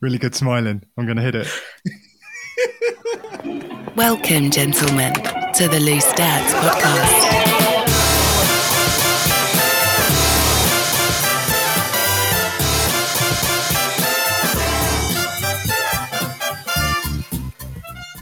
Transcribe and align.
Really 0.00 0.18
good 0.18 0.34
smiling. 0.34 0.82
I'm 0.96 1.06
going 1.06 1.16
to 1.16 1.22
hit 1.22 1.34
it. 1.34 1.48
Welcome, 3.96 4.50
gentlemen, 4.50 5.12
to 5.14 5.68
the 5.68 5.80
Loose 5.80 6.12
Dads 6.14 6.52
podcast. 6.54 7.41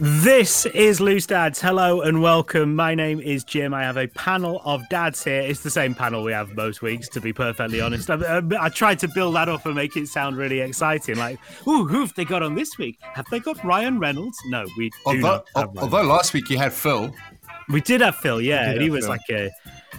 This 0.02 0.64
is 0.64 0.98
Loose 0.98 1.26
Dads. 1.26 1.60
Hello 1.60 2.00
and 2.00 2.22
welcome. 2.22 2.74
My 2.74 2.94
name 2.94 3.20
is 3.20 3.44
Jim. 3.44 3.74
I 3.74 3.82
have 3.82 3.98
a 3.98 4.06
panel 4.08 4.62
of 4.64 4.88
dads 4.88 5.22
here. 5.22 5.42
It's 5.42 5.60
the 5.60 5.68
same 5.68 5.94
panel 5.94 6.24
we 6.24 6.32
have 6.32 6.54
most 6.56 6.80
weeks, 6.80 7.06
to 7.10 7.20
be 7.20 7.34
perfectly 7.34 7.82
honest. 7.82 8.08
I, 8.08 8.40
I 8.58 8.70
tried 8.70 8.98
to 9.00 9.08
build 9.08 9.34
that 9.34 9.50
up 9.50 9.66
and 9.66 9.74
make 9.74 9.98
it 9.98 10.08
sound 10.08 10.38
really 10.38 10.60
exciting. 10.60 11.16
Like, 11.16 11.38
ooh, 11.68 11.84
who 11.84 12.00
have 12.00 12.14
they 12.14 12.24
got 12.24 12.42
on 12.42 12.54
this 12.54 12.78
week? 12.78 12.96
Have 13.02 13.26
they 13.30 13.40
got 13.40 13.62
Ryan 13.62 13.98
Reynolds? 13.98 14.38
No, 14.46 14.64
we 14.78 14.88
do 14.88 14.96
although, 15.04 15.20
not. 15.20 15.46
Have 15.54 15.66
Ryan. 15.66 15.78
although 15.80 16.02
last 16.08 16.32
week 16.32 16.48
you 16.48 16.56
had 16.56 16.72
Phil. 16.72 17.12
we 17.68 17.82
did 17.82 18.00
have 18.00 18.16
Phil, 18.16 18.40
yeah, 18.40 18.68
did 18.68 18.76
and 18.76 18.82
he 18.82 18.88
was 18.88 19.04
Phil. 19.04 19.10
like 19.10 19.28
a 19.30 19.50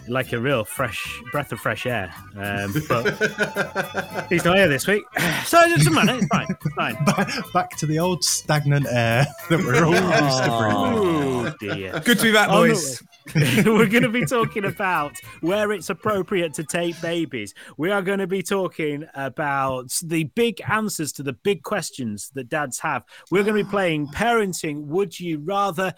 like 0.07 0.33
a 0.33 0.39
real 0.39 0.63
fresh 0.63 1.21
breath 1.31 1.52
of 1.52 1.59
fresh 1.59 1.85
air. 1.85 2.13
Um, 2.35 2.73
but 2.88 4.27
he's 4.30 4.44
not 4.45 4.57
here 4.57 4.67
this 4.67 4.88
week, 4.88 5.03
so 5.45 5.59
it 5.61 5.77
doesn't 5.77 5.94
matter. 5.94 6.16
It's 6.16 6.27
fine. 6.27 6.47
It's 6.49 6.75
fine. 6.75 6.95
Back, 7.05 7.53
back 7.53 7.77
to 7.77 7.85
the 7.85 7.99
old 7.99 8.23
stagnant 8.23 8.88
air 8.89 9.25
that 9.49 9.59
we're 9.59 9.85
all 9.85 9.94
used 9.94 10.44
to 10.44 10.57
breathing. 10.59 11.17
Oh 11.17 11.53
dear. 11.59 11.99
Good 11.99 12.17
to 12.19 12.23
be 12.23 12.31
back, 12.31 12.49
boys. 12.49 13.02
We're 13.35 13.88
going 13.88 14.03
to 14.03 14.09
be 14.09 14.25
talking 14.25 14.66
about 14.66 15.13
where 15.41 15.72
it's 15.72 15.89
appropriate 15.89 16.53
to 16.55 16.63
take 16.63 16.99
babies. 17.02 17.53
We 17.77 17.91
are 17.91 18.02
going 18.02 18.19
to 18.19 18.27
be 18.27 18.41
talking 18.41 19.07
about 19.13 19.91
the 20.03 20.23
big 20.23 20.61
answers 20.67 21.11
to 21.13 21.23
the 21.23 21.33
big 21.33 21.63
questions 21.63 22.31
that 22.33 22.49
dads 22.49 22.79
have. 22.79 23.03
We're 23.29 23.44
going 23.44 23.57
to 23.57 23.63
be 23.63 23.69
playing 23.69 24.07
parenting. 24.07 24.85
Would 24.85 25.19
you 25.19 25.39
rather? 25.39 25.94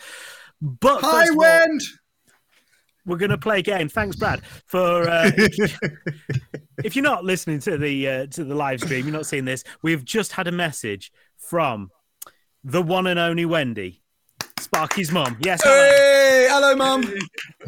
But 0.61 1.01
Hi, 1.01 1.11
first 1.11 1.31
of 1.31 1.37
all, 1.37 1.41
Wend. 1.41 1.81
We're 3.05 3.17
going 3.17 3.31
to 3.31 3.37
play 3.37 3.59
again. 3.59 3.89
Thanks, 3.89 4.15
Brad, 4.15 4.41
for. 4.65 5.09
Uh, 5.09 5.31
if 6.83 6.95
you're 6.95 7.03
not 7.03 7.25
listening 7.25 7.59
to 7.61 7.77
the 7.77 8.07
uh, 8.07 8.25
to 8.27 8.43
the 8.43 8.55
live 8.55 8.81
stream, 8.81 9.05
you're 9.05 9.13
not 9.13 9.25
seeing 9.25 9.45
this. 9.45 9.63
We've 9.81 10.03
just 10.03 10.33
had 10.33 10.47
a 10.47 10.51
message 10.51 11.11
from 11.37 11.89
the 12.63 12.81
one 12.81 13.07
and 13.07 13.19
only 13.19 13.45
Wendy, 13.45 14.01
Sparky's 14.59 15.11
mum. 15.11 15.37
Yes, 15.41 15.61
hello. 15.63 15.75
Hey, 15.75 16.47
hello, 16.49 16.75
mum. 16.75 17.03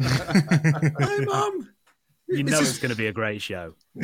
Hi, 0.00 1.18
mum. 1.24 1.68
you 2.28 2.42
know 2.42 2.58
it's 2.58 2.78
going 2.78 2.90
to 2.90 2.96
be 2.96 3.08
a 3.08 3.12
great 3.12 3.42
show. 3.42 3.74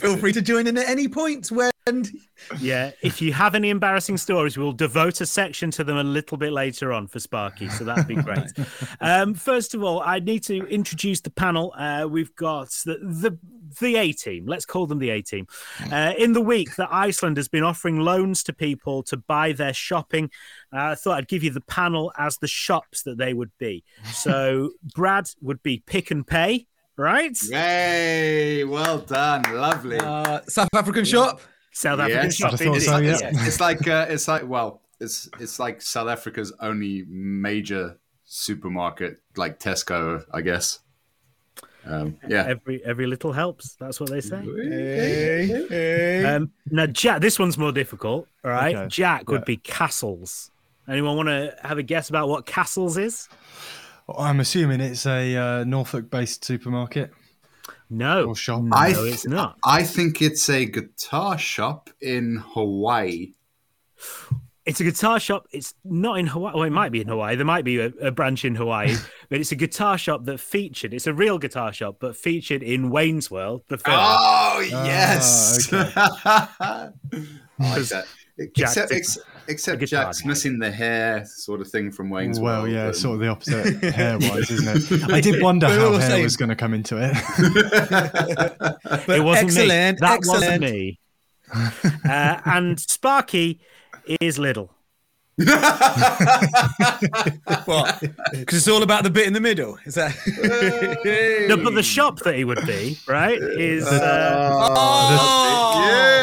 Feel 0.00 0.16
free 0.16 0.32
to 0.32 0.42
join 0.42 0.66
in 0.66 0.78
at 0.78 0.88
any 0.88 1.08
point. 1.08 1.50
When 1.84 2.04
Yeah, 2.60 2.92
if 3.02 3.20
you 3.20 3.32
have 3.32 3.54
any 3.54 3.70
embarrassing 3.70 4.16
stories, 4.16 4.56
we'll 4.56 4.72
devote 4.72 5.20
a 5.20 5.26
section 5.26 5.70
to 5.72 5.84
them 5.84 5.96
a 5.96 6.04
little 6.04 6.36
bit 6.36 6.52
later 6.52 6.92
on 6.92 7.08
for 7.08 7.18
Sparky. 7.18 7.68
So 7.68 7.84
that'd 7.84 8.06
be 8.06 8.14
great. 8.14 8.52
um, 9.00 9.34
first 9.34 9.74
of 9.74 9.82
all, 9.82 10.00
I 10.00 10.20
need 10.20 10.44
to 10.44 10.64
introduce 10.68 11.20
the 11.20 11.30
panel. 11.30 11.72
Uh, 11.76 12.06
we've 12.08 12.34
got 12.36 12.68
the, 12.84 12.98
the 13.02 13.38
the 13.80 13.96
A 13.96 14.12
team. 14.12 14.46
Let's 14.46 14.64
call 14.64 14.86
them 14.86 14.98
the 14.98 15.10
A 15.10 15.22
team. 15.22 15.46
Uh, 15.90 16.12
in 16.16 16.34
the 16.34 16.40
week 16.40 16.76
that 16.76 16.88
Iceland 16.92 17.36
has 17.36 17.48
been 17.48 17.64
offering 17.64 17.98
loans 17.98 18.44
to 18.44 18.52
people 18.52 19.02
to 19.04 19.16
buy 19.16 19.52
their 19.52 19.72
shopping, 19.72 20.30
uh, 20.72 20.90
I 20.90 20.94
thought 20.94 21.18
I'd 21.18 21.28
give 21.28 21.42
you 21.42 21.50
the 21.50 21.62
panel 21.62 22.12
as 22.16 22.38
the 22.38 22.48
shops 22.48 23.02
that 23.04 23.18
they 23.18 23.34
would 23.34 23.50
be. 23.58 23.82
So 24.12 24.70
Brad 24.94 25.30
would 25.40 25.62
be 25.62 25.82
pick 25.84 26.10
and 26.10 26.24
pay, 26.24 26.66
right? 26.96 27.36
Yay! 27.42 28.62
Well 28.64 28.98
done. 28.98 29.42
Lovely. 29.52 29.98
uh, 29.98 30.42
South 30.46 30.68
African 30.74 31.04
shop. 31.04 31.40
South 31.72 32.00
African 32.00 32.24
Yes. 32.24 32.34
shop. 32.36 32.52
I'd 32.52 32.60
have 32.60 32.68
thought 32.74 32.80
so, 32.82 32.98
yeah. 32.98 33.10
it's, 33.12 33.46
it's 33.46 33.60
like 33.60 33.88
uh, 33.88 34.06
it's 34.08 34.28
like 34.28 34.46
well, 34.48 34.82
it's 35.00 35.28
it's 35.40 35.58
like 35.58 35.80
South 35.82 36.08
Africa's 36.08 36.52
only 36.60 37.04
major 37.08 37.98
supermarket, 38.24 39.18
like 39.36 39.58
Tesco, 39.58 40.22
I 40.32 40.40
guess. 40.42 40.78
Um, 41.84 42.16
yeah. 42.28 42.44
Every 42.46 42.84
every 42.84 43.06
little 43.06 43.32
helps. 43.32 43.74
That's 43.74 43.98
what 43.98 44.10
they 44.10 44.20
say. 44.20 44.40
Hey, 44.42 45.66
hey. 45.68 46.24
Um, 46.24 46.52
now, 46.70 46.86
Jack, 46.86 47.20
this 47.20 47.38
one's 47.38 47.58
more 47.58 47.72
difficult. 47.72 48.28
All 48.44 48.50
right, 48.52 48.74
Okay. 48.76 48.88
Jack 48.88 49.28
would 49.28 49.40
Yeah. 49.40 49.44
be 49.46 49.56
Cassel's. 49.56 50.50
Anyone 50.88 51.16
want 51.16 51.28
to 51.28 51.54
have 51.62 51.78
a 51.78 51.82
guess 51.82 52.08
about 52.08 52.28
what 52.28 52.46
Cassel's 52.46 52.96
is? 52.96 53.28
I'm 54.18 54.40
assuming 54.40 54.80
it's 54.80 55.06
a 55.06 55.36
uh, 55.36 55.64
Norfolk-based 55.64 56.44
supermarket 56.44 57.12
No, 57.92 58.32
shop. 58.32 58.62
no, 58.62 58.74
I 58.74 58.94
it's 58.96 59.26
not. 59.26 59.58
I 59.64 59.82
think 59.82 60.22
it's 60.22 60.48
a 60.48 60.64
guitar 60.64 61.36
shop 61.36 61.90
in 62.00 62.42
Hawaii. 62.54 63.34
It's 64.64 64.80
a 64.80 64.84
guitar 64.84 65.20
shop. 65.20 65.46
It's 65.52 65.74
not 65.84 66.18
in 66.18 66.26
Hawaii. 66.26 66.54
Well, 66.54 66.62
it 66.62 66.70
might 66.70 66.90
be 66.90 67.02
in 67.02 67.08
Hawaii. 67.08 67.36
There 67.36 67.44
might 67.44 67.66
be 67.66 67.80
a, 67.80 67.92
a 68.00 68.10
branch 68.10 68.46
in 68.46 68.54
Hawaii, 68.54 68.94
but 69.28 69.40
it's 69.40 69.52
a 69.52 69.56
guitar 69.56 69.98
shop 69.98 70.24
that 70.24 70.40
featured. 70.40 70.94
It's 70.94 71.06
a 71.06 71.12
real 71.12 71.36
guitar 71.36 71.70
shop, 71.70 71.96
but 72.00 72.16
featured 72.16 72.62
in 72.62 72.88
Wayne's 72.88 73.30
World, 73.30 73.62
the 73.68 73.76
film. 73.76 73.98
Oh 74.00 74.64
yes. 74.66 75.70
okay. 75.70 75.92
I 75.94 76.90
like 77.58 77.82
that. 77.88 78.06
Except, 78.38 78.90
ex- 78.90 79.18
a 79.18 79.20
except 79.48 79.82
Jack's 79.84 80.20
guy. 80.22 80.28
missing 80.28 80.58
the 80.58 80.70
hair, 80.70 81.24
sort 81.26 81.60
of 81.60 81.68
thing 81.68 81.90
from 81.92 82.10
Wayne's 82.10 82.38
well, 82.40 82.62
World. 82.62 82.72
yeah, 82.74 82.86
and- 82.86 82.96
sort 82.96 83.14
of 83.14 83.20
the 83.20 83.28
opposite 83.28 83.82
hair-wise, 83.94 84.50
isn't 84.50 84.92
it? 84.92 85.10
I 85.12 85.20
did 85.20 85.42
wonder 85.42 85.66
We're 85.68 85.78
how 85.78 85.86
all 85.92 85.98
hair 85.98 86.10
same. 86.10 86.22
was 86.24 86.36
going 86.36 86.48
to 86.50 86.56
come 86.56 86.74
into 86.74 86.96
it. 86.98 87.14
But 89.06 89.08
it 89.18 89.22
wasn't 89.24 89.54
me. 89.54 89.66
That 89.68 90.02
excellent. 90.02 90.26
wasn't 90.26 90.60
me. 90.62 90.98
uh, 92.08 92.40
and 92.46 92.78
Sparky 92.80 93.60
is 94.20 94.38
little. 94.38 94.70
What? 97.64 98.00
Because 98.32 98.58
it's 98.58 98.68
all 98.68 98.82
about 98.82 99.02
the 99.02 99.10
bit 99.10 99.26
in 99.26 99.32
the 99.32 99.40
middle. 99.40 99.78
Is 99.84 99.94
that? 99.94 100.14
No, 101.48 101.56
but 101.56 101.74
the 101.74 101.82
shop 101.82 102.18
that 102.20 102.34
he 102.34 102.44
would 102.44 102.64
be 102.66 102.98
right 103.08 103.38
is. 103.40 103.86
Uh, 103.86 104.68
oh, 104.70 105.84
Yay! 105.88 106.21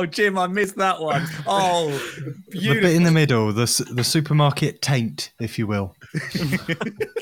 Oh, 0.00 0.06
Jim, 0.06 0.38
I 0.38 0.46
missed 0.46 0.76
that 0.76 1.00
one. 1.00 1.26
Oh, 1.46 1.88
the 1.90 2.34
beautiful. 2.50 2.82
bit 2.82 2.96
in 2.96 3.02
the 3.04 3.10
middle, 3.10 3.52
the 3.52 3.86
the 3.92 4.04
supermarket 4.04 4.82
taint, 4.82 5.32
if 5.40 5.58
you 5.58 5.66
will. 5.66 5.94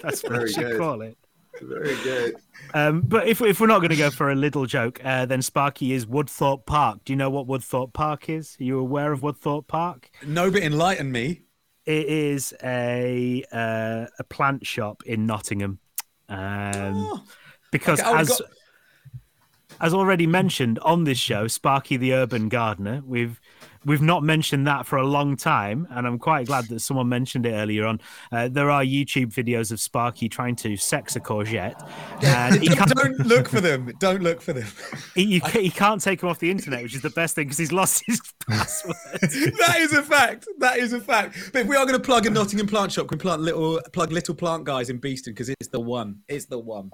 that's 0.03 0.23
what 0.23 0.33
I 0.33 0.37
Very 0.39 0.53
should 0.53 0.65
good. 0.69 0.79
call 0.79 1.03
it. 1.03 1.17
Very 1.61 1.97
good. 2.05 2.37
Um, 2.75 3.01
but 3.01 3.27
if, 3.27 3.41
if 3.41 3.61
we're 3.61 3.67
not 3.67 3.79
going 3.79 3.91
to 3.91 3.97
go 3.97 4.11
for 4.11 4.31
a 4.31 4.35
little 4.37 4.65
joke, 4.67 5.01
uh, 5.05 5.27
then 5.27 5.43
Sparky 5.43 5.93
is 5.93 6.07
Woodthorpe 6.07 6.67
Park. 6.67 7.01
Do 7.05 7.13
you 7.13 7.17
know 7.17 7.31
what 7.31 7.47
Woodthorpe 7.49 7.93
Park 7.93 8.29
is? 8.29 8.57
Are 8.61 8.65
you 8.65 8.79
aware 8.79 9.11
of 9.13 9.23
Woodthorpe 9.23 9.67
Park? 9.67 10.11
no 10.25 10.51
but 10.51 10.63
enlighten 10.63 11.11
me. 11.11 11.43
It 11.85 12.07
is 12.07 12.55
a 12.63 13.43
uh, 13.51 14.07
a 14.19 14.25
plant 14.25 14.67
shop 14.67 15.03
in 15.07 15.27
Nottingham. 15.27 15.79
Um, 16.29 16.39
Oh, 17.11 17.25
because 17.73 18.01
okay, 18.01 18.15
as 18.21 18.29
got- 18.29 18.41
as 19.81 19.95
already 19.95 20.27
mentioned 20.27 20.79
on 20.81 21.05
this 21.05 21.19
show, 21.19 21.47
Sparky 21.49 21.97
the 21.97 22.13
Urban 22.13 22.49
Gardener, 22.49 23.03
we've 23.07 23.41
we've 23.85 24.03
not 24.03 24.23
mentioned 24.23 24.67
that 24.67 24.87
for 24.87 24.99
a 24.99 25.07
long 25.07 25.37
time, 25.37 25.87
and 25.91 26.07
I'm 26.07 26.19
quite 26.19 26.47
glad 26.47 26.67
that 26.69 26.81
someone 26.81 27.09
mentioned 27.09 27.47
it 27.47 27.53
earlier 27.53 27.87
on. 27.87 28.01
Uh, 28.31 28.49
there 28.49 28.71
are 28.71 28.83
YouTube 28.83 29.33
videos 29.33 29.73
of 29.73 29.81
Sparky 29.81 30.29
trying 30.29 30.57
to 30.57 30.77
sex 30.77 31.17
a 31.17 31.21
courgette, 31.21 31.81
and 32.23 32.61
he 32.63 32.69
can't, 32.75 32.91
don't 32.95 33.19
look 33.21 33.49
for 33.49 33.61
them. 33.61 33.93
Don't 33.99 34.23
look 34.23 34.41
for 34.41 34.53
them. 34.53 34.69
he, 35.15 35.25
you, 35.25 35.41
ca- 35.41 35.61
he 35.61 35.71
can't 35.71 36.01
take 36.01 36.23
him 36.23 36.29
off 36.29 36.39
the 36.39 36.51
internet, 36.51 36.83
which 36.83 36.95
is 36.95 37.03
the 37.03 37.11
best 37.11 37.35
thing 37.35 37.47
because 37.47 37.59
he's 37.59 37.73
lost 37.73 38.03
his 38.07 38.21
password. 38.49 38.97
that 39.23 39.77
is 39.79 39.93
a 39.93 40.03
fact. 40.03 40.47
That 40.59 40.79
is 40.79 40.93
a 40.93 41.01
fact. 41.01 41.51
But 41.53 41.63
if 41.63 41.67
we 41.69 41.77
are 41.77 41.87
going 41.87 41.99
to 41.99 42.05
plug 42.05 42.27
a 42.27 42.31
Nottingham 42.31 42.67
plant 42.67 42.93
shop, 42.93 43.11
we 43.11 43.17
plant 43.17 43.43
little 43.43 43.81
plug 43.93 44.13
little 44.13 44.35
plant 44.35 44.65
guys 44.65 44.91
in 44.91 44.99
Beeston 44.99 45.33
because 45.33 45.49
it's 45.49 45.69
the 45.69 45.81
one. 45.81 46.21
It's 46.29 46.47
the 46.47 46.59
one. 46.59 46.91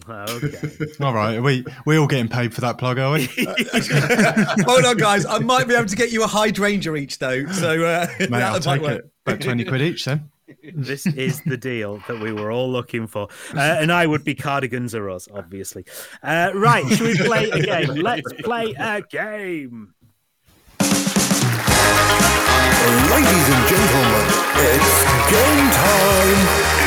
okay. 0.08 0.86
All 1.00 1.14
right, 1.14 1.36
are 1.36 1.42
we 1.42 1.64
we 1.86 1.96
all 1.96 2.06
getting 2.06 2.28
paid 2.28 2.52
for 2.52 2.60
that 2.62 2.78
plug, 2.78 2.98
are 2.98 3.12
we? 3.12 3.26
Hold 4.64 4.84
on, 4.84 4.96
guys. 4.96 5.24
I 5.24 5.38
might 5.38 5.68
be 5.68 5.74
able 5.74 5.86
to 5.86 5.96
get 5.96 6.10
you 6.10 6.24
a 6.24 6.26
hydrangea 6.26 6.94
each, 6.96 7.18
though. 7.18 7.46
So 7.46 7.84
uh, 7.84 8.06
Mate, 8.18 8.32
I'll 8.42 8.58
take 8.60 8.82
work. 8.82 9.04
it. 9.04 9.10
About 9.26 9.40
twenty 9.40 9.64
quid 9.64 9.82
each, 9.82 10.04
then. 10.04 10.30
This 10.74 11.06
is 11.06 11.40
the 11.42 11.56
deal 11.56 12.02
that 12.08 12.20
we 12.20 12.32
were 12.32 12.50
all 12.50 12.70
looking 12.70 13.06
for. 13.06 13.28
Uh, 13.54 13.60
and 13.60 13.90
I 13.92 14.06
would 14.06 14.24
be 14.24 14.34
cardigans 14.34 14.94
or 14.94 15.08
us, 15.10 15.28
obviously. 15.32 15.86
Uh, 16.22 16.50
right, 16.54 16.86
should 16.88 17.00
we 17.00 17.16
play 17.16 17.48
a 17.50 17.60
game? 17.60 17.94
Let's 17.94 18.30
play 18.42 18.74
a 18.78 19.00
game. 19.00 19.94
Ladies 23.10 23.48
and 23.48 23.68
gentlemen, 23.68 24.26
it's 24.56 25.04
game 25.30 25.70
time. 25.70 26.83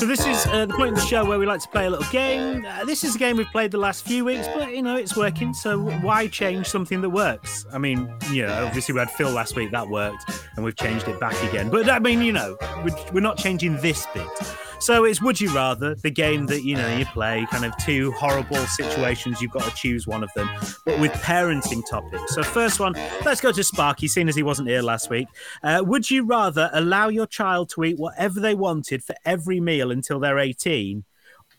So 0.00 0.06
this 0.06 0.26
is 0.26 0.46
uh, 0.46 0.64
the 0.64 0.72
point 0.72 0.88
in 0.88 0.94
the 0.94 1.02
show 1.02 1.26
where 1.26 1.38
we 1.38 1.44
like 1.44 1.60
to 1.60 1.68
play 1.68 1.84
a 1.84 1.90
little 1.90 2.10
game. 2.10 2.64
Uh, 2.66 2.86
this 2.86 3.04
is 3.04 3.16
a 3.16 3.18
game 3.18 3.36
we've 3.36 3.46
played 3.48 3.70
the 3.70 3.76
last 3.76 4.02
few 4.06 4.24
weeks, 4.24 4.48
but 4.54 4.74
you 4.74 4.80
know 4.80 4.96
it's 4.96 5.14
working. 5.14 5.52
So 5.52 5.78
why 5.78 6.26
change 6.26 6.68
something 6.68 7.02
that 7.02 7.10
works? 7.10 7.66
I 7.70 7.76
mean, 7.76 8.10
you 8.30 8.46
know, 8.46 8.64
obviously 8.64 8.94
we 8.94 9.00
had 9.00 9.10
Phil 9.10 9.30
last 9.30 9.56
week 9.56 9.72
that 9.72 9.86
worked, 9.86 10.24
and 10.56 10.64
we've 10.64 10.74
changed 10.74 11.06
it 11.06 11.20
back 11.20 11.34
again. 11.50 11.68
But 11.68 11.90
I 11.90 11.98
mean, 11.98 12.22
you 12.22 12.32
know, 12.32 12.56
we're, 12.82 12.96
we're 13.12 13.20
not 13.20 13.36
changing 13.36 13.76
this 13.82 14.06
bit. 14.14 14.26
So 14.80 15.04
it's 15.04 15.20
Would 15.20 15.38
You 15.38 15.54
Rather, 15.54 15.94
the 15.94 16.10
game 16.10 16.46
that 16.46 16.64
you 16.64 16.74
know 16.74 16.96
you 16.96 17.04
play, 17.04 17.46
kind 17.50 17.66
of 17.66 17.76
two 17.76 18.12
horrible 18.12 18.56
situations. 18.66 19.42
You've 19.42 19.50
got 19.50 19.64
to 19.64 19.74
choose 19.76 20.06
one 20.06 20.24
of 20.24 20.32
them, 20.34 20.48
but 20.86 20.98
with 20.98 21.12
parenting 21.12 21.82
topics. 21.88 22.34
So 22.34 22.42
first 22.42 22.80
one, 22.80 22.94
let's 23.26 23.42
go 23.42 23.52
to 23.52 23.62
Sparky, 23.62 24.08
seeing 24.08 24.26
as 24.26 24.34
he 24.34 24.42
wasn't 24.42 24.68
here 24.68 24.80
last 24.80 25.10
week. 25.10 25.28
Uh, 25.62 25.82
would 25.84 26.10
you 26.10 26.24
rather 26.24 26.70
allow 26.72 27.08
your 27.08 27.26
child 27.26 27.68
to 27.74 27.84
eat 27.84 27.98
whatever 27.98 28.40
they 28.40 28.54
wanted 28.54 29.04
for 29.04 29.14
every 29.26 29.60
meal 29.60 29.90
until 29.90 30.18
they're 30.18 30.38
18, 30.38 31.04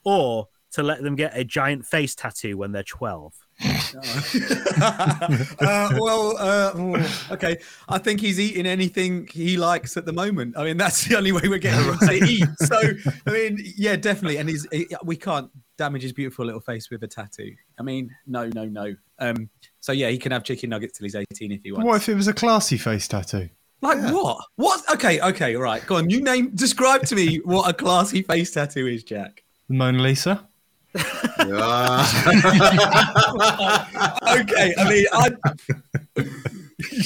or 0.03 0.47
to 0.71 0.81
let 0.81 1.03
them 1.03 1.15
get 1.15 1.37
a 1.37 1.43
giant 1.43 1.85
face 1.85 2.15
tattoo 2.15 2.57
when 2.57 2.71
they're 2.71 2.81
12? 2.81 3.35
uh, 4.81 5.97
well, 5.99 6.35
uh, 6.37 7.03
okay. 7.31 7.57
I 7.87 7.97
think 7.97 8.19
he's 8.19 8.39
eating 8.39 8.65
anything 8.65 9.27
he 9.31 9.57
likes 9.57 9.97
at 9.97 10.05
the 10.05 10.13
moment. 10.13 10.57
I 10.57 10.63
mean, 10.63 10.77
that's 10.77 11.05
the 11.05 11.15
only 11.17 11.31
way 11.31 11.41
we're 11.43 11.59
getting 11.59 11.85
him 11.85 11.97
to 11.99 12.13
eat. 12.13 12.47
So, 12.61 12.79
I 13.27 13.31
mean, 13.31 13.59
yeah, 13.75 13.95
definitely. 13.95 14.37
And 14.37 14.47
he's 14.47 14.67
he, 14.71 14.87
we 15.03 15.15
can't 15.15 15.49
damage 15.77 16.03
his 16.03 16.13
beautiful 16.13 16.45
little 16.45 16.61
face 16.61 16.89
with 16.89 17.03
a 17.03 17.07
tattoo. 17.07 17.53
I 17.79 17.83
mean, 17.83 18.15
no, 18.27 18.47
no, 18.53 18.65
no. 18.65 18.95
Um, 19.19 19.49
so 19.79 19.91
yeah, 19.91 20.09
he 20.09 20.17
can 20.17 20.31
have 20.31 20.43
chicken 20.43 20.69
nuggets 20.69 20.97
till 20.97 21.05
he's 21.05 21.15
eighteen 21.15 21.51
if 21.51 21.61
he 21.63 21.71
wants. 21.71 21.85
What 21.85 21.97
if 21.97 22.09
it 22.09 22.15
was 22.15 22.27
a 22.27 22.33
classy 22.33 22.77
face 22.77 23.07
tattoo? 23.07 23.49
Like 23.81 23.99
what? 24.13 24.45
What? 24.55 24.81
Okay, 24.93 25.19
okay, 25.21 25.55
all 25.55 25.63
right. 25.63 25.85
Go 25.85 25.97
on. 25.97 26.09
You 26.09 26.21
name. 26.21 26.51
Describe 26.55 27.03
to 27.07 27.15
me 27.15 27.37
what 27.37 27.69
a 27.69 27.73
classy 27.73 28.21
face 28.21 28.51
tattoo 28.51 28.87
is, 28.87 29.03
Jack. 29.03 29.43
The 29.67 29.75
Mona 29.75 30.01
Lisa? 30.01 30.47
okay, 34.27 34.73
I 34.77 34.89
mean, 34.89 35.05
I. 35.13 35.29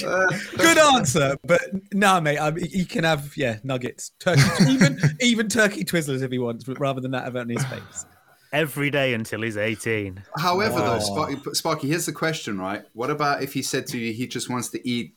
Uh, 0.06 0.28
Good 0.58 0.78
answer, 0.78 1.36
but 1.44 1.62
no, 1.94 2.20
mate. 2.22 2.40
I 2.40 2.52
mean, 2.52 2.66
he 2.66 2.86
can 2.86 3.04
have 3.04 3.36
yeah 3.36 3.58
nuggets, 3.64 4.12
turkey, 4.20 4.42
even 4.70 4.98
even 5.22 5.48
turkey 5.50 5.84
twizzlers 5.84 6.22
if 6.24 6.32
he 6.32 6.40
wants, 6.40 6.64
but 6.64 6.80
rather 6.80 7.02
than 7.02 7.12
that, 7.12 7.26
have 7.26 7.36
it 7.36 7.40
on 7.40 7.50
his 7.50 7.64
face. 7.66 8.06
Every 8.54 8.90
day 8.90 9.14
until 9.14 9.42
he's 9.42 9.58
18. 9.58 10.24
However, 10.38 10.76
Wow. 10.76 10.86
though, 10.86 10.94
ah. 10.94 11.00
Sparky, 11.00 11.36
Sparky, 11.54 11.88
here's 11.90 12.06
the 12.06 12.14
question, 12.14 12.58
right? 12.58 12.84
What 12.94 13.10
about 13.10 13.44
if 13.44 13.52
he 13.54 13.62
said 13.62 13.86
to 13.88 13.98
you 13.98 14.14
he 14.14 14.28
just 14.28 14.50
wants 14.50 14.70
to 14.70 14.88
eat 14.88 15.14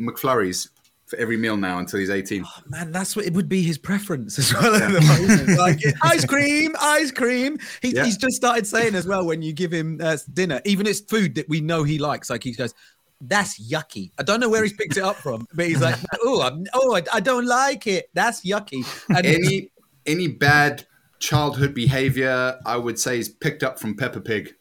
McFlurries 0.00 0.68
for 1.08 1.16
every 1.16 1.36
meal 1.36 1.56
now 1.56 1.78
until 1.78 1.98
he's 1.98 2.10
18? 2.10 2.44
Man, 2.68 2.92
that's 2.92 3.16
what 3.16 3.24
it 3.24 3.32
would 3.32 3.48
be 3.48 3.62
his 3.62 3.78
preference 3.78 4.38
as 4.38 4.52
well 4.54 4.74
at 4.74 4.90
the. 4.90 5.54
Like 5.58 5.80
ice 6.02 6.24
cream, 6.24 6.76
ice 6.80 7.10
cream. 7.10 7.58
He, 7.82 7.94
Yeah. 7.94 8.04
He's 8.04 8.16
just 8.16 8.36
started 8.36 8.66
saying 8.66 8.94
as 8.94 9.06
well 9.06 9.26
when 9.26 9.42
you 9.42 9.52
give 9.52 9.72
him 9.72 9.98
uh, 10.02 10.18
dinner, 10.32 10.60
even 10.64 10.86
it's 10.86 11.00
food 11.00 11.34
that 11.36 11.48
we 11.48 11.60
know 11.60 11.82
he 11.82 11.98
likes. 11.98 12.30
Like 12.30 12.44
he 12.44 12.52
goes, 12.52 12.74
"That's 13.20 13.60
yucky." 13.60 14.12
I 14.18 14.22
don't 14.22 14.40
know 14.40 14.48
where 14.48 14.62
he's 14.62 14.74
picked 14.74 14.96
it 14.96 15.02
up 15.02 15.16
from, 15.16 15.46
but 15.54 15.66
he's 15.66 15.80
like, 15.80 15.96
"Oh, 16.22 16.42
I'm, 16.42 16.64
oh, 16.74 16.96
I, 16.96 17.02
I 17.12 17.20
don't 17.20 17.46
like 17.46 17.86
it. 17.86 18.10
That's 18.14 18.44
yucky." 18.44 18.84
And 19.08 19.26
Any 19.26 19.70
any 20.06 20.28
bad 20.28 20.86
childhood 21.18 21.74
behavior, 21.74 22.58
I 22.64 22.76
would 22.76 22.98
say, 22.98 23.18
is 23.18 23.28
picked 23.28 23.62
up 23.62 23.78
from 23.78 23.96
Peppa 23.96 24.20
Pig. 24.20 24.54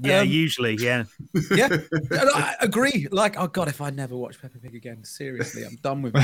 Yeah, 0.00 0.20
Um, 0.20 0.28
usually, 0.28 0.76
yeah. 0.76 1.04
yeah, 1.50 1.68
And 1.92 2.30
I 2.34 2.56
agree. 2.60 3.08
Like, 3.10 3.38
oh 3.38 3.46
god, 3.46 3.68
if 3.68 3.80
I 3.80 3.90
never 3.90 4.16
watch 4.16 4.40
Peppa 4.40 4.58
Pig 4.58 4.74
again, 4.74 5.04
seriously, 5.04 5.64
I'm 5.64 5.76
done 5.82 6.02
with. 6.02 6.14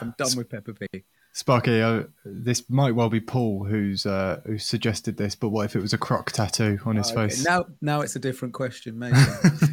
I'm 0.00 0.14
done 0.18 0.36
with 0.36 0.48
Peppa 0.50 0.74
Pig. 0.74 1.04
Sparky, 1.34 1.80
uh, 1.80 2.02
this 2.26 2.68
might 2.68 2.94
well 2.94 3.08
be 3.08 3.18
Paul 3.18 3.64
who's 3.64 4.04
uh, 4.04 4.42
who 4.44 4.58
suggested 4.58 5.16
this, 5.16 5.34
but 5.34 5.48
what 5.48 5.64
if 5.64 5.74
it 5.74 5.80
was 5.80 5.94
a 5.94 5.98
croc 5.98 6.30
tattoo 6.30 6.78
on 6.84 6.96
his 6.96 7.10
Okay, 7.10 7.28
face? 7.28 7.42
Now, 7.42 7.64
now 7.80 8.02
it's 8.02 8.16
a 8.16 8.18
different 8.18 8.52
question, 8.52 8.98
mate. 8.98 9.14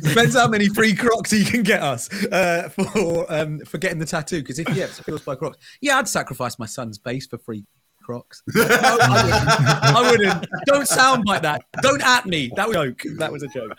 Depends 0.01 0.36
how 0.36 0.48
many 0.48 0.69
free 0.69 0.96
Crocs 0.96 1.31
he 1.31 1.44
can 1.44 1.63
get 1.63 1.81
us 1.84 2.10
uh, 2.31 2.69
for 2.69 3.25
um, 3.30 3.60
for 3.66 3.78
getting 3.78 4.00
the 4.00 4.06
tattoo. 4.06 4.40
Because 4.40 4.57
if 4.60 4.69
yeah, 4.69 4.86
it's 4.86 5.01
fueled 5.01 5.25
by 5.25 5.36
Crocs, 5.36 5.57
yeah, 5.81 5.98
I'd 5.98 6.07
sacrifice 6.07 6.57
my 6.60 6.66
son's 6.66 6.98
face 6.98 7.28
for 7.28 7.38
free 7.38 7.66
Crocs. 8.09 8.41
No, 8.56 8.65
I, 8.69 9.23
wouldn't. 9.23 9.95
I 9.95 10.11
wouldn't. 10.11 10.47
Don't 10.65 10.88
sound 10.88 11.27
like 11.27 11.44
that. 11.44 11.63
Don't 11.83 12.01
at 12.01 12.25
me. 12.25 12.51
That 12.56 12.67
was 12.67 12.75
a 12.75 12.85
joke. 12.85 13.03
That 13.17 13.31
was 13.31 13.44
a 13.44 13.47
joke. 13.47 13.77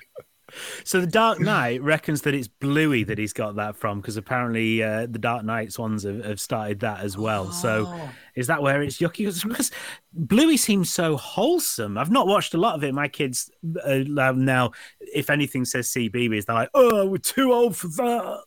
So 0.84 1.00
the 1.00 1.06
Dark 1.06 1.40
Knight 1.40 1.82
reckons 1.82 2.22
that 2.22 2.34
it's 2.34 2.46
Bluey 2.46 3.02
that 3.04 3.18
he's 3.18 3.32
got 3.32 3.56
that 3.56 3.76
from 3.76 4.00
because 4.00 4.16
apparently 4.16 4.82
uh, 4.82 5.06
the 5.06 5.18
Dark 5.18 5.44
Knights 5.44 5.78
ones 5.78 6.04
have, 6.04 6.24
have 6.24 6.40
started 6.40 6.80
that 6.80 7.00
as 7.00 7.18
well. 7.18 7.50
So 7.50 7.92
is 8.36 8.46
that 8.46 8.62
where 8.62 8.82
it's 8.82 8.98
yucky? 8.98 9.26
Because 9.26 9.70
Bluey 10.12 10.56
seems 10.56 10.90
so 10.90 11.16
wholesome. 11.16 11.98
I've 11.98 12.10
not 12.10 12.28
watched 12.28 12.54
a 12.54 12.58
lot 12.58 12.76
of 12.76 12.84
it. 12.84 12.94
My 12.94 13.08
kids 13.08 13.50
uh, 13.84 14.32
now, 14.36 14.70
if 15.00 15.28
anything 15.28 15.64
says 15.64 15.88
CBeebies, 15.88 16.46
they're 16.46 16.56
like, 16.56 16.70
"Oh, 16.74 17.06
we're 17.06 17.18
too 17.18 17.52
old 17.52 17.76
for 17.76 17.88
that." 17.88 18.42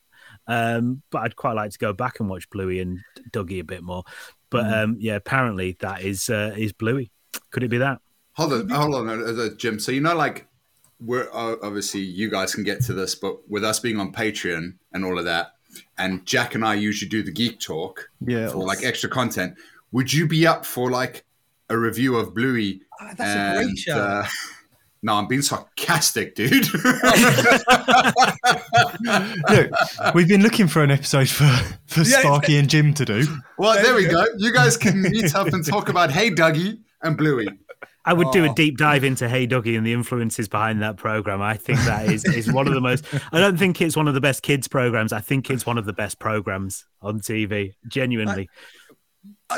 Um, 0.47 1.01
but 1.09 1.19
I'd 1.19 1.35
quite 1.35 1.53
like 1.53 1.71
to 1.71 1.79
go 1.79 1.93
back 1.93 2.19
and 2.19 2.29
watch 2.29 2.49
Bluey 2.49 2.79
and 2.79 2.99
Duggee 3.31 3.61
a 3.61 3.63
bit 3.63 3.83
more. 3.83 4.03
But 4.53 4.71
um, 4.73 4.95
yeah, 4.99 5.15
apparently 5.15 5.75
that 5.81 6.01
is 6.01 6.29
uh, 6.29 6.53
is 6.57 6.71
Bluey. 6.71 7.11
Could 7.51 7.63
it 7.63 7.69
be 7.69 7.79
that? 7.79 7.99
Hold 8.33 8.53
on, 8.53 8.69
hold 8.69 8.95
on, 8.95 9.09
uh, 9.09 9.43
uh, 9.43 9.49
Jim. 9.57 9.79
So 9.79 9.91
you 9.91 9.99
know, 10.01 10.15
like 10.15 10.47
we're 10.99 11.27
uh, 11.33 11.55
obviously 11.61 11.99
you 12.01 12.29
guys 12.29 12.55
can 12.55 12.63
get 12.63 12.81
to 12.85 12.93
this, 12.93 13.15
but 13.15 13.47
with 13.49 13.63
us 13.63 13.79
being 13.79 13.99
on 13.99 14.13
Patreon 14.13 14.75
and 14.93 15.03
all 15.05 15.19
of 15.19 15.25
that, 15.25 15.53
and 15.97 16.25
Jack 16.25 16.55
and 16.55 16.63
I 16.65 16.75
usually 16.75 17.09
do 17.09 17.21
the 17.23 17.31
geek 17.31 17.59
talk 17.59 18.09
Yeah. 18.25 18.47
for 18.49 18.65
like 18.65 18.83
extra 18.83 19.09
content. 19.09 19.55
Would 19.91 20.13
you 20.13 20.27
be 20.27 20.47
up 20.47 20.65
for 20.65 20.89
like 20.89 21.25
a 21.69 21.77
review 21.77 22.15
of 22.15 22.33
Bluey? 22.33 22.81
Ah, 23.01 23.13
that's 23.17 23.61
a 23.61 23.63
great 23.65 23.77
show. 23.77 23.97
uh, 23.99 24.27
no, 25.03 25.15
I'm 25.15 25.27
being 25.27 25.41
sarcastic, 25.41 26.33
dude. 26.33 26.65
Look, 29.49 29.71
we've 30.15 30.29
been 30.29 30.41
looking 30.41 30.67
for 30.67 30.81
an 30.81 30.91
episode 30.91 31.27
for, 31.27 31.45
for 31.87 31.99
Yeah, 32.01 32.21
Sparky 32.21 32.57
and 32.57 32.69
Jim 32.69 32.93
to 32.93 33.03
do. 33.03 33.25
well, 33.57 33.73
there 33.83 33.95
we 33.95 34.05
go. 34.05 34.25
You 34.37 34.53
guys 34.53 34.77
can 34.77 35.01
meet 35.01 35.35
up 35.35 35.47
and 35.47 35.65
talk 35.65 35.89
about 35.89 36.09
Hey 36.09 36.31
Duggee 36.31 36.79
and 37.01 37.17
Bluey. 37.17 37.49
I 38.05 38.13
would 38.13 38.31
do 38.31 38.43
a 38.43 38.49
oh. 38.49 38.53
deep 38.53 38.77
dive 38.77 39.03
into 39.03 39.29
Hey 39.29 39.47
Duggee 39.47 39.77
and 39.77 39.85
the 39.85 39.93
influences 39.93 40.47
behind 40.47 40.81
that 40.81 40.97
program. 40.97 41.41
I 41.41 41.55
think 41.55 41.79
that 41.79 42.09
is, 42.09 42.25
is 42.25 42.51
one 42.51 42.67
of 42.67 42.73
the 42.73 42.81
most. 42.81 43.05
I 43.31 43.39
don't 43.39 43.57
think 43.57 43.81
it's 43.81 43.95
one 43.95 44.07
of 44.07 44.13
the 44.13 44.21
best 44.21 44.41
kids 44.41 44.67
programs. 44.67 45.13
I 45.13 45.21
think 45.21 45.49
it's 45.49 45.65
one 45.65 45.77
of 45.77 45.85
the 45.85 45.93
best 45.93 46.19
programs 46.19 46.85
on 47.01 47.19
TV. 47.19 47.75
Genuinely, 47.87 48.49
I- 48.51 48.82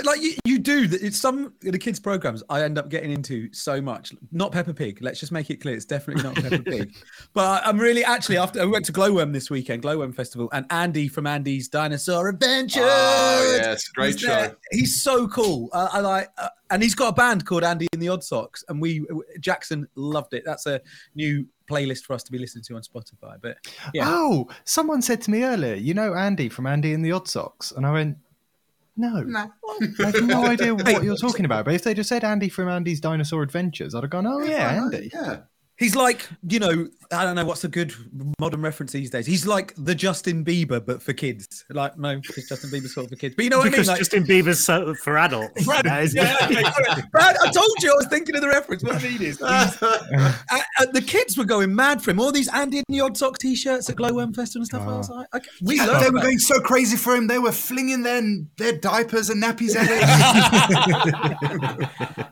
like 0.03 0.21
you, 0.21 0.33
you 0.45 0.59
do 0.59 0.87
that. 0.87 1.01
It's 1.01 1.17
some 1.19 1.45
of 1.45 1.53
the 1.61 1.77
kids' 1.79 1.99
programs 1.99 2.43
I 2.49 2.63
end 2.63 2.77
up 2.77 2.89
getting 2.89 3.11
into 3.11 3.49
so 3.53 3.81
much. 3.81 4.13
Not 4.31 4.51
Peppa 4.51 4.73
Pig. 4.73 4.99
Let's 5.01 5.19
just 5.19 5.31
make 5.31 5.49
it 5.49 5.61
clear. 5.61 5.75
It's 5.75 5.85
definitely 5.85 6.23
not 6.23 6.35
Peppa 6.35 6.59
Pig. 6.65 6.95
But 7.33 7.63
I- 7.63 7.69
I'm 7.69 7.77
really 7.79 8.03
actually 8.03 8.37
after 8.37 8.61
I 8.61 8.65
went 8.65 8.85
to 8.85 8.93
Gloworm 8.93 9.31
this 9.33 9.49
weekend, 9.49 9.83
Gloworm 9.83 10.13
Festival, 10.15 10.49
and 10.53 10.65
Andy 10.69 11.07
from 11.07 11.27
Andy's 11.27 11.67
Dinosaur 11.67 12.29
Adventure. 12.29 12.81
Oh, 12.83 13.57
yes, 13.61 13.87
great 13.89 14.19
there. 14.21 14.49
show. 14.49 14.55
He's 14.71 15.01
so 15.01 15.27
cool. 15.27 15.69
I, 15.73 15.89
I 15.93 15.99
like, 15.99 16.29
uh, 16.37 16.49
and 16.71 16.81
he's 16.81 16.95
got 16.95 17.09
a 17.09 17.13
band 17.13 17.45
called 17.45 17.63
Andy 17.63 17.87
and 17.93 18.01
the 18.01 18.09
Odd 18.09 18.23
Socks, 18.23 18.63
and 18.69 18.81
we 18.81 19.05
Jackson 19.39 19.87
loved 19.95 20.33
it. 20.33 20.43
That's 20.45 20.65
a 20.65 20.81
new 21.15 21.47
playlist 21.69 22.03
for 22.05 22.13
us 22.13 22.23
to 22.23 22.31
be 22.31 22.37
listening 22.37 22.63
to 22.63 22.75
on 22.75 22.81
Spotify. 22.81 23.37
But 23.41 23.57
yeah, 23.93 24.03
Oh, 24.07 24.47
someone 24.65 25.01
said 25.01 25.21
to 25.23 25.31
me 25.31 25.43
earlier, 25.43 25.73
you 25.75 25.93
know 25.95 26.13
Andy 26.13 26.47
from 26.49 26.67
Andy 26.67 26.93
and 26.93 27.03
the 27.03 27.11
Odd 27.11 27.27
Socks? 27.27 27.71
And 27.71 27.85
I 27.85 27.91
went, 27.91 28.17
no. 28.95 29.51
I 29.99 30.05
have 30.05 30.23
no 30.23 30.45
idea 30.45 30.73
what 30.75 31.03
you're 31.03 31.17
talking 31.17 31.45
about. 31.45 31.65
But 31.65 31.73
if 31.73 31.83
they 31.83 31.93
just 31.93 32.09
said 32.09 32.23
Andy 32.23 32.49
from 32.49 32.69
Andy's 32.69 32.99
Dinosaur 32.99 33.43
Adventures, 33.43 33.93
I'd 33.93 34.03
have 34.03 34.09
gone, 34.09 34.27
oh, 34.27 34.39
yeah, 34.39 34.79
oh, 34.81 34.85
Andy. 34.85 35.11
Yeah. 35.13 35.41
He's 35.77 35.93
like, 35.93 36.25
you 36.47 36.59
know, 36.59 36.87
I 37.11 37.25
don't 37.25 37.35
know 37.35 37.43
what's 37.43 37.65
a 37.65 37.67
good 37.67 37.93
modern 38.39 38.61
reference 38.61 38.93
these 38.93 39.09
days. 39.09 39.25
He's 39.25 39.45
like 39.45 39.73
the 39.77 39.93
Justin 39.93 40.45
Bieber, 40.45 40.83
but 40.83 41.01
for 41.01 41.11
kids. 41.11 41.65
Like, 41.69 41.97
no, 41.97 42.15
because 42.15 42.47
Justin 42.47 42.69
Bieber's 42.69 42.93
sort 42.93 43.05
of 43.05 43.09
for 43.11 43.17
kids. 43.17 43.35
But 43.35 43.43
you 43.43 43.49
know 43.49 43.57
what 43.57 43.65
because 43.71 43.89
I 43.89 43.93
mean? 43.93 43.93
Like, 43.93 43.97
Justin 43.99 44.23
Bieber's 44.25 44.63
so 44.63 44.95
for 44.95 45.17
adults. 45.17 45.65
That 45.67 46.01
is- 46.03 46.15
yeah, 46.15 46.37
okay. 46.43 46.63
Brad, 47.11 47.35
I 47.43 47.51
told 47.51 47.71
you 47.81 47.91
I 47.91 47.95
was 47.95 48.07
thinking 48.07 48.35
of 48.35 48.41
the 48.41 48.47
reference. 48.47 48.83
What 48.83 48.95
I 48.95 48.99
mean 49.03 49.21
is, 49.21 49.41
uh, 49.41 49.69
uh, 49.81 50.85
the 50.93 51.01
kids 51.01 51.37
were 51.37 51.43
going 51.45 51.75
mad 51.75 52.01
for 52.01 52.11
him. 52.11 52.21
All 52.21 52.31
these 52.31 52.47
Andy 52.53 52.77
and 52.77 52.85
the 52.87 53.01
Odd 53.01 53.17
Sock 53.17 53.37
t-shirts 53.37 53.89
at 53.89 53.97
Gloworm 53.97 54.33
Festival 54.33 54.61
and 54.61 54.67
stuff. 54.67 54.83
I 54.87 54.97
was 54.97 55.09
like, 55.09 55.27
okay, 55.35 55.49
we 55.61 55.75
Yeah, 55.75 55.87
learned 55.87 55.99
they 56.01 56.05
were 56.05 56.09
about- 56.19 56.23
going 56.23 56.39
so 56.39 56.59
crazy 56.61 56.95
for 56.95 57.15
him. 57.15 57.27
They 57.27 57.39
were 57.39 57.51
flinging 57.51 58.03
their 58.03 58.21
their 58.57 58.77
diapers 58.77 59.29
and 59.29 59.43
nappies 59.43 59.75
at 59.75 59.87
him. 59.87 60.05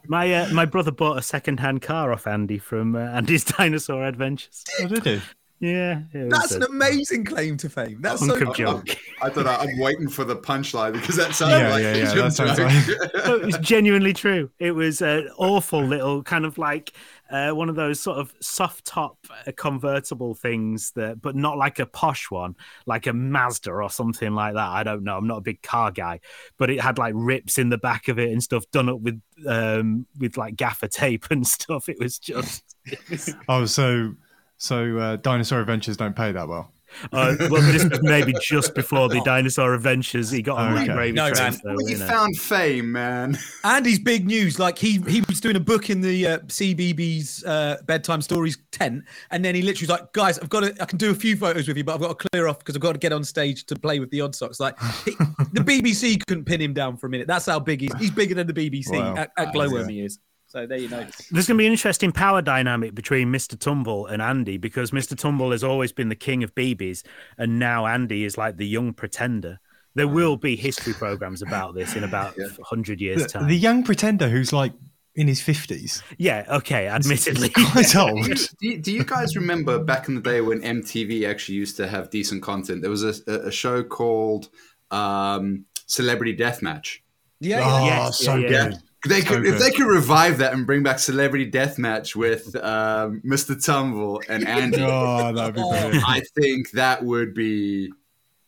my 0.07 0.33
uh, 0.33 0.49
my 0.53 0.65
brother 0.65 0.91
bought 0.91 1.17
a 1.17 1.21
second 1.21 1.59
hand 1.59 1.81
car 1.81 2.13
off 2.13 2.25
Andy 2.25 2.57
from 2.57 2.95
uh, 2.95 2.99
Andy's 3.33 3.43
Dinosaur 3.57 4.05
Adventures. 4.05 4.63
Oh, 4.81 4.87
did 4.87 5.03
he? 5.03 5.21
Yeah, 5.59 6.01
That's 6.13 6.51
a 6.51 6.57
an 6.57 6.63
amazing 6.63 7.23
claim 7.23 7.55
to 7.57 7.69
fame. 7.69 8.01
That's 8.01 8.19
so 8.19 8.27
hunk 8.37 8.43
cool. 8.43 8.53
joke. 8.53 8.97
I 9.21 9.29
thought 9.29 9.47
I, 9.47 9.55
I'm 9.63 9.79
waiting 9.79 10.09
for 10.09 10.25
the 10.25 10.35
punchline 10.35 10.91
because 10.91 11.15
that 11.15 11.33
sounded 11.33 11.57
Yeah, 11.59 11.69
like 11.69 11.83
yeah, 11.83 11.93
a 11.93 11.97
yeah, 11.99 12.13
that 12.15 12.33
sounds 12.33 12.57
joke. 12.57 13.13
like- 13.13 13.25
No, 13.25 13.35
it 13.37 13.45
was 13.45 13.57
genuinely 13.59 14.11
true. 14.11 14.49
It 14.59 14.71
was 14.71 15.01
an 15.01 15.29
awful 15.37 15.81
little 15.81 16.21
kind 16.21 16.43
of 16.43 16.57
like 16.57 16.91
uh, 17.31 17.51
one 17.51 17.69
of 17.69 17.75
those 17.77 18.01
sort 18.01 18.17
of 18.17 18.33
soft 18.41 18.83
top 18.83 19.15
uh, 19.47 19.53
convertible 19.55 20.35
things 20.35 20.91
that, 20.97 21.21
but 21.21 21.33
not 21.33 21.57
like 21.57 21.79
a 21.79 21.85
posh 21.85 22.29
one, 22.29 22.57
like 22.85 23.07
a 23.07 23.13
Mazda 23.13 23.71
or 23.71 23.89
something 23.89 24.33
like 24.35 24.55
that. 24.55 24.67
I 24.69 24.83
don't 24.83 25.05
know. 25.05 25.15
I'm 25.15 25.27
not 25.27 25.37
a 25.37 25.41
big 25.41 25.61
car 25.61 25.91
guy, 25.91 26.19
but 26.57 26.71
it 26.71 26.81
had 26.81 26.97
like 26.97 27.13
rips 27.15 27.57
in 27.57 27.69
the 27.69 27.77
back 27.77 28.09
of 28.09 28.19
it 28.19 28.31
and 28.31 28.43
stuff 28.43 28.65
done 28.71 28.89
up 28.89 28.99
with 28.99 29.21
um 29.47 30.07
with 30.19 30.35
like 30.35 30.57
gaffer 30.57 30.89
tape 30.89 31.27
and 31.31 31.47
stuff. 31.47 31.87
It 31.87 31.99
was 32.01 32.19
just 32.19 32.72
Oh, 33.47 33.65
so 33.65 34.15
so 34.57 34.97
uh, 34.97 35.15
Dinosaur 35.17 35.59
Adventures 35.61 35.97
don't 35.97 36.15
pay 36.15 36.31
that 36.31 36.47
well. 36.47 36.71
uh, 37.11 37.35
well, 37.49 37.59
this 37.71 37.83
was 37.85 37.99
maybe 38.03 38.35
just 38.39 38.75
before 38.75 39.09
the 39.09 39.19
dinosaur 39.25 39.73
adventures. 39.73 40.29
He 40.29 40.43
got 40.43 40.59
on 40.59 40.75
the 40.75 40.81
Okay. 40.83 40.93
gravy 40.93 41.13
No, 41.15 41.31
train. 41.31 41.43
man. 41.45 41.53
So, 41.53 41.61
Well, 41.65 41.81
you 41.81 41.87
you 41.89 41.97
know. 41.97 42.05
found 42.07 42.37
fame, 42.37 42.91
man. 42.91 43.35
Andy's 43.63 43.97
big 43.97 44.27
news. 44.27 44.59
Like 44.59 44.77
he 44.77 44.99
he 45.07 45.21
was 45.27 45.41
doing 45.41 45.55
a 45.55 45.59
book 45.59 45.89
in 45.89 46.01
the 46.01 46.27
uh, 46.27 46.37
CBeebies 46.39 47.43
uh, 47.47 47.77
bedtime 47.87 48.21
stories 48.21 48.59
tent, 48.71 49.03
and 49.31 49.43
then 49.43 49.55
he 49.55 49.63
literally 49.63 49.87
was 49.91 49.99
like, 50.01 50.13
"Guys, 50.13 50.37
I've 50.37 50.49
got 50.49 50.59
to. 50.61 50.75
I 50.81 50.85
can 50.85 50.99
do 50.99 51.09
a 51.09 51.15
few 51.15 51.35
photos 51.35 51.67
with 51.67 51.77
you, 51.77 51.83
but 51.83 51.95
I've 51.95 52.01
got 52.01 52.19
to 52.19 52.27
clear 52.29 52.47
off 52.47 52.59
because 52.59 52.75
I've 52.75 52.81
got 52.81 52.93
to 52.93 52.99
get 52.99 53.11
on 53.11 53.23
stage 53.23 53.65
to 53.65 53.75
play 53.75 53.99
with 53.99 54.11
the 54.11 54.21
Odd 54.21 54.35
Socks." 54.35 54.59
Like 54.59 54.79
he, 55.03 55.11
the 55.51 55.61
BBC 55.65 56.23
couldn't 56.27 56.45
pin 56.45 56.61
him 56.61 56.73
down 56.75 56.97
for 56.97 57.07
a 57.07 57.09
minute. 57.09 57.25
That's 57.27 57.47
how 57.47 57.59
big 57.59 57.81
he's. 57.81 57.91
He's 57.97 58.11
bigger 58.11 58.35
than 58.35 58.45
the 58.45 58.53
BBC 58.53 58.91
Wow. 58.91 59.15
at, 59.17 59.31
at 59.35 59.51
Gloworm. 59.53 59.89
He 59.89 60.01
is. 60.01 60.19
So 60.53 60.67
there 60.67 60.77
you 60.77 60.87
know. 60.87 60.99
There's 61.31 61.47
going 61.47 61.57
to 61.57 61.61
be 61.63 61.65
an 61.65 61.71
interesting 61.71 62.11
power 62.11 62.39
dynamic 62.43 62.93
between 62.93 63.29
Mr. 63.33 63.57
Tumble 63.57 64.05
and 64.05 64.21
Andy 64.21 64.57
because 64.57 64.91
Mr. 64.91 65.17
Tumble 65.17 65.49
has 65.49 65.63
always 65.63 65.91
been 65.91 66.09
the 66.09 66.15
king 66.15 66.43
of 66.43 66.53
BBs, 66.53 67.01
and 67.39 67.57
now 67.57 67.87
Andy 67.87 68.23
is 68.23 68.37
like 68.37 68.57
the 68.57 68.67
young 68.67 68.93
pretender. 68.93 69.59
There 69.95 70.07
will 70.07 70.37
be 70.37 70.55
history 70.55 70.93
programs 70.93 71.41
about 71.41 71.73
this 71.73 71.95
in 71.95 72.03
about 72.03 72.37
a 72.59 72.63
hundred 72.63 73.01
years' 73.01 73.25
time. 73.25 73.47
the 73.47 73.57
young 73.57 73.81
pretender 73.81 74.29
who's 74.29 74.53
like 74.53 74.73
in 75.15 75.27
his 75.27 75.41
fifties, 75.41 76.03
yeah, 76.19 76.45
okay, 76.47 76.87
admittedly. 76.87 77.49
quite 77.71 77.95
old. 77.95 78.23
do, 78.23 78.45
you, 78.61 78.77
do 78.77 78.91
you 78.91 79.03
guys 79.03 79.35
remember 79.35 79.79
back 79.79 80.07
in 80.07 80.13
the 80.13 80.21
day 80.21 80.41
when 80.41 80.61
MTV 80.61 81.27
actually 81.27 81.55
used 81.55 81.77
to 81.77 81.87
have 81.87 82.11
decent 82.11 82.43
content? 82.43 82.83
There 82.83 82.91
was 82.91 83.03
a, 83.03 83.15
a, 83.25 83.47
a 83.47 83.51
show 83.51 83.81
called 83.81 84.49
um, 84.91 85.65
Celebrity 85.87 86.37
Deathmatch. 86.37 86.99
Yeah. 87.39 87.59
Oh, 87.63 87.85
yeah. 87.85 88.05
Yes, 88.05 88.19
so 88.19 88.35
yeah, 88.35 88.47
good. 88.47 88.73
yeah. 88.73 88.79
They 89.07 89.21
So 89.21 89.27
could, 89.27 89.45
if 89.45 89.59
they 89.59 89.71
could 89.71 89.87
revive 89.87 90.37
that 90.37 90.53
and 90.53 90.65
bring 90.65 90.81
back 90.83 90.97
Celebrity 90.99 91.49
Deathmatch 91.51 92.15
with 92.15 92.55
um, 92.55 93.21
Mr. 93.25 93.61
Tumble 93.63 94.21
and 94.29 94.47
Andy, 94.47 94.77
Oh, 94.81 95.33
that'd 95.33 95.55
be 95.55 95.61
brilliant. 95.61 96.03
I 96.07 96.21
think 96.39 96.71
that 96.71 97.03
would 97.03 97.33
be 97.33 97.91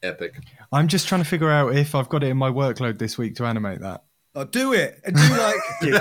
epic. 0.01 0.35
I'm 0.71 0.87
just 0.87 1.07
trying 1.07 1.21
to 1.21 1.27
figure 1.27 1.49
out 1.49 1.75
if 1.75 1.93
I've 1.95 2.09
got 2.09 2.23
it 2.23 2.27
in 2.27 2.37
my 2.37 2.49
workload 2.49 2.99
this 2.99 3.17
week 3.17 3.35
to 3.35 3.45
animate 3.45 3.81
that. 3.81 4.03
Oh, 4.37 4.43
do 4.43 4.73
it 4.73 4.99
and 5.05 5.15
do 5.15 5.21
like. 5.21 5.55
and 5.81 5.93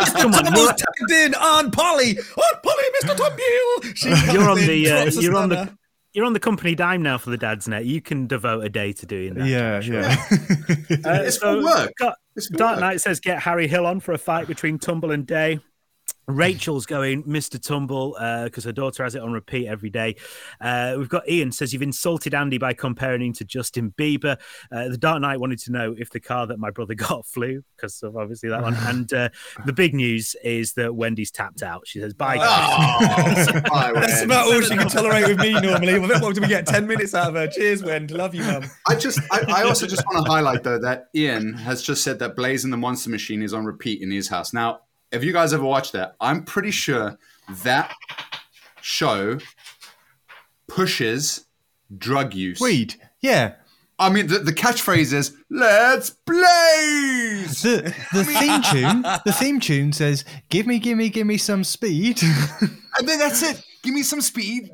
Mr. 0.00 0.14
Come 0.22 0.34
on, 0.34 0.44
Tumble's 0.44 0.56
you're- 0.66 0.74
tagged 0.76 1.10
in 1.12 1.34
on 1.34 1.70
Polly. 1.70 2.18
On 2.18 2.60
Polly, 2.62 2.84
Mr. 3.02 3.16
Tumble. 3.16 4.34
You're 4.34 4.50
on 4.50 4.58
the 4.58 4.90
uh, 4.90 5.04
you're 5.20 5.36
on 5.36 5.48
the 5.50 5.56
stunner. 5.56 5.78
You're 6.16 6.24
on 6.24 6.32
the 6.32 6.40
company 6.40 6.74
dime 6.74 7.02
now 7.02 7.18
for 7.18 7.28
the 7.28 7.36
Dadsnet. 7.36 7.84
You 7.84 8.00
can 8.00 8.26
devote 8.26 8.64
a 8.64 8.70
day 8.70 8.90
to 8.94 9.04
doing 9.04 9.34
that. 9.34 9.46
yeah, 9.46 9.80
yeah. 9.82 10.16
Uh, 11.04 11.22
It's 11.22 11.36
for 11.36 11.62
work. 11.62 11.92
Got- 11.98 12.16
It's 12.34 12.46
for 12.46 12.56
Dark 12.56 12.76
work. 12.76 12.80
Knight 12.80 13.00
says 13.02 13.20
get 13.20 13.40
Harry 13.40 13.68
Hill 13.68 13.84
on 13.84 14.00
for 14.00 14.12
a 14.12 14.18
fight 14.18 14.46
between 14.48 14.78
Tumble 14.78 15.10
and 15.10 15.26
Day. 15.26 15.60
Rachel's 16.28 16.86
going 16.86 17.22
Mr. 17.24 17.62
Tumble 17.62 18.16
because 18.44 18.64
her 18.64 18.72
daughter 18.72 19.04
has 19.04 19.14
it 19.14 19.22
on 19.22 19.32
repeat 19.32 19.68
every 19.68 19.90
day. 19.90 20.16
Uh, 20.60 20.94
we've 20.98 21.08
got 21.08 21.28
Ian 21.28 21.52
says 21.52 21.72
you've 21.72 21.82
insulted 21.82 22.34
Andy 22.34 22.58
by 22.58 22.72
comparing 22.72 23.22
him 23.22 23.32
to 23.34 23.44
Justin 23.44 23.94
Bieber. 23.96 24.36
Uh, 24.72 24.88
the 24.88 24.98
Dark 24.98 25.20
Knight 25.20 25.40
wanted 25.40 25.58
to 25.60 25.72
know 25.72 25.94
if 25.96 26.10
the 26.10 26.20
car 26.20 26.46
that 26.46 26.58
my 26.58 26.70
brother 26.70 26.94
got 26.96 27.26
flew 27.26 27.62
because 27.76 28.02
of 28.02 28.16
obviously 28.16 28.48
that 28.48 28.62
one. 28.62 28.76
And 28.86 29.12
uh, 29.12 29.30
the 29.64 29.72
big 29.72 29.94
news 29.94 30.36
is 30.44 30.74
that 30.74 30.94
Wendy's 30.94 31.30
tapped 31.30 31.62
out. 31.62 31.88
She 31.88 31.98
says 31.98 32.14
bye. 32.14 32.36
guys." 32.36 33.48
Oh, 33.48 33.60
bye, 33.68 33.92
That's 33.94 34.22
about 34.22 34.46
all 34.46 34.60
she 34.60 34.76
can 34.76 34.88
tolerate 34.88 35.26
with 35.26 35.38
me 35.38 35.52
normally. 35.52 35.98
What 35.98 36.34
do 36.34 36.40
we 36.40 36.46
get? 36.46 36.66
10 36.66 36.86
minutes 36.86 37.14
out 37.14 37.28
of 37.30 37.34
her. 37.34 37.48
Cheers, 37.48 37.82
Wen. 37.82 38.06
Love 38.08 38.34
you, 38.34 38.44
mum. 38.44 38.64
I 38.86 38.94
just, 38.94 39.18
I, 39.32 39.44
I 39.48 39.62
also 39.64 39.86
just 39.86 40.06
want 40.06 40.24
to 40.24 40.30
highlight 40.30 40.62
though 40.62 40.78
that 40.78 41.08
Ian 41.16 41.54
has 41.54 41.82
just 41.82 42.04
said 42.04 42.18
that 42.20 42.36
Blaze 42.36 42.64
and 42.64 42.72
the 42.72 42.76
Monster 42.76 43.10
Machine 43.10 43.42
is 43.42 43.52
on 43.52 43.64
repeat 43.64 44.02
in 44.02 44.10
his 44.10 44.28
house. 44.28 44.52
Now, 44.52 44.80
have 45.12 45.24
you 45.24 45.32
guys 45.32 45.52
ever 45.52 45.64
watched 45.64 45.92
that? 45.92 46.16
I'm 46.20 46.44
pretty 46.44 46.70
sure 46.70 47.18
that 47.62 47.94
show 48.80 49.38
pushes 50.68 51.46
drug 51.96 52.34
use. 52.34 52.60
Weed. 52.60 52.94
Yeah. 53.20 53.54
I 53.98 54.10
mean, 54.10 54.26
the, 54.26 54.40
the 54.40 54.52
catchphrase 54.52 55.14
is 55.14 55.34
"Let's 55.48 56.10
blaze." 56.10 57.62
The 57.62 57.94
the 58.12 58.24
theme 58.24 58.62
tune. 58.70 59.02
The 59.24 59.32
theme 59.32 59.58
tune 59.58 59.92
says, 59.94 60.24
"Give 60.50 60.66
me, 60.66 60.78
give 60.78 60.98
me, 60.98 61.08
give 61.08 61.26
me 61.26 61.38
some 61.38 61.64
speed." 61.64 62.22
and 62.60 63.08
then 63.08 63.18
that's 63.18 63.42
it. 63.42 63.62
Give 63.82 63.94
me 63.94 64.02
some 64.02 64.20
speed. 64.20 64.70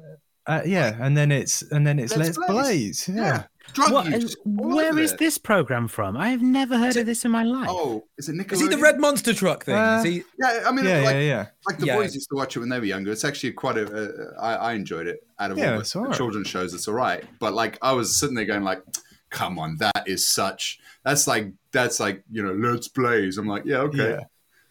uh, 0.48 0.62
yeah, 0.66 0.96
and 1.00 1.16
then 1.16 1.30
it's 1.30 1.62
and 1.62 1.86
then 1.86 2.00
it's 2.00 2.16
Let's 2.16 2.36
let's, 2.36 2.50
blaze." 2.50 3.06
blaze. 3.06 3.16
Yeah. 3.16 3.44
Drug 3.74 3.92
What- 3.92 4.06
use. 4.10 4.36
all 4.46 4.74
where 4.76 4.90
of 4.90 4.98
is 4.98 5.12
it. 5.12 5.18
this 5.18 5.38
program 5.38 5.88
from? 5.88 6.16
I 6.16 6.28
have 6.28 6.42
never 6.42 6.76
heard 6.76 6.96
of 6.96 7.06
this 7.06 7.24
in 7.24 7.30
my 7.30 7.42
life. 7.42 7.68
Oh, 7.70 8.04
is 8.18 8.28
it 8.28 8.34
Nickelodeon? 8.34 8.52
Is 8.52 8.60
he 8.60 8.68
the 8.68 8.76
red 8.78 9.00
monster 9.00 9.32
truck 9.32 9.64
thing? 9.64 9.74
Uh, 9.74 9.98
Is 9.98 10.04
he? 10.04 10.22
Yeah, 10.38 10.64
I 10.66 10.72
mean, 10.72 10.84
Yeah, 10.84 11.00
like, 11.00 11.14
yeah, 11.14 11.20
yeah. 11.20 11.46
like 11.66 11.78
the 11.78 11.86
Yeah. 11.86 11.96
boys 11.96 12.14
used 12.14 12.28
to 12.30 12.36
watch 12.36 12.56
it 12.56 12.60
when 12.60 12.68
they 12.68 12.78
were 12.78 12.84
younger. 12.84 13.10
It's 13.12 13.24
actually 13.24 13.52
quite 13.52 13.78
a. 13.78 13.86
Uh, 13.86 14.40
I, 14.40 14.54
I 14.54 14.72
enjoyed 14.74 15.06
it. 15.06 15.26
Out 15.38 15.52
of 15.52 15.58
Yeah, 15.58 15.74
all 15.74 15.80
the, 15.80 15.92
all 15.96 16.02
the 16.02 16.08
right. 16.10 16.16
children's 16.16 16.48
shows, 16.48 16.74
it's 16.74 16.86
all 16.88 16.94
right. 16.94 17.24
But 17.38 17.54
like, 17.54 17.78
I 17.82 17.92
was 17.92 18.18
sitting 18.18 18.34
there 18.36 18.44
going, 18.44 18.62
like, 18.64 18.82
"Come 19.30 19.58
on, 19.58 19.76
that 19.78 20.04
is 20.06 20.26
such. 20.26 20.78
That's 21.04 21.26
like 21.26 21.52
that's 21.72 21.98
like 21.98 22.22
you 22.30 22.42
know, 22.42 22.52
let's 22.52 22.88
blaze." 22.88 23.38
I'm 23.38 23.46
like, 23.46 23.64
"Yeah, 23.64 23.78
okay." 23.78 24.18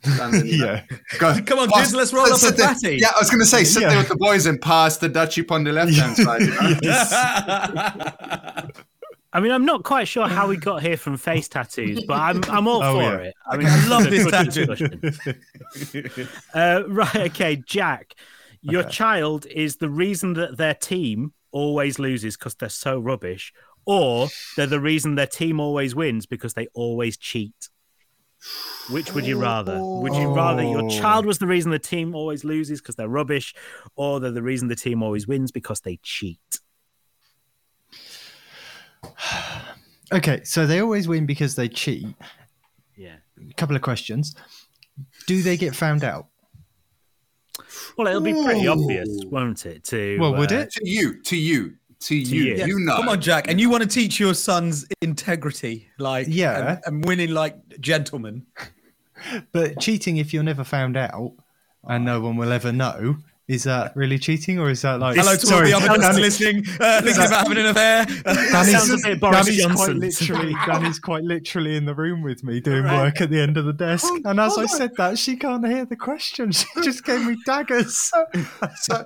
And 0.03 0.33
then, 0.33 0.45
you 0.47 0.57
know, 0.57 0.73
Yeah. 0.91 0.97
go, 1.19 1.39
Come 1.45 1.59
on, 1.59 1.69
pass- 1.69 1.81
kids, 1.87 1.95
let's 1.95 2.13
roll 2.13 2.25
sit- 2.25 2.31
up 2.33 2.37
a 2.37 2.39
sit 2.39 2.57
there- 2.57 2.67
fatty. 2.73 2.97
Yeah, 2.97 3.11
I 3.15 3.19
was 3.19 3.29
going 3.29 3.39
to 3.41 3.45
say, 3.45 3.63
sit 3.63 3.81
Yeah. 3.83 3.89
there 3.89 3.97
with 3.99 4.07
the 4.09 4.15
boys 4.15 4.45
and 4.47 4.59
pass 4.61 4.97
the 4.97 5.09
Dutchie 5.09 5.49
on 5.51 5.63
the 5.63 5.71
left 5.71 5.93
hand 5.93 6.15
side. 6.17 6.41
You 6.41 6.47
know? 6.81 8.67
I 9.33 9.39
mean, 9.39 9.51
I'm 9.53 9.63
not 9.65 9.83
quite 9.83 10.09
sure 10.09 10.27
how 10.27 10.47
we 10.47 10.57
got 10.57 10.81
here 10.81 10.97
from 10.97 11.15
face 11.15 11.47
tattoos, 11.47 12.03
but 12.03 12.15
I'm 12.19 12.43
I'm 12.49 12.67
all 12.67 12.83
Oh, 12.83 12.95
for 12.95 13.01
yeah. 13.01 13.17
it. 13.29 13.33
I 13.49 13.55
mean, 13.57 13.67
I 13.67 13.87
love 13.87 14.03
this 14.09 14.29
this 14.29 14.57
is 14.57 14.69
a 14.69 14.75
good 14.75 15.01
discussion. 15.01 16.27
uh, 16.53 16.83
right, 16.87 17.15
okay, 17.15 17.55
Jack, 17.65 18.15
your 18.61 18.83
child 18.83 19.45
is 19.45 19.77
the 19.77 19.89
reason 19.89 20.33
that 20.33 20.57
their 20.57 20.73
team 20.73 21.31
always 21.53 21.97
loses 21.97 22.35
because 22.35 22.55
they're 22.55 22.67
so 22.67 22.99
rubbish, 22.99 23.53
or 23.85 24.27
they're 24.57 24.67
the 24.67 24.81
reason 24.81 25.15
their 25.15 25.27
team 25.27 25.61
always 25.61 25.95
wins 25.95 26.25
because 26.25 26.53
they 26.53 26.67
always 26.73 27.15
cheat. 27.17 27.69
Which 28.89 29.13
would 29.13 29.25
you 29.25 29.37
rather? 29.39 29.77
Would 29.81 30.15
you 30.15 30.33
rather 30.33 30.63
your 30.63 30.83
Oh. 30.83 30.89
child 30.89 31.25
was 31.25 31.37
the 31.37 31.47
reason 31.47 31.69
the 31.71 31.77
team 31.79 32.15
always 32.15 32.43
loses 32.43 32.81
because 32.81 32.95
they're 32.95 33.07
rubbish, 33.07 33.53
or 33.95 34.19
they're 34.19 34.31
the 34.31 34.41
reason 34.41 34.67
the 34.67 34.75
team 34.75 35.03
always 35.03 35.27
wins 35.27 35.51
because 35.51 35.81
they 35.81 35.99
cheat? 36.03 36.39
Okay, 40.13 40.41
so 40.43 40.67
they 40.67 40.81
always 40.81 41.07
win 41.07 41.25
because 41.25 41.55
they 41.55 41.69
cheat. 41.69 42.05
Yeah. 42.97 43.15
A 43.49 43.53
couple 43.53 43.77
of 43.77 43.81
questions. 43.81 44.35
Do 45.25 45.41
they 45.41 45.55
get 45.55 45.73
found 45.73 46.03
out? 46.03 46.27
Well, 47.97 48.07
it'll 48.07 48.19
be 48.19 48.33
pretty 48.33 48.65
Ooh. 48.65 48.71
obvious, 48.73 49.07
won't 49.27 49.65
it? 49.65 49.85
To 49.85 50.17
Well, 50.19 50.35
would 50.35 50.51
uh, 50.51 50.55
it? 50.55 50.71
to 50.71 50.81
you, 50.83 51.21
to 51.23 51.37
you, 51.37 51.75
to, 52.01 52.15
you. 52.15 52.55
you. 52.55 52.65
You 52.65 52.79
know. 52.79 52.95
Come 52.97 53.09
on, 53.09 53.21
Jack. 53.21 53.47
And 53.49 53.59
you 53.59 53.69
want 53.69 53.83
to 53.83 53.89
teach 53.89 54.19
your 54.19 54.33
sons 54.33 54.85
integrity, 55.01 55.87
like 55.97 56.27
Yeah. 56.29 56.71
and, 56.73 56.81
and 56.85 57.05
winning 57.05 57.31
like 57.31 57.55
gentlemen. 57.79 58.45
But 59.51 59.79
cheating, 59.79 60.17
if 60.17 60.33
you're 60.33 60.41
never 60.41 60.63
found 60.63 60.97
out 60.97 61.33
and 61.87 62.03
no 62.03 62.21
one 62.21 62.37
will 62.37 62.51
ever 62.51 62.71
know, 62.71 63.17
is 63.51 63.63
that 63.63 63.93
really 63.97 64.17
cheating 64.17 64.59
or 64.59 64.69
is 64.69 64.81
that 64.83 65.01
like? 65.01 65.17
Hello 65.17 65.35
to 65.35 65.45
Sorry, 65.45 65.73
all 65.73 65.81
the 65.81 65.89
other 65.89 66.01
Danny- 66.01 66.21
listening, 66.21 66.63
uh, 66.79 67.01
thinking 67.01 67.25
about 67.25 67.47
having 67.47 67.57
an 67.57 67.65
affair. 67.65 68.05
Danny's, 68.05 68.71
Sounds 68.71 69.03
a 69.03 69.09
bit 69.09 69.19
Boris 69.19 69.45
Danny's 69.45 69.65
quite 69.75 69.95
literally, 69.95 70.55
Danny's 70.65 70.99
quite 70.99 71.23
literally 71.23 71.75
in 71.75 71.83
the 71.83 71.93
room 71.93 72.21
with 72.21 72.45
me 72.45 72.61
doing 72.61 72.85
work 72.85 73.19
at 73.19 73.29
the 73.29 73.41
end 73.41 73.57
of 73.57 73.65
the 73.65 73.73
desk. 73.73 74.07
and 74.23 74.39
as 74.39 74.57
I 74.57 74.67
said 74.67 74.95
that, 74.95 75.19
she 75.19 75.35
can't 75.35 75.67
hear 75.67 75.85
the 75.85 75.97
question. 75.97 76.51
She 76.61 76.67
just 76.83 77.03
gave 77.03 77.25
me 77.25 77.35
daggers. 77.45 77.97
So, 78.77 79.05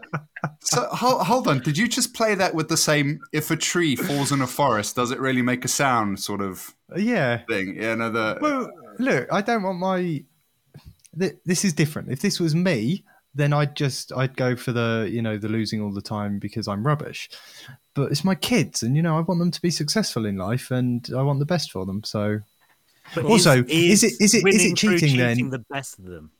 so 0.59 0.87
hold, 0.91 1.25
hold 1.25 1.47
on. 1.47 1.59
Did 1.59 1.77
you 1.77 1.87
just 1.87 2.13
play 2.13 2.35
that 2.35 2.53
with 2.53 2.67
the 2.67 2.77
same 2.77 3.19
"if 3.31 3.49
a 3.49 3.55
tree 3.55 3.95
falls 3.95 4.31
in 4.31 4.41
a 4.41 4.47
forest, 4.47 4.97
does 4.97 5.11
it 5.11 5.19
really 5.19 5.41
make 5.41 5.63
a 5.63 5.67
sound" 5.67 6.19
sort 6.19 6.41
of 6.41 6.75
yeah. 6.95 7.39
thing? 7.47 7.77
Yeah, 7.79 7.95
no, 7.95 8.11
the 8.11 8.37
Well, 8.41 8.69
look, 8.99 9.27
I 9.31 9.41
don't 9.41 9.63
want 9.63 9.79
my. 9.79 10.23
This 11.13 11.63
is 11.63 11.71
different. 11.71 12.11
If 12.11 12.19
this 12.21 12.39
was 12.39 12.53
me, 12.53 13.05
then 13.35 13.51
I'd 13.53 13.75
just 13.75 14.11
I'd 14.15 14.35
go 14.37 14.55
for 14.55 14.71
the 14.71 15.07
you 15.11 15.21
know 15.21 15.37
the 15.37 15.49
losing 15.49 15.81
all 15.81 15.91
the 15.91 16.01
time 16.01 16.39
because 16.39 16.67
I'm 16.67 16.85
rubbish. 16.87 17.29
But 17.93 18.11
it's 18.11 18.23
my 18.23 18.35
kids, 18.35 18.81
and 18.83 18.95
you 18.95 19.01
know 19.01 19.17
I 19.17 19.21
want 19.21 19.39
them 19.39 19.51
to 19.51 19.61
be 19.61 19.69
successful 19.71 20.25
in 20.25 20.37
life, 20.37 20.71
and 20.71 21.07
I 21.15 21.21
want 21.21 21.39
the 21.39 21.45
best 21.45 21.71
for 21.71 21.85
them. 21.85 22.03
So 22.03 22.39
But 23.13 23.25
Also, 23.25 23.63
is 23.67 24.03
it- 24.03 24.13
is 24.19 24.33
it- 24.33 24.47
is 24.47 24.65
it 24.65 24.79
through 24.79 24.97
cheating 24.97 25.17
then? 25.17 25.49
the 25.51 25.59
best 25.69 25.99
of 25.99 26.05
them? 26.05 26.31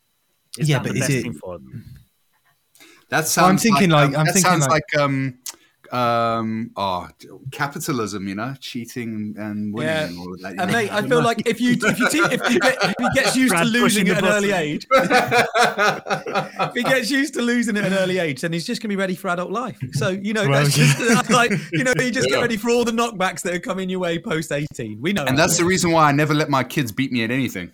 Is 0.58 0.68
Yeah, 0.68 0.78
that 0.80 0.84
but 0.84 0.94
the 0.94 0.96
is 0.96 1.00
best 1.02 1.12
it- 1.12 1.22
thing 1.22 1.34
for 1.36 1.60
them? 1.60 1.86
that 3.10 3.28
sounds. 3.28 3.62
thinking 3.62 3.92
like- 3.92 4.10
um, 4.10 4.16
I'm 4.16 4.26
that 4.26 4.34
thinking 4.34 4.52
sounds 4.52 4.68
like- 4.68 4.84
like 4.94 5.02
um, 5.02 5.38
um, 5.96 6.72
oh, 6.76 7.08
capitalism, 7.52 8.28
you 8.28 8.36
know, 8.36 8.54
cheating 8.60 9.34
and 9.38 9.74
winning 9.74 9.90
Yeah. 9.96 10.06
and 10.08 10.20
all 10.20 10.34
of 10.34 10.42
that. 10.42 10.56
And 10.60 10.72
mate, 10.72 10.92
I 10.92 11.02
feel 11.08 11.22
like 11.24 11.44
if 11.48 11.62
you 11.62 11.72
if 11.82 12.00
you 12.00 12.10
te- 12.10 12.34
if, 12.34 12.50
you 12.52 12.60
get, 12.60 12.78
if 12.84 12.94
he 13.00 13.08
gets 13.16 13.36
used 13.36 13.52
Brad 13.52 13.64
to 13.66 13.70
losing 13.72 14.10
at 14.10 14.22
the 14.22 14.28
an 14.28 14.34
early 14.34 14.52
age, 14.52 14.86
if 14.92 16.74
he 16.74 16.84
gets 16.84 17.10
used 17.12 17.34
to 17.36 17.42
losing 17.42 17.78
at 17.78 17.86
an 17.86 17.94
early 17.94 18.18
age, 18.18 18.42
then 18.42 18.52
he's 18.54 18.66
just 18.66 18.82
gonna 18.82 18.90
be 18.90 18.96
ready 18.96 19.16
for 19.16 19.30
adult 19.30 19.52
life. 19.52 19.78
So 19.94 20.10
you 20.10 20.34
know, 20.34 20.48
Well, 20.48 20.64
that's 20.64 20.76
just 20.76 20.98
that's 20.98 21.30
like 21.30 21.52
you 21.72 21.84
know, 21.84 21.94
you 21.98 22.12
just 22.12 22.28
Yeah. 22.30 22.36
get 22.36 22.42
ready 22.42 22.58
for 22.58 22.70
all 22.70 22.84
the 22.84 22.92
knockbacks 22.92 23.42
that 23.44 23.54
are 23.54 23.60
coming 23.60 23.90
your 23.90 24.00
way 24.00 24.20
post 24.20 24.52
eighteen. 24.52 25.00
We 25.02 25.14
know, 25.14 25.24
and 25.26 25.38
that. 25.38 25.44
that's 25.44 25.58
the 25.58 25.66
reason 25.66 25.92
why 25.92 26.10
I 26.10 26.12
never 26.12 26.34
let 26.34 26.50
my 26.50 26.64
kids 26.64 26.92
beat 26.92 27.12
me 27.12 27.24
at 27.24 27.32
anything. 27.32 27.72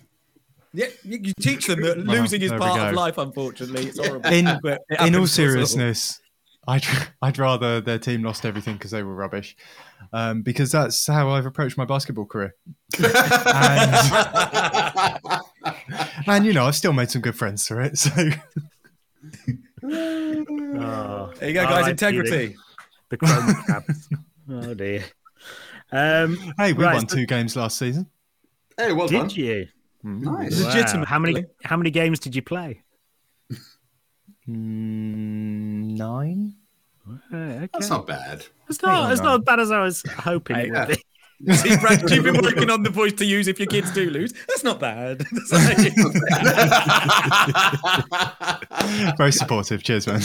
yeah. 0.74 0.88
You, 1.04 1.20
you 1.22 1.34
teach 1.42 1.68
them 1.68 1.82
that 1.82 1.98
Well, 1.98 2.22
losing 2.22 2.42
is 2.42 2.51
part 2.51 2.80
of 2.80 2.94
life. 2.94 3.18
Unfortunately, 3.18 3.88
it's 3.88 3.98
horrible. 4.00 4.30
In 4.32 4.48
it 4.48 4.62
in 4.63 4.70
all 5.00 5.08
us 5.08 5.16
all. 5.16 5.28
seriousness, 5.28 6.21
I'd 6.68 6.86
I'd 7.22 7.38
rather 7.38 7.82
their 7.82 8.00
team 8.00 8.24
lost 8.24 8.46
everything 8.46 8.75
because 8.75 8.91
they 8.91 9.03
were 9.03 9.15
rubbish, 9.15 9.56
um, 10.13 10.41
because 10.41 10.72
that's 10.72 11.08
how 11.08 11.30
I've 11.30 11.46
approached 11.46 11.77
my 11.77 11.86
basketball 11.86 12.25
career. 12.25 12.56
and, 13.03 13.96
and 16.27 16.46
you 16.46 16.53
know, 16.53 16.65
I've 16.65 16.75
still 16.75 16.94
made 16.94 17.10
some 17.10 17.22
good 17.22 17.36
friends 17.36 17.68
through 17.68 17.86
it. 17.86 17.98
So 17.98 18.12
Oh, 19.84 21.32
There 21.39 21.48
you 21.50 21.53
go, 21.53 21.63
guys. 21.65 21.82
like 21.84 21.91
Integrity. 21.91 22.56
The 23.10 23.18
Chrome 23.18 23.53
Crabs. 23.65 24.10
oh 24.50 24.74
dear. 24.74 25.03
Um, 25.91 26.38
hey, 26.58 26.74
we 26.74 26.84
right, 26.86 26.94
won 26.96 27.08
so- 27.08 27.15
two 27.18 27.25
games 27.25 27.56
last 27.56 27.77
season. 27.77 28.08
Hey, 28.77 28.94
well 28.94 29.08
done. 29.08 29.27
Did 29.27 29.38
you? 29.38 29.68
Nice. 30.03 30.60
Wow. 30.62 30.68
Legitimately. 30.68 31.06
How 31.06 31.20
many? 31.20 31.46
How 31.63 31.77
many 31.77 31.91
games 31.91 32.20
did 32.20 32.36
you 32.36 32.41
play? 32.41 32.82
Mm, 34.48 35.98
nine. 35.98 36.55
Uh, 37.07 37.36
okay. 37.36 37.69
That's 37.74 37.89
not 37.89 38.07
bad. 38.07 38.45
It's 38.69 38.81
not. 38.81 39.12
It's 39.12 39.21
not 39.21 39.39
as 39.39 39.45
bad 39.45 39.60
as 39.60 39.71
I 39.71 39.81
was 39.81 40.03
hoping 40.17 40.57
it 40.57 40.71
would 40.71 40.88
be. 40.89 41.03
See, 41.53 41.75
Brad, 41.77 42.07
you've 42.12 42.24
been 42.24 42.39
working 42.39 42.69
on 42.69 42.83
the 42.83 42.91
voice 42.91 43.13
to 43.13 43.25
use 43.25 43.48
if 43.48 43.57
your 43.57 43.65
kids 43.65 43.91
do 43.91 44.12
lose. 44.12 44.31
That's 44.48 44.63
not 44.63 44.79
bad. 44.79 45.21
Very 49.17 49.31
supportive. 49.31 49.81
Cheers, 49.81 50.05
man. 50.05 50.21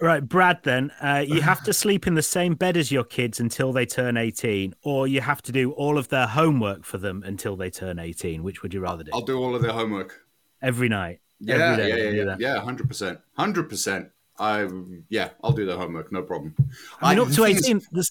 Right, 0.00 0.28
Brad. 0.28 0.58
Then 0.64 0.90
uh, 1.00 1.24
you 1.26 1.40
have 1.40 1.62
to 1.64 1.72
sleep 1.72 2.08
in 2.08 2.14
the 2.14 2.22
same 2.22 2.54
bed 2.54 2.76
as 2.76 2.90
your 2.90 3.04
kids 3.04 3.38
until 3.38 3.72
they 3.72 3.86
turn 3.86 4.16
eighteen, 4.16 4.74
or 4.82 5.06
you 5.06 5.20
have 5.20 5.40
to 5.42 5.52
do 5.52 5.70
all 5.72 5.98
of 5.98 6.08
their 6.08 6.26
homework 6.26 6.84
for 6.84 6.98
them 6.98 7.22
until 7.24 7.54
they 7.54 7.70
turn 7.70 8.00
eighteen. 8.00 8.42
Which 8.42 8.62
would 8.62 8.74
you 8.74 8.80
rather 8.80 9.04
do? 9.04 9.12
I'll 9.14 9.20
do 9.20 9.38
all 9.38 9.54
of 9.54 9.62
their 9.62 9.72
homework. 9.72 10.20
Every 10.60 10.88
night. 10.88 11.20
Yeah, 11.40 11.54
Every 11.56 11.76
day 11.84 11.88
yeah, 11.88 12.10
yeah, 12.10 12.24
yeah, 12.24 12.36
yeah, 12.38 12.60
hundred 12.60 12.88
percent, 12.88 13.18
hundred 13.36 13.68
percent. 13.68 14.08
I 14.38 14.68
yeah, 15.08 15.30
I'll 15.42 15.52
do 15.52 15.66
the 15.66 15.76
homework, 15.76 16.10
no 16.12 16.22
problem. 16.22 16.54
I 17.00 17.14
mean, 17.14 17.22
up 17.24 17.28
to 17.28 17.34
thing 17.44 17.56
is- 17.56 17.64
eighteen. 17.64 17.80
There's 17.92 18.10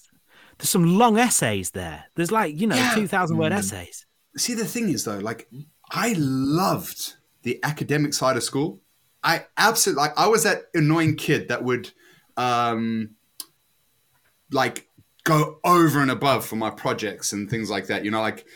there's 0.58 0.70
some 0.70 0.98
long 0.98 1.18
essays 1.18 1.70
there. 1.70 2.04
There's 2.14 2.30
like 2.30 2.58
you 2.60 2.66
know 2.66 2.76
Yeah. 2.76 2.94
two 2.94 3.06
thousand 3.08 3.36
word 3.38 3.52
essays. 3.52 4.06
See, 4.36 4.54
the 4.54 4.64
thing 4.64 4.88
is 4.88 5.04
though, 5.04 5.18
like 5.18 5.48
I 5.90 6.14
loved 6.16 7.14
the 7.42 7.58
academic 7.62 8.14
side 8.14 8.36
of 8.36 8.42
school. 8.42 8.80
I 9.22 9.46
absolutely 9.56 10.02
like. 10.02 10.12
I 10.18 10.28
was 10.28 10.44
that 10.44 10.64
annoying 10.74 11.16
kid 11.16 11.48
that 11.48 11.64
would, 11.64 11.90
um, 12.36 13.10
like 14.52 14.86
go 15.24 15.58
over 15.64 16.00
and 16.00 16.10
above 16.10 16.44
for 16.44 16.56
my 16.56 16.70
projects 16.70 17.32
and 17.32 17.48
things 17.48 17.70
like 17.70 17.86
that. 17.88 18.04
You 18.04 18.10
know, 18.10 18.20
like. 18.20 18.46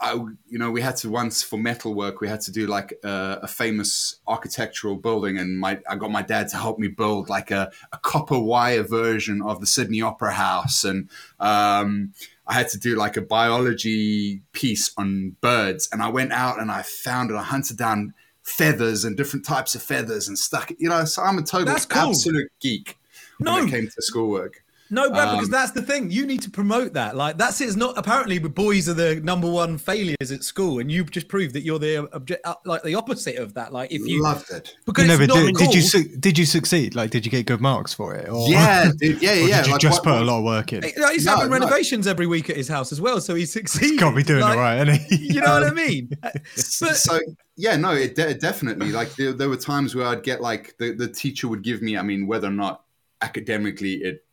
I, 0.00 0.14
you 0.14 0.58
know, 0.58 0.70
we 0.70 0.80
had 0.80 0.96
to 0.98 1.10
once 1.10 1.42
for 1.42 1.56
metal 1.58 1.94
work, 1.94 2.20
we 2.20 2.28
had 2.28 2.40
to 2.42 2.52
do 2.52 2.66
like 2.66 2.98
a, 3.04 3.40
a 3.42 3.48
famous 3.48 4.16
architectural 4.26 4.96
building, 4.96 5.38
and 5.38 5.58
my 5.58 5.80
I 5.88 5.96
got 5.96 6.10
my 6.10 6.22
dad 6.22 6.48
to 6.48 6.56
help 6.56 6.78
me 6.78 6.88
build 6.88 7.28
like 7.28 7.50
a, 7.50 7.70
a 7.92 7.98
copper 7.98 8.38
wire 8.38 8.82
version 8.82 9.42
of 9.42 9.60
the 9.60 9.66
Sydney 9.66 10.02
Opera 10.02 10.32
House, 10.32 10.84
and 10.84 11.08
um, 11.40 12.12
I 12.46 12.54
had 12.54 12.68
to 12.70 12.78
do 12.78 12.96
like 12.96 13.16
a 13.16 13.22
biology 13.22 14.42
piece 14.52 14.92
on 14.96 15.36
birds, 15.40 15.88
and 15.92 16.02
I 16.02 16.08
went 16.08 16.32
out 16.32 16.60
and 16.60 16.70
I 16.70 16.82
found 16.82 17.30
and 17.30 17.38
I 17.38 17.42
hunted 17.42 17.76
down 17.76 18.14
feathers 18.42 19.04
and 19.04 19.16
different 19.16 19.44
types 19.44 19.74
of 19.74 19.82
feathers 19.82 20.28
and 20.28 20.38
stuck. 20.38 20.70
You 20.78 20.88
know, 20.88 21.04
so 21.04 21.22
I'm 21.22 21.38
a 21.38 21.42
total 21.42 21.74
cool. 21.88 22.10
absolute 22.10 22.50
geek 22.60 22.96
No. 23.40 23.54
when 23.54 23.68
it 23.68 23.70
came 23.70 23.86
to 23.88 24.02
schoolwork. 24.02 24.62
No, 24.90 25.10
Brad, 25.10 25.30
because 25.32 25.46
Um, 25.46 25.50
that's 25.50 25.72
the 25.72 25.82
thing. 25.82 26.10
You 26.10 26.26
need 26.26 26.42
to 26.42 26.50
promote 26.50 26.92
that. 26.94 27.16
Like 27.16 27.36
that's 27.38 27.60
it's 27.60 27.76
not 27.76 27.98
apparently 27.98 28.38
the 28.38 28.48
boys 28.48 28.88
are 28.88 28.94
the 28.94 29.16
number 29.16 29.50
one 29.50 29.78
failures 29.78 30.30
at 30.30 30.44
school, 30.44 30.78
and 30.78 30.90
you've 30.92 31.10
just 31.10 31.28
proved 31.28 31.54
that 31.54 31.62
you're 31.62 31.78
the 31.78 32.08
object, 32.12 32.40
uh, 32.46 32.54
like 32.64 32.82
the 32.84 32.94
opposite 32.94 33.36
of 33.36 33.54
that. 33.54 33.72
Like 33.72 33.90
if 33.90 34.06
you 34.06 34.22
Loved 34.22 34.50
it. 34.52 34.74
because 34.86 35.02
You 35.04 35.08
never 35.08 35.24
it's 35.24 35.34
not 35.34 35.44
did. 35.44 35.56
cool. 35.56 35.66
Did 35.66 35.74
you 35.74 35.82
su- 35.82 36.16
did 36.18 36.38
you 36.38 36.44
succeed? 36.46 36.94
Like, 36.94 37.10
did 37.10 37.24
you 37.24 37.30
get 37.30 37.46
good 37.46 37.60
marks 37.60 37.92
for 37.92 38.14
it? 38.14 38.28
Or, 38.28 38.48
Yeah, 38.48 38.90
dude, 38.98 39.20
yeah, 39.20 39.30
or 39.32 39.34
yeah. 39.34 39.56
did 39.58 39.66
you 39.66 39.72
like, 39.72 39.80
just 39.80 40.04
what- 40.04 40.14
put 40.14 40.22
a 40.22 40.24
lot 40.24 40.38
of 40.38 40.44
work 40.44 40.72
in? 40.72 40.82
You 40.84 40.92
know, 40.98 41.08
he's 41.10 41.24
No, 41.24 41.32
having 41.36 41.50
no. 41.50 41.58
renovations 41.58 42.06
every 42.06 42.26
week 42.26 42.48
at 42.50 42.56
his 42.56 42.68
house 42.68 42.92
as 42.92 43.00
well, 43.00 43.20
so 43.20 43.34
he's 43.34 43.52
succeeding. 43.52 43.90
He's 43.90 44.00
got 44.00 44.10
to 44.10 44.16
be 44.16 44.22
doing 44.22 44.40
Like, 44.42 44.56
it 44.56 44.60
right, 44.60 44.88
isn't 44.88 45.00
he? 45.08 45.16
You 45.36 45.40
know 45.40 45.52
what 45.60 45.64
I 45.64 45.72
mean? 45.72 46.10
But 46.22 46.96
so 46.96 47.18
yeah 47.58 47.74
no 47.76 47.92
it 47.92 48.14
de- 48.14 48.34
definitely 48.34 48.92
like 48.92 49.14
there, 49.16 49.32
there 49.32 49.48
were 49.48 49.56
times 49.56 49.94
where 49.94 50.06
i'd 50.08 50.22
get 50.22 50.42
like 50.42 50.74
the, 50.78 50.92
the 50.92 51.08
teacher 51.08 51.48
would 51.48 51.62
give 51.62 51.80
me 51.80 51.96
i 51.96 52.02
mean 52.02 52.26
whether 52.26 52.48
or 52.48 52.50
not 52.52 52.82
academically 53.22 53.94
it 53.94 54.25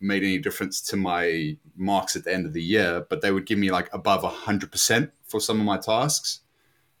made 0.00 0.22
any 0.22 0.38
difference 0.38 0.80
to 0.80 0.96
my 0.96 1.56
marks 1.76 2.16
at 2.16 2.24
the 2.24 2.32
end 2.32 2.46
of 2.46 2.52
the 2.52 2.62
year 2.62 3.06
but 3.08 3.20
they 3.20 3.30
would 3.30 3.46
give 3.46 3.58
me 3.58 3.70
like 3.70 3.88
above 3.92 4.22
100% 4.22 5.10
for 5.24 5.40
some 5.40 5.58
of 5.60 5.66
my 5.66 5.76
tasks 5.78 6.40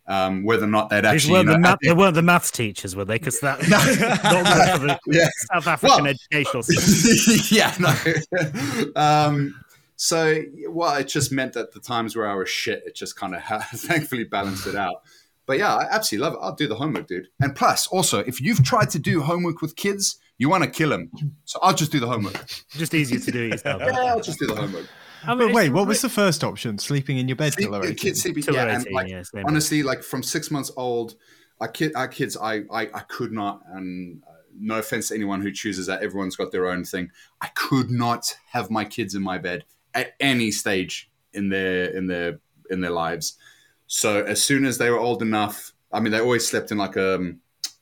um, 0.08 0.44
whether 0.44 0.64
or 0.64 0.68
not 0.68 0.88
they'd 0.88 1.04
actually 1.04 1.32
weren't 1.32 1.46
you 1.48 1.52
the 1.54 1.58
know, 1.58 1.68
math, 1.70 1.78
they 1.82 1.92
weren't 1.92 2.14
the 2.14 2.22
maths 2.22 2.52
teachers, 2.52 2.94
were 2.94 3.04
they? 3.04 3.18
Because 3.18 3.40
that 3.40 3.58
not 3.68 3.82
the 3.84 4.98
Yeah. 5.08 5.28
South 5.52 5.66
African 5.66 6.04
Well- 6.04 6.14
educational 6.14 6.62
system. 6.62 7.40
yeah, 7.56 7.74
no. 7.80 8.92
um, 8.94 9.60
so, 9.96 10.42
well, 10.68 10.94
it 10.96 11.08
just 11.08 11.32
meant 11.32 11.54
that 11.54 11.72
the 11.72 11.80
times 11.80 12.14
where 12.14 12.28
I 12.28 12.34
was 12.34 12.48
shit, 12.48 12.84
it 12.86 12.94
just 12.94 13.16
kind 13.16 13.34
of 13.34 13.42
thankfully 13.80 14.24
balanced 14.24 14.66
it 14.66 14.76
out. 14.76 15.02
But 15.46 15.58
yeah, 15.58 15.74
I 15.74 15.88
absolutely 15.90 16.24
love 16.28 16.34
it. 16.34 16.40
I'll 16.42 16.54
do 16.54 16.68
the 16.68 16.74
homework, 16.76 17.06
dude. 17.08 17.28
And 17.40 17.56
plus, 17.56 17.86
also, 17.86 18.18
if 18.20 18.40
you've 18.40 18.62
tried 18.62 18.90
to 18.90 18.98
do 18.98 19.22
homework 19.22 19.62
with 19.62 19.74
kids, 19.74 20.18
you 20.38 20.48
want 20.48 20.64
to 20.64 20.70
kill 20.70 20.90
them. 20.90 21.10
So 21.44 21.58
I'll 21.62 21.74
just 21.74 21.92
do 21.92 22.00
the 22.00 22.06
homework. 22.06 22.46
Just 22.70 22.94
easier 22.94 23.18
to 23.18 23.30
do 23.30 23.44
it 23.44 23.52
yourself. 23.52 23.82
Yeah, 23.86 23.92
I'll 24.12 24.20
just 24.20 24.38
do 24.38 24.46
the 24.46 24.56
homework. 24.56 24.86
I 25.24 25.34
mean, 25.34 25.48
But 25.48 25.54
wait, 25.54 25.70
what 25.70 25.86
was 25.88 26.02
the 26.02 26.08
first 26.08 26.44
option? 26.44 26.78
Sleeping 26.78 27.18
in 27.18 27.26
your 27.28 27.36
bed 27.36 27.54
till 27.54 27.70
they're 27.72 27.80
Sleep- 27.82 27.92
18? 27.92 27.96
kids 27.96 28.22
sleeping, 28.22 28.42
Till 28.42 28.54
yeah, 28.54 28.66
and 28.66 28.82
18, 28.82 28.92
like 28.94 29.08
yeah, 29.08 29.22
honestly, 29.46 29.82
like 29.82 30.02
from 30.02 30.22
six 30.22 30.50
months 30.50 30.70
old, 30.76 31.16
our 31.60 31.68
kid, 31.68 31.92
our 31.96 32.06
kids, 32.06 32.36
I, 32.36 32.62
I, 32.70 32.82
I 32.92 33.00
could 33.08 33.32
not, 33.32 33.62
and 33.72 34.22
uh, 34.28 34.32
no 34.58 34.78
offense 34.78 35.08
to 35.08 35.14
anyone 35.14 35.40
who 35.40 35.50
chooses 35.50 35.86
that, 35.86 36.02
everyone's 36.02 36.36
got 36.36 36.52
their 36.52 36.68
own 36.68 36.84
thing. 36.84 37.10
I 37.40 37.48
could 37.54 37.90
not 37.90 38.36
have 38.50 38.70
my 38.70 38.84
kids 38.84 39.14
in 39.14 39.22
my 39.22 39.38
bed 39.38 39.64
at 39.94 40.14
any 40.20 40.50
stage 40.50 41.10
in 41.32 41.48
their 41.48 41.86
in 41.96 42.06
their 42.06 42.38
in 42.70 42.80
their 42.82 42.90
lives. 42.90 43.38
So 43.86 44.22
as 44.24 44.42
soon 44.42 44.64
as 44.66 44.76
they 44.78 44.90
were 44.90 44.98
old 44.98 45.22
enough, 45.22 45.72
I 45.92 46.00
mean, 46.00 46.12
they 46.12 46.20
always 46.20 46.46
slept 46.46 46.70
in 46.72 46.78
like 46.78 46.96
a 46.96 47.32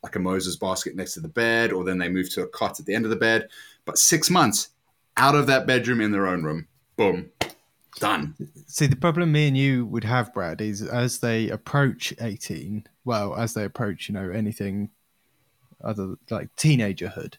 like 0.04 0.14
a 0.16 0.20
Moses 0.20 0.54
basket 0.54 0.94
next 0.94 1.14
to 1.14 1.20
the 1.20 1.28
bed, 1.28 1.72
or 1.72 1.82
then 1.82 1.98
they 1.98 2.08
move 2.08 2.30
to 2.34 2.42
a 2.42 2.46
cot 2.46 2.78
at 2.78 2.86
the 2.86 2.94
end 2.94 3.06
of 3.06 3.10
the 3.10 3.16
bed. 3.16 3.48
But 3.86 3.98
six 3.98 4.30
months 4.30 4.68
out 5.16 5.34
of 5.34 5.46
that 5.46 5.66
bedroom 5.66 6.00
in 6.00 6.12
their 6.12 6.26
own 6.26 6.44
room, 6.44 6.68
boom, 6.96 7.30
done. 7.96 8.34
See, 8.66 8.86
the 8.86 8.96
problem 8.96 9.32
me 9.32 9.48
and 9.48 9.56
you 9.56 9.86
would 9.86 10.04
have, 10.04 10.32
Brad, 10.34 10.60
is 10.60 10.82
as 10.82 11.18
they 11.18 11.48
approach 11.48 12.12
18, 12.20 12.86
well, 13.04 13.34
as 13.34 13.54
they 13.54 13.64
approach, 13.64 14.08
you 14.08 14.14
know, 14.14 14.30
anything 14.30 14.90
other 15.82 16.16
like 16.30 16.54
teenagerhood, 16.56 17.36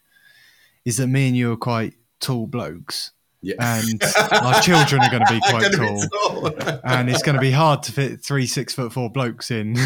is 0.84 0.96
that 0.96 1.06
me 1.06 1.28
and 1.28 1.36
you 1.36 1.52
are 1.52 1.56
quite 1.56 1.94
tall 2.18 2.48
blokes. 2.48 3.12
Yeah. 3.42 3.54
And 3.60 4.02
our 4.32 4.60
children 4.60 5.02
are 5.02 5.10
going 5.10 5.24
to 5.24 5.32
be 5.32 5.40
quite 5.40 5.72
tall. 5.72 6.00
tall. 6.00 6.80
and 6.84 7.08
it's 7.08 7.22
going 7.22 7.36
to 7.36 7.40
be 7.40 7.52
hard 7.52 7.84
to 7.84 7.92
fit 7.92 8.24
three 8.24 8.46
six 8.46 8.74
foot 8.74 8.92
four 8.92 9.08
blokes 9.08 9.52
in 9.52 9.76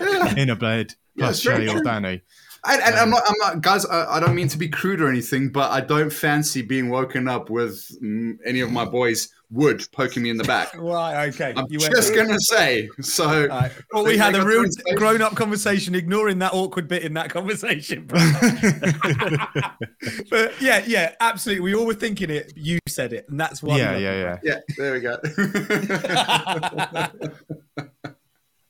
in 0.36 0.50
a 0.50 0.56
bed 0.56 0.94
plus 1.16 1.40
Shay 1.40 1.68
or. 1.68 1.82
Danny. 1.82 2.22
And, 2.64 2.80
and 2.80 2.94
I'm 2.94 3.10
not, 3.10 3.22
I'm 3.26 3.34
not, 3.40 3.60
guys. 3.60 3.84
I, 3.86 4.16
I 4.16 4.20
don't 4.20 4.36
mean 4.36 4.46
to 4.48 4.56
be 4.58 4.68
crude 4.68 5.00
or 5.00 5.08
anything, 5.08 5.48
but 5.48 5.72
I 5.72 5.80
don't 5.80 6.12
fancy 6.12 6.62
being 6.62 6.90
woken 6.90 7.26
up 7.26 7.50
with 7.50 7.84
mm, 8.00 8.36
any 8.46 8.60
of 8.60 8.70
my 8.70 8.84
boys 8.84 9.30
wood 9.50 9.84
poking 9.92 10.22
me 10.22 10.30
in 10.30 10.36
the 10.36 10.44
back. 10.44 10.72
right, 10.78 11.26
okay. 11.28 11.52
I'm 11.56 11.66
You 11.68 11.80
went- 11.80 11.92
just 11.92 12.14
gonna 12.14 12.38
say. 12.38 12.88
So, 13.00 13.48
right. 13.48 13.72
Well, 13.92 14.04
we 14.04 14.16
had 14.16 14.36
a 14.36 14.44
real 14.44 14.64
grown-up 14.94 15.34
conversation, 15.34 15.96
ignoring 15.96 16.38
that 16.38 16.54
awkward 16.54 16.86
bit 16.86 17.02
in 17.02 17.14
that 17.14 17.30
conversation. 17.30 18.06
bro. 18.06 18.20
but 20.30 20.54
yeah, 20.60 20.84
yeah, 20.86 21.14
absolutely. 21.20 21.62
We 21.62 21.74
all 21.74 21.84
were 21.86 21.94
thinking 21.94 22.30
it. 22.30 22.52
You 22.54 22.78
said 22.88 23.12
it, 23.12 23.28
and 23.28 23.40
that's 23.40 23.60
why. 23.60 23.76
Yeah, 23.76 23.96
yeah, 23.96 24.20
yeah. 24.20 24.36
yeah, 24.44 24.60
there 24.78 24.92
we 24.92 25.00
go. 25.00 25.16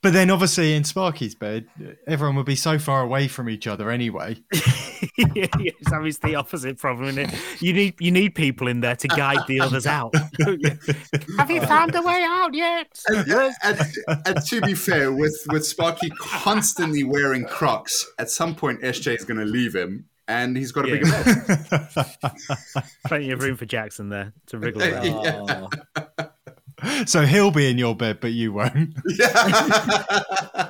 But 0.03 0.11
then 0.11 0.29
obviously 0.29 0.75
in 0.75 0.83
Sparky's 0.83 1.33
bed, 1.33 1.65
everyone 2.05 2.35
would 2.35 2.45
be 2.45 2.57
so 2.57 2.77
far 2.77 3.01
away 3.01 3.29
from 3.29 3.49
each 3.49 3.67
other 3.67 3.89
anyway. 3.89 4.35
yeah, 5.17 5.47
it's 5.55 5.93
always 5.93 6.19
the 6.19 6.35
opposite 6.35 6.77
problem. 6.77 7.07
Isn't 7.07 7.29
it? 7.33 7.61
You 7.61 7.71
need 7.71 7.95
you 8.01 8.11
need 8.11 8.35
people 8.35 8.67
in 8.67 8.81
there 8.81 8.97
to 8.97 9.07
guide 9.07 9.47
the 9.47 9.61
others 9.61 9.87
out. 9.87 10.13
Have 11.37 11.49
you 11.49 11.61
found 11.61 11.95
a 11.95 12.01
way 12.01 12.21
out 12.27 12.53
yet? 12.53 12.99
yeah, 13.25 13.53
and, 13.63 13.79
and 14.25 14.45
to 14.45 14.59
be 14.59 14.73
fair, 14.73 15.09
with 15.13 15.41
with 15.49 15.65
Sparky 15.65 16.09
constantly 16.09 17.05
wearing 17.05 17.45
Crocs, 17.45 18.05
at 18.19 18.29
some 18.29 18.55
point 18.55 18.81
SJ 18.81 19.15
is 19.19 19.23
going 19.23 19.39
to 19.39 19.45
leave 19.45 19.73
him, 19.73 20.09
and 20.27 20.57
he's 20.57 20.73
got 20.73 20.85
a 20.85 20.89
bigger 20.89 21.09
bed. 21.09 22.85
Plenty 23.07 23.31
of 23.31 23.41
room 23.41 23.55
for 23.55 23.65
Jackson 23.65 24.09
there 24.09 24.33
to 24.47 24.57
wriggle 24.57 24.83
around. 24.83 25.79
Oh, 25.95 26.29
so 27.05 27.25
he'll 27.25 27.51
be 27.51 27.69
in 27.69 27.77
your 27.77 27.95
bed, 27.95 28.19
but 28.19 28.31
you 28.31 28.53
won't. 28.53 28.73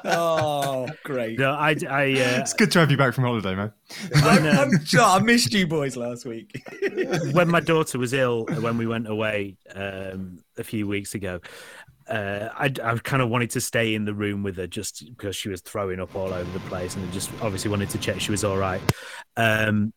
oh 0.06 0.88
great. 1.04 1.40
No, 1.40 1.52
I, 1.52 1.76
I, 1.90 2.12
uh, 2.12 2.40
It's 2.42 2.54
good 2.54 2.72
to 2.72 2.80
have 2.80 2.92
you 2.92 2.98
back 2.98 3.14
from 3.14 3.24
holiday, 3.26 3.56
man. 3.56 3.72
I'm, 4.16 4.46
I'm 4.46 4.72
I 5.00 5.20
missed 5.20 5.54
you 5.54 5.68
boys 5.68 5.96
last 5.96 6.26
week. 6.26 6.64
when 7.32 7.50
my 7.50 7.60
daughter 7.60 8.00
was 8.00 8.14
ill 8.14 8.46
when 8.46 8.78
we 8.78 8.88
went 8.88 9.08
away 9.08 9.58
um, 9.76 10.40
a 10.58 10.64
few 10.64 10.88
weeks 10.88 11.16
ago, 11.16 11.40
uh, 12.08 12.50
I, 12.54 12.66
I 12.66 12.98
kind 12.98 13.22
of 13.22 13.30
wanted 13.30 13.52
to 13.52 13.62
stay 13.62 13.96
in 13.96 14.06
the 14.06 14.14
room 14.14 14.44
with 14.44 14.58
her 14.58 14.68
just 14.68 15.06
because 15.06 15.36
she 15.36 15.50
was 15.50 15.62
throwing 15.62 16.00
up 16.00 16.16
all 16.16 16.34
over 16.34 16.52
the 16.52 16.60
place, 16.68 16.96
and 16.96 17.08
I 17.08 17.12
just 17.12 17.32
obviously 17.42 17.72
wanted 17.72 17.90
to 17.92 17.98
check 17.98 18.20
she 18.20 18.32
was 18.32 18.44
all 18.44 18.58
right. 18.58 18.82
Um, 19.38 19.94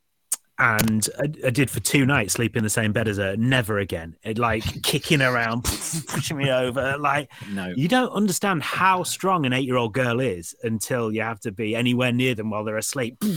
and 0.58 1.08
I, 1.18 1.24
I 1.46 1.50
did 1.50 1.70
for 1.70 1.80
two 1.80 2.06
nights 2.06 2.32
sleep 2.34 2.56
in 2.56 2.64
the 2.64 2.70
same 2.70 2.92
bed 2.92 3.08
as 3.08 3.18
her. 3.18 3.36
Never 3.36 3.78
again. 3.78 4.16
It 4.22 4.38
like 4.38 4.62
kicking 4.82 5.20
around, 5.22 5.64
pushing 5.64 6.36
me 6.38 6.50
over. 6.50 6.96
Like 6.98 7.30
No. 7.50 7.72
you 7.76 7.88
don't 7.88 8.10
understand 8.10 8.62
how 8.62 9.02
strong 9.02 9.44
an 9.46 9.52
eight-year-old 9.52 9.92
girl 9.92 10.20
is 10.20 10.54
until 10.62 11.12
you 11.12 11.22
have 11.22 11.40
to 11.40 11.52
be 11.52 11.76
anywhere 11.76 12.12
near 12.12 12.34
them 12.34 12.50
while 12.50 12.64
they're 12.64 12.76
asleep. 12.78 13.16
so 13.24 13.32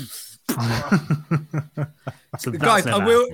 that's 2.51 2.57
Guys, 2.57 2.87
I 2.87 3.05
will- 3.05 3.27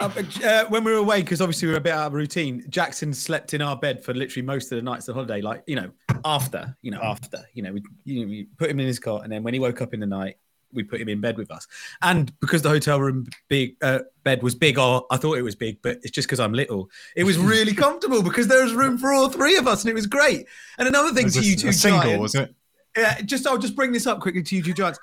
Uh, 0.00 0.08
uh, 0.44 0.64
when 0.66 0.84
we 0.84 0.92
were 0.92 0.98
away, 0.98 1.22
because 1.22 1.40
obviously 1.40 1.66
we 1.66 1.72
were 1.72 1.78
a 1.78 1.82
bit 1.82 1.92
out 1.92 2.06
of 2.06 2.12
routine, 2.12 2.64
Jackson 2.68 3.12
slept 3.12 3.52
in 3.52 3.60
our 3.60 3.76
bed 3.76 4.04
for 4.04 4.14
literally 4.14 4.46
most 4.46 4.70
of 4.70 4.76
the 4.76 4.82
nights 4.82 5.08
of 5.08 5.14
the 5.14 5.14
holiday. 5.14 5.40
Like, 5.42 5.64
you 5.66 5.74
know, 5.74 5.90
after, 6.24 6.76
you 6.82 6.92
know, 6.92 7.00
after, 7.02 7.38
you 7.52 7.64
know, 7.64 7.72
we, 7.72 7.82
you 8.04 8.20
know, 8.22 8.28
we 8.28 8.44
put 8.58 8.70
him 8.70 8.78
in 8.78 8.86
his 8.86 9.00
cot, 9.00 9.24
and 9.24 9.32
then 9.32 9.42
when 9.42 9.54
he 9.54 9.60
woke 9.60 9.82
up 9.82 9.92
in 9.94 9.98
the 10.00 10.06
night, 10.06 10.36
we 10.72 10.82
put 10.82 11.00
him 11.00 11.08
in 11.08 11.20
bed 11.20 11.36
with 11.36 11.50
us. 11.50 11.66
And 12.02 12.32
because 12.40 12.62
the 12.62 12.68
hotel 12.68 13.00
room 13.00 13.26
big 13.48 13.76
uh, 13.82 14.00
bed 14.24 14.42
was 14.42 14.54
big, 14.54 14.78
or 14.78 15.06
I 15.10 15.16
thought 15.16 15.38
it 15.38 15.42
was 15.42 15.54
big, 15.54 15.80
but 15.82 15.98
it's 16.02 16.10
just 16.10 16.28
because 16.28 16.40
I'm 16.40 16.52
little. 16.52 16.90
It 17.16 17.24
was 17.24 17.38
really 17.38 17.74
comfortable 17.84 18.22
because 18.22 18.48
there 18.48 18.62
was 18.62 18.74
room 18.74 18.98
for 18.98 19.12
all 19.12 19.28
three 19.28 19.56
of 19.56 19.66
us, 19.66 19.82
and 19.82 19.90
it 19.90 19.94
was 19.94 20.06
great. 20.06 20.46
And 20.78 20.88
another 20.88 21.12
thing 21.12 21.30
to 21.30 21.40
you 21.40 21.56
two 21.56 21.72
single, 21.72 22.02
giants, 22.02 22.20
was 22.20 22.34
it? 22.34 22.54
yeah, 22.96 23.20
just 23.22 23.46
I'll 23.46 23.58
just 23.58 23.76
bring 23.76 23.92
this 23.92 24.06
up 24.06 24.20
quickly 24.20 24.42
to 24.42 24.56
you 24.56 24.62
two 24.62 24.74
giants. 24.74 24.98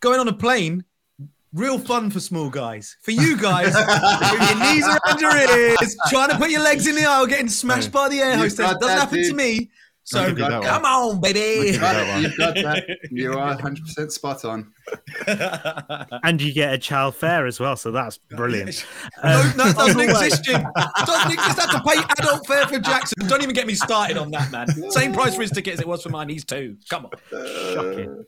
Going 0.00 0.20
on 0.20 0.28
a 0.28 0.32
plane, 0.32 0.84
real 1.52 1.78
fun 1.78 2.10
for 2.10 2.20
small 2.20 2.50
guys. 2.50 2.96
For 3.02 3.12
you 3.12 3.36
guys, 3.36 3.74
with 3.74 4.50
your 4.50 4.72
knees 4.72 4.86
around 4.86 5.20
your 5.20 5.36
ears, 5.36 5.96
trying 6.08 6.30
to 6.30 6.36
put 6.36 6.50
your 6.50 6.62
legs 6.62 6.86
in 6.86 6.94
the 6.94 7.04
aisle, 7.04 7.26
getting 7.26 7.48
smashed 7.48 7.92
by 7.92 8.08
the 8.08 8.20
air 8.20 8.36
hostess. 8.36 8.58
Doesn't 8.58 8.80
that, 8.80 8.98
happen 8.98 9.22
to 9.22 9.34
me. 9.34 9.70
So 10.08 10.28
give 10.28 10.38
you 10.38 10.48
that 10.48 10.62
come 10.62 10.84
on, 10.84 11.20
baby. 11.20 11.70
You've 11.72 11.80
got, 11.80 11.94
that 11.94 12.08
one. 12.08 12.18
it, 12.18 12.28
you've 12.28 12.36
got 12.38 12.54
that. 12.54 12.98
You 13.10 13.32
are 13.38 13.56
100% 13.56 14.12
spot 14.12 14.44
on. 14.44 14.72
and 16.22 16.40
you 16.40 16.52
get 16.52 16.72
a 16.72 16.78
child 16.78 17.16
fare 17.16 17.44
as 17.44 17.58
well, 17.58 17.74
so 17.76 17.90
that's 17.90 18.16
brilliant. 18.18 18.86
No, 19.24 19.30
Um, 19.40 19.56
no, 19.56 19.64
it 19.66 19.76
doesn't 19.76 19.80
on 20.00 20.06
the 20.06 20.14
way- 20.14 20.26
exist, 20.26 20.44
Jim. 20.44 20.64
Doesn't 21.04 21.32
exist. 21.32 21.58
Have 21.58 21.70
to 21.70 21.82
pay 21.90 21.98
adult 22.20 22.46
fare 22.46 22.66
for 22.68 22.78
Jackson. 22.78 23.26
Don't 23.26 23.42
even 23.42 23.54
get 23.54 23.66
me 23.66 23.74
started 23.74 24.16
on 24.16 24.30
that, 24.30 24.52
man. 24.52 24.68
Same 24.92 25.12
price 25.12 25.34
for 25.34 25.42
his 25.42 25.50
ticket 25.50 25.74
as 25.74 25.80
it 25.80 25.88
was 25.88 26.02
for 26.04 26.10
mine. 26.10 26.28
He's 26.28 26.44
two. 26.44 26.76
Come 26.88 27.06
on. 27.06 27.10
Shocking. 27.74 28.24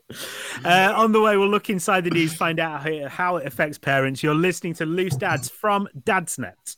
Uh, 0.65 0.93
on 0.97 1.13
the 1.13 1.21
way, 1.21 1.37
we'll 1.37 1.47
look 1.49 1.69
inside 1.69 2.03
the 2.03 2.09
news, 2.09 2.33
find 2.33 2.59
out 2.59 2.81
how, 2.83 3.07
how 3.07 3.35
it 3.37 3.47
affects 3.47 3.77
parents. 3.77 4.21
You're 4.21 4.35
listening 4.35 4.73
to 4.75 4.85
Loose 4.85 5.15
Dads 5.15 5.47
from 5.49 5.87
Dadsnet. 6.03 6.75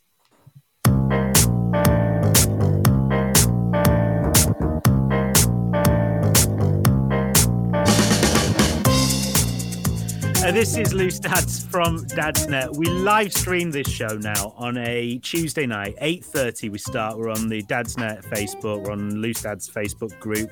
This 10.51 10.75
is 10.75 10.93
Loose 10.93 11.17
Dads 11.17 11.65
from 11.65 11.99
Dadsnet. 12.07 12.75
We 12.75 12.85
live 12.87 13.31
stream 13.31 13.71
this 13.71 13.87
show 13.87 14.17
now 14.17 14.53
on 14.57 14.77
a 14.77 15.17
Tuesday 15.19 15.65
night, 15.65 15.95
8.30 16.01 16.69
we 16.71 16.77
start. 16.77 17.17
We're 17.17 17.29
on 17.29 17.47
the 17.47 17.61
Dadsnet 17.63 18.25
Facebook. 18.25 18.83
We're 18.83 18.91
on 18.91 19.21
Loose 19.21 19.43
Dads 19.43 19.69
Facebook 19.69 20.19
group. 20.19 20.51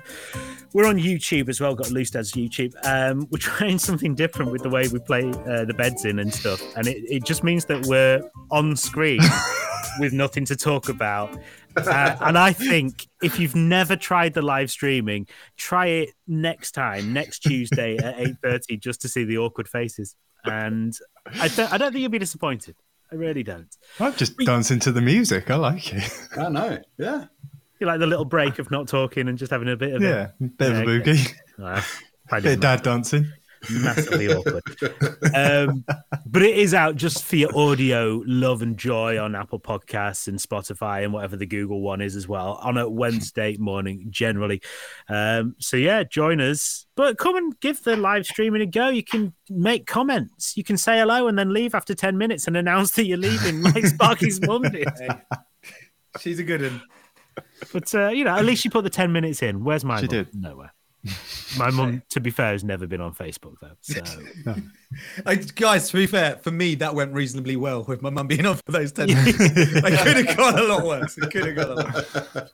We're 0.72 0.86
on 0.86 0.96
YouTube 0.96 1.50
as 1.50 1.60
well, 1.60 1.76
got 1.76 1.92
Loose 1.92 2.12
Dads 2.12 2.32
YouTube. 2.32 2.74
Um, 2.86 3.28
we're 3.30 3.40
trying 3.40 3.78
something 3.80 4.16
different 4.16 4.54
with 4.54 4.64
the 4.64 4.70
way 4.70 4.88
we 4.88 5.00
play 5.00 5.30
uh, 5.30 5.66
the 5.66 5.74
beds 5.76 6.06
in 6.06 6.20
and 6.20 6.34
stuff. 6.34 6.62
And 6.78 6.88
it, 6.88 7.04
it 7.10 7.26
just 7.26 7.44
means 7.44 7.66
that 7.66 7.86
we're 7.86 8.22
on 8.52 8.78
screen 8.78 9.20
with 10.00 10.14
nothing 10.14 10.46
to 10.46 10.56
talk 10.56 10.88
about. 10.88 11.38
Uh, 11.76 12.16
and 12.22 12.38
I 12.38 12.52
think 12.52 13.08
if 13.22 13.40
you've 13.40 13.56
never 13.56 13.96
tried 13.96 14.34
the 14.34 14.42
live 14.42 14.72
streaming, 14.72 15.28
try 15.58 15.88
it 15.88 16.10
next 16.28 16.72
time, 16.72 17.14
next 17.14 17.40
Tuesday 17.40 17.98
at 17.98 18.20
eight 18.20 18.36
thirty, 18.42 18.78
just 18.78 19.02
to 19.02 19.08
see 19.08 19.24
the 19.24 19.38
awkward 19.38 19.68
faces. 19.68 20.16
And 20.46 20.98
I 21.40 21.48
don't, 21.50 21.72
I 21.72 21.78
don't 21.78 21.92
think 21.92 22.02
you'll 22.02 22.12
be 22.12 22.20
disappointed. 22.20 22.76
I 23.12 23.16
really 23.16 23.44
don't. 23.44 23.76
I'm 24.00 24.14
just 24.16 24.38
dancing 24.38 24.80
to 24.82 24.92
the 24.92 25.02
music. 25.02 25.50
I 25.50 25.56
like 25.56 25.94
it. 25.94 26.28
I 26.38 26.50
know. 26.50 26.78
Yeah. 26.98 27.26
You 27.80 27.88
like 27.88 28.00
the 28.00 28.08
little 28.08 28.26
break 28.26 28.60
of 28.60 28.72
not 28.72 28.88
talking 28.88 29.28
and 29.28 29.38
just 29.38 29.52
having 29.52 29.70
a 29.70 29.76
bit 29.76 29.94
of 29.94 30.02
Yeah, 30.02 30.32
bit 30.58 30.72
of 30.72 30.78
a 30.80 30.84
boogie, 30.84 31.34
uh, 31.62 31.82
bit 32.42 32.54
of 32.54 32.60
dad 32.60 32.84
dancing. 32.84 33.32
Massively 33.70 34.28
awkward. 34.34 34.64
Um, 35.36 35.86
but 36.26 36.42
it 36.42 36.58
is 36.58 36.74
out 36.74 36.96
just 36.96 37.24
for 37.24 37.36
your 37.36 37.56
audio 37.56 38.24
love 38.26 38.62
and 38.62 38.78
joy 38.78 39.20
on 39.20 39.36
Apple 39.36 39.60
Podcasts 39.60 40.28
and 40.28 40.40
Spotify 40.40 41.04
and 41.04 41.14
whatever 41.14 41.38
the 41.38 41.46
Google 41.46 41.82
one 41.82 42.02
is 42.02 42.16
as 42.16 42.28
well 42.28 42.54
on 42.64 42.78
a 42.78 42.90
Wednesday 42.90 43.56
morning 43.58 44.08
generally. 44.10 44.62
Um, 45.08 45.56
so 45.60 45.78
yeah, 45.78 46.04
join 46.04 46.42
us. 46.42 46.88
But 46.96 47.18
come 47.18 47.36
and 47.36 47.58
give 47.60 47.84
the 47.84 47.96
live 47.96 48.26
streaming 48.26 48.62
a 48.62 48.66
go. 48.66 48.90
You 48.90 49.04
can 49.04 49.34
make 49.50 49.86
comments. 49.86 50.58
You 50.58 50.64
can 50.64 50.78
say 50.78 50.98
hello 51.00 51.28
and 51.28 51.38
then 51.38 51.54
leave 51.54 51.76
after 51.76 51.94
10 51.94 52.18
minutes 52.18 52.48
and 52.48 52.58
announce 52.58 52.92
that 52.92 53.06
you're 53.06 53.18
leaving 53.18 53.62
like 53.62 53.86
Sparky's 53.86 54.42
mum 54.46 54.64
did. 54.64 54.88
She's 56.20 56.40
a 56.40 56.44
good 56.44 56.62
one. 56.62 56.82
But 57.72 57.94
uh, 57.94 58.10
you 58.10 58.24
know, 58.26 58.36
at 58.36 58.46
least 58.46 58.64
she 58.64 58.70
put 58.70 58.84
the 58.84 58.90
10 58.90 59.12
minutes 59.12 59.42
in. 59.44 59.64
Where's 59.64 59.86
my 59.86 59.98
She 60.02 60.08
mum? 60.08 60.10
did. 60.10 60.36
Nowhere. 60.36 60.74
My 61.58 61.70
mum, 61.72 62.04
to 62.10 62.20
be 62.20 62.30
fair, 62.30 62.52
has 62.52 62.64
never 62.64 62.86
been 62.86 63.00
on 63.02 63.14
Facebook 63.14 63.56
though. 63.62 63.72
So 63.82 64.02
I, 65.26 65.36
guys, 65.36 65.90
to 65.90 65.98
be 65.98 66.08
fair, 66.08 66.38
for 66.38 66.52
me 66.52 66.76
that 66.76 66.94
went 66.94 67.14
reasonably 67.14 67.56
well 67.56 67.84
with 67.84 68.02
my 68.02 68.10
mum 68.10 68.28
being 68.28 68.46
on 68.46 68.56
for 68.58 68.72
those 68.72 68.92
ten 68.92 69.08
minutes. 69.08 69.38
it 69.40 70.00
could 70.00 70.28
have 70.28 70.38
gone 70.38 70.60
a 70.60 70.64
lot 70.64 70.84
worse. 70.86 71.18
It 71.18 71.32
could 71.32 71.46
have 71.46 71.56
gone 71.56 71.72
a 71.72 71.76
lot. 71.76 72.52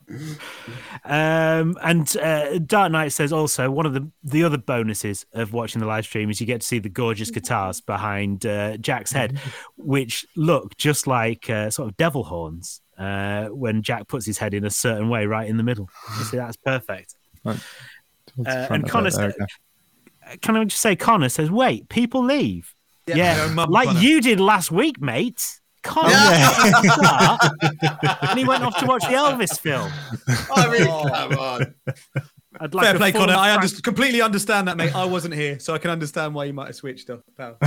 Um, 1.04 1.76
and 1.82 2.16
uh, 2.18 2.58
Dark 2.58 2.92
Knight 2.92 3.12
says 3.12 3.32
also 3.32 3.70
one 3.70 3.86
of 3.86 3.94
the 3.94 4.08
the 4.22 4.44
other 4.44 4.58
bonuses 4.58 5.26
of 5.32 5.52
watching 5.52 5.80
the 5.80 5.86
live 5.86 6.04
stream 6.04 6.30
is 6.30 6.40
you 6.40 6.46
get 6.46 6.60
to 6.60 6.66
see 6.66 6.78
the 6.78 6.88
gorgeous 6.88 7.30
guitars 7.30 7.80
behind 7.80 8.46
uh, 8.46 8.76
Jack's 8.76 9.12
head, 9.12 9.40
which 9.76 10.24
look 10.36 10.76
just 10.76 11.06
like 11.06 11.50
uh, 11.50 11.70
sort 11.70 11.88
of 11.88 11.96
devil 11.96 12.22
horns 12.24 12.80
uh, 12.98 13.46
when 13.46 13.82
Jack 13.82 14.08
puts 14.08 14.24
his 14.24 14.38
head 14.38 14.54
in 14.54 14.64
a 14.64 14.70
certain 14.70 15.08
way, 15.08 15.26
right 15.26 15.48
in 15.48 15.56
the 15.56 15.62
middle. 15.62 15.88
You 16.18 16.24
see, 16.24 16.36
that's 16.36 16.56
perfect. 16.56 17.14
Right. 17.44 17.60
Towards 18.36 18.48
the 18.50 18.70
Uh, 18.70 18.74
and 18.74 18.88
Connor 18.88 19.08
it, 19.08 19.14
there 19.14 19.30
said- 19.32 19.34
we 19.40 19.46
go. 19.46 20.36
Can 20.42 20.56
I 20.56 20.64
just 20.64 20.80
say, 20.82 20.96
Connor 20.96 21.28
says, 21.28 21.50
"Wait, 21.50 21.88
people 21.88 22.24
leave." 22.24 22.74
Yeah, 23.06 23.52
no, 23.54 23.64
like 23.64 23.86
Connor. 23.88 24.00
you 24.00 24.20
did 24.20 24.40
last 24.40 24.70
week, 24.72 25.00
mate. 25.00 25.60
Connor, 25.84 26.10
and 28.22 28.36
he 28.38 28.44
went 28.44 28.64
off 28.64 28.76
to 28.78 28.86
watch 28.86 29.02
the 29.02 29.10
Elvis 29.14 29.60
film. 29.60 29.88
I 30.52 30.68
mean, 30.68 30.86
come 30.86 31.38
on. 31.38 31.74
I'd 32.60 32.74
like 32.74 32.86
Fair 32.86 32.96
play, 32.96 33.12
full 33.12 33.22
Connor. 33.22 33.34
I 33.34 33.54
Frank- 33.54 33.70
under- 33.70 33.82
completely 33.82 34.22
understand 34.22 34.68
that, 34.68 34.76
mate. 34.76 34.94
I 34.94 35.04
wasn't 35.04 35.34
here, 35.34 35.58
so 35.58 35.74
I 35.74 35.78
can 35.78 35.90
understand 35.90 36.34
why 36.34 36.44
you 36.44 36.52
might 36.52 36.66
have 36.66 36.76
switched 36.76 37.10
off. 37.10 37.20
pal. 37.36 37.56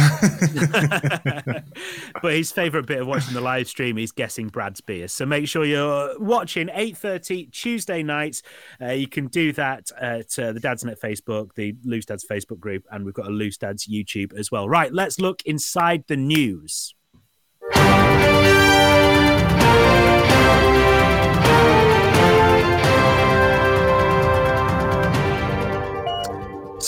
but 2.21 2.33
his 2.33 2.51
favorite 2.51 2.85
bit 2.85 3.01
of 3.01 3.07
watching 3.07 3.33
the 3.33 3.41
live 3.41 3.67
stream 3.67 3.97
is 3.97 4.11
guessing 4.11 4.47
Brad's 4.47 4.81
beers. 4.81 5.13
So 5.13 5.25
make 5.25 5.47
sure 5.47 5.65
you're 5.65 6.19
watching 6.19 6.67
8:30 6.67 7.51
Tuesday 7.51 8.03
nights. 8.03 8.41
Uh, 8.81 8.91
you 8.91 9.07
can 9.07 9.27
do 9.27 9.51
that 9.53 9.89
at 9.99 10.37
uh, 10.39 10.53
the 10.53 10.59
Dadsnet 10.59 10.99
Facebook, 10.99 11.53
the 11.55 11.75
Loose 11.83 12.05
Dads 12.05 12.25
Facebook 12.29 12.59
group, 12.59 12.85
and 12.91 13.05
we've 13.05 13.13
got 13.13 13.27
a 13.27 13.31
Loose 13.31 13.57
Dads 13.57 13.87
YouTube 13.87 14.37
as 14.37 14.51
well. 14.51 14.67
Right, 14.67 14.93
let's 14.93 15.19
look 15.19 15.41
inside 15.45 16.03
the 16.07 16.17
news. 16.17 16.93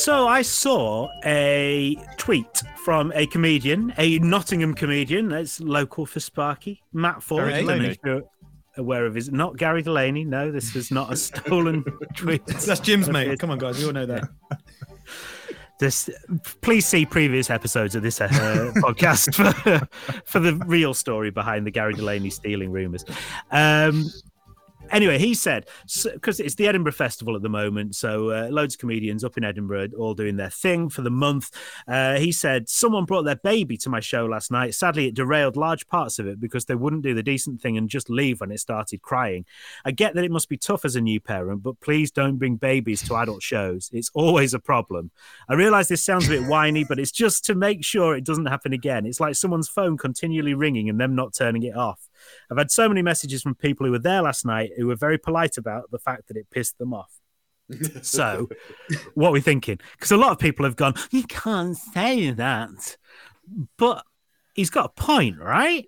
So 0.01 0.27
I 0.27 0.41
saw 0.41 1.09
a 1.23 1.95
tweet 2.17 2.63
from 2.83 3.11
a 3.13 3.27
comedian, 3.27 3.93
a 3.99 4.17
Nottingham 4.17 4.73
comedian. 4.73 5.29
That's 5.29 5.59
local 5.59 6.07
for 6.07 6.19
Sparky, 6.19 6.81
Matt 6.91 7.21
Ford. 7.21 7.43
Gary 7.43 7.53
I 7.53 7.57
don't 7.57 7.67
know 7.67 7.73
Delaney. 7.75 7.91
if 7.91 7.97
you're 8.03 8.23
aware 8.77 9.05
of 9.05 9.13
his. 9.13 9.31
Not 9.31 9.57
Gary 9.57 9.83
Delaney. 9.83 10.25
No, 10.25 10.51
this 10.51 10.75
is 10.75 10.89
not 10.89 11.13
a 11.13 11.15
stolen 11.15 11.83
tweet. 12.15 12.43
That's 12.47 12.79
Jim's 12.79 13.09
mate. 13.09 13.37
Come 13.37 13.51
on, 13.51 13.59
guys. 13.59 13.77
We 13.77 13.85
all 13.85 13.93
know 13.93 14.07
that. 14.07 14.27
This, 15.79 16.11
please 16.61 16.85
see 16.85 17.07
previous 17.07 17.49
episodes 17.49 17.95
of 17.95 18.03
this 18.03 18.21
uh, 18.21 18.27
podcast 18.75 19.33
for, 19.63 19.87
for 20.25 20.39
the 20.39 20.53
real 20.67 20.93
story 20.93 21.31
behind 21.31 21.65
the 21.65 21.71
Gary 21.71 21.95
Delaney 21.95 22.29
stealing 22.29 22.71
rumors. 22.71 23.03
Um, 23.49 24.05
anyway, 24.91 25.17
he 25.17 25.33
said 25.33 25.67
because 26.03 26.39
it's 26.39 26.55
the 26.55 26.67
Edinburgh 26.67 26.93
Festival 26.93 27.35
at 27.35 27.41
the 27.41 27.49
moment, 27.49 27.95
so 27.95 28.29
uh, 28.29 28.49
loads 28.49 28.75
of 28.75 28.79
comedians 28.79 29.23
up 29.23 29.37
in 29.37 29.43
Edinburgh 29.43 29.89
all 29.97 30.13
doing 30.13 30.37
their 30.37 30.49
thing 30.49 30.89
for 30.89 31.01
the 31.01 31.09
month. 31.09 31.51
Uh, 31.87 32.17
he 32.17 32.31
said 32.31 32.69
someone 32.69 33.05
brought 33.05 33.23
their 33.23 33.35
baby 33.35 33.77
to 33.77 33.89
my 33.89 33.99
show 33.99 34.25
last 34.25 34.51
night. 34.51 34.73
Sadly, 34.75 35.07
it 35.07 35.15
derailed 35.15 35.55
large 35.55 35.87
parts 35.87 36.19
of 36.19 36.27
it 36.27 36.39
because 36.39 36.65
they 36.65 36.75
wouldn't 36.75 37.03
do 37.03 37.13
the 37.13 37.23
decent 37.23 37.61
thing 37.61 37.77
and 37.77 37.89
just 37.89 38.09
leave 38.09 38.41
when 38.41 38.51
it 38.51 38.59
started 38.59 39.01
crying. 39.01 39.45
I 39.85 39.91
get 39.91 40.13
that 40.15 40.23
it 40.23 40.31
must 40.31 40.49
be 40.49 40.57
tough 40.57 40.85
as 40.85 40.95
a 40.95 41.01
new 41.01 41.19
parent, 41.19 41.63
but 41.63 41.79
please 41.79 42.11
don't 42.11 42.37
bring 42.37 42.55
babies 42.55 43.01
to 43.03 43.15
adult 43.15 43.43
shows. 43.43 43.89
It's 43.93 44.11
always 44.13 44.53
a 44.53 44.59
problem. 44.59 45.11
I 45.49 45.53
realise 45.53 45.87
this 45.87 46.03
sounds 46.03 46.27
a 46.27 46.31
bit 46.31 46.47
whiny, 46.47 46.83
but 46.83 46.99
it's 46.99 47.11
just 47.11 47.45
to 47.45 47.55
make 47.55 47.83
sure 47.83 48.15
it 48.15 48.25
doesn't 48.25 48.45
happen 48.45 48.73
again. 48.73 49.05
It's 49.05 49.19
like 49.19 49.35
someone's 49.35 49.69
phone 49.69 49.97
continually 49.97 50.53
ringing 50.53 50.89
and 50.89 50.99
them 50.99 51.15
not 51.15 51.33
turning 51.33 51.63
it 51.63 51.75
off. 51.75 52.07
I've 52.49 52.57
had 52.57 52.71
so 52.71 52.87
many 52.87 53.01
messages 53.01 53.41
from 53.41 53.55
people 53.55 53.85
who 53.85 53.91
were 53.91 53.99
there 53.99 54.21
last 54.21 54.45
night 54.45 54.71
who 54.77 54.87
were 54.87 54.95
very 54.95 55.17
polite 55.17 55.57
about 55.57 55.91
the 55.91 55.99
fact 55.99 56.27
that 56.27 56.37
it 56.37 56.47
pissed 56.51 56.77
them 56.77 56.93
off. 56.93 57.11
so, 58.01 58.49
what 59.13 59.29
are 59.29 59.33
we 59.33 59.41
thinking? 59.41 59.79
Because 59.93 60.11
a 60.11 60.17
lot 60.17 60.31
of 60.31 60.39
people 60.39 60.65
have 60.65 60.75
gone, 60.75 60.95
you 61.11 61.23
can't 61.23 61.77
say 61.77 62.31
that. 62.31 62.97
But 63.77 64.03
he's 64.53 64.69
got 64.69 64.85
a 64.85 65.01
point, 65.01 65.39
right? 65.39 65.87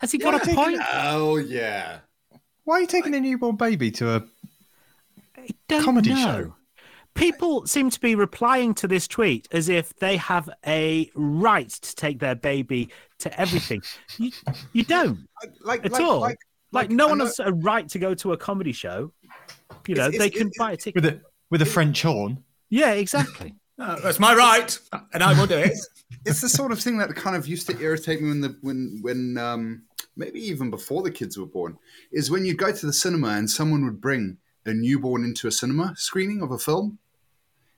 Has 0.00 0.12
he 0.12 0.18
got 0.18 0.34
a 0.34 0.54
point? 0.54 0.80
Oh 0.92 1.36
yeah. 1.36 2.00
Why 2.64 2.76
are 2.76 2.80
you 2.80 2.86
taking 2.86 3.14
a 3.14 3.20
newborn 3.20 3.56
baby 3.56 3.90
to 3.92 4.16
a 4.16 4.22
comedy 5.68 6.10
know. 6.10 6.16
show? 6.16 6.54
People 7.14 7.64
seem 7.66 7.90
to 7.90 8.00
be 8.00 8.14
replying 8.14 8.74
to 8.74 8.88
this 8.88 9.06
tweet 9.06 9.46
as 9.52 9.68
if 9.68 9.94
they 9.96 10.16
have 10.16 10.50
a 10.66 11.10
right 11.14 11.68
to 11.68 11.94
take 11.94 12.18
their 12.18 12.34
baby 12.34 12.90
to 13.20 13.40
everything. 13.40 13.82
you, 14.18 14.32
you 14.72 14.82
don't 14.84 15.26
Like 15.60 15.84
at 15.84 15.92
like, 15.92 16.02
all. 16.02 16.20
Like, 16.20 16.38
Like, 16.72 16.88
like, 16.88 16.90
no 16.90 17.06
I 17.06 17.08
one 17.10 17.18
know- 17.18 17.24
has 17.26 17.38
a 17.38 17.52
right 17.52 17.88
to 17.90 17.98
go 18.00 18.14
to 18.14 18.32
a 18.32 18.36
comedy 18.36 18.72
show. 18.72 19.12
You 19.86 19.94
know, 19.94 20.06
It's- 20.08 20.18
they 20.18 20.26
it's- 20.26 20.38
can 20.38 20.48
it's- 20.48 20.58
buy 20.58 20.72
a 20.72 20.76
ticket. 20.76 20.94
with 21.02 21.12
a 21.12 21.20
with 21.50 21.62
a 21.62 21.66
French 21.66 22.02
horn? 22.02 22.42
Yeah, 22.70 22.92
exactly. 22.92 23.54
Uh, 23.76 23.98
that's 24.04 24.20
my 24.20 24.32
right, 24.32 24.78
and 25.14 25.20
I 25.20 25.36
will 25.36 25.48
do 25.48 25.58
it. 25.58 25.72
it's 26.24 26.40
the 26.40 26.48
sort 26.48 26.70
of 26.70 26.78
thing 26.78 26.96
that 26.98 27.12
kind 27.16 27.34
of 27.34 27.48
used 27.48 27.66
to 27.68 27.76
irritate 27.80 28.22
me 28.22 28.28
when 28.28 28.40
the 28.40 28.56
when 28.60 29.00
when 29.02 29.36
um 29.36 29.82
maybe 30.14 30.38
even 30.38 30.70
before 30.70 31.02
the 31.02 31.10
kids 31.10 31.36
were 31.36 31.44
born 31.46 31.76
is 32.12 32.30
when 32.30 32.44
you 32.44 32.54
go 32.54 32.70
to 32.70 32.86
the 32.86 32.92
cinema 32.92 33.30
and 33.30 33.50
someone 33.50 33.84
would 33.84 34.00
bring 34.00 34.36
a 34.64 34.72
newborn 34.72 35.24
into 35.24 35.48
a 35.48 35.50
cinema 35.50 35.92
screening 35.96 36.40
of 36.40 36.52
a 36.52 36.58
film 36.58 37.00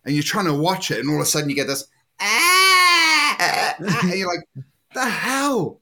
and 0.07 0.15
you're 0.15 0.23
trying 0.23 0.47
to 0.47 0.55
watch 0.55 0.91
it 0.91 1.01
and 1.01 1.09
all 1.11 1.17
of 1.17 1.23
a 1.23 1.27
sudden 1.27 1.51
you 1.51 1.55
get 1.57 1.67
this 1.67 1.89
"Ah, 2.21 3.37
ah," 3.39 3.75
and 4.05 4.15
you're 4.19 4.29
like 4.35 4.65
the 4.95 5.05
hell 5.05 5.81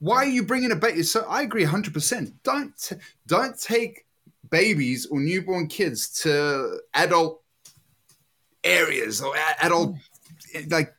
why 0.00 0.16
are 0.16 0.26
you 0.26 0.42
bringing 0.42 0.70
a 0.72 0.76
baby 0.76 1.02
so 1.02 1.24
i 1.28 1.40
agree 1.42 1.64
100% 1.64 2.32
don't 2.42 2.76
t- 2.78 2.96
don't 3.26 3.58
take 3.58 4.04
babies 4.50 5.06
or 5.06 5.20
newborn 5.20 5.66
kids 5.68 6.08
to 6.22 6.78
adult 6.92 7.40
areas 8.62 9.20
or 9.22 9.34
a- 9.34 9.64
adult 9.64 9.96
like 10.68 10.92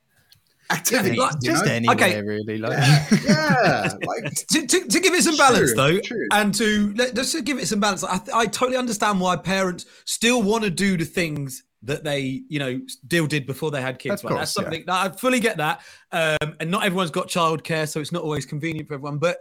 activities 0.72 1.20
like, 1.20 1.40
Just 1.42 1.66
know? 1.66 1.72
anywhere, 1.72 1.96
Okay. 1.96 2.22
really. 2.22 2.58
Like, 2.58 2.78
yeah, 3.24 3.94
like 4.06 4.34
to, 4.52 4.66
to, 4.66 4.88
to 4.88 5.00
give 5.00 5.14
it 5.14 5.24
some 5.24 5.38
balance 5.38 5.74
True, 5.74 5.76
though 5.76 6.00
true. 6.00 6.28
and 6.32 6.54
to 6.56 6.94
let, 6.96 7.16
just 7.16 7.34
to 7.34 7.42
give 7.44 7.60
it 7.60 7.68
some 7.68 7.80
balance 7.80 8.04
I, 8.04 8.20
I 8.34 8.46
totally 8.48 8.78
understand 8.78 9.20
why 9.20 9.36
parents 9.36 9.86
still 10.06 10.42
want 10.42 10.64
to 10.64 10.70
do 10.72 10.98
the 10.98 11.06
things 11.06 11.64
that 11.86 12.04
they 12.04 12.44
you 12.50 12.60
know 12.60 12.82
still 12.88 13.28
did 13.28 13.46
before 13.46 13.72
they 13.72 13.82
had 13.82 14.00
kids 14.00 14.24
Of 14.24 14.30
that's 14.30 14.36
course, 14.36 14.58
yeah. 14.58 14.64
something 14.64 14.84
that 14.88 15.14
i 15.14 15.16
fully 15.16 15.40
get 15.40 15.58
that 15.58 15.82
um, 16.12 16.56
and 16.60 16.70
not 16.70 16.84
everyone's 16.86 17.12
got 17.12 17.28
childcare 17.28 17.88
so 17.88 18.00
it's 18.00 18.12
not 18.12 18.24
always 18.24 18.46
convenient 18.46 18.88
for 18.88 18.96
everyone 18.96 19.18
but 19.18 19.38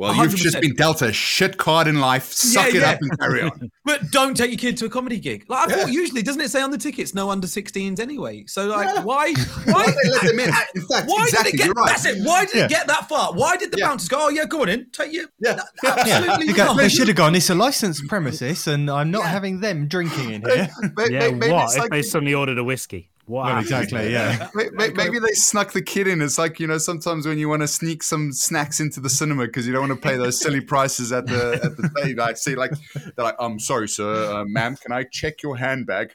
well, 0.00 0.14
you've 0.16 0.34
just 0.34 0.60
been 0.60 0.74
dealt 0.74 1.02
a 1.02 1.12
shit 1.12 1.56
card 1.56 1.86
in 1.86 2.00
life. 2.00 2.32
Suck 2.32 2.72
Yeah, 2.72 2.78
it 2.78 2.82
yeah. 2.82 2.90
up 2.90 2.98
and 3.00 3.18
carry 3.18 3.42
on. 3.42 3.70
but 3.84 4.10
don't 4.10 4.36
take 4.36 4.50
your 4.50 4.58
kid 4.58 4.76
to 4.78 4.86
a 4.86 4.88
comedy 4.88 5.18
gig 5.18 5.44
like 5.48 5.68
i 5.68 5.74
thought 5.74 5.92
usually 5.92 6.22
doesn't 6.22 6.40
it 6.40 6.50
say 6.50 6.60
on 6.62 6.70
the 6.70 6.78
tickets 6.78 7.12
no 7.14 7.30
under 7.30 7.46
16s 7.46 7.98
anyway 7.98 8.44
so 8.46 8.66
like 8.66 8.86
Yeah. 8.94 9.02
why 9.02 9.32
Why 9.64 9.72
why 9.72 9.86
they 9.86 10.10
let 10.10 10.22
them 10.22 10.38
in? 10.40 10.48
In 10.74 10.82
fact, 10.86 11.08
why 11.08 11.24
exactly, 11.24 11.50
did 11.52 11.54
it 11.54 11.56
get 11.58 11.66
you're 11.66 11.74
right. 11.74 11.86
that's 11.88 12.04
it 12.06 12.24
why 12.24 12.44
did 12.44 12.54
Yeah. 12.56 12.64
it 12.64 12.70
get 12.70 12.86
that 12.86 13.08
far 13.08 13.32
why 13.32 13.56
did 13.56 13.72
the 13.72 13.78
Yeah. 13.78 13.88
bouncers 13.88 14.08
go 14.08 14.18
oh 14.20 14.28
yeah 14.28 14.44
go 14.44 14.62
on 14.62 14.68
in 14.68 14.90
take 14.90 15.12
you. 15.12 15.28
Yeah. 15.40 15.60
absolutely 15.84 16.46
They, 16.48 16.52
go- 16.52 16.64
not. 16.66 16.76
they 16.76 16.88
should 16.88 17.08
have 17.08 17.16
gone. 17.16 17.34
It's 17.34 17.50
a 17.50 17.54
licensed 17.54 18.06
premises, 18.08 18.66
and 18.66 18.90
I'm 18.90 19.10
not 19.10 19.24
having 19.24 19.60
them 19.60 19.86
drinking 19.88 20.30
in 20.32 20.42
here. 20.42 20.68
May- 20.96 21.10
yeah, 21.10 21.18
may- 21.20 21.32
maybe 21.32 21.52
what 21.52 21.64
it's 21.64 21.74
if 21.76 21.80
like 21.82 21.90
they 21.90 22.02
suddenly 22.02 22.34
ordered 22.34 22.58
a 22.58 22.64
whiskey? 22.64 23.10
What 23.30 23.46
Well, 23.46 23.58
exactly. 23.58 24.10
Yeah. 24.12 24.48
May- 24.54 24.70
may- 24.70 24.90
Maybe 24.90 25.18
they 25.20 25.32
snuck 25.32 25.72
the 25.72 25.80
kid 25.82 26.08
in. 26.08 26.20
It's 26.20 26.36
like 26.36 26.58
you 26.58 26.66
know, 26.66 26.78
sometimes 26.78 27.26
when 27.26 27.38
you 27.38 27.48
want 27.48 27.62
to 27.62 27.68
sneak 27.68 28.02
some 28.02 28.32
snacks 28.32 28.80
into 28.80 28.98
the 29.00 29.08
cinema 29.08 29.46
because 29.46 29.66
you 29.66 29.72
don't 29.72 29.88
want 29.88 30.02
to 30.02 30.08
pay 30.08 30.16
those 30.16 30.40
silly 30.40 30.60
prices 30.60 31.12
at 31.12 31.26
the 31.26 31.60
at 31.62 31.76
the 31.76 31.88
thing. 32.02 32.18
I 32.18 32.32
see, 32.34 32.54
like 32.56 32.72
they're 32.94 33.24
like, 33.24 33.36
"I'm 33.38 33.58
sorry, 33.60 33.88
sir, 33.88 34.32
uh, 34.34 34.44
ma'am, 34.46 34.76
can 34.76 34.90
I 34.92 35.04
check 35.04 35.42
your 35.42 35.56
handbag?" 35.56 36.12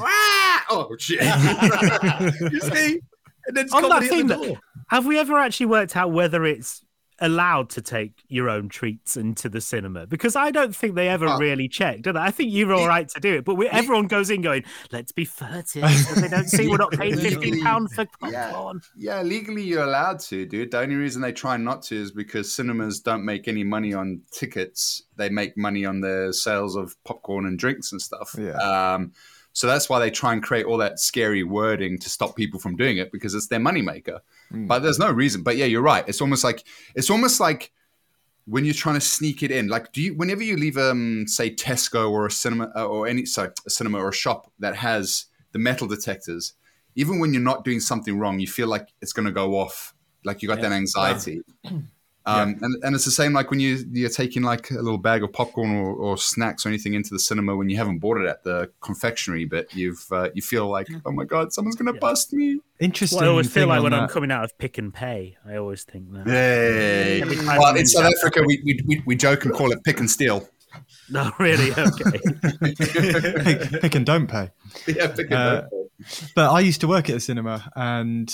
Ah! 0.00 0.36
Oh 0.72 0.94
shit! 0.98 1.20
you 1.20 2.60
see 2.60 3.00
and 3.46 3.56
then 3.56 3.64
it's 3.64 3.74
On 3.74 3.82
that 3.82 3.88
comedy 3.88 4.06
at 4.06 4.10
thing, 4.10 4.26
the 4.28 4.36
door. 4.36 4.60
have 4.88 5.04
we 5.06 5.18
ever 5.18 5.36
actually 5.38 5.66
worked 5.66 5.96
out 5.96 6.12
whether 6.12 6.44
it's 6.44 6.84
allowed 7.20 7.70
to 7.70 7.82
take 7.82 8.12
your 8.28 8.48
own 8.48 8.68
treats 8.68 9.16
into 9.16 9.48
the 9.48 9.60
cinema? 9.60 10.06
Because 10.06 10.36
I 10.36 10.50
don't 10.50 10.74
think 10.74 10.94
they 10.94 11.08
ever 11.08 11.26
Oh. 11.28 11.38
really 11.38 11.68
check, 11.68 12.02
do 12.02 12.12
they? 12.12 12.20
I 12.20 12.30
think 12.30 12.52
you're 12.52 12.72
all 12.72 12.86
right 12.88 13.08
to 13.10 13.20
do 13.20 13.34
it, 13.36 13.44
but 13.44 13.54
we, 13.56 13.68
everyone 13.68 14.06
goes 14.06 14.30
in 14.30 14.42
going, 14.42 14.64
"Let's 14.92 15.12
be 15.12 15.24
furtive," 15.24 15.88
so 15.90 16.20
they 16.20 16.28
don't 16.28 16.48
see 16.48 16.68
we're 16.68 16.76
not 16.78 16.92
paying 16.92 17.16
fifteen 17.16 17.60
pounds 17.62 17.94
for 17.94 18.06
Yeah. 18.30 18.50
popcorn. 18.52 18.80
Yeah, 18.96 19.22
legally 19.22 19.62
you're 19.62 19.84
allowed 19.84 20.20
to, 20.20 20.46
dude. 20.46 20.70
The 20.70 20.78
only 20.80 20.96
reason 20.96 21.22
they 21.22 21.32
try 21.32 21.56
not 21.56 21.82
to 21.84 21.96
is 21.96 22.10
because 22.12 22.52
cinemas 22.54 23.00
don't 23.00 23.24
make 23.24 23.48
any 23.48 23.64
money 23.64 23.92
on 23.94 24.22
tickets. 24.32 25.02
They 25.16 25.28
make 25.28 25.56
money 25.56 25.84
on 25.84 26.00
the 26.00 26.32
sales 26.32 26.76
of 26.76 26.96
popcorn 27.04 27.46
and 27.46 27.58
drinks 27.58 27.92
and 27.92 28.00
stuff. 28.00 28.34
Yeah. 28.38 28.52
Um, 28.56 29.12
so 29.52 29.66
that's 29.66 29.88
why 29.88 29.98
they 29.98 30.10
try 30.10 30.32
and 30.32 30.42
create 30.42 30.66
all 30.66 30.78
that 30.78 31.00
scary 31.00 31.42
wording 31.42 31.98
to 31.98 32.08
stop 32.08 32.36
people 32.36 32.60
from 32.60 32.76
doing 32.76 32.98
it 32.98 33.10
because 33.10 33.34
it's 33.34 33.48
their 33.48 33.58
moneymaker. 33.58 34.20
But 34.66 34.80
there's 34.80 34.98
no 34.98 35.10
reason. 35.10 35.42
But 35.42 35.56
yeah, 35.56 35.66
you're 35.66 35.82
right. 35.82 36.04
It's 36.06 36.20
almost 36.20 36.44
like 36.44 36.64
it's 36.94 37.10
almost 37.10 37.40
like 37.40 37.72
when 38.46 38.64
you're 38.64 38.74
trying 38.74 38.96
to 38.96 39.00
sneak 39.00 39.42
it 39.42 39.50
in. 39.50 39.68
Like, 39.68 39.92
do 39.92 40.02
you 40.02 40.14
whenever 40.14 40.42
you 40.42 40.56
leave 40.56 40.76
um 40.76 41.26
say 41.26 41.54
Tesco 41.54 42.10
or 42.10 42.26
a 42.26 42.30
cinema 42.30 42.72
uh, 42.76 42.86
or 42.86 43.06
any 43.06 43.26
sorry 43.26 43.50
a 43.66 43.70
cinema 43.70 43.98
or 43.98 44.10
a 44.10 44.14
shop 44.14 44.52
that 44.58 44.76
has 44.76 45.26
the 45.52 45.58
metal 45.58 45.86
detectors, 45.86 46.54
even 46.94 47.18
when 47.18 47.32
you're 47.32 47.42
not 47.42 47.64
doing 47.64 47.80
something 47.80 48.18
wrong, 48.18 48.38
you 48.38 48.46
feel 48.46 48.68
like 48.68 48.88
it's 49.00 49.12
going 49.12 49.26
to 49.26 49.32
go 49.32 49.58
off. 49.58 49.94
Like 50.24 50.42
you 50.42 50.48
got 50.48 50.60
that 50.60 50.72
anxiety. 50.72 51.40
Um, 52.30 52.56
and, 52.62 52.84
and 52.84 52.94
it's 52.94 53.04
the 53.04 53.10
same 53.10 53.32
like 53.32 53.50
when 53.50 53.60
you 53.60 53.84
you're 53.92 54.08
taking 54.10 54.42
like 54.42 54.70
a 54.70 54.74
little 54.82 54.98
bag 54.98 55.22
of 55.22 55.32
popcorn 55.32 55.70
or, 55.76 55.92
or 55.94 56.16
snacks 56.18 56.64
or 56.64 56.68
anything 56.68 56.94
into 56.94 57.10
the 57.10 57.18
cinema 57.18 57.56
when 57.56 57.68
you 57.68 57.76
haven't 57.76 57.98
bought 57.98 58.18
it 58.18 58.26
at 58.26 58.44
the 58.44 58.70
confectionery, 58.80 59.44
but 59.44 59.74
you've 59.74 60.06
uh, 60.12 60.28
you 60.34 60.42
feel 60.42 60.68
like 60.68 60.88
oh 61.04 61.12
my 61.12 61.24
god 61.24 61.52
someone's 61.52 61.76
gonna 61.76 61.92
bust 61.92 62.32
me. 62.32 62.60
Interesting. 62.78 63.18
Well, 63.18 63.28
I 63.28 63.30
always 63.30 63.52
feel 63.52 63.66
like 63.68 63.78
on 63.78 63.84
when 63.84 63.94
I'm 63.94 64.08
coming 64.08 64.30
out 64.30 64.44
of 64.44 64.56
pick 64.58 64.78
and 64.78 64.92
pay, 64.92 65.36
I 65.46 65.56
always 65.56 65.84
think 65.84 66.12
that. 66.12 66.26
Yay! 66.26 67.20
Every 67.22 67.36
time 67.36 67.58
Well, 67.58 67.72
in 67.72 67.80
in 67.80 67.86
South 67.86 68.04
South 68.04 68.14
Africa, 68.18 68.42
we, 68.46 68.62
we, 68.64 68.80
we, 68.86 69.02
we 69.06 69.16
joke 69.16 69.44
and 69.44 69.52
call 69.52 69.70
it 69.72 69.82
pick 69.84 70.00
and 70.00 70.10
steal. 70.10 70.48
No, 71.10 71.32
really, 71.40 71.72
okay. 71.72 72.18
pick, 72.62 73.80
pick 73.80 73.94
and 73.96 74.06
don't 74.06 74.28
pay. 74.28 74.50
yeah, 74.86 75.08
pick 75.08 75.26
and 75.30 75.34
Uh, 75.34 75.66
steal. 75.66 76.30
But 76.36 76.52
I 76.52 76.60
used 76.60 76.80
to 76.82 76.88
work 76.88 77.10
at 77.10 77.16
a 77.16 77.20
cinema, 77.20 77.68
and 77.74 78.32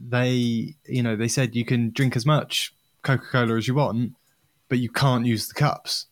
they, 0.00 0.74
you 0.86 1.02
know, 1.02 1.14
they 1.16 1.28
said 1.28 1.54
you 1.54 1.66
can 1.66 1.90
drink 1.90 2.16
as 2.16 2.24
much 2.24 2.72
Coca 3.04 3.26
Cola 3.30 3.56
as 3.56 3.68
you 3.68 3.74
want, 3.74 4.14
but 4.68 4.78
you 4.78 4.90
can't 4.90 5.26
use 5.26 5.46
the 5.46 5.54
cups 5.54 6.06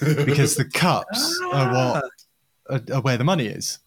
because 0.00 0.56
the 0.56 0.64
cups 0.74 1.38
are 1.52 1.72
what 1.72 2.04
ah. 2.04 2.74
are, 2.74 2.96
are 2.96 3.00
where 3.02 3.18
the 3.18 3.24
money 3.24 3.46
is. 3.46 3.80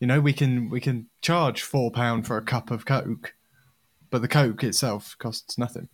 You 0.00 0.08
know, 0.08 0.20
we 0.20 0.32
can 0.32 0.68
we 0.70 0.80
can 0.80 1.06
charge 1.22 1.62
four 1.62 1.90
pound 1.90 2.26
for 2.26 2.36
a 2.36 2.42
cup 2.42 2.70
of 2.70 2.84
Coke, 2.84 3.34
but 4.10 4.22
the 4.22 4.28
Coke 4.28 4.64
itself 4.64 5.14
costs 5.18 5.56
nothing. 5.56 5.88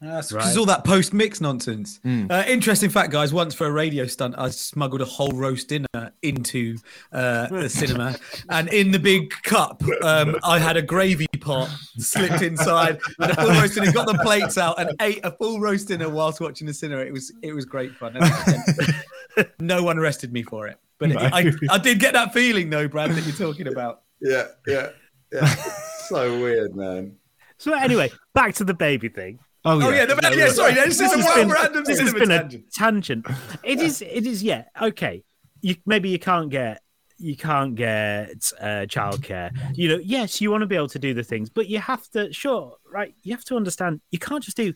That's 0.00 0.32
Right. 0.32 0.56
all 0.56 0.64
that 0.66 0.82
post 0.84 1.12
mix 1.12 1.40
nonsense. 1.42 2.00
Uh, 2.04 2.42
interesting 2.48 2.88
fact, 2.88 3.10
guys. 3.12 3.34
Once 3.34 3.54
for 3.54 3.66
a 3.66 3.70
radio 3.70 4.06
stunt, 4.06 4.34
I 4.38 4.48
smuggled 4.48 5.02
a 5.02 5.04
whole 5.04 5.30
roast 5.32 5.68
dinner 5.68 6.12
into 6.22 6.78
uh, 7.12 7.48
the 7.48 7.68
cinema, 7.68 8.16
and 8.48 8.68
in 8.72 8.92
the 8.92 8.98
big 8.98 9.30
cup, 9.42 9.82
um, 10.02 10.36
I 10.42 10.58
had 10.58 10.78
a 10.78 10.82
gravy 10.82 11.26
pot 11.40 11.68
slipped 11.98 12.40
inside, 12.42 12.98
and 13.18 13.30
a 13.32 13.34
full 13.34 13.50
roast 13.50 13.74
dinner. 13.74 13.92
Got 13.92 14.06
the 14.06 14.18
plates 14.22 14.56
out 14.56 14.80
and 14.80 14.90
ate 15.02 15.20
a 15.22 15.32
full 15.32 15.60
roast 15.60 15.88
dinner 15.88 16.08
whilst 16.08 16.40
watching 16.40 16.66
the 16.66 16.72
cinema. 16.74 17.02
It 17.02 17.12
was 17.12 17.32
it 17.42 17.52
was 17.52 17.64
great 17.66 17.92
fun. 17.96 18.16
No 19.60 19.82
one 19.82 19.96
arrested 19.96 20.32
me 20.32 20.42
for 20.42 20.66
it, 20.66 20.78
but 20.98 21.10
No. 21.10 21.18
I, 21.20 21.52
I 21.70 21.78
did 21.78 22.00
get 22.00 22.14
that 22.14 22.32
feeling 22.34 22.68
though, 22.68 22.88
Brad, 22.88 23.10
that 23.12 23.24
you're 23.24 23.36
talking 23.36 23.68
about. 23.68 24.02
Yeah, 24.20 24.48
yeah, 24.66 24.88
yeah. 25.32 25.46
so 26.08 26.40
weird, 26.40 26.74
man. 26.74 27.16
So 27.58 27.72
anyway, 27.72 28.10
back 28.34 28.54
to 28.56 28.64
the 28.64 28.74
baby 28.74 29.08
thing. 29.08 29.38
Oh 29.64 29.78
yeah, 29.78 29.86
Oh 29.86 29.90
yeah, 29.90 30.04
the, 30.06 30.36
yeah. 30.36 30.48
Sorry, 30.48 30.72
this 30.74 31.00
is 31.00 31.12
a 31.12 31.16
has 31.16 31.24
wild 31.24 31.36
been- 31.36 31.50
random 31.50 31.84
this 31.84 32.00
has 32.00 32.14
been 32.14 32.30
a 32.30 32.38
tangent. 32.38 32.72
tangent. 32.72 33.26
It 33.62 33.80
is. 33.80 34.00
It 34.02 34.26
is. 34.26 34.42
Yeah. 34.42 34.64
Okay. 34.80 35.22
You 35.60 35.76
maybe 35.84 36.08
you 36.08 36.18
can't 36.18 36.48
get 36.50 36.80
you 37.18 37.36
can't 37.36 37.74
get 37.74 38.30
uh, 38.58 38.86
childcare. 38.88 39.50
You 39.76 39.88
know. 39.88 40.00
Yes, 40.02 40.40
you 40.40 40.50
want 40.50 40.62
to 40.62 40.66
be 40.66 40.76
able 40.76 40.88
to 40.88 40.98
do 40.98 41.12
the 41.12 41.22
things, 41.22 41.50
but 41.50 41.68
you 41.68 41.78
have 41.78 42.08
to. 42.12 42.32
Sure. 42.32 42.76
Right. 42.90 43.14
You 43.22 43.34
have 43.34 43.44
to 43.44 43.56
understand. 43.56 44.00
You 44.10 44.18
can't 44.18 44.42
just 44.42 44.56
do 44.56 44.72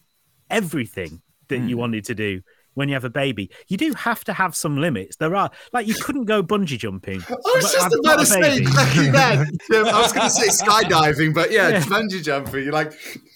everything 0.50 1.22
that 1.48 1.60
Hmm. 1.60 1.68
you 1.68 1.76
wanted 1.78 2.04
to 2.06 2.14
do 2.14 2.42
when 2.74 2.88
you 2.88 2.94
have 2.94 3.04
a 3.04 3.10
baby, 3.10 3.50
you 3.68 3.76
do 3.76 3.92
have 3.94 4.24
to 4.24 4.32
have 4.32 4.54
some 4.54 4.76
limits. 4.80 5.16
There 5.16 5.34
are 5.34 5.50
like 5.72 5.86
you 5.86 5.94
couldn't 5.94 6.24
go 6.26 6.42
bungee 6.42 6.78
jumping. 6.78 7.22
I 7.30 7.34
was 7.54 7.72
just 7.72 7.86
I've 7.86 7.92
about 7.92 8.16
to 8.16 8.22
a 8.22 8.26
say 8.26 8.40
baby. 8.40 8.62
exactly 8.62 9.10
that. 9.10 9.46
Yeah, 9.70 9.78
I 9.80 10.00
was 10.00 10.12
going 10.12 10.28
to 10.28 10.30
say 10.30 10.64
skydiving, 10.64 11.34
but 11.34 11.50
yeah, 11.50 11.68
Yeah. 11.68 11.80
bungee 11.82 12.22
jumping. 12.22 12.64
You're 12.64 12.72
like, 12.72 12.92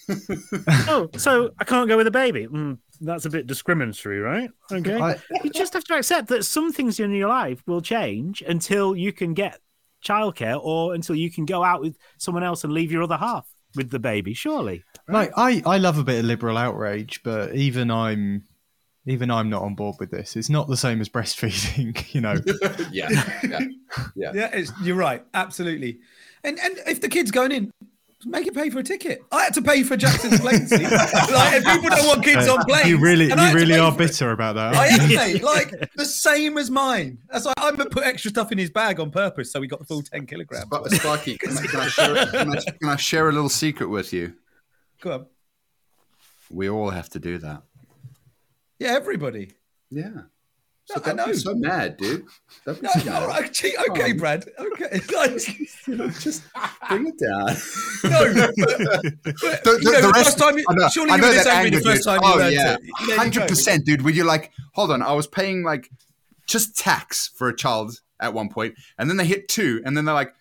oh, 0.87 1.09
so 1.17 1.51
I 1.59 1.63
can't 1.63 1.87
go 1.87 1.97
with 1.97 2.07
a 2.07 2.11
baby. 2.11 2.47
Mm, 2.47 2.77
that's 3.01 3.25
a 3.25 3.29
bit 3.29 3.47
discriminatory, 3.47 4.19
right? 4.19 4.49
Okay. 4.71 4.99
I- 4.99 5.17
you 5.43 5.49
just 5.51 5.73
have 5.73 5.83
to 5.85 5.95
accept 5.95 6.27
that 6.29 6.45
some 6.45 6.71
things 6.71 6.99
in 6.99 7.11
your 7.11 7.29
life 7.29 7.63
will 7.67 7.81
change 7.81 8.41
until 8.41 8.95
you 8.95 9.11
can 9.13 9.33
get 9.33 9.59
childcare 10.05 10.59
or 10.61 10.93
until 10.93 11.15
you 11.15 11.29
can 11.31 11.45
go 11.45 11.63
out 11.63 11.81
with 11.81 11.97
someone 12.17 12.43
else 12.43 12.63
and 12.63 12.73
leave 12.73 12.91
your 12.91 13.03
other 13.03 13.17
half 13.17 13.47
with 13.75 13.89
the 13.91 13.99
baby. 13.99 14.33
Surely. 14.33 14.83
Like 15.07 15.31
I, 15.37 15.61
I 15.65 15.77
love 15.77 15.97
a 15.97 16.03
bit 16.03 16.19
of 16.19 16.25
liberal 16.25 16.57
outrage, 16.57 17.21
but 17.23 17.55
even 17.55 17.91
I'm 17.91 18.43
even 19.05 19.31
I'm 19.31 19.49
not 19.49 19.63
on 19.63 19.75
board 19.75 19.95
with 19.99 20.11
this. 20.11 20.35
It's 20.35 20.49
not 20.49 20.67
the 20.67 20.77
same 20.77 21.01
as 21.01 21.09
breastfeeding, 21.09 22.05
you 22.13 22.21
know. 22.21 22.35
yeah, 22.91 23.09
yeah, 23.43 23.59
yeah. 24.15 24.31
Yeah, 24.33 24.49
it's, 24.53 24.71
you're 24.81 24.95
right. 24.95 25.23
Absolutely. 25.33 25.99
And 26.43 26.59
and 26.59 26.79
if 26.87 27.01
the 27.01 27.09
kid's 27.09 27.31
going 27.31 27.51
in, 27.51 27.71
make 28.25 28.47
it 28.47 28.53
pay 28.53 28.69
for 28.69 28.79
a 28.79 28.83
ticket. 28.83 29.21
I 29.31 29.43
had 29.43 29.53
to 29.55 29.61
pay 29.61 29.83
for 29.83 29.97
Jackson's 29.97 30.39
plane 30.39 30.67
seat. 30.67 30.83
like, 30.83 31.53
if 31.53 31.65
people 31.65 31.89
don't 31.89 32.07
want 32.07 32.23
kids 32.23 32.47
on 32.47 32.63
planes, 32.65 32.87
you 32.87 32.97
really 32.97 33.27
you 33.27 33.53
really 33.53 33.77
are 33.77 33.91
for 33.91 34.03
it. 34.03 34.07
bitter 34.07 34.31
about 34.31 34.55
that. 34.55 34.75
I 34.75 34.87
am, 34.87 35.09
mate. 35.09 35.43
Like 35.43 35.73
the 35.95 36.05
same 36.05 36.57
as 36.57 36.69
mine. 36.69 37.17
That's 37.29 37.45
like 37.45 37.55
I'm 37.57 37.75
gonna 37.75 37.89
put 37.89 38.03
extra 38.03 38.29
stuff 38.29 38.51
in 38.51 38.57
his 38.57 38.69
bag 38.69 38.99
on 38.99 39.11
purpose, 39.11 39.51
so 39.51 39.59
we 39.59 39.67
got 39.67 39.79
the 39.79 39.85
full 39.85 40.01
ten 40.01 40.25
kilograms. 40.25 40.65
But 40.69 40.89
Sparky, 40.91 41.37
can 41.37 41.57
I, 41.57 41.65
can, 41.65 41.79
I 41.79 41.87
share, 41.87 42.25
can, 42.27 42.51
I, 42.51 42.61
can 42.61 42.89
I 42.89 42.95
share 42.95 43.29
a 43.29 43.31
little 43.31 43.49
secret 43.49 43.87
with 43.87 44.13
you? 44.13 44.33
Go 45.01 45.13
on. 45.13 45.25
We 46.49 46.69
all 46.69 46.89
have 46.89 47.09
to 47.09 47.19
do 47.19 47.37
that. 47.39 47.63
Yeah, 48.79 48.93
everybody. 48.95 49.51
Yeah. 49.91 50.09
So 50.85 50.95
No, 50.95 51.01
I 51.03 51.05
don't 51.07 51.15
know. 51.17 51.25
be 51.27 51.33
so 51.35 51.53
mad, 51.55 51.97
dude. 51.97 52.25
Don't 52.65 52.81
be 52.81 52.87
No, 52.87 52.93
so 52.93 52.99
no, 53.03 53.11
mad. 53.11 53.27
right, 53.27 53.63
okay, 53.89 54.11
Brad. 54.13 54.45
Okay. 54.57 54.99
Like, 55.15 55.31
Just 56.19 56.43
bring 56.87 57.07
it 57.07 57.19
down. 57.19 57.55
no, 58.09 58.33
but, 58.33 58.55
but, 58.55 59.03
The, 59.63 59.79
you 59.81 59.83
the- 59.83 59.91
know, 59.91 60.01
the 60.01 60.07
the 60.07 60.11
rest, 60.13 60.25
first 60.25 60.37
time 60.39 60.57
you, 60.57 60.65
I 60.69 60.73
know, 60.73 60.87
surely 60.89 61.11
I 61.11 61.15
you 61.15 61.21
know 61.21 61.27
were 61.27 61.33
that 61.35 61.43
this 61.43 61.47
angry 61.47 61.69
the 61.71 61.75
anger, 61.77 61.89
first 61.89 62.03
dude. 62.03 62.05
time 62.05 62.19
you 62.23 62.41
oh, 62.43 62.47
yeah. 62.47 62.73
it. 62.75 62.81
There 62.99 63.07
you. 63.09 63.15
Hundred 63.17 63.47
percent, 63.47 63.85
dude. 63.85 64.01
Were 64.03 64.09
you're 64.11 64.25
like, 64.25 64.51
hold 64.73 64.91
on, 64.91 65.01
I 65.03 65.13
was 65.13 65.27
paying 65.27 65.63
like 65.63 65.89
just 66.47 66.75
tax 66.77 67.27
for 67.35 67.49
a 67.49 67.55
child 67.55 67.99
at 68.19 68.33
one 68.33 68.49
point, 68.49 68.73
and 68.97 69.09
then 69.09 69.17
they 69.17 69.25
hit 69.25 69.47
two, 69.47 69.81
and 69.85 69.95
then 69.95 70.05
they're 70.05 70.15
like, 70.15 70.33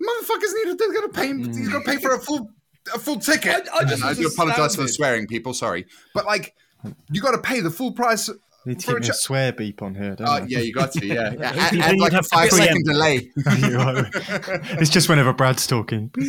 motherfuckers 0.00 0.52
need 0.54 0.64
to 0.70 0.74
they're 0.78 0.92
gonna 0.92 1.08
pay. 1.08 1.30
Mm. 1.30 1.56
He's 1.56 1.68
gonna 1.68 1.84
pay 1.84 1.96
for 1.98 2.14
a 2.14 2.18
full 2.18 2.50
a 2.94 2.98
full 2.98 3.18
ticket. 3.20 3.68
I- 3.72 3.78
I 3.78 3.84
just 3.84 3.94
And 4.02 4.04
I 4.04 4.14
do 4.14 4.26
apologize 4.26 4.74
for 4.76 4.82
the 4.82 4.88
swearing, 4.88 5.26
people. 5.28 5.54
Sorry, 5.54 5.86
but 6.14 6.24
like, 6.26 6.54
you 7.10 7.20
got 7.20 7.32
to 7.32 7.38
pay 7.38 7.60
the 7.60 7.70
full 7.70 7.92
price. 7.92 8.28
You 8.28 8.36
need 8.66 8.80
to 8.80 8.86
for 8.86 8.92
give 8.92 8.98
a 8.98 9.00
me 9.00 9.08
a 9.10 9.14
swear 9.14 9.52
beep 9.52 9.82
on 9.82 9.94
here, 9.94 10.14
don't 10.14 10.28
Oh 10.28 10.36
you? 10.38 10.56
yeah, 10.56 10.58
you 10.60 10.72
got 10.72 10.92
to. 10.92 11.06
Yeah, 11.06 11.32
yeah. 11.32 11.52
Then 11.52 11.74
and, 11.74 11.82
and 11.82 12.00
like 12.00 12.12
a 12.12 12.22
five 12.22 12.50
second 12.50 12.84
preempt. 12.84 12.86
delay. 12.86 13.30
It's 14.80 14.90
just 14.90 15.08
whenever 15.08 15.32
Brad's 15.32 15.66
talking. 15.66 16.10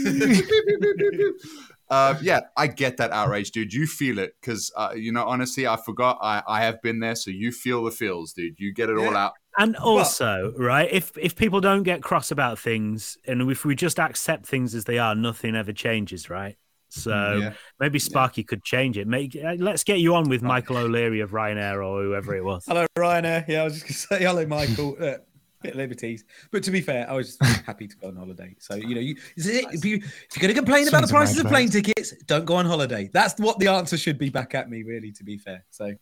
uh, 1.90 2.16
yeah, 2.22 2.42
I 2.58 2.68
get 2.68 2.98
that 2.98 3.12
outrage, 3.12 3.52
dude. 3.52 3.74
You 3.74 3.86
feel 3.86 4.18
it 4.18 4.36
because, 4.42 4.72
uh, 4.76 4.94
you 4.96 5.12
know, 5.12 5.26
honestly, 5.26 5.68
I 5.68 5.78
forgot 5.78 6.18
I, 6.22 6.42
I 6.48 6.64
have 6.64 6.82
been 6.82 7.00
there, 7.00 7.16
so 7.16 7.30
you 7.30 7.52
feel 7.52 7.84
the 7.84 7.92
feels, 7.92 8.34
dude. 8.34 8.60
You 8.60 8.74
get 8.74 8.90
it 8.90 8.98
all 8.98 9.16
out. 9.16 9.34
And 9.58 9.76
also, 9.76 10.54
right, 10.58 10.92
if 10.92 11.16
if 11.20 11.36
people 11.36 11.62
don't 11.62 11.84
get 11.84 12.02
cross 12.02 12.32
about 12.32 12.58
things 12.58 13.16
and 13.28 13.48
if 13.52 13.64
we 13.64 13.76
just 13.76 14.00
accept 14.00 14.48
things 14.48 14.74
as 14.74 14.86
they 14.86 14.98
are, 14.98 15.14
nothing 15.14 15.56
ever 15.56 15.72
changes, 15.72 16.32
right? 16.32 16.58
So 16.94 17.40
Yeah. 17.42 17.54
maybe 17.80 17.98
Sparky 18.00 18.44
could 18.44 18.64
change 18.64 18.98
it. 18.98 19.08
Make 19.08 19.36
uh, 19.36 19.56
let's 19.58 19.84
get 19.84 20.00
you 20.00 20.14
on 20.16 20.30
with 20.30 20.42
Michael 20.42 20.78
O'Leary 20.78 21.22
of 21.22 21.32
Ryanair 21.32 21.84
or 21.86 22.04
whoever 22.04 22.36
it 22.36 22.44
was. 22.44 22.66
Hello, 22.68 22.86
Ryanair. 22.98 23.48
Yeah, 23.48 23.62
I 23.62 23.64
was 23.66 23.82
just 23.82 24.10
going 24.10 24.18
to 24.20 24.24
say 24.24 24.28
hello, 24.28 24.46
Michael. 24.46 24.98
Uh, 25.04 25.18
bit 25.62 25.72
of 25.72 25.78
liberties, 25.78 26.26
but 26.52 26.62
to 26.62 26.72
be 26.72 26.82
fair, 26.82 27.10
I 27.10 27.14
was 27.14 27.38
happy 27.66 27.88
to 27.88 27.96
go 27.96 28.10
on 28.10 28.18
holiday. 28.18 28.54
So 28.60 28.76
you 28.76 28.96
know, 28.96 29.00
you, 29.02 29.16
is 29.38 29.48
it, 29.48 29.66
if, 29.72 29.86
you, 29.86 29.96
if 29.96 30.04
you're 30.36 30.42
going 30.42 30.54
to 30.54 30.60
complain 30.60 30.90
about 30.90 31.04
the 31.04 31.08
prices 31.08 31.40
of 31.40 31.48
plane 31.48 31.70
tickets, 31.70 32.14
don't 32.26 32.44
go 32.44 32.56
on 32.56 32.66
holiday. 32.66 33.10
That's 33.14 33.40
what 33.40 33.60
the 33.60 33.68
answer 33.70 33.96
should 33.98 34.18
be 34.18 34.30
back 34.30 34.56
at 34.56 34.70
me, 34.70 34.84
really. 34.84 35.14
To 35.14 35.24
be 35.24 35.38
fair, 35.38 35.64
so 35.70 35.94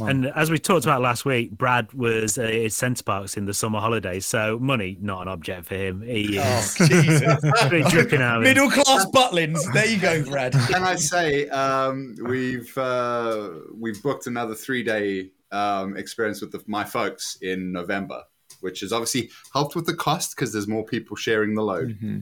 And 0.00 0.26
as 0.26 0.50
we 0.50 0.58
talked 0.58 0.84
about 0.86 1.02
last 1.02 1.24
week, 1.26 1.50
Brad 1.50 1.92
was 1.92 2.38
uh, 2.38 2.42
at 2.44 2.72
Center 2.72 3.02
Parcs 3.02 3.36
in 3.36 3.44
the 3.44 3.52
summer 3.52 3.78
holidays, 3.78 4.24
so 4.24 4.58
money 4.58 4.96
not 5.00 5.22
an 5.22 5.28
object 5.28 5.66
for 5.66 5.74
him. 5.74 6.00
He 6.00 6.38
is 6.38 6.76
Oh, 6.80 6.86
Jesus. 6.86 7.90
dripping 7.90 8.22
out. 8.22 8.40
middle 8.42 8.70
class 8.70 9.04
Butlins. 9.06 9.60
There 9.74 9.86
you 9.86 9.98
go, 9.98 10.24
Brad. 10.24 10.52
Can 10.70 10.82
I 10.82 10.96
say 10.96 11.46
um, 11.50 12.16
we've 12.26 12.76
uh, 12.78 13.50
we've 13.74 14.02
booked 14.02 14.26
another 14.26 14.54
three 14.54 14.82
day 14.82 15.30
um, 15.50 15.96
experience 15.98 16.40
with 16.40 16.52
the, 16.52 16.62
my 16.66 16.84
folks 16.84 17.36
in 17.42 17.70
November, 17.70 18.22
which 18.60 18.80
has 18.80 18.92
obviously 18.94 19.30
helped 19.52 19.74
with 19.76 19.84
the 19.84 19.94
cost 19.94 20.34
because 20.34 20.54
there's 20.54 20.68
more 20.68 20.84
people 20.86 21.16
sharing 21.16 21.54
the 21.54 21.62
load. 21.62 21.90
Mm-hmm. 21.90 22.20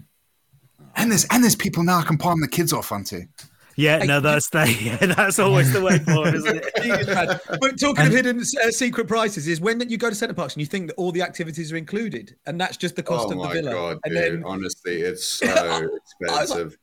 And 0.96 1.10
there's 1.12 1.24
and 1.26 1.44
there's 1.44 1.54
people 1.54 1.84
now 1.84 1.98
I 1.98 2.02
can 2.02 2.18
palm 2.18 2.40
the 2.40 2.48
kids 2.48 2.72
off 2.72 2.90
onto. 2.90 3.22
Yeah, 3.80 3.98
no, 4.04 4.20
that's 4.20 4.48
the, 4.50 4.70
yeah, 4.82 4.96
that's 5.14 5.38
always 5.38 5.72
the 5.72 5.80
way 5.80 5.98
forward, 5.98 6.34
isn't 6.34 6.56
it? 6.64 7.40
But 7.60 7.78
talking 7.80 8.06
of 8.06 8.12
hidden 8.12 8.40
uh, 8.40 8.70
secret 8.70 9.08
prices, 9.08 9.48
is 9.48 9.60
when 9.60 9.88
you 9.88 9.96
go 9.96 10.08
to 10.10 10.14
Center 10.14 10.34
Parcs 10.34 10.54
and 10.54 10.60
you 10.60 10.66
think 10.66 10.88
that 10.88 10.94
all 10.96 11.12
the 11.12 11.22
activities 11.22 11.72
are 11.72 11.76
included, 11.76 12.36
and 12.46 12.60
that's 12.60 12.76
just 12.76 12.96
the 12.96 13.02
cost 13.02 13.28
oh 13.28 13.32
of 13.32 13.52
the 13.52 13.62
my 13.62 13.72
god, 13.72 13.98
and 14.04 14.14
dude! 14.14 14.22
then 14.34 14.44
Honestly, 14.44 14.96
it's 15.02 15.24
so 15.40 15.46
like- 15.46 15.88
expensive. 16.20 16.76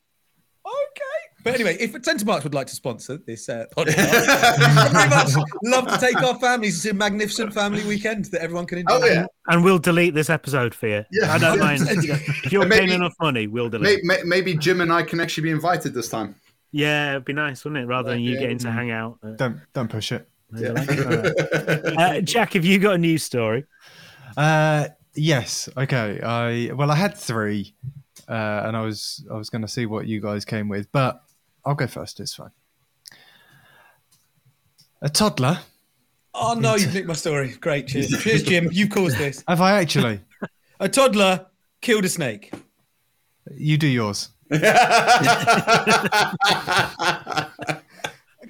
Okay. 0.65 1.03
But 1.43 1.53
anyway, 1.55 1.77
if 1.79 1.95
Center 2.03 2.25
Parcs 2.25 2.43
would 2.43 2.53
like 2.53 2.67
to 2.67 2.75
sponsor 2.75 3.17
this 3.25 3.47
uh, 3.47 3.65
podcast, 3.77 3.97
I'd 3.99 4.91
very 4.91 5.09
much 5.09 5.31
love 5.63 5.87
to 5.87 5.97
take 5.97 6.21
our 6.21 6.37
families 6.39 6.81
to 6.83 6.89
a 6.89 6.93
magnificent 6.93 7.53
family 7.53 7.85
weekend 7.85 8.25
that 8.25 8.41
everyone 8.41 8.65
can 8.65 8.79
enjoy. 8.79 8.95
oh 9.01 9.05
yeah, 9.05 9.25
And 9.47 9.63
we'll 9.63 9.79
delete 9.79 10.13
this 10.13 10.29
episode 10.29 10.75
for 10.75 10.87
you. 10.87 11.05
Yeah. 11.11 11.31
I 11.31 11.37
don't 11.37 11.59
mind. 11.59 11.83
If 11.87 12.51
you're 12.51 12.65
Maybe- 12.65 12.79
paying 12.87 12.91
enough 12.95 13.13
money, 13.21 13.47
we'll 13.47 13.69
delete. 13.69 14.03
maybe, 14.03 14.23
maybe 14.27 14.55
Jim 14.57 14.81
and 14.81 14.91
I 14.91 15.03
can 15.03 15.21
actually 15.21 15.43
be 15.43 15.51
invited 15.51 15.93
this 15.93 16.09
time. 16.09 16.35
Yeah, 16.71 17.11
it'd 17.11 17.25
be 17.25 17.33
nice, 17.33 17.63
wouldn't 17.63 17.83
it? 17.83 17.87
Rather 17.87 18.09
than 18.11 18.19
you 18.21 18.33
Yeah. 18.33 18.39
getting 18.41 18.57
to 18.59 18.71
hang 18.71 18.91
out. 18.91 19.19
Uh, 19.23 19.31
Don't 19.31 19.59
don't 19.73 19.87
push 19.89 20.11
it. 20.11 20.27
uh, 20.55 22.21
Jack, 22.21 22.53
have 22.53 22.63
you 22.65 22.79
got 22.79 22.95
a 22.95 22.97
news 22.97 23.23
story? 23.23 23.65
Uh, 24.35 24.87
yes. 25.15 25.67
Okay. 25.75 26.21
I 26.21 26.71
well, 26.73 26.91
I 26.91 26.95
had 26.95 27.15
three, 27.17 27.73
uh, 28.29 28.63
and 28.65 28.77
I 28.77 28.81
was 28.81 29.25
I 29.31 29.35
was 29.35 29.49
going 29.49 29.61
to 29.63 29.67
see 29.67 29.85
what 29.85 30.07
you 30.07 30.21
guys 30.21 30.45
came 30.45 30.69
with, 30.69 30.91
but 30.91 31.21
I'll 31.65 31.75
go 31.75 31.87
first. 31.87 32.19
It's 32.19 32.35
fine. 32.35 32.51
A 35.01 35.09
toddler. 35.09 35.59
Oh 36.33 36.53
no, 36.53 36.75
you 36.75 36.87
nicked 36.87 37.07
my 37.07 37.13
story. 37.13 37.55
Great, 37.59 37.87
cheers. 37.87 38.09
Cheers, 38.21 38.43
Jim. 38.43 38.69
You 38.71 38.87
caused 38.87 39.17
this. 39.17 39.43
Have 39.47 39.61
I 39.61 39.79
actually? 39.79 40.21
A 40.79 40.87
toddler 40.87 41.47
killed 41.81 42.05
a 42.05 42.09
snake. 42.09 42.53
you 43.55 43.77
do 43.77 43.87
yours. 43.87 44.29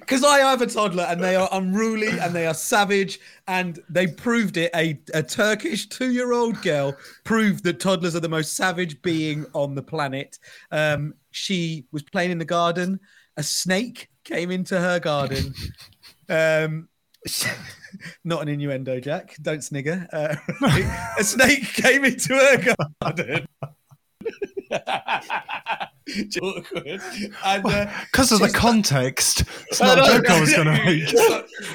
Because 0.08 0.24
I 0.24 0.38
have 0.38 0.62
a 0.62 0.66
toddler 0.66 1.02
and 1.02 1.22
they 1.22 1.36
are 1.36 1.50
unruly 1.52 2.18
and 2.18 2.34
they 2.34 2.46
are 2.46 2.54
savage 2.54 3.20
and 3.46 3.78
they 3.90 4.06
proved 4.06 4.56
it. 4.56 4.70
A, 4.74 4.98
a 5.12 5.22
Turkish 5.22 5.86
two 5.86 6.12
year 6.12 6.32
old 6.32 6.62
girl 6.62 6.96
proved 7.24 7.62
that 7.64 7.78
toddlers 7.78 8.16
are 8.16 8.20
the 8.20 8.28
most 8.28 8.56
savage 8.56 9.02
being 9.02 9.44
on 9.52 9.74
the 9.74 9.82
planet. 9.82 10.38
Um, 10.70 11.12
she 11.30 11.84
was 11.92 12.02
playing 12.02 12.30
in 12.30 12.38
the 12.38 12.46
garden. 12.46 13.00
A 13.36 13.42
snake 13.42 14.08
came 14.24 14.50
into 14.50 14.80
her 14.80 14.98
garden. 14.98 15.52
Um, 16.30 16.88
not 18.24 18.40
an 18.40 18.48
innuendo, 18.48 19.00
Jack. 19.00 19.36
Don't 19.42 19.62
snigger. 19.62 20.08
Uh, 20.10 20.36
a 21.18 21.22
snake 21.22 21.64
came 21.74 22.06
into 22.06 22.34
her 22.34 22.74
garden. 23.02 23.46
Awkward. 26.42 27.00
And, 27.44 27.66
uh, 27.66 27.86
Because 28.10 28.32
of 28.32 28.40
the 28.40 28.50
context, 28.52 29.44
it's 29.68 29.80
not 29.80 29.98
a 29.98 30.02
joke 30.02 30.30
I 30.30 30.40
was 30.40 30.52
going 30.52 30.66
to 30.66 30.84
make. 30.84 31.12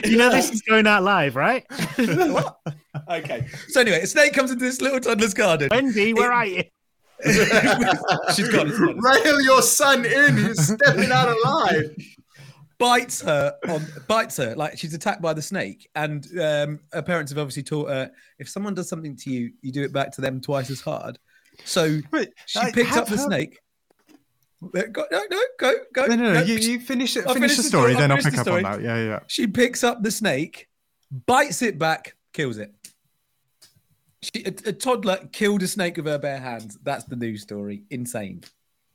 You 0.05 0.17
know 0.17 0.29
this 0.29 0.51
is 0.51 0.61
going 0.61 0.87
out 0.87 1.03
live, 1.03 1.35
right? 1.35 1.65
What? 1.97 2.57
Okay. 3.09 3.47
So 3.67 3.81
anyway, 3.81 4.01
a 4.01 4.07
snake 4.07 4.33
comes 4.33 4.51
into 4.51 4.63
this 4.63 4.79
little 4.79 4.99
toddler's 4.99 5.33
garden. 5.33 5.67
Wendy, 5.71 6.13
where 6.13 6.31
are 6.31 6.45
you? 6.45 6.63
She's 7.25 8.49
gone. 8.49 8.67
it's 8.69 8.79
gone. 8.79 8.99
Rail 8.99 9.41
your 9.41 9.61
son 9.61 10.05
in. 10.05 10.37
He's 10.37 10.73
stepping 10.73 11.11
out 11.11 11.27
alive. 11.29 11.95
Bites 12.77 13.21
her 13.21 13.55
on 13.67 13.85
bites 14.07 14.37
her 14.37 14.55
like 14.55 14.77
she's 14.77 14.93
attacked 14.93 15.21
by 15.21 15.33
the 15.33 15.41
snake, 15.41 15.89
and 15.95 16.25
um, 16.39 16.79
her 16.93 17.01
parents 17.01 17.31
have 17.31 17.39
obviously 17.39 17.63
taught 17.63 17.89
her 17.89 18.11
if 18.39 18.47
someone 18.47 18.73
does 18.73 18.89
something 18.89 19.15
to 19.17 19.29
you, 19.31 19.51
you 19.61 19.71
do 19.71 19.83
it 19.83 19.91
back 19.91 20.11
to 20.13 20.21
them 20.21 20.39
twice 20.39 20.69
as 20.69 20.81
hard. 20.81 21.17
So 21.65 21.99
Wait, 22.11 22.29
she 22.45 22.59
picked 22.71 22.89
have 22.89 23.03
up 23.03 23.07
the 23.07 23.17
snake. 23.17 23.59
Uh, 24.63 24.81
Go, 24.93 25.03
no, 25.11 25.21
no, 25.29 25.43
go, 25.59 25.73
go. 25.93 26.05
No, 26.05 26.15
no, 26.15 26.33
no. 26.33 26.41
You, 26.41 26.55
you 26.55 26.79
finish 26.79 27.17
it. 27.17 27.23
Finish 27.23 27.33
finish 27.33 27.57
the 27.57 27.63
the 27.63 27.67
story, 27.67 27.91
story, 27.91 27.93
then 27.95 28.11
I'll 28.11 28.17
I'll 28.17 28.23
pick 28.23 28.37
up 28.37 28.47
on 28.47 28.63
that. 28.63 28.81
Yeah, 28.81 29.03
yeah. 29.03 29.19
She 29.27 29.45
picks 29.45 29.83
up 29.83 30.03
the 30.03 30.11
snake, 30.11 30.69
bites 31.25 31.61
it 31.61 31.77
back, 31.77 32.15
kills 32.31 32.57
it. 32.57 32.73
She, 34.21 34.43
a, 34.45 34.69
a 34.69 34.71
toddler 34.71 35.17
killed 35.33 35.63
a 35.63 35.67
snake 35.67 35.97
with 35.97 36.05
her 36.05 36.17
bare 36.17 36.39
hands. 36.39 36.77
That's 36.81 37.03
the 37.03 37.17
news 37.17 37.41
story. 37.41 37.83
Insane. 37.89 38.43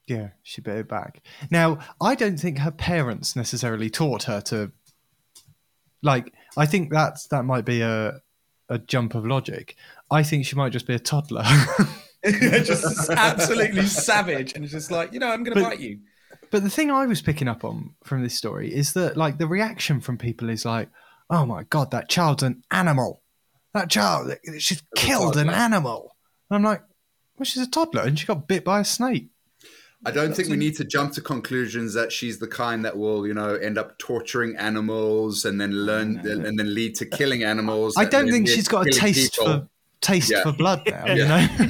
Yeah, 0.06 0.28
she 0.42 0.62
bit 0.62 0.76
it 0.78 0.88
back. 0.88 1.22
Now, 1.50 1.80
I 2.00 2.14
don't 2.14 2.38
think 2.38 2.59
her 2.61 2.70
parents 2.70 3.36
necessarily 3.36 3.90
taught 3.90 4.22
her 4.22 4.40
to 4.42 4.72
Like, 6.02 6.32
I 6.56 6.64
think 6.64 6.90
that's 6.90 7.26
that 7.26 7.44
might 7.44 7.66
be 7.66 7.82
a 7.82 8.20
a 8.70 8.78
jump 8.78 9.14
of 9.14 9.26
logic. 9.26 9.76
I 10.11 10.22
think 10.22 10.46
she 10.46 10.56
might 10.56 10.72
just 10.72 10.86
be 10.86 10.94
a 10.94 10.98
toddler. 10.98 11.44
just 12.64 13.11
absolutely 13.11 13.87
savage, 13.87 14.55
and 14.55 14.64
it's 14.64 14.73
just 14.73 14.91
like 14.91 15.12
you 15.12 15.21
know, 15.21 15.29
I'm 15.29 15.45
going 15.45 15.57
to 15.57 15.62
But- 15.62 15.71
bite 15.71 15.81
you. 15.81 16.01
But 16.51 16.62
the 16.62 16.71
thing 16.71 16.91
I 16.91 17.05
was 17.05 17.21
picking 17.21 17.47
up 17.47 17.62
on 17.62 17.95
from 18.05 18.23
this 18.23 18.35
story 18.35 18.75
is 18.75 18.95
that 18.95 19.19
like 19.19 19.37
the 19.37 19.47
reaction 19.47 20.01
from 20.01 20.16
people 20.16 20.49
is 20.49 20.64
like, 20.64 20.89
"Oh 21.29 21.45
my 21.45 21.64
god, 21.64 21.91
that 21.91 22.09
child's 22.09 22.43
an 22.43 22.62
animal. 22.71 23.23
That 23.75 23.91
child, 23.91 24.33
she's 24.59 24.83
killed 24.97 25.37
an 25.37 25.51
animal." 25.51 26.16
And 26.49 26.57
I'm 26.57 26.62
like, 26.62 26.83
"Well, 27.37 27.45
she's 27.45 27.62
a 27.62 27.71
toddler 27.71 28.03
and 28.03 28.19
she 28.19 28.27
got 28.27 28.49
bit 28.49 28.64
by 28.64 28.81
a 28.81 28.85
snake." 28.85 29.29
I 30.07 30.11
don't 30.11 30.35
think 30.35 30.49
we 30.49 30.57
need 30.57 30.77
to 30.77 30.85
jump 30.85 31.12
to 31.14 31.21
conclusions 31.21 31.93
that 31.95 32.12
she's 32.12 32.39
the 32.39 32.47
kind 32.47 32.85
that 32.85 32.97
will, 32.97 33.27
you 33.27 33.35
know, 33.35 33.55
end 33.57 33.77
up 33.79 33.99
torturing 33.99 34.57
animals 34.57 35.45
and 35.45 35.61
then 35.61 35.73
learn 35.73 36.19
and 36.21 36.59
then 36.59 36.73
lead 36.73 36.95
to 36.97 37.05
killing 37.05 37.43
animals. 37.43 37.95
I 37.97 38.05
don't 38.05 38.31
think 38.31 38.49
she's 38.49 38.69
got 38.69 38.87
a 38.87 38.91
taste 38.91 39.35
people. 39.35 39.53
for 39.53 39.69
taste 40.01 40.30
Yeah. 40.30 40.42
for 40.42 40.53
blood 40.53 40.82
now. 40.86 41.05
Yeah. 41.07 41.14
You 41.14 41.26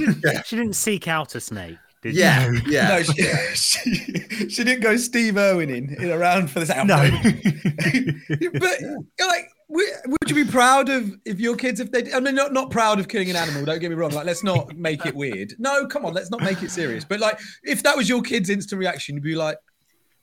know, 0.06 0.14
Yeah, 0.24 0.42
She 0.42 0.56
didn't 0.56 0.74
seek 0.74 1.08
out 1.08 1.34
a 1.34 1.40
snake, 1.40 1.76
did 2.02 2.14
she? 2.14 2.20
yeah, 2.20 2.50
yeah. 2.66 2.88
No, 2.88 3.02
she, 3.02 3.22
she, 3.54 4.48
she 4.48 4.64
didn't 4.64 4.80
go 4.80 4.96
Steve 4.96 5.36
Irwin 5.36 5.70
in, 5.70 5.94
in 6.02 6.10
around 6.10 6.50
for 6.50 6.60
this. 6.60 6.68
no. 6.68 6.84
but 8.58 9.26
like, 9.26 9.50
would 9.70 10.28
you 10.28 10.34
be 10.34 10.50
proud 10.50 10.88
of 10.88 11.12
if 11.26 11.38
your 11.40 11.54
kids 11.56 11.78
if 11.80 11.90
they? 11.92 12.10
I 12.12 12.20
mean, 12.20 12.34
not 12.34 12.52
not 12.54 12.70
proud 12.70 12.98
of 12.98 13.08
killing 13.08 13.28
an 13.30 13.36
animal. 13.36 13.64
Don't 13.64 13.78
get 13.80 13.90
me 13.90 13.96
wrong. 13.96 14.10
Like, 14.12 14.24
let's 14.24 14.42
not 14.42 14.74
make 14.76 15.04
it 15.04 15.14
weird. 15.14 15.52
No, 15.58 15.86
come 15.86 16.06
on, 16.06 16.14
let's 16.14 16.30
not 16.30 16.40
make 16.42 16.62
it 16.62 16.70
serious. 16.70 17.04
But 17.04 17.20
like, 17.20 17.38
if 17.64 17.82
that 17.82 17.94
was 17.96 18.08
your 18.08 18.22
kid's 18.22 18.48
instant 18.48 18.78
reaction, 18.78 19.14
you'd 19.16 19.24
be 19.24 19.34
like, 19.34 19.58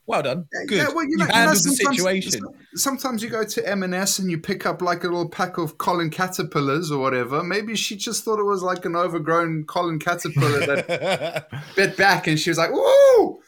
"Well 0.07 0.21
done, 0.21 0.47
good. 0.67 0.77
Yeah, 0.77 0.87
well, 0.93 1.03
you, 1.05 1.11
you, 1.11 1.17
know, 1.17 1.25
you 1.25 1.29
know, 1.29 1.35
handled 1.35 1.57
the 1.57 1.75
sometimes- 1.75 1.97
situation." 1.97 2.41
Sometimes 2.75 3.23
you 3.23 3.29
go 3.29 3.43
to 3.45 3.69
M&S 3.69 4.19
and 4.19 4.29
you 4.29 4.37
pick 4.37 4.65
up 4.65 4.81
like 4.81 5.03
a 5.03 5.07
little 5.07 5.29
pack 5.29 5.57
of 5.57 5.77
Colin 5.77 6.09
caterpillars 6.09 6.91
or 6.91 6.99
whatever. 6.99 7.41
Maybe 7.41 7.75
she 7.75 7.95
just 7.95 8.25
thought 8.25 8.37
it 8.37 8.43
was 8.43 8.61
like 8.63 8.83
an 8.83 8.95
overgrown 8.97 9.63
Colin 9.63 9.97
caterpillar 9.99 10.65
that 10.65 11.47
bit 11.75 11.95
back, 11.95 12.27
and 12.27 12.39
she 12.39 12.49
was 12.49 12.57
like, 12.57 12.71
"Woo!" 12.71 13.39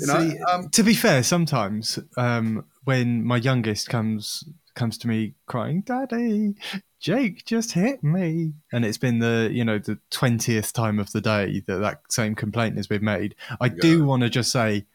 You 0.00 0.06
know, 0.06 0.28
See, 0.28 0.38
um, 0.50 0.68
to 0.70 0.82
be 0.82 0.94
fair, 0.94 1.22
sometimes 1.22 1.98
um, 2.16 2.64
when 2.84 3.24
my 3.24 3.36
youngest 3.36 3.88
comes 3.88 4.44
comes 4.74 4.98
to 4.98 5.08
me 5.08 5.34
crying, 5.46 5.80
"Daddy, 5.82 6.54
Jake 7.00 7.44
just 7.44 7.72
hit 7.72 8.02
me," 8.04 8.52
and 8.72 8.84
it's 8.84 8.98
been 8.98 9.18
the 9.18 9.50
you 9.52 9.64
know 9.64 9.78
the 9.78 9.98
twentieth 10.10 10.72
time 10.72 10.98
of 10.98 11.12
the 11.12 11.20
day 11.20 11.62
that 11.66 11.78
that 11.78 12.00
same 12.10 12.34
complaint 12.34 12.76
has 12.76 12.86
been 12.86 13.04
made, 13.04 13.34
I 13.60 13.68
do 13.68 14.04
want 14.04 14.22
to 14.22 14.30
just 14.30 14.52
say, 14.52 14.86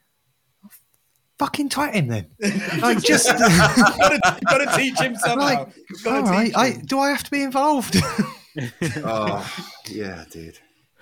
"Fucking 1.39 1.69
twat 1.69 1.93
him 1.93 2.07
then." 2.07 2.27
Like 2.81 3.01
just 3.01 3.27
you've 3.27 3.39
got 3.39 4.57
to 4.57 4.71
teach 4.75 4.99
him 4.99 5.15
somehow. 5.15 5.35
like, 5.45 5.67
You've 5.89 6.03
gotta 6.03 6.17
all 6.17 6.23
right, 6.31 6.45
teach 6.47 6.55
I, 6.55 6.71
do 6.85 6.99
I 6.99 7.09
have 7.09 7.23
to 7.23 7.31
be 7.31 7.41
involved? 7.43 7.95
oh, 9.03 9.65
yeah, 9.89 10.25
dude. 10.29 10.59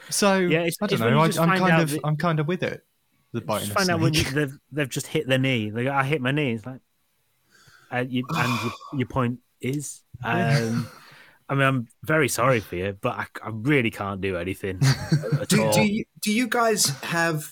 so 0.09 0.37
Yeah, 0.37 0.59
it's- 0.59 0.75
I 0.81 0.87
don't 0.87 0.99
when 0.99 1.13
know. 1.13 1.19
I, 1.21 1.25
I'm 1.25 1.59
kind 1.59 1.81
of 1.81 1.89
that- 1.91 1.99
I'm 2.03 2.15
kind 2.17 2.39
of 2.39 2.47
with 2.47 2.63
it. 2.63 2.83
The 3.33 3.41
biting 3.41 3.67
Just 3.67 3.71
a 3.71 3.75
find 3.75 3.89
out 3.89 3.99
when 4.01 4.13
you, 4.15 4.23
they've, 4.25 4.57
they've 4.71 4.89
just 4.89 5.07
hit 5.07 5.27
their 5.27 5.37
knee. 5.37 5.69
They 5.69 5.85
go, 5.85 5.91
I 5.93 6.03
hit 6.03 6.21
my 6.21 6.31
knee. 6.31 6.51
It's 6.53 6.65
like, 6.65 6.81
uh, 7.91 8.03
you, 8.07 8.25
and 8.35 8.61
your, 8.63 8.71
your 8.99 9.07
point 9.07 9.39
is, 9.61 10.01
um, 10.23 10.87
I 11.47 11.53
mean, 11.55 11.63
I'm 11.63 11.87
very 12.03 12.27
sorry 12.29 12.59
for 12.59 12.75
you, 12.75 12.97
but 13.01 13.13
I, 13.17 13.25
I 13.43 13.49
really 13.51 13.89
can't 13.91 14.19
do 14.21 14.35
anything 14.37 14.79
at 15.39 15.47
Do, 15.49 15.63
all. 15.63 15.73
do, 15.73 15.81
you, 15.81 16.03
do 16.21 16.31
you 16.33 16.47
guys 16.47 16.87
have 17.03 17.49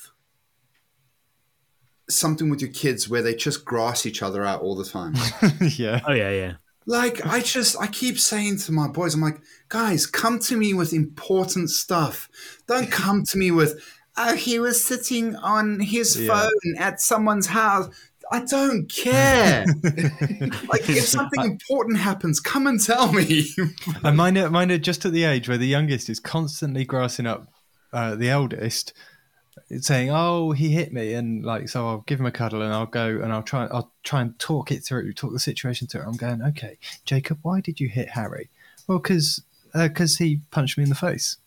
something 2.09 2.49
with 2.49 2.61
your 2.61 2.71
kids 2.71 3.07
where 3.09 3.21
they 3.21 3.35
just 3.35 3.65
grass 3.65 4.05
each 4.05 4.21
other 4.21 4.43
out 4.45 4.61
all 4.61 4.75
the 4.75 4.85
time? 4.85 5.13
yeah. 5.77 6.01
Oh 6.07 6.11
yeah, 6.13 6.31
yeah. 6.31 6.53
like, 6.85 7.25
I 7.25 7.39
just, 7.41 7.79
I 7.79 7.87
keep 7.87 8.19
saying 8.19 8.57
to 8.59 8.71
my 8.71 8.87
boys, 8.87 9.13
I'm 9.13 9.21
like, 9.21 9.39
guys, 9.69 10.05
come 10.05 10.39
to 10.39 10.57
me 10.57 10.73
with 10.73 10.93
important 10.93 11.69
stuff. 11.69 12.29
Don't 12.67 12.91
come 13.03 13.23
to 13.25 13.37
me 13.37 13.51
with, 13.51 13.83
oh, 14.17 14.35
he 14.35 14.59
was 14.59 14.83
sitting 14.83 15.35
on 15.35 15.79
his 15.79 16.19
Yeah. 16.19 16.33
phone 16.33 16.75
at 16.77 16.99
someone's 17.01 17.47
house. 17.47 17.87
I 18.31 18.41
don't 18.45 18.87
care. 18.91 19.65
like, 19.83 20.87
if 20.87 21.03
something 21.05 21.43
important 21.43 21.97
happens, 21.97 22.39
come 22.39 22.67
and 22.67 22.79
tell 22.83 23.11
me. 23.11 23.49
And 24.03 24.17
mine 24.17 24.37
are, 24.37 24.51
mine 24.51 24.71
are 24.71 24.77
just 24.77 25.03
at 25.05 25.13
the 25.13 25.23
age 25.23 25.49
where 25.49 25.57
the 25.57 25.65
youngest 25.65 26.09
is 26.09 26.19
constantly 26.19 26.85
grassing 26.85 27.25
up 27.25 27.47
uh, 27.91 28.13
the 28.13 28.29
eldest, 28.29 28.93
saying, 29.81 30.09
"Oh, 30.11 30.51
he 30.51 30.69
hit 30.69 30.91
me," 30.93 31.13
and 31.13 31.43
like, 31.45 31.69
so 31.69 31.87
I'll 31.87 32.03
give 32.07 32.19
him 32.19 32.25
a 32.25 32.31
cuddle 32.31 32.61
and 32.61 32.73
I'll 32.73 32.85
go 32.85 33.19
and 33.21 33.31
I'll 33.33 33.43
try, 33.43 33.65
I'll 33.65 33.91
try 34.03 34.21
and 34.21 34.37
talk 34.39 34.71
it 34.71 34.83
through, 34.83 35.13
talk 35.13 35.31
the 35.33 35.39
situation 35.39 35.87
through. 35.87 36.01
I'm 36.01 36.13
going, 36.17 36.41
okay, 36.41 36.77
Jacob, 37.05 37.39
why 37.41 37.61
did 37.61 37.79
you 37.79 37.89
hit 37.89 38.09
Harry? 38.09 38.49
Well, 38.87 38.99
because 38.99 39.41
because 39.73 40.17
he 40.17 40.41
punched 40.51 40.77
me 40.77 40.83
in 40.83 40.89
the 40.89 40.95
face. 40.95 41.37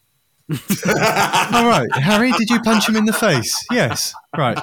All 0.53 1.67
right, 1.67 1.89
Harry, 1.95 2.33
did 2.33 2.51
you 2.51 2.61
punch 2.61 2.89
him 2.89 2.97
in 2.97 3.05
the 3.07 3.13
face? 3.13 3.65
Yes. 3.71 4.13
Right. 4.37 4.59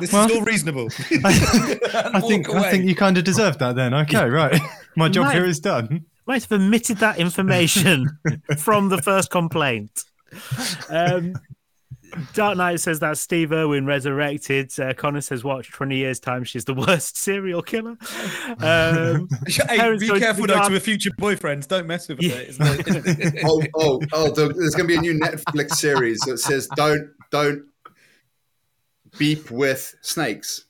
This 0.00 0.12
Well- 0.12 0.30
is 0.30 0.36
all 0.36 0.42
reasonable. 0.44 0.88
I 1.24 2.20
think 2.26 2.48
I 2.50 2.70
think 2.70 2.84
you 2.84 2.94
kind 2.94 3.16
of 3.18 3.24
deserved 3.24 3.58
that 3.60 3.76
then. 3.76 3.94
Okay, 3.94 4.28
right. 4.28 4.60
My 4.96 5.08
job 5.08 5.26
Might- 5.26 5.34
here 5.34 5.44
is 5.46 5.58
done. 5.60 6.04
Might 6.26 6.42
have 6.42 6.52
omitted 6.52 6.98
that 6.98 7.18
information 7.18 8.18
from 8.58 8.88
the 8.88 9.00
first 9.02 9.30
complaint. 9.30 10.04
Um, 10.88 11.34
Dark 12.34 12.56
Knight 12.56 12.80
says 12.80 13.00
that 13.00 13.18
Steve 13.18 13.52
Irwin 13.52 13.86
resurrected. 13.86 14.72
Uh, 14.78 14.94
Connor 14.94 15.20
says, 15.20 15.44
"Watch 15.44 15.70
twenty 15.70 15.96
years 15.96 16.20
time. 16.20 16.44
She's 16.44 16.64
the 16.64 16.74
worst 16.74 17.16
serial 17.22 17.62
killer." 17.62 17.96
Um, 18.60 19.28
hey, 19.46 19.76
Parents 19.78 20.02
be 20.02 20.18
careful 20.18 20.46
though 20.46 20.54
garden- 20.54 20.72
to 20.72 20.76
a 20.76 20.80
future 20.80 21.10
boyfriends. 21.18 21.66
Don't 21.68 21.86
mess 21.86 22.08
with 22.08 22.20
Yeah. 22.22 22.34
her. 22.34 22.40
It's 22.48 22.58
oh, 23.44 23.62
oh, 23.74 24.00
oh! 24.12 24.30
There's 24.30 24.74
going 24.74 24.88
to 24.88 24.94
be 24.94 24.96
a 24.96 25.00
new 25.00 25.18
Netflix 25.18 25.72
series 25.76 26.20
that 26.20 26.38
says 26.38 26.68
don't 26.76 27.10
don't 27.30 27.64
beep 29.18 29.50
with 29.50 29.94
snakes. 30.02 30.64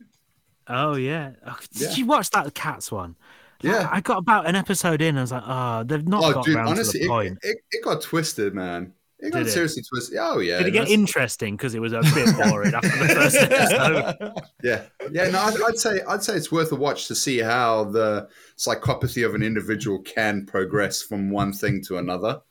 oh 0.68 0.94
yeah. 0.96 1.32
Oh, 1.46 1.56
did 1.72 1.90
Yeah. 1.90 1.94
you 1.96 2.06
watch 2.06 2.30
that 2.30 2.54
Cats 2.54 2.90
one? 2.92 3.16
Yeah. 3.62 3.88
I 3.90 4.00
got 4.02 4.18
about 4.18 4.46
an 4.46 4.56
episode 4.56 5.00
in. 5.00 5.16
I 5.16 5.22
was 5.22 5.32
like, 5.32 5.42
"Oh, 5.46 5.84
they've 5.84 6.06
not 6.06 6.22
Oh, 6.24 6.32
got 6.34 6.44
dude, 6.44 6.56
round 6.56 6.68
honestly, 6.68 7.00
to 7.00 7.06
the 7.06 7.06
it, 7.06 7.08
point." 7.08 7.38
it, 7.42 7.56
it 7.72 7.84
got 7.84 8.02
twisted, 8.02 8.54
man. 8.54 8.92
It 9.24 9.30
got 9.32 9.38
Did 9.38 9.46
it? 9.48 9.50
seriously 9.52 9.82
twisted. 9.82 10.18
Oh 10.20 10.38
yeah, 10.38 10.58
Did 10.58 10.66
it 10.66 10.70
get 10.72 10.78
that's- 10.80 10.92
interesting 10.92 11.56
because 11.56 11.74
it 11.74 11.80
was 11.80 11.92
a 11.94 12.02
bit 12.02 12.36
boring 12.36 12.74
after 12.74 12.88
the 12.88 13.08
first 13.14 13.36
episode? 13.40 14.32
Yeah, 14.62 14.82
yeah. 15.10 15.30
No, 15.30 15.40
I'd, 15.40 15.54
I'd 15.66 15.78
say 15.78 16.00
I'd 16.06 16.22
say 16.22 16.34
it's 16.34 16.52
worth 16.52 16.70
a 16.72 16.76
watch 16.76 17.08
to 17.08 17.14
see 17.14 17.38
how 17.38 17.84
the 17.84 18.28
psychopathy 18.58 19.24
of 19.26 19.34
an 19.34 19.42
individual 19.42 20.00
can 20.02 20.44
progress 20.44 21.00
from 21.02 21.30
one 21.30 21.52
thing 21.52 21.82
to 21.84 21.96
another. 21.98 22.42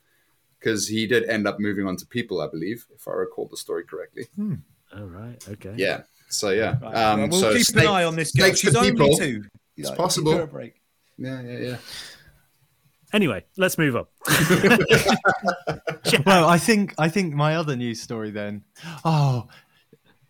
Because 0.58 0.88
he 0.88 1.06
did 1.06 1.24
end 1.28 1.46
up 1.46 1.60
moving 1.60 1.86
on 1.86 1.94
to 1.98 2.06
people, 2.06 2.40
I 2.40 2.48
believe, 2.48 2.86
if 2.94 3.06
I 3.06 3.12
recall 3.12 3.46
the 3.50 3.56
story 3.56 3.84
correctly. 3.84 4.26
Oh 4.40 5.04
right, 5.04 5.36
okay. 5.48 5.74
Yeah. 5.76 6.02
So 6.30 6.50
yeah. 6.50 6.76
Right, 6.82 6.94
Um, 6.94 7.20
well, 7.20 7.28
we'll 7.28 7.40
so 7.40 7.52
keep 7.54 7.66
snake- 7.66 7.84
an 7.84 7.90
eye 7.90 8.04
on 8.04 8.16
this 8.16 8.32
girl. 8.32 8.46
snakes 8.46 8.60
She's 8.60 8.74
only 8.74 8.92
people. 8.92 9.16
two. 9.16 9.44
It's 9.76 9.90
Like, 9.90 9.98
possible. 9.98 10.32
give 10.32 10.38
her 10.38 10.44
a 10.44 10.48
break. 10.48 10.80
Yeah, 11.18 11.40
yeah, 11.42 11.58
yeah. 11.58 11.76
Anyway, 13.14 13.44
let's 13.56 13.78
move 13.78 13.94
on. 13.94 14.06
well, 16.26 16.48
I 16.48 16.58
think 16.58 16.94
I 16.98 17.08
think 17.08 17.32
my 17.32 17.54
other 17.56 17.76
news 17.76 18.02
story 18.02 18.32
then. 18.32 18.64
Oh, 19.04 19.46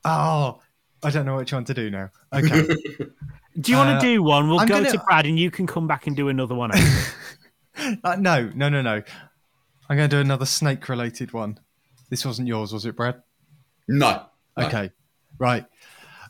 oh, 0.05 0.61
I 1.03 1.11
don't 1.11 1.24
know 1.24 1.37
which 1.37 1.53
one 1.53 1.64
to 1.64 1.74
do 1.74 1.91
now. 1.91 2.11
Okay, 2.32 2.66
Do 3.61 3.72
you 3.72 3.78
want 3.78 3.91
Uh, 3.91 4.01
to 4.01 4.07
do 4.07 4.22
one? 4.22 4.49
We'll 4.49 4.61
I'm 4.61 4.68
go 4.68 4.74
gonna- 4.76 4.91
to 4.93 4.99
Brad, 4.99 5.26
and 5.26 5.39
you 5.39 5.51
can 5.51 5.66
come 5.66 5.87
back 5.87 6.07
and 6.07 6.14
do 6.14 6.28
another 6.28 6.55
one. 6.55 6.70
uh, 8.05 8.16
no, 8.16 8.51
no, 8.55 8.68
no, 8.68 8.82
no. 8.82 9.03
I'm 9.89 9.97
going 9.97 10.09
to 10.11 10.16
do 10.16 10.20
another 10.20 10.47
snake-related 10.47 11.32
one. 11.32 11.61
This 12.11 12.24
wasn't 12.24 12.49
yours, 12.49 12.72
was 12.72 12.85
it, 12.87 12.97
Brad? 12.97 13.22
No. 13.87 14.24
no. 14.59 14.66
Okay, 14.66 14.91
right. 15.39 15.66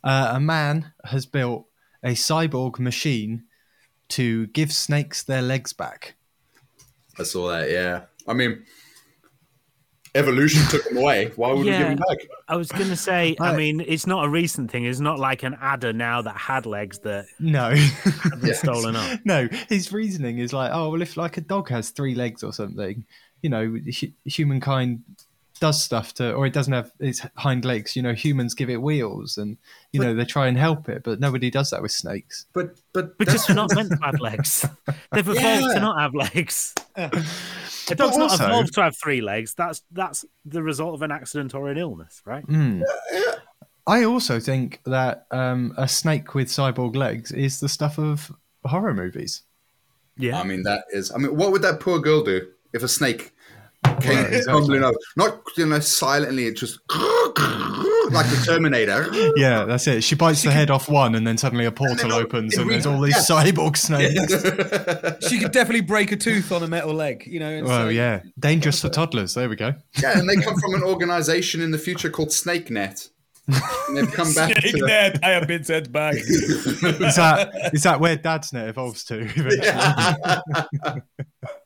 Uh, 0.03 0.33
a 0.35 0.41
man 0.41 0.93
has 1.05 1.25
built 1.25 1.67
a 2.03 2.11
cyborg 2.15 2.79
machine 2.79 3.45
to 4.09 4.49
give 4.49 4.73
snakes 4.73 5.23
their 5.23 5.41
legs 5.41 5.73
back. 5.73 6.17
I 7.19 7.23
saw 7.23 7.49
that. 7.49 7.71
Yeah. 7.71 8.03
I 8.27 8.33
mean, 8.33 8.65
evolution 10.15 10.63
took 10.69 10.85
them 10.85 10.97
away. 10.97 11.33
Why 11.37 11.49
would 11.51 11.59
we 11.59 11.65
give 11.65 11.75
Yeah. 11.75 11.89
them 11.89 11.97
back? 11.97 12.19
I 12.49 12.57
was 12.57 12.71
going 12.71 12.89
to 12.89 12.97
say, 12.97 13.35
I 13.41 13.49
Right. 13.51 13.57
mean, 13.57 13.81
it's 13.81 14.07
not 14.07 14.25
a 14.25 14.29
recent 14.29 14.71
thing. 14.71 14.85
It's 14.85 15.01
not 15.01 15.19
like 15.19 15.43
an 15.43 15.57
adder 15.61 15.93
now 15.93 16.23
that 16.23 16.37
had 16.37 16.67
legs 16.67 17.01
that 17.01 17.27
No, 17.41 17.71
have 17.75 18.41
been 18.41 18.55
stolen 18.55 18.95
up. 18.97 19.21
no. 19.25 19.49
His 19.69 19.93
reasoning 19.93 20.39
is 20.39 20.53
like, 20.53 20.71
oh 20.73 20.91
well, 20.91 21.03
if 21.03 21.17
like 21.17 21.37
a 21.37 21.41
dog 21.41 21.69
has 21.71 21.91
three 21.91 22.15
legs 22.15 22.43
or 22.45 22.53
something, 22.53 23.05
you 23.43 23.51
know, 23.51 23.67
hu- 23.67 24.13
humankind 24.25 25.01
does 25.61 25.83
stuff 25.83 26.15
to, 26.15 26.33
or 26.35 26.47
it 26.47 26.53
doesn't 26.53 26.73
have 26.73 26.91
its 26.99 27.21
hind 27.37 27.65
legs. 27.65 27.95
You 27.97 28.03
know, 28.03 28.13
humans 28.13 28.55
give 28.55 28.69
it 28.71 28.83
wheels, 28.83 29.39
and 29.39 29.57
you 29.93 30.01
know 30.01 30.15
they 30.15 30.25
try 30.25 30.47
and 30.49 30.59
help 30.59 30.89
it, 30.89 31.03
but 31.05 31.21
nobody 31.21 31.51
does 31.51 31.71
that 31.71 31.81
with 31.83 31.93
snakes. 31.93 32.47
But 32.53 32.77
but 32.93 33.17
Because 33.19 33.47
they're 33.47 33.57
not 33.57 33.75
meant 33.75 33.91
to 33.91 33.99
have 34.03 34.21
legs. 34.21 34.67
They've 35.13 35.29
evolved 35.29 35.41
Yeah. 35.67 35.75
to 35.75 35.81
not 35.81 36.01
have 36.01 36.15
legs. 36.15 36.75
A 36.97 37.09
dog's 37.95 38.17
not 38.17 38.31
also- 38.31 38.45
evolved 38.47 38.75
to 38.75 38.83
have 38.83 38.97
three 38.97 39.21
legs. 39.21 39.55
That's 39.55 39.83
that's 39.93 40.25
the 40.45 40.63
result 40.63 40.95
of 40.95 41.03
an 41.03 41.11
accident 41.13 41.55
or 41.55 41.69
an 41.71 41.79
illness, 41.79 42.23
right? 42.25 42.47
Mm. 42.47 42.83
I 43.87 44.05
also 44.05 44.41
think 44.41 44.81
that 44.87 45.27
um, 45.31 45.75
a 45.77 45.87
snake 45.87 46.35
with 46.35 46.49
cyborg 46.49 46.97
legs 46.97 47.33
is 47.33 47.61
the 47.61 47.69
stuff 47.69 47.99
of 47.99 48.33
horror 48.65 48.95
movies. 48.95 49.43
Yeah. 50.17 50.41
I 50.41 50.45
mean, 50.45 50.63
that 50.63 50.85
is. 50.91 51.13
I 51.13 51.19
mean, 51.19 51.37
what 51.37 51.53
would 51.53 51.63
that 51.63 51.81
poor 51.81 51.99
girl 51.99 52.23
do 52.25 52.49
if 52.73 52.83
a 52.83 52.89
snake 52.89 53.33
came 54.01 54.17
Well, 54.17 54.25
exactly. 54.27 54.53
tumbling 54.53 54.85
over? 54.85 54.97
Not 55.17 55.41
you 55.57 55.67
know 55.67 55.79
silently, 55.81 56.47
it 56.47 56.57
just 56.57 56.79
like 56.91 58.27
the 58.27 58.43
Terminator. 58.47 59.09
Yeah, 59.37 59.65
that's 59.65 59.87
it. 59.87 60.03
She 60.05 60.15
bites 60.15 60.43
the 60.43 60.51
head 60.51 60.71
off 60.71 60.89
one, 60.89 61.15
and 61.15 61.27
then 61.27 61.37
suddenly 61.39 61.65
a 61.65 61.73
portal 61.73 62.11
then- 62.11 62.13
opens, 62.13 62.57
and 62.57 62.71
there's 62.71 62.87
all 62.87 63.01
these 63.01 63.15
yeah. 63.29 63.37
cyborg 63.43 63.77
snakes. 63.77 65.25
She 65.29 65.39
could 65.39 65.53
definitely 65.53 65.81
break 65.83 66.13
a 66.13 66.17
tooth 66.17 66.53
on 66.53 66.63
a 66.63 66.69
metal 66.69 66.93
leg, 66.93 67.25
you 67.27 67.41
know. 67.41 67.49
And 67.49 67.67
Well, 67.67 67.85
so- 67.87 67.89
yeah, 67.89 68.21
dangerous 68.39 68.81
for 68.81 68.89
toddlers. 68.89 69.35
There 69.35 69.49
we 69.49 69.57
go. 69.57 69.75
Yeah, 70.03 70.19
and 70.19 70.29
they 70.29 70.37
come 70.37 70.55
from 70.59 70.75
an 70.75 70.83
organization 70.83 71.61
in 71.63 71.71
the 71.71 71.79
future 71.79 72.11
called 72.11 72.33
Snake 72.33 72.71
Net. 72.71 73.09
And 73.47 73.97
they've 73.99 74.11
come 74.11 74.33
back 74.33 74.55
to 74.55 74.73
the, 74.73 75.19
I 75.23 75.31
have 75.33 75.47
been 75.47 75.65
sent 75.65 75.93
back. 75.93 76.15
Is 76.17 76.81
that 77.17 77.51
is 77.75 77.83
that 77.83 78.01
where 78.01 78.17
Dadsnet 78.17 78.69
evolves 78.69 79.05
to? 79.05 79.21
eventually? 79.21 81.03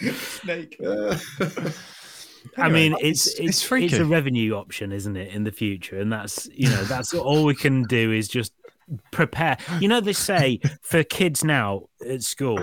Snake. 0.00 0.80
Uh, 0.84 1.16
I 2.56 2.68
mean, 2.68 2.96
it's 3.00 3.26
it's- 3.38 3.62
it's 3.62 3.72
it's 3.72 3.92
it's, 3.92 3.94
a 3.94 4.04
revenue 4.04 4.54
option, 4.56 4.90
isn't 4.92 5.16
it, 5.16 5.32
in 5.32 5.44
the 5.44 5.52
future? 5.52 5.98
And 6.00 6.12
that's 6.12 6.48
you 6.52 6.68
know 6.68 6.82
that's 6.84 7.14
all 7.14 7.44
we 7.44 7.54
can 7.54 7.84
do 7.84 8.10
is 8.10 8.26
just 8.28 8.52
prepare. 9.12 9.56
You 9.80 9.86
know, 9.88 10.00
they 10.00 10.12
say 10.12 10.58
for 10.82 11.04
kids 11.04 11.44
now 11.44 11.84
at 12.06 12.22
school, 12.24 12.58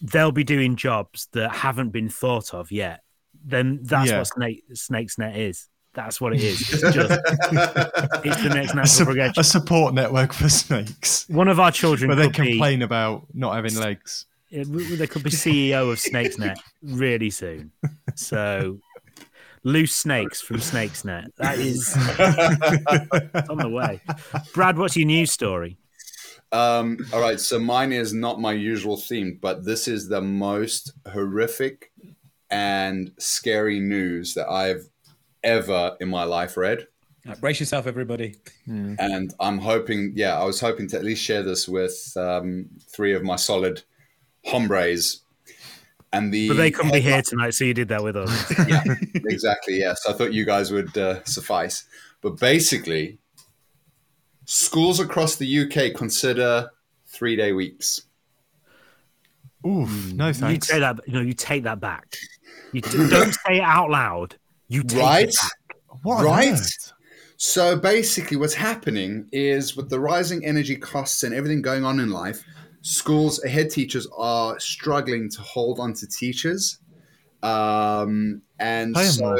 they'll 0.00 0.30
be 0.32 0.44
doing 0.44 0.76
jobs 0.76 1.28
that 1.32 1.50
haven't 1.52 1.90
been 1.90 2.08
thought 2.08 2.54
of 2.54 2.70
yet. 2.70 3.00
Then 3.44 3.80
that's 3.82 4.10
Yeah. 4.10 4.18
what 4.18 4.28
snake 4.28 4.64
snake's 4.74 5.18
net 5.18 5.36
is. 5.36 5.68
That's 5.92 6.20
what 6.20 6.32
it 6.34 6.42
is. 6.42 6.60
It's 6.72 6.94
just 6.94 7.10
it's 8.24 8.42
the 8.42 8.50
next 8.54 8.72
a, 8.72 8.76
natural 8.76 8.86
su- 8.86 9.04
progression. 9.06 9.40
a 9.40 9.44
support 9.44 9.92
network 9.92 10.32
for 10.34 10.48
snakes, 10.48 11.28
One 11.28 11.48
of 11.48 11.58
our 11.58 11.72
children 11.72 12.08
where 12.08 12.16
they 12.16 12.28
could 12.30 12.44
be 12.44 12.50
complain 12.52 12.82
about 12.82 13.26
not 13.34 13.54
having 13.56 13.74
legs. 13.76 14.26
Yeah, 14.56 14.62
w- 14.62 14.80
w- 14.80 14.96
There 14.96 15.06
could 15.06 15.22
be 15.22 15.28
CEO 15.28 15.92
of 15.92 15.98
Snakesnet 15.98 16.56
really 16.82 17.28
soon. 17.28 17.72
So 18.14 18.78
loose 19.64 19.94
snakes 19.94 20.40
from 20.40 20.56
Snakesnet. 20.56 21.26
That 21.36 21.58
is 21.58 21.92
it's 21.94 23.48
on 23.50 23.58
the 23.58 23.68
way. 23.68 24.00
Brad, 24.54 24.78
what's 24.78 24.96
your 24.96 25.06
news 25.06 25.30
story? 25.30 25.76
Um, 26.52 26.96
all 27.12 27.20
right, 27.20 27.38
so 27.38 27.58
mine 27.58 27.92
is 27.92 28.14
not 28.14 28.40
my 28.40 28.54
usual 28.54 28.96
theme, 28.96 29.38
but 29.42 29.66
this 29.66 29.88
is 29.88 30.08
the 30.08 30.22
most 30.22 30.92
horrific 31.12 31.92
and 32.48 33.12
scary 33.18 33.78
news 33.78 34.32
that 34.34 34.48
I've 34.48 34.88
ever 35.44 35.98
in 36.00 36.08
my 36.08 36.24
life 36.24 36.56
read. 36.56 36.86
Right, 37.26 37.38
brace 37.38 37.60
yourself, 37.60 37.86
everybody. 37.86 38.36
And 38.66 39.34
I'm 39.38 39.58
hoping, 39.58 40.12
yeah, 40.14 40.40
I 40.40 40.44
was 40.44 40.60
hoping 40.60 40.88
to 40.88 40.96
at 40.96 41.04
least 41.04 41.22
share 41.22 41.42
this 41.42 41.68
with 41.68 42.16
um, 42.16 42.70
three 42.88 43.12
of 43.12 43.22
my 43.22 43.36
solid 43.36 43.82
hombres. 44.46 45.20
And 46.12 46.32
the 46.32 46.48
But 46.48 46.56
they 46.56 46.70
couldn't 46.70 46.92
be 46.92 47.00
here 47.00 47.20
tonight, 47.20 47.50
so 47.50 47.64
you 47.64 47.74
did 47.74 47.88
that 47.88 48.02
with 48.02 48.16
us. 48.16 48.52
yeah, 48.68 48.82
exactly. 49.26 49.78
Yes, 49.78 50.06
I 50.08 50.12
thought 50.12 50.32
you 50.32 50.44
guys 50.44 50.70
would 50.70 50.96
uh, 50.96 51.22
suffice. 51.24 51.84
But 52.22 52.38
basically, 52.38 53.18
schools 54.44 55.00
across 55.00 55.36
the 55.36 55.58
UK 55.62 55.94
consider 55.94 56.70
three 57.06 57.36
day 57.36 57.52
weeks. 57.52 58.02
Oof, 59.66 60.12
no 60.12 60.32
thanks. 60.32 60.40
You 60.40 60.46
thanks. 60.46 60.68
say 60.68 60.78
that, 60.78 61.00
no, 61.08 61.20
you 61.20 61.34
take 61.34 61.64
that 61.64 61.80
back. 61.80 62.16
You 62.72 62.80
d- 62.80 63.08
don't 63.10 63.32
say 63.46 63.56
it 63.56 63.62
out 63.62 63.90
loud. 63.90 64.36
You 64.68 64.82
take 64.84 65.00
Right? 65.00 65.28
it 65.28 65.36
back. 65.40 65.98
What 66.02 66.24
Right? 66.24 66.52
earth? 66.52 66.92
So 67.36 67.76
basically, 67.76 68.36
what's 68.36 68.54
happening 68.54 69.28
is 69.32 69.76
with 69.76 69.90
the 69.90 69.98
rising 70.00 70.44
energy 70.44 70.76
costs 70.76 71.22
and 71.24 71.34
everything 71.34 71.62
going 71.62 71.84
on 71.84 72.00
in 72.00 72.10
life, 72.10 72.42
schools, 72.86 73.42
head 73.42 73.68
teachers 73.68 74.06
are 74.16 74.58
struggling 74.60 75.28
to 75.28 75.42
hold 75.42 75.80
on 75.80 75.92
to 75.92 76.06
teachers. 76.06 76.78
Um, 77.42 78.42
and 78.60 78.96
so, 78.96 79.36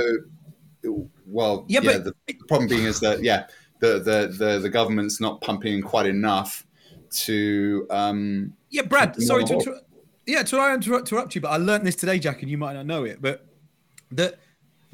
well, 1.26 1.64
Yeah, 1.68 1.80
yeah, 1.82 1.98
but- 1.98 2.16
the 2.26 2.34
problem 2.48 2.68
being 2.68 2.84
is 2.84 2.98
that, 3.00 3.22
yeah, 3.22 3.46
the, 3.78 4.00
the, 4.00 4.34
the, 4.36 4.58
the 4.58 4.68
government's 4.68 5.20
not 5.20 5.40
pumping 5.42 5.74
in 5.74 5.82
quite 5.82 6.06
enough 6.06 6.66
to. 7.10 7.86
Um, 7.90 8.52
Yeah, 8.70 8.82
Brad. 8.82 9.20
Sorry 9.22 9.44
to 9.44 9.48
the 9.48 9.58
interrupt. 9.60 9.90
Yeah, 10.26 10.42
to 10.42 10.58
I 10.58 10.74
interrupt, 10.74 11.12
interrupt 11.12 11.34
you, 11.36 11.40
but 11.40 11.50
I 11.50 11.56
learned 11.58 11.86
this 11.86 11.94
today, 11.94 12.18
Jack, 12.18 12.42
and 12.42 12.50
you 12.50 12.58
might 12.58 12.72
not 12.72 12.84
know 12.84 13.04
it, 13.04 13.22
but 13.22 13.46
that 14.10 14.40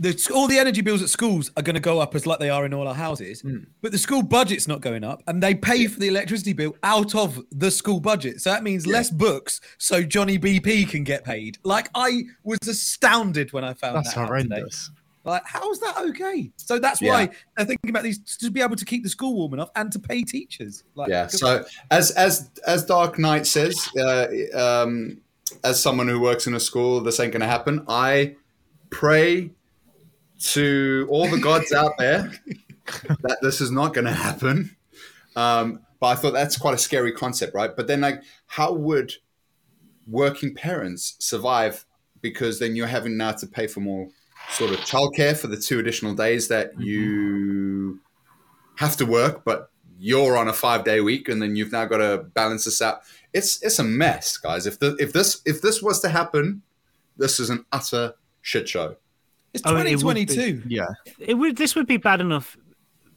the 0.03 0.31
all 0.35 0.49
the 0.49 0.59
energy 0.59 0.81
bills 0.81 1.01
at 1.03 1.09
schools 1.09 1.51
are 1.57 1.63
going 1.63 1.75
to 1.75 1.81
go 1.81 2.01
up 2.01 2.15
as 2.15 2.27
like 2.27 2.39
they 2.39 2.51
are 2.51 2.67
in 2.67 2.75
all 2.75 2.89
our 2.89 2.95
houses, 2.95 3.41
Hmm. 3.41 3.59
but 3.81 3.93
the 3.93 3.99
school 3.99 4.23
budget's 4.23 4.67
not 4.69 4.81
going 4.81 5.05
up, 5.05 5.23
and 5.27 5.43
they 5.43 5.55
pay 5.55 5.87
for 5.87 6.01
the 6.01 6.09
electricity 6.09 6.53
bill 6.53 6.75
out 6.83 7.15
of 7.15 7.41
the 7.51 7.71
school 7.71 8.01
budget. 8.01 8.41
So 8.41 8.51
that 8.51 8.63
means 8.63 8.87
less 8.87 9.11
books, 9.11 9.61
so 9.79 10.03
Johnny 10.03 10.39
BP 10.39 10.89
can 10.91 11.05
get 11.05 11.25
paid. 11.25 11.59
Like 11.63 11.89
I 11.95 12.23
was 12.43 12.59
astounded 12.69 13.53
when 13.53 13.65
I 13.65 13.75
found 13.75 13.97
That's 13.97 14.15
that 14.15 14.27
horrendous. 14.27 14.91
Like, 15.25 15.43
how 15.47 15.71
is 15.71 15.79
that 15.79 15.99
okay? 15.99 16.51
So 16.57 16.81
that's 16.81 17.01
Yeah. 17.01 17.11
why 17.13 17.29
they're 17.57 17.67
thinking 17.67 17.91
about 17.91 18.03
these 18.03 18.19
to 18.39 18.51
be 18.51 18.61
able 18.61 18.75
to 18.75 18.85
keep 18.85 19.05
the 19.05 19.09
school 19.09 19.35
warm 19.37 19.55
enough 19.55 19.71
and 19.77 19.93
to 19.93 20.01
pay 20.01 20.25
teachers. 20.25 20.83
Like, 20.97 21.11
yeah. 21.11 21.29
So 21.29 21.65
as 21.93 22.11
as 22.13 22.51
as 22.67 22.85
Dark 22.85 23.21
Knight 23.21 23.47
says, 23.47 23.89
uh, 23.97 24.27
um, 24.53 25.19
as 25.63 25.81
someone 25.81 26.09
who 26.09 26.19
works 26.19 26.49
in 26.49 26.55
a 26.55 26.61
school, 26.61 27.01
this 27.01 27.21
ain't 27.21 27.31
going 27.31 27.41
to 27.43 27.47
happen. 27.47 27.85
I 27.87 28.35
pray 28.91 29.53
to 30.43 31.07
all 31.09 31.29
the 31.29 31.39
gods 31.39 31.73
out 31.73 31.93
there 31.99 32.33
that 33.23 33.39
this 33.43 33.61
is 33.61 33.71
not 33.71 33.95
going 33.95 34.07
to 34.07 34.13
happen. 34.13 34.77
Um, 35.37 35.81
but 36.01 36.07
I 36.09 36.15
thought 36.17 36.33
that's 36.33 36.57
quite 36.57 36.75
a 36.75 36.79
scary 36.79 37.13
concept, 37.13 37.55
right? 37.55 37.75
But 37.75 37.87
then, 37.87 38.01
like, 38.01 38.23
how 38.47 38.73
would 38.73 39.15
working 40.07 40.55
parents 40.55 41.17
survive? 41.21 41.87
Because 42.21 42.59
then 42.59 42.77
you're 42.77 42.89
having 42.89 43.17
now 43.17 43.33
to 43.33 43.47
pay 43.47 43.67
for 43.67 43.81
more 43.81 44.09
sort 44.51 44.73
of 44.73 44.79
childcare 44.81 45.37
for 45.37 45.47
the 45.47 45.57
two 45.57 45.79
additional 45.79 46.15
days 46.15 46.49
that 46.49 46.79
you 46.81 48.01
have 48.77 48.97
to 48.97 49.07
work, 49.07 49.45
but 49.45 49.71
you're 49.99 50.37
on 50.37 50.49
a 50.49 50.53
five 50.53 50.85
day 50.85 51.01
week, 51.01 51.29
and 51.29 51.41
then 51.41 51.55
you've 51.55 51.73
now 51.73 51.85
got 51.85 51.99
to 51.99 52.25
balance 52.35 52.65
this 52.65 52.83
out. 52.83 53.03
It's 53.33 53.63
it's 53.63 53.79
a 53.79 53.85
mess, 53.85 54.37
guys. 54.37 54.67
If 54.67 54.81
the, 54.81 54.97
if 54.99 55.13
this 55.13 55.41
if 55.47 55.63
this 55.63 55.81
was 55.81 56.01
to 56.01 56.09
happen, 56.09 56.63
this 57.17 57.39
is 57.39 57.51
an 57.51 57.65
utter 57.71 58.15
shit 58.41 58.69
show. 58.69 58.97
It's 59.55 59.63
Oh, 59.67 59.77
it 59.77 59.85
be- 59.85 59.91
2022. 59.91 60.63
Yeah. 60.69 60.87
it 61.19 61.35
would 61.35 61.57
this 61.57 61.75
would 61.75 61.87
be 61.87 61.97
bad 61.99 62.21
enough 62.21 62.57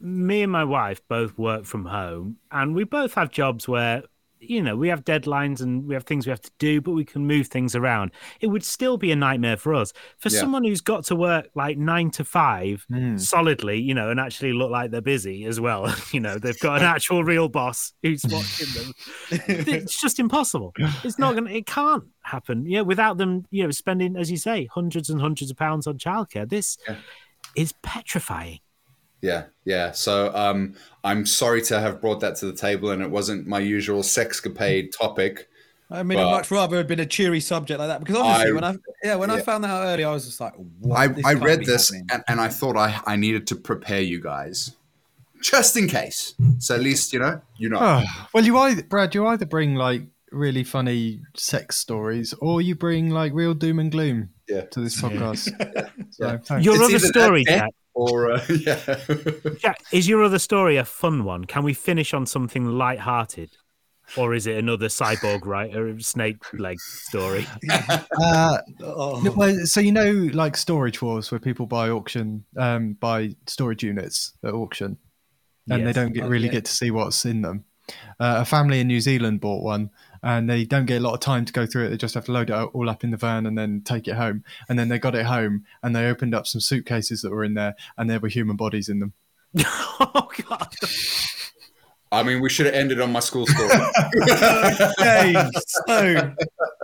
me 0.02 0.42
and 0.44 0.52
my 0.52 0.64
wife 0.64 1.02
both 1.08 1.38
work 1.38 1.66
from 1.66 1.86
home 1.86 2.38
and 2.52 2.76
we 2.76 2.84
both 2.84 3.14
have 3.14 3.32
jobs 3.32 3.68
where 3.68 4.04
you 4.40 4.62
know 4.62 4.76
we 4.76 4.90
have 4.90 5.04
deadlines 5.06 5.62
and 5.62 5.88
we 5.88 5.94
have 5.94 6.04
things 6.04 6.26
we 6.28 6.30
have 6.30 6.42
to 6.42 6.52
do 6.60 6.80
but 6.82 6.92
we 6.92 7.04
can 7.06 7.26
move 7.26 7.48
things 7.48 7.76
around 7.76 8.12
it 8.42 8.48
would 8.48 8.64
still 8.64 8.98
be 8.98 9.12
a 9.12 9.16
nightmare 9.16 9.58
for 9.58 9.74
us 9.74 9.94
for 10.20 10.30
Yeah. 10.30 10.40
someone 10.42 10.64
who's 10.64 10.82
got 10.82 11.06
to 11.06 11.16
work 11.16 11.48
like 11.56 11.78
9 11.78 12.12
to 12.12 12.24
5 12.24 12.86
Hmm. 12.90 13.18
solidly 13.18 13.80
you 13.80 13.94
know 13.94 14.10
and 14.12 14.20
actually 14.20 14.54
look 14.54 14.70
like 14.70 14.92
they're 14.92 15.02
busy 15.02 15.46
as 15.46 15.60
well 15.60 15.94
you 16.12 16.20
know 16.20 16.38
they've 16.38 16.60
got 16.60 16.80
an 16.82 16.84
actual 16.96 17.24
real 17.24 17.48
boss 17.50 17.94
who's 18.04 18.24
watching 18.30 18.68
them 18.76 18.94
it's 19.32 20.00
just 20.02 20.20
impossible 20.20 20.74
it's 21.04 21.18
not 21.18 21.34
gonna 21.36 21.50
it 21.52 21.66
can't 21.66 22.04
happen 22.22 22.66
yeah 22.66 22.82
without 22.82 23.18
them 23.18 23.46
you 23.52 23.64
know 23.64 23.72
spending 23.72 24.16
as 24.16 24.30
you 24.30 24.38
say 24.38 24.66
hundreds 24.74 25.10
and 25.10 25.22
hundreds 25.22 25.50
of 25.50 25.58
pounds 25.58 25.88
on 25.88 25.98
childcare 25.98 26.48
this 26.48 26.78
Yeah. 26.88 26.98
is 27.56 27.74
petrifying 27.84 28.60
Yeah, 29.22 29.46
yeah. 29.64 29.92
So 29.92 30.34
um, 30.36 30.76
I'm 31.04 31.26
sorry 31.26 31.62
to 31.64 31.80
have 31.80 32.02
brought 32.02 32.20
that 32.22 32.36
to 32.38 32.46
the 32.46 32.54
table, 32.54 32.92
and 32.92 33.02
it 33.02 33.10
wasn't 33.10 33.48
my 33.48 33.60
usual 33.60 34.02
sexcapade 34.02 34.92
topic. 34.98 35.50
I 35.90 36.04
mean, 36.04 36.18
I'd 36.20 36.32
much 36.32 36.52
rather 36.52 36.78
have 36.78 36.88
been 36.88 37.00
a 37.00 37.06
cheery 37.06 37.40
subject 37.40 37.80
like 37.80 37.88
that 37.90 38.00
because 38.00 38.16
obviously, 38.18 38.50
I- 38.50 38.54
when 38.54 38.64
I 38.64 38.76
yeah 39.04 39.16
when 39.16 39.30
I 39.32 39.40
found 39.42 39.64
that 39.64 39.70
out 39.70 39.84
early, 39.84 40.04
I 40.04 40.12
was 40.12 40.26
just 40.26 40.40
like, 40.42 40.54
what? 40.80 40.98
I, 40.98 41.14
I 41.24 41.34
read 41.34 41.66
this 41.66 41.92
and, 41.92 42.24
and 42.28 42.42
I 42.42 42.48
thought 42.50 42.76
I, 42.76 43.00
I 43.06 43.16
needed 43.16 43.48
to 43.48 43.56
prepare 43.56 44.02
you 44.02 44.20
guys 44.22 44.76
just 45.42 45.78
in 45.78 45.88
case. 45.88 46.34
So 46.60 46.74
at 46.76 46.82
least 46.82 47.14
you 47.14 47.20
know 47.20 47.42
you 47.58 47.70
know. 47.70 47.78
Oh, 47.80 48.04
well, 48.34 48.44
you 48.44 48.58
either 48.58 48.84
Brad, 48.84 49.14
you 49.14 49.28
either 49.28 49.46
bring 49.46 49.76
like 49.76 50.02
really 50.32 50.64
funny 50.64 51.22
sex 51.36 51.78
stories, 51.78 52.34
or 52.42 52.62
you 52.62 52.76
bring 52.76 53.10
like 53.12 53.32
real 53.34 53.54
doom 53.54 53.78
and 53.80 53.92
gloom 53.92 54.30
Yeah. 54.50 54.62
to 54.66 54.82
this 54.82 55.00
podcast. 55.02 55.50
So, 56.12 56.26
Yeah. 56.28 56.38
thanks. 56.38 56.66
Your 56.66 56.82
other 56.82 57.00
story, 57.00 57.44
Jack, 57.46 57.70
or 57.96 58.32
uh, 58.34 58.46
yeah. 58.62 58.98
Jack, 59.60 59.80
is 59.92 60.08
your 60.08 60.24
other 60.24 60.40
story 60.40 60.78
a 60.78 60.86
fun 60.86 61.24
one? 61.24 61.46
Can 61.46 61.64
we 61.64 61.74
finish 61.74 62.14
on 62.14 62.26
something 62.26 62.66
light-hearted, 62.66 63.58
or 64.18 64.34
is 64.36 64.46
it 64.46 64.58
another 64.58 64.88
cyborg 64.88 65.46
writer 65.46 66.00
snake 66.00 66.38
leg 66.54 66.78
story? 66.80 67.48
Uh, 68.22 68.58
Oh. 68.82 69.34
well, 69.36 69.58
so 69.66 69.80
you 69.80 69.92
know, 69.92 70.30
like 70.34 70.56
storage 70.56 71.02
wars, 71.02 71.32
where 71.32 71.40
people 71.40 71.66
buy 71.66 71.90
auction, 71.90 72.46
um, 72.58 72.94
buy 72.94 73.36
storage 73.48 73.84
units 73.84 74.34
at 74.44 74.54
auction, 74.54 74.98
and 75.70 75.86
they 75.86 75.94
don't 75.94 76.14
get 76.14 76.26
Oh, 76.26 76.28
really 76.30 76.46
yeah. 76.46 76.54
get 76.54 76.66
to 76.66 76.72
see 76.72 76.92
what's 76.92 77.26
in 77.26 77.42
them. 77.42 77.66
Uh, 78.20 78.38
a 78.40 78.46
family 78.46 78.80
in 78.80 78.88
New 78.88 79.02
Zealand 79.02 79.42
bought 79.42 79.64
one, 79.64 79.90
and 80.24 80.50
they 80.50 80.66
don't 80.66 80.86
get 80.86 81.02
a 81.02 81.04
lot 81.04 81.14
of 81.14 81.20
time 81.20 81.46
to 81.46 81.54
go 81.54 81.66
through 81.66 81.86
it. 81.86 81.90
They 81.90 81.98
just 81.98 82.16
have 82.16 82.26
to 82.26 82.32
load 82.32 82.50
it 82.50 82.54
all 82.54 82.90
up 82.90 83.04
in 83.04 83.12
the 83.12 83.18
van 83.18 83.46
and 83.46 83.58
then 83.58 83.82
take 83.84 84.08
it 84.08 84.16
home. 84.16 84.44
And 84.70 84.78
then 84.78 84.90
they 84.90 85.00
got 85.00 85.16
it 85.16 85.26
home, 85.26 85.66
and 85.84 85.96
they 85.96 86.08
opened 86.08 86.36
up 86.36 86.48
some 86.48 86.62
suitcases 86.62 87.22
that 87.22 87.32
were 87.32 87.44
in 87.44 87.54
there, 87.54 87.76
and 87.98 88.10
there 88.10 88.20
were 88.20 88.30
human 88.30 88.56
bodies 88.56 88.90
in 88.90 89.00
them. 89.00 89.14
oh 89.66 90.30
God! 90.48 90.74
I 92.12 92.24
mean, 92.24 92.42
we 92.42 92.50
should 92.50 92.66
have 92.66 92.76
ended 92.76 93.02
on 93.02 93.12
my 93.12 93.20
school 93.20 93.46
story. 93.46 93.70
okay, 95.00 95.50
so 95.88 96.34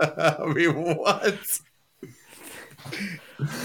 I 0.00 0.52
mean, 0.52 0.96
what? 0.96 1.60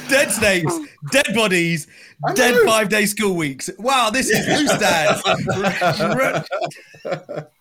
Dead 0.10 0.32
snakes, 0.32 0.74
dead 1.12 1.28
bodies, 1.36 1.88
dead 2.34 2.56
five 2.66 2.90
day 2.90 3.06
school 3.06 3.36
weeks. 3.36 3.70
Wow, 3.78 4.10
this 4.10 4.30
is 4.30 4.48
loose 4.48 4.78
dads. 4.80 5.22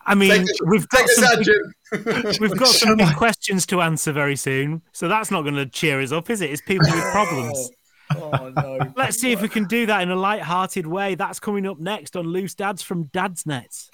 I 0.05 0.15
mean, 0.15 0.31
Take 0.31 0.41
us- 0.41 0.61
we've 0.65 0.87
got 0.89 0.99
Take 0.99 1.09
us 1.09 1.15
some 1.15 1.43
big, 1.43 2.39
we've 2.41 2.57
got 2.57 2.69
some 2.69 2.97
big 2.97 3.15
questions 3.17 3.65
to 3.67 3.81
answer 3.81 4.11
very 4.11 4.35
soon, 4.35 4.81
so 4.93 5.07
that's 5.07 5.29
not 5.31 5.43
going 5.43 5.55
to 5.55 5.65
cheer 5.65 6.01
us 6.01 6.11
up, 6.11 6.29
is 6.29 6.41
it? 6.41 6.49
It's 6.51 6.61
people 6.61 6.87
with 6.91 7.03
problems. 7.11 7.69
Oh, 8.15 8.31
oh 8.31 8.49
no. 8.55 8.93
Let's 8.95 9.19
see 9.19 9.33
if 9.33 9.41
we 9.41 9.49
can 9.49 9.65
do 9.65 9.85
that 9.87 10.01
in 10.01 10.09
a 10.09 10.15
light-hearted 10.15 10.87
way. 10.87 11.15
That's 11.15 11.41
coming 11.41 11.67
up 11.67 11.77
next 11.77 12.15
on 12.15 12.25
Loose 12.25 12.55
Dads 12.55 12.81
from 12.81 13.07
Dad's 13.11 13.45
Nets. 13.45 13.89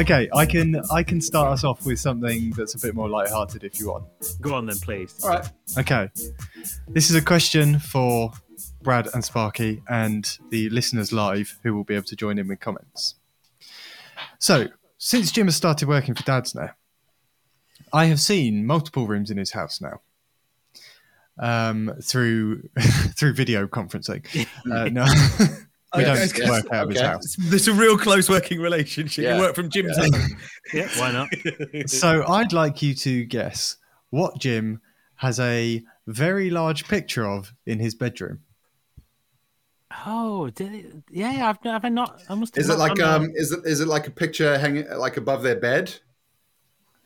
Okay, 0.00 0.30
I 0.32 0.46
can 0.46 0.80
I 0.90 1.02
can 1.02 1.20
start 1.20 1.52
us 1.52 1.62
off 1.62 1.84
with 1.84 2.00
something 2.00 2.52
that's 2.56 2.74
a 2.74 2.78
bit 2.78 2.94
more 2.94 3.06
lighthearted 3.06 3.64
if 3.64 3.78
you 3.78 3.90
want. 3.90 4.06
Go 4.40 4.54
on 4.54 4.64
then, 4.64 4.78
please. 4.78 5.22
All 5.22 5.28
right. 5.28 5.46
Okay, 5.76 6.08
this 6.88 7.10
is 7.10 7.16
a 7.16 7.20
question 7.20 7.78
for 7.78 8.32
Brad 8.80 9.08
and 9.12 9.22
Sparky 9.22 9.82
and 9.90 10.38
the 10.48 10.70
listeners 10.70 11.12
live 11.12 11.58
who 11.62 11.74
will 11.74 11.84
be 11.84 11.94
able 11.94 12.06
to 12.06 12.16
join 12.16 12.38
in 12.38 12.48
with 12.48 12.60
comments. 12.60 13.16
So, 14.38 14.68
since 14.96 15.30
Jim 15.32 15.48
has 15.48 15.56
started 15.56 15.86
working 15.86 16.14
for 16.14 16.22
Dad's 16.22 16.54
now, 16.54 16.70
I 17.92 18.06
have 18.06 18.20
seen 18.20 18.64
multiple 18.64 19.06
rooms 19.06 19.30
in 19.30 19.36
his 19.36 19.50
house 19.50 19.82
now. 19.82 20.00
Um, 21.38 21.92
through 22.02 22.70
through 22.78 23.34
video 23.34 23.66
conferencing. 23.66 24.24
Uh, 24.72 24.88
no, 24.88 25.04
we 25.96 26.04
don't 26.04 26.18
Okay, 26.18 26.48
work 26.48 26.66
out 26.72 26.84
of 26.84 26.90
his 26.90 27.00
house. 27.00 27.36
There's 27.38 27.68
a 27.68 27.72
real 27.72 27.98
close 27.98 28.28
working 28.28 28.60
relationship. 28.60 29.24
Yeah. 29.24 29.36
You 29.36 29.42
work 29.42 29.54
from 29.54 29.70
Jim's 29.70 29.96
home. 29.96 30.10
Yeah, 30.72 30.88
why 30.98 31.10
not? 31.10 31.88
So 31.88 32.24
I'd 32.28 32.52
like 32.52 32.80
you 32.80 32.94
to 32.94 33.24
guess 33.24 33.76
what 34.10 34.38
Jim 34.38 34.80
has 35.16 35.40
a 35.40 35.82
very 36.06 36.48
large 36.48 36.86
picture 36.86 37.26
of 37.26 37.52
in 37.66 37.80
his 37.80 37.96
bedroom. 37.96 38.40
Oh, 40.06 40.48
did 40.50 40.72
it, 40.72 40.92
yeah, 41.10 41.48
I've, 41.50 41.58
have 41.64 41.84
I 41.84 41.88
not? 41.88 42.22
I 42.28 42.36
must. 42.36 42.56
Is 42.56 42.68
it 42.68 42.78
like 42.78 42.94
done 42.94 43.22
that. 43.22 43.30
um? 43.30 43.34
Is 43.34 43.50
it 43.50 43.64
is 43.64 43.80
it 43.80 43.88
like 43.88 44.06
a 44.06 44.12
picture 44.12 44.56
hanging 44.58 44.88
like 44.96 45.16
above 45.16 45.42
their 45.42 45.56
bed? 45.56 45.92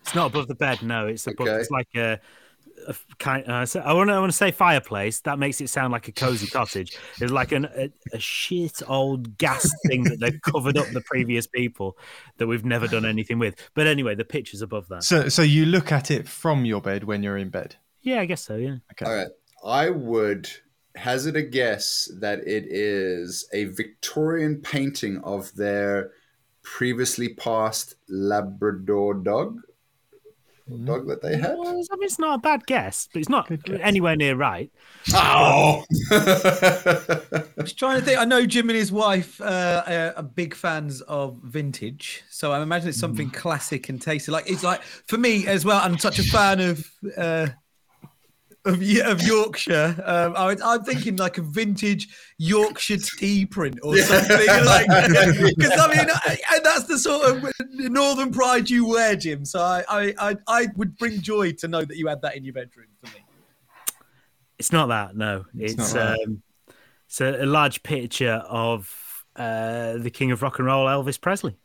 It's 0.02 0.14
not 0.14 0.26
above 0.26 0.48
the 0.48 0.54
bed. 0.54 0.82
No, 0.82 1.06
it's 1.06 1.26
above. 1.26 1.48
Okay. 1.48 1.58
It's 1.58 1.70
like 1.70 1.88
a, 1.96 2.20
a 2.86 2.90
f- 2.90 3.06
kind. 3.18 3.48
Uh, 3.48 3.66
so 3.66 3.80
I 3.80 3.92
want 3.92 4.10
to. 4.10 4.14
I 4.14 4.18
want 4.18 4.32
to 4.32 4.36
say 4.36 4.50
fireplace. 4.50 5.20
That 5.20 5.38
makes 5.38 5.60
it 5.60 5.68
sound 5.68 5.92
like 5.92 6.08
a 6.08 6.12
cozy 6.12 6.46
cottage. 6.46 6.96
It's 7.20 7.32
like 7.32 7.52
an, 7.52 7.66
a, 7.66 7.90
a 8.12 8.18
shit 8.18 8.82
old 8.86 9.38
gas 9.38 9.70
thing 9.86 10.04
that 10.04 10.20
they've 10.20 10.40
covered 10.42 10.76
up 10.76 10.86
the 10.88 11.00
previous 11.02 11.46
people 11.46 11.96
that 12.38 12.46
we've 12.46 12.64
never 12.64 12.86
done 12.86 13.04
anything 13.04 13.38
with. 13.38 13.56
But 13.74 13.86
anyway, 13.86 14.14
the 14.14 14.24
picture's 14.24 14.62
above 14.62 14.88
that. 14.88 15.04
So 15.04 15.28
so 15.28 15.42
you 15.42 15.66
look 15.66 15.92
at 15.92 16.10
it 16.10 16.28
from 16.28 16.64
your 16.64 16.80
bed 16.80 17.04
when 17.04 17.22
you're 17.22 17.38
in 17.38 17.50
bed. 17.50 17.76
Yeah, 18.02 18.20
I 18.20 18.26
guess 18.26 18.42
so. 18.42 18.56
Yeah. 18.56 18.76
Okay. 18.92 19.06
All 19.06 19.14
right. 19.14 19.28
I 19.64 19.90
would 19.90 20.48
hazard 20.96 21.36
a 21.36 21.42
guess 21.42 22.10
that 22.20 22.40
it 22.40 22.66
is 22.68 23.48
a 23.52 23.64
Victorian 23.64 24.60
painting 24.60 25.18
of 25.24 25.54
their 25.54 26.12
previously 26.62 27.34
passed 27.34 27.94
Labrador 28.08 29.14
dog. 29.14 29.60
Dog 30.84 31.06
that 31.08 31.20
they 31.20 31.36
had. 31.36 31.58
Well, 31.58 31.68
I 31.68 31.96
mean, 31.96 32.04
it's 32.04 32.18
not 32.18 32.36
a 32.36 32.38
bad 32.38 32.64
guess, 32.66 33.06
but 33.12 33.20
it's 33.20 33.28
not 33.28 33.50
anywhere 33.82 34.16
near 34.16 34.34
right. 34.34 34.70
Oh! 35.12 35.84
I 36.10 37.44
was 37.58 37.74
trying 37.74 38.00
to 38.00 38.04
think. 38.04 38.18
I 38.18 38.24
know 38.24 38.46
Jim 38.46 38.70
and 38.70 38.78
his 38.78 38.90
wife 38.90 39.42
uh, 39.42 39.82
are, 39.86 40.14
are 40.16 40.22
big 40.22 40.54
fans 40.54 41.02
of 41.02 41.38
vintage, 41.42 42.22
so 42.30 42.50
I 42.52 42.62
imagine 42.62 42.88
it's 42.88 42.98
something 42.98 43.28
classic 43.30 43.90
and 43.90 44.00
tasty. 44.00 44.32
Like 44.32 44.48
it's 44.50 44.64
like 44.64 44.82
for 44.82 45.18
me 45.18 45.46
as 45.46 45.66
well. 45.66 45.80
I'm 45.82 45.98
such 45.98 46.18
a 46.18 46.22
fan 46.22 46.60
of 46.60 46.90
uh, 47.14 47.48
of, 48.64 48.82
Ye- 48.82 49.02
of 49.02 49.22
Yorkshire. 49.22 50.02
Um, 50.04 50.34
I, 50.36 50.56
I'm 50.64 50.82
thinking 50.84 51.16
like 51.16 51.38
a 51.38 51.42
vintage 51.42 52.08
Yorkshire 52.38 52.98
tea 53.18 53.46
print 53.46 53.78
or 53.82 53.96
something. 53.98 54.46
Like 54.64 54.86
because 55.56 55.78
I 55.78 55.94
mean, 55.94 56.06
I, 56.10 56.38
and 56.54 56.64
that's 56.64 56.84
the 56.84 56.98
sort 56.98 57.26
of 57.28 57.52
northern 57.70 58.32
pride 58.32 58.70
you 58.70 58.86
wear, 58.88 59.16
Jim. 59.16 59.44
So 59.44 59.60
I, 59.60 59.84
I 59.88 60.14
I 60.18 60.36
I 60.48 60.66
would 60.76 60.96
bring 60.96 61.20
joy 61.20 61.52
to 61.52 61.68
know 61.68 61.84
that 61.84 61.96
you 61.96 62.08
had 62.08 62.22
that 62.22 62.36
in 62.36 62.44
your 62.44 62.54
bedroom 62.54 62.88
for 63.02 63.14
me. 63.14 63.24
It's 64.58 64.72
not 64.72 64.86
that. 64.86 65.16
No, 65.16 65.44
it's, 65.58 65.76
not 65.76 65.88
that. 65.88 66.18
um, 66.26 66.42
it's 67.06 67.20
a, 67.20 67.42
a 67.42 67.46
large 67.46 67.82
picture 67.82 68.42
of 68.48 69.24
uh, 69.36 69.98
the 69.98 70.10
king 70.10 70.30
of 70.30 70.42
rock 70.42 70.58
and 70.58 70.66
roll, 70.66 70.86
Elvis 70.86 71.20
Presley. 71.20 71.56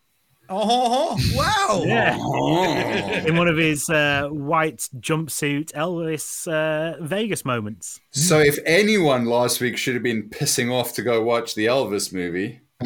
Oh 0.52 1.18
wow! 1.36 1.84
Yeah. 1.86 3.26
in 3.26 3.38
one 3.38 3.48
of 3.48 3.58
his 3.58 3.90
uh, 3.90 4.28
white 4.30 4.90
jumpsuit 5.00 5.72
Elvis 5.74 6.48
uh, 6.52 7.02
Vegas 7.04 7.46
moments. 7.46 8.00
so, 8.12 8.40
if 8.40 8.58
anyone 8.66 9.26
last 9.26 9.62
week 9.62 9.78
should 9.78 9.94
have 9.94 10.04
been 10.04 10.30
pissing 10.30 10.72
off 10.72 10.94
to 10.94 11.04
go 11.04 11.22
watch 11.22 11.54
the 11.54 11.68
Elvis 11.68 12.12
movie, 12.12 12.62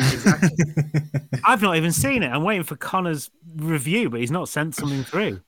I've 1.45 1.61
not 1.61 1.77
even 1.77 1.91
seen 1.91 2.23
it. 2.23 2.29
I'm 2.29 2.43
waiting 2.43 2.63
for 2.63 2.75
Connor's 2.75 3.31
review, 3.55 4.09
but 4.09 4.19
he's 4.19 4.31
not 4.31 4.49
sent 4.49 4.75
something 4.75 5.03
through. 5.03 5.41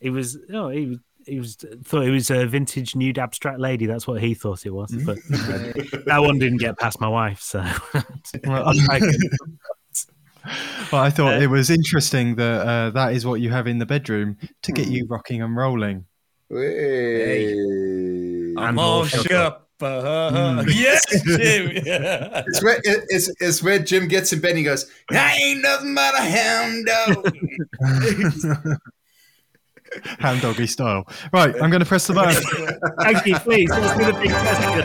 He 0.00 0.10
was 0.10 0.36
no, 0.48 0.68
he 0.68 0.86
was 0.86 0.98
he 1.28 1.38
was 1.38 1.56
thought 1.84 2.04
it 2.04 2.10
was 2.10 2.30
a 2.30 2.46
vintage 2.46 2.96
nude 2.96 3.18
abstract 3.18 3.60
lady. 3.60 3.86
That's 3.86 4.06
what 4.06 4.20
he 4.20 4.34
thought 4.34 4.66
it 4.66 4.70
was, 4.70 4.90
but 5.04 5.18
uh, 5.32 6.00
that 6.06 6.18
one 6.20 6.38
didn't 6.38 6.58
get 6.58 6.78
past 6.78 7.00
my 7.00 7.08
wife. 7.08 7.40
So 7.40 7.64
Well, 10.48 10.56
I, 10.56 10.88
well, 10.92 11.02
I 11.02 11.10
thought 11.10 11.34
uh, 11.34 11.40
it 11.40 11.48
was 11.48 11.70
interesting 11.70 12.36
that 12.36 12.66
uh, 12.66 12.90
that 12.90 13.12
is 13.12 13.26
what 13.26 13.40
you 13.40 13.50
have 13.50 13.66
in 13.66 13.78
the 13.78 13.86
bedroom 13.86 14.36
to 14.62 14.72
get 14.72 14.88
you 14.88 15.04
hmm. 15.04 15.12
rocking 15.12 15.42
and 15.42 15.56
rolling. 15.56 16.06
Hey. 16.50 17.52
And 17.52 18.58
Oh, 18.58 18.72
more 18.72 19.06
shut 19.06 19.30
up. 19.32 19.68
Uh-huh. 19.80 20.62
Hmm. 20.62 20.68
Yes, 20.68 21.04
Jim. 21.24 21.70
Yeah. 21.84 22.42
It's 22.46 22.62
where, 22.62 22.78
it- 22.82 23.04
it's, 23.08 23.30
it's 23.40 23.62
where 23.62 23.78
Jim 23.78 24.08
gets 24.08 24.32
in 24.32 24.40
bed 24.40 24.50
and 24.50 24.58
he 24.58 24.64
goes, 24.64 24.90
I 25.10 25.36
ain't 25.36 25.62
nothing 25.62 25.94
but 25.94 26.14
a 26.14 26.22
hound 26.22 26.86
dog. 26.86 27.36
Hound 30.18 30.42
doggy 30.42 30.66
style. 30.66 31.08
Right, 31.32 31.54
I'm 31.62 31.70
going 31.70 31.80
to 31.80 31.86
press 31.86 32.06
the 32.06 32.12
button. 32.12 32.42
Thank 33.00 33.24
you, 33.24 33.38
please. 33.38 33.70
Let's 33.70 33.96
do 33.96 34.04
the 34.04 34.12
big 34.20 34.30
question. 34.30 34.84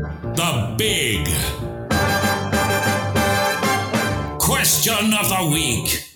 The 0.36 0.74
big 0.78 1.28
question 4.80 5.12
of 5.12 5.28
the 5.28 5.50
week. 5.52 6.06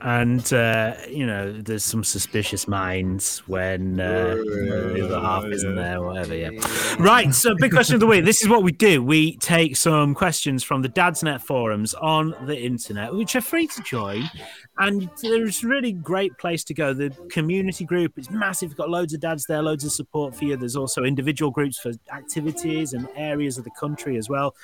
And 0.00 0.52
uh, 0.52 0.94
you 1.10 1.26
know, 1.26 1.52
there's 1.52 1.84
some 1.84 2.04
suspicious 2.04 2.68
minds 2.68 3.40
when 3.48 3.98
uh, 4.00 4.36
the 4.36 5.04
other 5.04 5.20
half 5.20 5.44
isn't 5.44 5.74
there, 5.74 5.98
or 5.98 6.06
whatever. 6.06 6.34
Yeah. 6.34 6.50
Right. 6.98 7.34
So, 7.34 7.54
big 7.56 7.72
question 7.72 7.94
of 7.94 8.00
the 8.00 8.06
week. 8.06 8.24
This 8.24 8.40
is 8.40 8.48
what 8.48 8.62
we 8.62 8.70
do. 8.72 9.02
We 9.02 9.36
take 9.38 9.76
some 9.76 10.14
questions 10.14 10.62
from 10.62 10.82
the 10.82 10.88
Dadsnet 10.88 11.42
forums 11.42 11.92
on 11.94 12.34
the 12.46 12.56
internet, 12.56 13.14
which 13.14 13.34
are 13.34 13.40
free 13.40 13.66
to 13.66 13.82
join, 13.82 14.30
and 14.78 15.10
there's 15.22 15.64
a 15.64 15.66
really 15.66 15.92
great 15.92 16.36
place 16.38 16.62
to 16.64 16.74
go. 16.74 16.92
The 16.92 17.10
community 17.30 17.84
group 17.84 18.18
is 18.18 18.30
massive. 18.30 18.70
We've 18.70 18.76
got 18.76 18.90
loads 18.90 19.14
of 19.14 19.20
dads 19.20 19.46
there, 19.46 19.62
loads 19.62 19.84
of 19.84 19.92
support 19.92 20.34
for 20.34 20.44
you. 20.44 20.56
There's 20.56 20.76
also 20.76 21.04
individual 21.04 21.50
groups 21.50 21.78
for 21.78 21.92
activities 22.12 22.92
and 22.92 23.08
areas 23.16 23.58
of 23.58 23.64
the 23.64 23.70
country 23.70 24.16
as 24.16 24.28
well. 24.28 24.54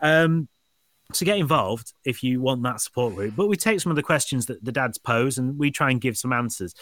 Um, 0.00 0.48
so 1.14 1.24
get 1.24 1.38
involved 1.38 1.92
if 2.04 2.22
you 2.22 2.40
want 2.40 2.62
that 2.64 2.80
support 2.80 3.14
group. 3.14 3.34
But 3.36 3.48
we 3.48 3.56
take 3.56 3.80
some 3.80 3.90
of 3.90 3.96
the 3.96 4.02
questions 4.02 4.46
that 4.46 4.64
the 4.64 4.72
dads 4.72 4.98
pose 4.98 5.38
and 5.38 5.58
we 5.58 5.70
try 5.70 5.90
and 5.90 6.00
give 6.00 6.16
some 6.16 6.32
answers. 6.32 6.74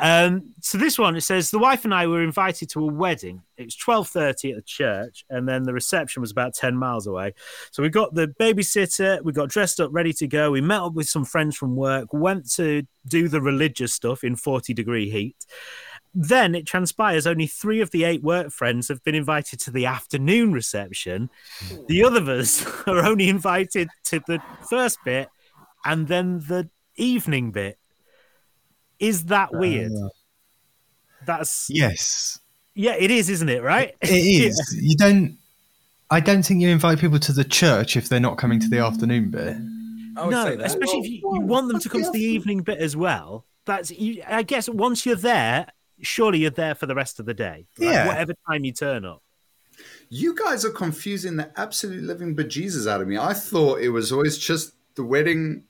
Um, 0.00 0.54
so 0.60 0.78
this 0.78 0.98
one 0.98 1.16
it 1.16 1.22
says 1.22 1.50
the 1.50 1.58
wife 1.58 1.84
and 1.84 1.94
I 1.94 2.06
were 2.06 2.22
invited 2.22 2.70
to 2.70 2.80
a 2.80 2.86
wedding. 2.86 3.42
It 3.56 3.64
was 3.64 3.76
twelve 3.76 4.08
thirty 4.08 4.50
at 4.50 4.56
the 4.56 4.62
church, 4.62 5.24
and 5.30 5.48
then 5.48 5.64
the 5.64 5.72
reception 5.72 6.20
was 6.20 6.30
about 6.30 6.54
ten 6.54 6.76
miles 6.76 7.06
away. 7.06 7.34
So 7.70 7.82
we 7.82 7.90
got 7.90 8.14
the 8.14 8.28
babysitter, 8.28 9.22
we 9.22 9.32
got 9.32 9.50
dressed 9.50 9.78
up, 9.80 9.90
ready 9.92 10.12
to 10.14 10.26
go. 10.26 10.50
We 10.50 10.60
met 10.60 10.80
up 10.80 10.94
with 10.94 11.08
some 11.08 11.24
friends 11.24 11.56
from 11.56 11.76
work, 11.76 12.08
went 12.12 12.50
to 12.52 12.82
do 13.06 13.28
the 13.28 13.40
religious 13.40 13.92
stuff 13.92 14.24
in 14.24 14.36
forty 14.36 14.74
degree 14.74 15.10
heat. 15.10 15.36
Then 16.14 16.54
it 16.54 16.66
transpires 16.66 17.26
only 17.26 17.46
three 17.46 17.80
of 17.80 17.90
the 17.90 18.04
eight 18.04 18.22
work 18.22 18.50
friends 18.50 18.88
have 18.88 19.02
been 19.02 19.14
invited 19.14 19.60
to 19.60 19.70
the 19.70 19.86
afternoon 19.86 20.52
reception. 20.52 21.30
The 21.88 22.00
hmm. 22.00 22.06
other 22.06 22.18
of 22.18 22.28
us 22.28 22.66
are 22.86 23.04
only 23.06 23.28
invited 23.28 23.88
to 24.04 24.20
the 24.26 24.42
first 24.68 24.98
bit 25.04 25.28
and 25.84 26.08
then 26.08 26.40
the 26.40 26.68
evening 26.96 27.50
bit. 27.50 27.78
Is 28.98 29.24
that 29.26 29.48
uh, 29.54 29.58
weird? 29.58 29.92
That's 31.24 31.68
Yes, 31.70 32.40
yeah, 32.74 32.94
it 32.98 33.10
is, 33.10 33.28
isn't 33.28 33.48
it? 33.48 33.62
Right? 33.62 33.94
it 34.00 34.08
is. 34.10 34.78
You 34.80 34.96
don't. 34.96 35.38
I 36.10 36.20
don't 36.20 36.42
think 36.42 36.60
you 36.60 36.68
invite 36.68 36.98
people 36.98 37.18
to 37.20 37.32
the 37.32 37.44
church 37.44 37.96
if 37.96 38.08
they're 38.08 38.20
not 38.20 38.36
coming 38.36 38.60
to 38.60 38.68
the 38.68 38.78
afternoon 38.78 39.30
bit. 39.30 39.56
I 40.14 40.24
would 40.24 40.30
no, 40.30 40.44
say 40.44 40.56
that. 40.56 40.66
especially 40.66 40.98
if 40.98 41.08
you, 41.08 41.20
you 41.34 41.40
want 41.40 41.68
them 41.68 41.80
to 41.80 41.88
come 41.88 42.02
to 42.02 42.10
the 42.10 42.22
evening 42.22 42.60
bit 42.62 42.78
as 42.78 42.94
well. 42.94 43.46
that's 43.64 43.90
you, 43.90 44.22
I 44.26 44.42
guess 44.42 44.68
once 44.68 45.06
you're 45.06 45.16
there, 45.16 45.68
surely 46.02 46.38
you're 46.38 46.50
there 46.50 46.74
for 46.74 46.86
the 46.86 46.94
rest 46.94 47.18
of 47.20 47.26
the 47.26 47.34
day. 47.34 47.66
right? 47.78 47.88
Yeah. 47.88 48.06
Whatever 48.08 48.34
time 48.48 48.64
you 48.64 48.72
turn 48.72 49.04
up. 49.04 49.22
You 50.10 50.34
guys 50.34 50.64
are 50.64 50.70
confusing 50.70 51.36
the 51.36 51.50
absolute 51.58 52.02
living 52.02 52.36
bejesus 52.36 52.86
out 52.90 53.00
of 53.00 53.08
me. 53.08 53.16
I 53.16 53.32
thought 53.32 53.80
it 53.80 53.88
was 53.88 54.12
always 54.12 54.36
just 54.38 54.74
the 54.94 55.04
wedding 55.04 55.64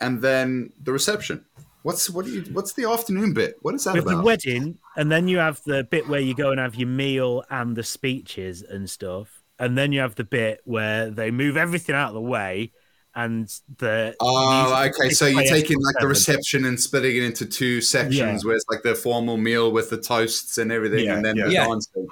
and 0.00 0.20
then 0.20 0.72
the 0.82 0.92
reception. 0.92 1.44
What's 1.82 2.10
what 2.10 2.24
do 2.24 2.32
you 2.32 2.42
what's 2.52 2.72
the 2.72 2.90
afternoon 2.90 3.32
bit? 3.32 3.56
What 3.62 3.74
is 3.76 3.84
that 3.84 3.94
With 3.94 4.06
the 4.06 4.14
about? 4.14 4.24
wedding, 4.24 4.78
and 4.96 5.10
then 5.10 5.28
you 5.28 5.38
have 5.38 5.62
the 5.64 5.84
bit 5.84 6.08
where 6.08 6.18
you 6.20 6.34
go 6.34 6.50
and 6.50 6.58
have 6.58 6.74
your 6.74 6.88
meal 6.88 7.44
and 7.48 7.76
the 7.76 7.84
speeches 7.84 8.62
and 8.62 8.90
stuff. 8.90 9.42
And 9.58 9.78
then 9.78 9.92
you 9.92 10.00
have 10.00 10.16
the 10.16 10.24
bit 10.24 10.60
where 10.64 11.08
they 11.10 11.30
move 11.30 11.56
everything 11.56 11.94
out 11.94 12.08
of 12.08 12.14
the 12.14 12.20
way 12.20 12.72
and 13.16 13.48
the 13.78 14.14
Oh, 14.20 14.84
okay. 14.88 15.10
So 15.10 15.26
you're 15.26 15.42
taking 15.44 15.82
like 15.82 15.96
the 16.00 16.06
reception 16.06 16.66
and 16.66 16.78
splitting 16.78 17.16
it 17.16 17.22
into 17.24 17.46
two 17.46 17.80
sections, 17.80 18.14
Yeah. 18.14 18.38
where 18.44 18.54
it's 18.54 18.66
like 18.70 18.82
the 18.82 18.94
formal 18.94 19.36
meal 19.38 19.72
with 19.72 19.90
the 19.90 19.96
toasts 19.96 20.58
and 20.58 20.70
everything, 20.70 21.06
Yeah, 21.06 21.14
and 21.16 21.24
then 21.24 21.36
yeah. 21.36 21.46
the 21.46 21.52
Yeah. 21.52 21.66
dancing. 21.66 22.06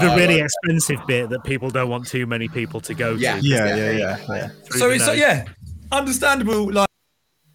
the 0.00 0.10
Oh, 0.12 0.16
really 0.16 0.40
like- 0.40 0.44
expensive 0.64 0.98
bit 1.06 1.28
that 1.30 1.44
people 1.44 1.70
don't 1.70 1.88
want 1.88 2.06
too 2.06 2.26
many 2.26 2.48
people 2.48 2.80
to 2.80 2.94
go 2.94 3.14
Yeah. 3.14 3.38
to. 3.38 3.46
Yeah, 3.46 3.76
yeah, 3.76 3.90
yeah. 3.92 4.16
yeah. 4.28 4.48
Through 4.64 4.80
So 4.80 4.90
it's 4.90 5.06
nose. 5.06 5.18
yeah, 5.18 5.44
understandable. 5.92 6.66
Like, 6.66 6.74
like 6.74 6.88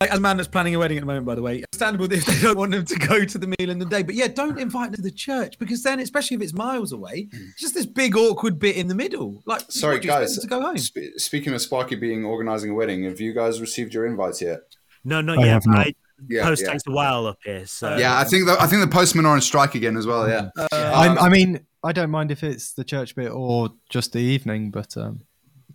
as 0.02 0.18
a 0.18 0.22
man 0.22 0.38
that's 0.38 0.48
planning 0.48 0.76
a 0.76 0.80
wedding 0.80 0.98
at 0.98 1.02
the 1.02 1.06
moment, 1.08 1.26
by 1.26 1.36
the 1.36 1.42
way, 1.42 1.64
understandable 1.74 2.12
if 2.12 2.26
they 2.26 2.40
don't 2.42 2.58
want 2.58 2.72
them 2.72 2.86
to 2.86 2.96
go 2.96 3.26
to 3.26 3.38
the 3.38 3.48
meal 3.48 3.70
in 3.70 3.80
the 3.80 3.86
day. 3.86 4.02
But 4.04 4.16
yeah, 4.16 4.28
don't 4.28 4.58
invite 4.60 4.92
them 4.92 4.96
to 4.98 5.02
the 5.02 5.12
church 5.12 5.60
because 5.60 5.84
then, 5.84 6.00
especially 6.00 6.36
if 6.36 6.42
it's 6.42 6.54
miles 6.54 6.92
away, 6.92 7.28
it's 7.32 7.60
just 7.62 7.74
this 7.74 7.86
big 7.86 8.16
awkward 8.16 8.60
bit 8.60 8.78
in 8.78 8.88
the 8.88 8.96
middle. 8.96 9.42
Like, 9.46 9.62
Sorry, 9.70 9.96
what, 9.96 10.02
do 10.02 10.08
you 10.08 10.14
expect 10.14 10.30
guys. 10.36 10.40
to 10.40 10.48
go 10.48 10.62
home. 10.62 10.78
Sp- 10.80 11.18
speaking 11.18 11.54
of 11.54 11.62
Sparky 11.62 11.96
being 11.96 12.24
organizing 12.24 12.72
a 12.72 12.74
wedding, 12.74 13.04
have 13.04 13.20
you 13.20 13.34
guys 13.34 13.60
received 13.60 13.94
your 13.94 14.06
invites 14.06 14.42
yet? 14.42 14.60
No, 15.04 15.20
not 15.22 15.40
I 15.40 15.44
yet. 15.46 15.50
have 15.52 15.66
not. 15.68 15.78
I, 15.88 15.94
Yeah, 16.30 16.44
post 16.44 16.62
yeah. 16.64 16.72
takes 16.72 16.84
a 16.88 16.92
while 16.92 17.28
up 17.28 17.40
here. 17.44 17.66
So 17.66 17.98
Yeah, 17.98 18.18
I 18.18 18.24
think 18.24 18.46
the, 18.46 18.56
I 18.62 18.68
think 18.68 18.82
the 18.82 18.88
postmen 18.94 19.26
are 19.26 19.34
on 19.34 19.42
strike 19.42 19.76
again 19.76 19.98
as 19.98 20.06
well. 20.08 20.28
Yeah. 20.30 20.50
Uh, 20.58 20.68
I'm, 20.72 21.18
I 21.18 21.30
mean, 21.30 21.60
I 21.84 21.92
don't 21.94 22.12
mind 22.12 22.32
if 22.32 22.44
it's 22.44 22.74
the 22.74 22.84
church 22.84 23.16
bit 23.16 23.32
or 23.32 23.70
just 23.90 24.12
the 24.14 24.20
evening, 24.20 24.72
but 24.72 24.96
um, 24.98 25.22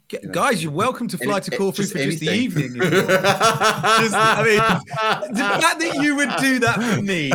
G- 0.09 0.19
Guys, 0.31 0.63
you're 0.63 0.71
welcome 0.71 1.09
to 1.09 1.17
fly 1.17 1.37
Any- 1.37 1.45
to 1.47 1.55
eh, 1.55 1.57
Corfu 1.57 1.83
just 1.83 1.93
for 1.93 1.99
just 1.99 2.21
the 2.21 2.31
evening. 2.31 2.67
if 2.67 2.75
you 2.75 2.83
want. 2.83 3.09
Just- 3.09 4.15
I 4.15 4.43
mean, 4.45 5.35
the 5.35 5.61
fact 5.63 5.81
that 5.81 5.99
you 6.03 6.17
would 6.17 6.31
do 6.41 6.59
that 6.59 6.83
for 6.83 7.01
me 7.03 7.33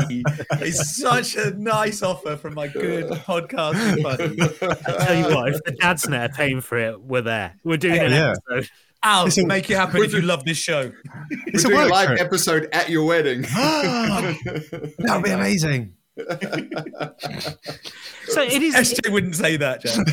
is 0.64 0.96
such 0.98 1.36
a 1.36 1.52
nice 1.58 2.04
offer 2.04 2.38
from 2.38 2.54
my 2.54 2.68
good 2.68 3.10
podcast 3.10 4.04
buddy. 4.04 4.40
I 4.42 5.04
tell 5.04 5.16
you 5.18 5.36
what, 5.36 5.50
if 5.50 5.64
the 5.66 5.72
Dadsnet 5.82 6.30
are 6.30 6.34
paying 6.34 6.62
for 6.62 6.78
it, 6.78 7.02
we're 7.02 7.22
there. 7.22 7.56
We're 7.64 7.78
doing 7.78 8.00
an 8.00 8.12
Yeah. 8.12 8.36
episode. 8.50 8.70
Al, 9.02 9.26
It's 9.28 9.38
a- 9.40 9.46
make 9.48 9.68
it 9.72 9.76
happen 9.76 10.04
if 10.04 10.14
you 10.14 10.22
love 10.22 10.46
this 10.46 10.58
show. 10.58 10.92
it's 11.48 11.64
We're 11.66 11.72
a 11.72 11.76
doing 11.76 11.80
a 11.80 11.84
work 11.86 11.92
live 11.92 12.08
trip. 12.10 12.20
episode 12.22 12.68
at 12.72 12.90
your 12.92 13.06
wedding. 13.06 13.46
Ah, 13.50 14.36
that 14.44 15.10
would 15.16 15.24
be 15.24 15.32
amazing. 15.32 15.94
So 18.30 18.44
it 18.44 18.62
is. 18.62 18.76
SJ 18.76 19.12
wouldn't 19.12 19.36
say 19.36 19.58
that, 19.58 19.82
Jack. 19.82 20.06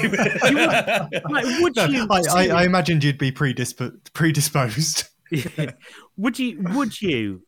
like, 1.31 1.45
would 1.61 1.77
you? 1.77 2.07
I, 2.11 2.23
I, 2.31 2.49
I 2.49 2.65
imagined 2.65 3.05
you'd 3.05 3.19
be 3.19 3.31
predisp- 3.31 4.13
predisposed. 4.13 5.05
Yeah. 5.29 5.73
Would 6.17 6.39
you? 6.39 6.63
Would 6.75 7.03
you? 7.03 7.43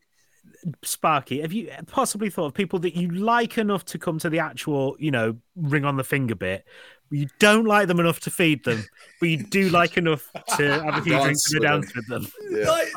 Sparky, 0.83 1.39
have 1.39 1.53
you 1.53 1.71
possibly 1.87 2.29
thought 2.29 2.47
of 2.47 2.53
people 2.53 2.77
that 2.79 2.93
you 2.93 3.09
like 3.09 3.57
enough 3.57 3.85
to 3.85 3.97
come 3.97 4.19
to 4.19 4.29
the 4.29 4.39
actual, 4.39 4.97
you 4.99 5.11
know, 5.11 5.37
ring 5.55 5.85
on 5.85 5.95
the 5.95 6.03
finger 6.03 6.35
bit? 6.35 6.65
but 7.09 7.19
You 7.19 7.27
don't 7.39 7.63
like 7.63 7.87
them 7.87 8.01
enough 8.01 8.19
to 8.21 8.31
feed 8.31 8.65
them, 8.65 8.83
but 9.21 9.29
you 9.29 9.37
do 9.37 9.69
like 9.69 9.95
enough 9.95 10.29
to 10.57 10.83
have 10.83 10.97
a 10.97 11.01
few 11.01 11.17
drinks 11.21 11.53
and 11.53 11.61
go 11.61 11.77
with 11.77 11.81
dance 11.83 11.95
with 11.95 12.07
them. 12.07 12.27
Yeah. 12.49 12.69
like, 12.69 12.89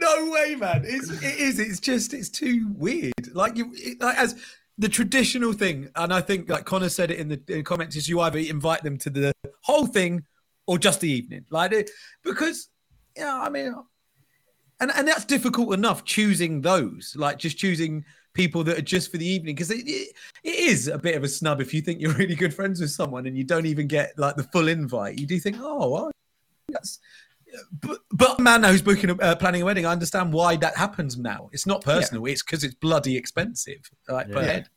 no 0.00 0.30
way, 0.30 0.54
man. 0.54 0.84
It's, 0.86 1.10
it 1.10 1.40
is. 1.40 1.58
It's 1.58 1.80
just. 1.80 2.14
It's 2.14 2.28
too 2.28 2.72
weird. 2.76 3.12
Like 3.32 3.56
you, 3.56 3.72
it, 3.74 4.00
like, 4.00 4.16
as 4.16 4.36
the 4.80 4.88
traditional 4.88 5.52
thing, 5.52 5.88
and 5.94 6.12
I 6.12 6.22
think 6.22 6.48
like 6.48 6.64
Connor 6.64 6.88
said 6.88 7.10
it 7.10 7.18
in 7.18 7.28
the, 7.28 7.40
in 7.48 7.58
the 7.58 7.62
comments, 7.62 7.96
is 7.96 8.08
you 8.08 8.20
either 8.20 8.38
invite 8.38 8.82
them 8.82 8.96
to 8.98 9.10
the 9.10 9.32
whole 9.62 9.86
thing 9.86 10.24
or 10.66 10.78
just 10.78 11.00
the 11.00 11.10
evening, 11.10 11.44
like 11.50 11.72
it, 11.72 11.90
because 12.24 12.70
yeah, 13.16 13.38
I 13.38 13.50
mean, 13.50 13.74
and 14.80 14.90
and 14.96 15.06
that's 15.06 15.26
difficult 15.26 15.74
enough 15.74 16.04
choosing 16.04 16.62
those, 16.62 17.14
like 17.16 17.38
just 17.38 17.58
choosing 17.58 18.04
people 18.32 18.64
that 18.64 18.78
are 18.78 18.82
just 18.82 19.10
for 19.10 19.18
the 19.18 19.26
evening, 19.26 19.54
because 19.54 19.70
it, 19.70 19.86
it, 19.86 20.14
it 20.44 20.54
is 20.54 20.88
a 20.88 20.96
bit 20.96 21.14
of 21.14 21.24
a 21.24 21.28
snub 21.28 21.60
if 21.60 21.74
you 21.74 21.82
think 21.82 22.00
you're 22.00 22.14
really 22.14 22.34
good 22.34 22.54
friends 22.54 22.80
with 22.80 22.90
someone 22.90 23.26
and 23.26 23.36
you 23.36 23.44
don't 23.44 23.66
even 23.66 23.86
get 23.86 24.18
like 24.18 24.36
the 24.36 24.44
full 24.44 24.68
invite. 24.68 25.18
You 25.18 25.26
do 25.26 25.38
think, 25.38 25.56
oh, 25.60 25.90
well, 25.90 26.10
that's 26.68 27.00
but, 27.72 27.98
but 28.10 28.38
a 28.38 28.42
man 28.42 28.62
who's 28.64 28.82
booking, 28.82 29.10
a, 29.10 29.14
uh, 29.16 29.36
planning 29.36 29.62
a 29.62 29.64
wedding, 29.64 29.86
I 29.86 29.92
understand 29.92 30.32
why 30.32 30.56
that 30.56 30.76
happens 30.76 31.16
now. 31.18 31.48
It's 31.52 31.66
not 31.66 31.82
personal. 31.82 32.24
It's 32.26 32.42
because 32.42 32.64
it's 32.64 32.74
bloody 32.74 33.16
expensive. 33.16 33.90
Like 34.08 34.30
per 34.30 34.40
Yeah. 34.40 34.46
head. 34.46 34.68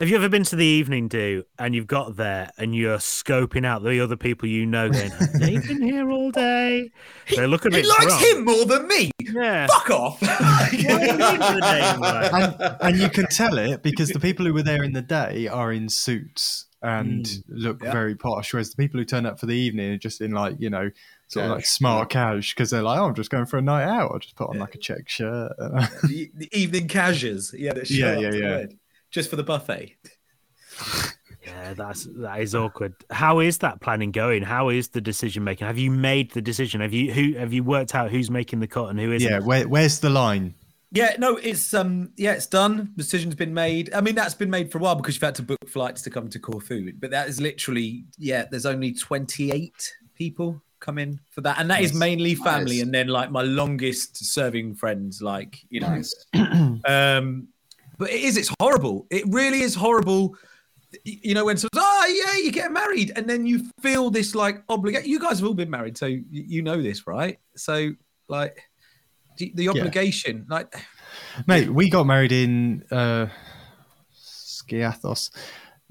Have 0.00 0.08
you 0.08 0.16
ever 0.16 0.30
been 0.30 0.44
to 0.44 0.56
the 0.56 0.64
evening 0.64 1.08
do 1.08 1.44
and 1.58 1.74
you've 1.74 1.86
got 1.86 2.16
there 2.16 2.48
and 2.56 2.74
you're 2.74 2.96
scoping 2.96 3.66
out 3.66 3.82
the 3.84 4.00
other 4.00 4.16
people 4.16 4.48
you 4.48 4.64
know 4.64 4.88
going, 4.88 5.10
"Have 5.10 5.32
been 5.38 5.82
here 5.82 6.10
all 6.10 6.30
day? 6.30 6.90
They 7.36 7.46
look 7.46 7.66
a 7.66 7.68
He 7.76 7.82
likes 7.82 8.06
drunk. 8.06 8.24
him 8.24 8.44
more 8.46 8.64
than 8.64 8.88
me. 8.88 9.10
Yeah. 9.20 9.66
Fuck 9.66 9.90
off. 9.90 10.22
What 10.22 10.70
do 10.70 10.76
you 10.78 10.88
mean 10.88 11.18
for 11.18 11.54
the 11.54 11.60
day, 11.60 11.96
like? 11.98 12.32
and, 12.32 12.76
and 12.80 12.96
you 12.98 13.10
can 13.10 13.26
tell 13.26 13.58
it 13.58 13.82
because 13.82 14.08
the 14.08 14.20
people 14.20 14.46
who 14.46 14.54
were 14.54 14.62
there 14.62 14.82
in 14.82 14.94
the 14.94 15.02
day 15.02 15.48
are 15.48 15.70
in 15.70 15.90
suits 15.90 16.64
and 16.82 17.26
Mm. 17.26 17.42
look 17.48 17.82
Yeah. 17.82 17.92
very 17.92 18.14
posh, 18.14 18.54
whereas 18.54 18.70
the 18.70 18.76
people 18.76 18.98
who 19.00 19.04
turn 19.04 19.26
up 19.26 19.38
for 19.38 19.44
the 19.44 19.54
evening 19.54 19.92
are 19.92 19.98
just 19.98 20.22
in 20.22 20.30
like 20.30 20.56
you 20.60 20.70
know 20.70 20.90
sort 21.30 21.46
of 21.46 21.52
like 21.52 21.66
smart 21.66 22.10
cash 22.10 22.54
because 22.54 22.70
they're 22.70 22.82
like, 22.82 22.98
oh, 22.98 23.06
I'm 23.06 23.14
just 23.14 23.30
going 23.30 23.46
for 23.46 23.58
a 23.58 23.62
night 23.62 23.84
out. 23.84 24.10
I'll 24.12 24.18
just 24.18 24.36
put 24.36 24.50
on 24.50 24.58
like 24.58 24.74
a 24.74 24.78
check 24.78 25.08
shirt. 25.08 25.52
the, 25.58 26.30
the 26.34 26.48
evening 26.52 26.88
casuals. 26.88 27.54
Yeah, 27.56 27.72
that 27.74 27.86
show 27.86 27.94
Yeah, 27.94 28.30
yeah, 28.30 28.32
yeah. 28.32 28.66
Just 29.10 29.30
for 29.30 29.36
the 29.36 29.44
buffet. 29.44 29.96
Yeah, 31.44 31.74
that's 31.74 32.06
that 32.16 32.40
is 32.40 32.54
awkward. 32.54 32.94
How 33.10 33.40
is 33.40 33.58
that 33.58 33.80
planning 33.80 34.10
going? 34.10 34.42
How 34.42 34.68
is 34.68 34.88
the 34.88 35.00
decision 35.00 35.42
making? 35.42 35.66
Have 35.66 35.78
you 35.78 35.90
made 35.90 36.32
the 36.32 36.42
decision? 36.42 36.80
Have 36.80 36.92
you 36.92 37.12
who 37.12 37.38
have 37.38 37.52
you 37.52 37.64
worked 37.64 37.94
out 37.94 38.10
who's 38.10 38.30
making 38.30 38.60
the 38.60 38.66
cut 38.66 38.86
and 38.86 39.00
who 39.00 39.12
isn't? 39.12 39.28
yeah, 39.28 39.38
where, 39.38 39.66
where's 39.66 40.00
the 40.00 40.10
line? 40.10 40.54
Yeah, 40.92 41.14
no, 41.18 41.36
it's 41.36 41.72
um, 41.72 42.12
yeah, 42.16 42.32
it's 42.32 42.46
done. 42.46 42.92
Decision's 42.96 43.36
been 43.36 43.54
made. 43.54 43.94
I 43.94 44.00
mean, 44.00 44.16
that's 44.16 44.34
been 44.34 44.50
made 44.50 44.70
for 44.70 44.78
a 44.78 44.80
while 44.80 44.96
because 44.96 45.14
you've 45.14 45.22
had 45.22 45.36
to 45.36 45.42
book 45.42 45.68
flights 45.68 46.02
to 46.02 46.10
come 46.10 46.28
to 46.30 46.38
Corfu. 46.38 46.92
But 46.98 47.12
that 47.12 47.28
is 47.28 47.40
literally, 47.40 48.04
yeah, 48.18 48.46
there's 48.50 48.66
only 48.66 48.92
28 48.92 49.72
people 50.14 50.60
come 50.80 50.98
in 50.98 51.20
for 51.30 51.40
that, 51.42 51.58
and 51.60 51.70
that 51.70 51.80
is 51.82 51.92
Nice. 51.92 51.98
mainly 52.00 52.34
family, 52.34 52.76
Nice. 52.76 52.82
and 52.82 52.94
then 52.94 53.08
like 53.08 53.30
my 53.30 53.42
longest 53.42 54.16
serving 54.24 54.74
friends, 54.74 55.20
like 55.22 55.60
you 55.70 55.80
know. 55.80 55.88
Nice. 55.96 56.14
Um, 56.86 57.48
but 57.98 58.08
it 58.10 58.22
is, 58.22 58.36
it's 58.38 58.50
horrible. 58.58 59.06
It 59.10 59.24
really 59.28 59.60
is 59.60 59.74
horrible. 59.74 60.34
You 61.04 61.34
know, 61.34 61.44
when 61.44 61.58
someone's, 61.58 61.76
oh, 61.86 62.06
yeah, 62.26 62.42
you 62.42 62.50
get 62.50 62.72
married. 62.72 63.12
And 63.14 63.28
then 63.28 63.46
you 63.46 63.68
feel 63.82 64.10
this 64.10 64.34
like 64.34 64.62
obligation. 64.70 65.08
You 65.10 65.20
guys 65.20 65.38
have 65.40 65.46
all 65.46 65.54
been 65.54 65.68
married, 65.68 65.98
so 65.98 66.06
y- 66.06 66.22
you 66.30 66.62
know 66.62 66.80
this, 66.80 67.06
right? 67.06 67.38
So, 67.56 67.90
like, 68.28 68.56
the 69.36 69.52
the 69.54 69.68
obligation, 69.68 70.46
like, 70.48 70.74
Mate, 71.46 71.68
we 71.68 71.90
got 71.90 72.06
married 72.06 72.32
in 72.32 72.84
uh, 72.90 73.26
Skiathos. 74.16 75.30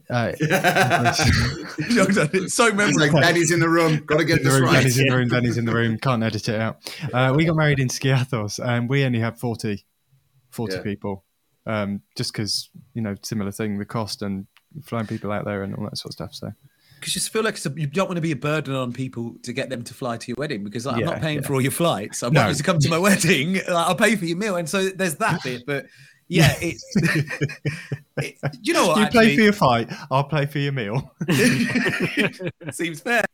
Uh, 0.09 0.33
it's 0.39 1.17
so 2.55 2.65
He's 2.65 2.73
memorable. 2.73 2.99
like, 2.99 3.11
Daddy's 3.23 3.51
in 3.51 3.59
the 3.59 3.69
room. 3.69 3.97
Got 4.05 4.17
to 4.17 4.25
get 4.25 4.39
in 4.39 4.43
the 4.43 4.49
this 4.49 4.59
room, 4.59 4.69
right. 4.69 4.73
Danny's 4.77 4.97
in 4.97 5.07
the 5.07 5.15
room, 5.15 5.27
Danny's 5.29 5.57
in 5.57 5.65
the 5.65 5.73
room. 5.73 5.97
Can't 5.99 6.23
edit 6.23 6.49
it 6.49 6.59
out. 6.59 6.77
Uh, 7.13 7.33
we 7.35 7.45
got 7.45 7.55
married 7.55 7.79
in 7.79 7.87
Skiathos 7.89 8.59
and 8.65 8.89
we 8.89 9.03
only 9.03 9.19
had 9.19 9.37
40, 9.39 9.85
40 10.49 10.75
Yeah. 10.75 10.81
people. 10.81 11.23
Um, 11.67 12.01
just 12.17 12.33
because, 12.33 12.69
you 12.95 13.01
know, 13.03 13.15
similar 13.23 13.51
thing, 13.51 13.77
the 13.77 13.85
cost 13.85 14.21
and 14.23 14.47
flying 14.83 15.05
people 15.05 15.31
out 15.31 15.45
there 15.45 15.61
and 15.61 15.75
all 15.75 15.83
that 15.83 15.97
sort 15.97 16.09
of 16.09 16.13
stuff. 16.13 16.33
So, 16.33 16.51
Because 16.99 17.13
you 17.15 17.19
just 17.19 17.31
feel 17.31 17.43
like 17.43 17.55
it's 17.55 17.65
a, 17.67 17.73
you 17.75 17.85
don't 17.85 18.07
want 18.07 18.15
to 18.17 18.21
be 18.21 18.31
a 18.31 18.35
burden 18.35 18.73
on 18.73 18.91
people 18.93 19.35
to 19.43 19.53
get 19.53 19.69
them 19.69 19.83
to 19.83 19.93
fly 19.93 20.17
to 20.17 20.27
your 20.27 20.35
wedding 20.39 20.63
because 20.63 20.87
like, 20.87 20.95
I'm 20.95 21.05
not 21.05 21.21
paying 21.21 21.41
yeah. 21.41 21.47
for 21.47 21.53
all 21.53 21.61
your 21.61 21.71
flights. 21.71 22.23
I'm 22.23 22.33
No. 22.33 22.41
not 22.41 22.45
going 22.47 22.55
to 22.57 22.63
come 22.63 22.79
to 22.79 22.89
my 22.89 22.97
wedding. 23.09 23.53
Like, 23.53 23.67
I'll 23.69 23.95
pay 23.95 24.15
for 24.15 24.25
your 24.25 24.37
meal. 24.37 24.55
And 24.55 24.67
so 24.67 24.89
there's 24.89 25.15
that 25.17 25.43
bit. 25.43 25.67
But 25.67 25.85
yeah, 26.29 26.55
it's. 26.61 26.85
it, 28.17 28.37
you 28.61 28.73
know 28.73 28.87
what? 28.87 28.99
you 28.99 29.07
play 29.07 29.21
actually? 29.21 29.35
for 29.35 29.41
your 29.43 29.53
fight, 29.53 29.91
I'll 30.09 30.23
play 30.23 30.45
for 30.45 30.59
your 30.59 30.71
meal. 30.71 31.13
Seems 32.71 33.01
fair. 33.01 33.25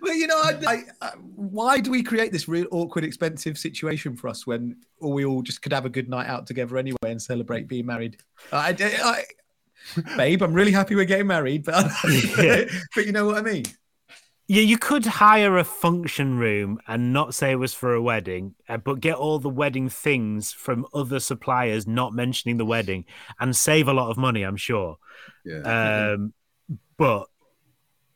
Well, 0.00 0.14
you 0.14 0.26
know, 0.26 0.40
I, 0.40 0.58
I, 0.66 0.82
I, 1.02 1.10
why 1.34 1.78
do 1.80 1.90
we 1.90 2.02
create 2.02 2.32
this 2.32 2.48
real 2.48 2.66
awkward, 2.70 3.04
expensive 3.04 3.58
situation 3.58 4.16
for 4.16 4.28
us 4.28 4.46
when 4.46 4.76
we 5.00 5.26
all 5.26 5.42
just 5.42 5.60
could 5.60 5.72
have 5.72 5.84
a 5.84 5.90
good 5.90 6.08
night 6.08 6.26
out 6.26 6.46
together 6.46 6.78
anyway 6.78 6.96
and 7.02 7.20
celebrate 7.20 7.68
being 7.68 7.84
married? 7.84 8.16
I, 8.50 8.74
I, 8.78 9.24
I- 10.00 10.16
babe, 10.16 10.42
I'm 10.42 10.54
really 10.54 10.72
happy 10.72 10.94
we're 10.94 11.04
getting 11.04 11.26
married, 11.26 11.64
but 11.64 11.90
Yeah. 12.38 12.64
but 12.94 13.04
you 13.06 13.12
know 13.12 13.26
what 13.26 13.36
I 13.36 13.42
mean. 13.42 13.64
Yeah, 14.48 14.62
you 14.62 14.78
could 14.78 15.04
hire 15.04 15.58
a 15.58 15.64
function 15.64 16.38
room 16.38 16.78
and 16.86 17.12
not 17.12 17.34
say 17.34 17.50
it 17.50 17.56
was 17.56 17.74
for 17.74 17.94
a 17.94 18.02
wedding, 18.02 18.54
uh, 18.68 18.76
but 18.76 19.00
get 19.00 19.16
all 19.16 19.40
the 19.40 19.48
wedding 19.48 19.88
things 19.88 20.52
from 20.52 20.86
other 20.94 21.18
suppliers, 21.18 21.86
not 21.86 22.12
mentioning 22.12 22.56
the 22.56 22.64
wedding, 22.64 23.06
and 23.40 23.56
save 23.56 23.88
a 23.88 23.92
lot 23.92 24.10
of 24.10 24.16
money. 24.16 24.42
I'm 24.42 24.56
sure. 24.56 24.98
Yeah. 25.44 26.12
Um, 26.12 26.32
but 26.96 27.26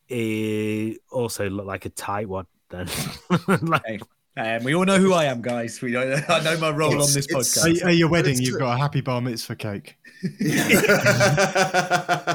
it 0.09 0.99
also 1.11 1.51
look 1.51 1.67
like 1.67 1.87
a 1.87 1.91
tight 1.91 2.29
one 2.29 2.47
then. 2.69 2.89
like, 3.63 3.83
Hey, 3.85 3.99
And 4.43 4.65
we 4.65 4.75
all 4.75 4.85
know 4.85 4.99
who 4.99 5.13
I 5.13 5.25
am, 5.25 5.43
guys. 5.43 5.81
We 5.81 5.93
know, 5.93 6.21
I 6.29 6.41
know 6.43 6.59
my 6.59 6.71
role 6.71 6.93
It's- 6.93 7.09
on 7.09 7.15
this 7.15 7.27
podcast. 7.27 7.81
At, 7.83 7.89
at 7.89 7.97
your 7.97 8.09
wedding, 8.09 8.39
you've 8.41 8.59
got 8.59 8.75
a 8.75 8.79
happy 8.79 9.01
bar 9.01 9.21
mitzvah 9.21 9.57
cake. 9.57 9.97
All 10.23 10.29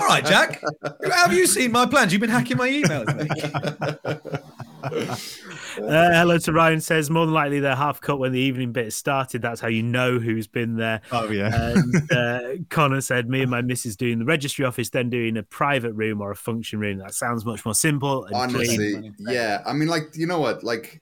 right, 0.08 0.24
Jack. 0.26 0.60
Have 1.12 1.34
you 1.34 1.46
seen 1.46 1.72
my 1.72 1.86
plans? 1.86 2.12
You've 2.12 2.22
been 2.22 2.32
hacking 2.32 2.58
my 2.58 2.70
emails. 2.70 4.42
Uh, 4.86 6.12
hello 6.14 6.38
to 6.38 6.54
Ryan 6.54 6.80
says 6.80 7.10
more 7.10 7.26
than 7.26 7.34
likely 7.34 7.60
they're 7.60 7.76
half 7.76 8.00
cut 8.00 8.18
when 8.20 8.32
the 8.32 8.40
evening 8.40 8.72
bit 8.72 8.94
started. 8.94 9.42
That's 9.42 9.60
how 9.60 9.68
you 9.68 9.84
know 9.84 10.20
who's 10.20 10.48
been 10.48 10.78
there. 10.78 11.02
Oh 11.12 11.30
yeah. 11.30 11.74
And 11.74 12.12
uh, 12.12 12.42
Connor 12.70 13.02
said, 13.02 13.28
"Me 13.28 13.42
and 13.42 13.52
my 13.52 13.62
missus 13.62 13.98
doing 13.98 14.20
the 14.20 14.26
registry 14.26 14.64
office, 14.64 14.90
then 14.90 15.10
doing 15.10 15.36
a 15.38 15.44
private 15.44 15.92
room 15.94 16.22
or 16.22 16.32
a 16.32 16.36
function 16.36 16.80
room. 16.80 17.00
That 17.00 17.14
sounds 17.14 17.44
much 17.46 17.66
more 17.66 17.76
simple 17.76 18.24
and 18.26 18.36
Honestly, 18.36 18.94
clean." 18.94 19.16
yeah. 19.20 19.62
I 19.66 19.74
mean, 19.74 19.90
like, 19.90 20.12
you 20.14 20.28
know 20.28 20.40
what? 20.40 20.64
Like, 20.64 21.02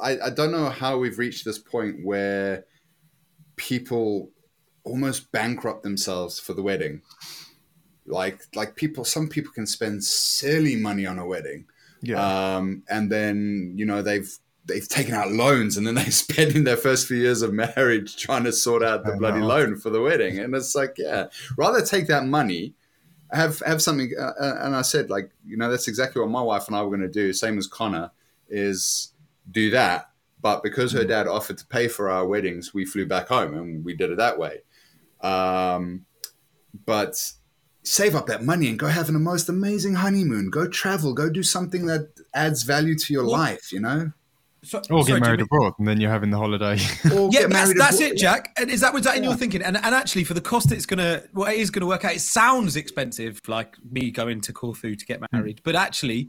I, 0.00 0.18
I 0.26 0.30
don't 0.30 0.52
know 0.52 0.68
how 0.68 0.98
we've 0.98 1.18
reached 1.18 1.44
this 1.44 1.58
point 1.58 2.04
where 2.04 2.64
people 3.56 4.30
almost 4.84 5.30
bankrupt 5.32 5.82
themselves 5.82 6.38
for 6.40 6.54
the 6.54 6.62
wedding. 6.62 7.02
Like, 8.06 8.42
like 8.54 8.74
people, 8.74 9.04
some 9.04 9.28
people 9.28 9.52
can 9.52 9.66
spend 9.66 10.02
silly 10.02 10.76
money 10.76 11.06
on 11.06 11.18
a 11.18 11.26
wedding, 11.26 11.66
yeah. 12.00 12.56
um, 12.56 12.82
and 12.88 13.12
then 13.12 13.74
you 13.76 13.84
know 13.84 14.00
they've 14.00 14.30
they've 14.64 14.88
taken 14.88 15.14
out 15.14 15.30
loans, 15.30 15.76
and 15.76 15.86
then 15.86 15.94
they 15.94 16.04
spend 16.10 16.56
in 16.56 16.64
their 16.64 16.78
first 16.78 17.06
few 17.06 17.18
years 17.18 17.42
of 17.42 17.52
marriage 17.52 18.16
trying 18.16 18.44
to 18.44 18.52
sort 18.52 18.82
out 18.82 19.04
the 19.04 19.12
I 19.12 19.16
bloody 19.18 19.40
know. 19.40 19.46
loan 19.46 19.76
for 19.76 19.90
the 19.90 20.00
wedding, 20.00 20.38
and 20.38 20.54
it's 20.54 20.74
like, 20.74 20.96
yeah, 20.96 21.26
rather 21.56 21.84
take 21.84 22.06
that 22.06 22.24
money 22.24 22.74
have 23.30 23.60
have 23.60 23.82
something 23.82 24.10
uh, 24.18 24.32
uh, 24.40 24.58
and 24.62 24.74
i 24.74 24.82
said 24.82 25.10
like 25.10 25.30
you 25.46 25.56
know 25.56 25.70
that's 25.70 25.88
exactly 25.88 26.20
what 26.20 26.30
my 26.30 26.40
wife 26.40 26.66
and 26.66 26.76
i 26.76 26.82
were 26.82 26.88
going 26.88 27.00
to 27.00 27.08
do 27.08 27.32
same 27.32 27.58
as 27.58 27.66
connor 27.66 28.10
is 28.48 29.12
do 29.50 29.70
that 29.70 30.10
but 30.40 30.62
because 30.62 30.92
her 30.92 31.04
dad 31.04 31.26
offered 31.26 31.58
to 31.58 31.66
pay 31.66 31.88
for 31.88 32.10
our 32.10 32.26
weddings 32.26 32.72
we 32.72 32.84
flew 32.84 33.06
back 33.06 33.28
home 33.28 33.54
and 33.54 33.84
we 33.84 33.94
did 33.94 34.10
it 34.10 34.16
that 34.16 34.38
way 34.38 34.58
um, 35.20 36.04
but 36.86 37.32
save 37.82 38.14
up 38.14 38.26
that 38.26 38.44
money 38.44 38.68
and 38.68 38.78
go 38.78 38.86
have 38.86 39.08
an 39.08 39.20
most 39.22 39.48
amazing 39.48 39.94
honeymoon 39.94 40.50
go 40.50 40.68
travel 40.68 41.14
go 41.14 41.30
do 41.30 41.42
something 41.42 41.86
that 41.86 42.08
adds 42.34 42.62
value 42.62 42.96
to 42.96 43.12
your 43.12 43.24
life 43.24 43.72
you 43.72 43.80
know 43.80 44.12
So, 44.64 44.78
or 44.78 45.04
sorry, 45.04 45.04
get 45.04 45.20
married 45.20 45.38
Jimmy. 45.38 45.48
abroad, 45.52 45.74
and 45.78 45.86
then 45.86 46.00
you're 46.00 46.10
having 46.10 46.30
the 46.30 46.36
holiday. 46.36 46.72
or 47.14 47.30
Yeah, 47.32 47.46
that's, 47.46 47.78
that's 47.78 48.00
it, 48.00 48.16
Jack. 48.16 48.52
And 48.58 48.68
is 48.68 48.80
that 48.80 48.92
was 48.92 49.04
that 49.04 49.16
in 49.16 49.22
your 49.22 49.36
thinking? 49.36 49.62
And 49.62 49.76
and 49.76 49.94
actually, 49.94 50.24
for 50.24 50.34
the 50.34 50.40
cost, 50.40 50.72
it's 50.72 50.84
gonna 50.84 51.22
well, 51.32 51.48
it 51.48 51.58
is 51.58 51.70
gonna 51.70 51.86
work 51.86 52.04
out. 52.04 52.14
It 52.14 52.20
sounds 52.20 52.74
expensive, 52.74 53.40
like 53.46 53.76
me 53.88 54.10
going 54.10 54.40
to 54.42 54.52
Corfu 54.52 54.96
to 54.96 55.06
get 55.06 55.20
married, 55.32 55.60
but 55.62 55.76
actually. 55.76 56.28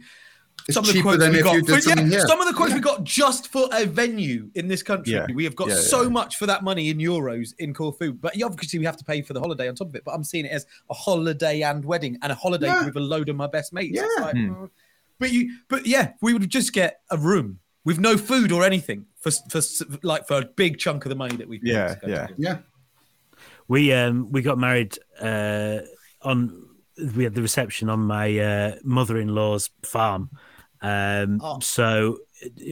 It's 0.68 0.76
some 0.76 0.84
of 0.84 0.88
the 0.88 0.93
cheaper 0.93 1.03
quotes 1.03 1.20
than 1.24 1.32
we 1.32 1.41
got, 1.41 1.66
for- 1.66 1.89
yeah, 2.10 2.26
some 2.26 2.39
of 2.41 2.47
the 2.47 2.53
quotes 2.53 2.74
we 2.74 2.80
got 2.80 3.03
just 3.03 3.47
for 3.47 3.68
a 3.72 3.86
venue 3.86 4.49
in 4.55 4.68
this 4.68 4.84
country. 4.84 5.14
Yeah. 5.14 5.26
We 5.34 5.43
have 5.45 5.55
got 5.55 5.70
Yeah, 5.70 5.76
so 5.76 6.03
yeah. 6.03 6.10
much 6.10 6.38
for 6.38 6.45
that 6.45 6.64
money 6.64 6.89
in 6.89 6.97
euros 6.97 7.53
in 7.60 7.74
Corfu, 7.74 8.14
but 8.14 8.39
obviously 8.43 8.78
we 8.80 8.86
have 8.86 8.97
to 8.97 9.03
pay 9.03 9.22
for 9.22 9.34
the 9.34 9.39
holiday 9.39 9.68
on 9.68 9.76
top 9.76 9.88
of 9.89 9.95
it. 9.95 10.03
But 10.05 10.14
I'm 10.14 10.24
seeing 10.24 10.45
it 10.45 10.51
as 10.51 10.66
a 10.89 10.93
holiday 10.93 11.62
and 11.62 11.84
wedding, 11.84 12.18
and 12.22 12.32
a 12.32 12.36
holiday 12.36 12.68
Yeah. 12.68 12.86
with 12.86 12.95
a 12.97 12.99
load 12.99 13.30
of 13.30 13.36
my 13.36 13.47
best 13.47 13.74
mates. 13.74 13.95
Yeah. 13.95 14.07
like, 14.22 14.36
Hmm. 14.36 14.51
mm. 14.53 14.70
But 15.20 15.32
you, 15.34 15.57
but 15.68 15.86
yeah, 15.86 16.14
we 16.22 16.34
would 16.34 16.49
just 16.49 16.72
get 16.74 17.01
a 17.12 17.18
room 17.18 17.60
with 17.84 17.99
no 17.99 18.18
food 18.18 18.51
or 18.51 18.64
anything 18.64 19.05
for 19.20 19.32
for 19.49 19.62
like 20.03 20.28
for 20.28 20.38
a 20.39 20.45
big 20.45 20.78
chunk 20.78 21.05
of 21.05 21.10
the 21.10 21.16
money 21.16 21.36
that 21.38 21.47
we 21.49 21.60
paid 21.60 21.70
Yeah, 21.72 21.95
yeah. 22.07 22.28
to. 22.28 22.34
yeah 22.38 22.57
We 23.68 23.91
um 23.93 24.32
we 24.32 24.41
got 24.41 24.57
married 24.57 24.97
uh 25.20 25.80
on 26.22 26.66
we 27.16 27.24
had 27.24 27.34
the 27.36 27.41
reception 27.41 27.89
on 27.89 27.99
my 28.01 28.38
uh, 28.39 28.76
mother-in-law's 28.84 29.70
farm. 29.86 30.30
Um 30.82 31.39
Oh. 31.43 31.59
so 31.59 32.17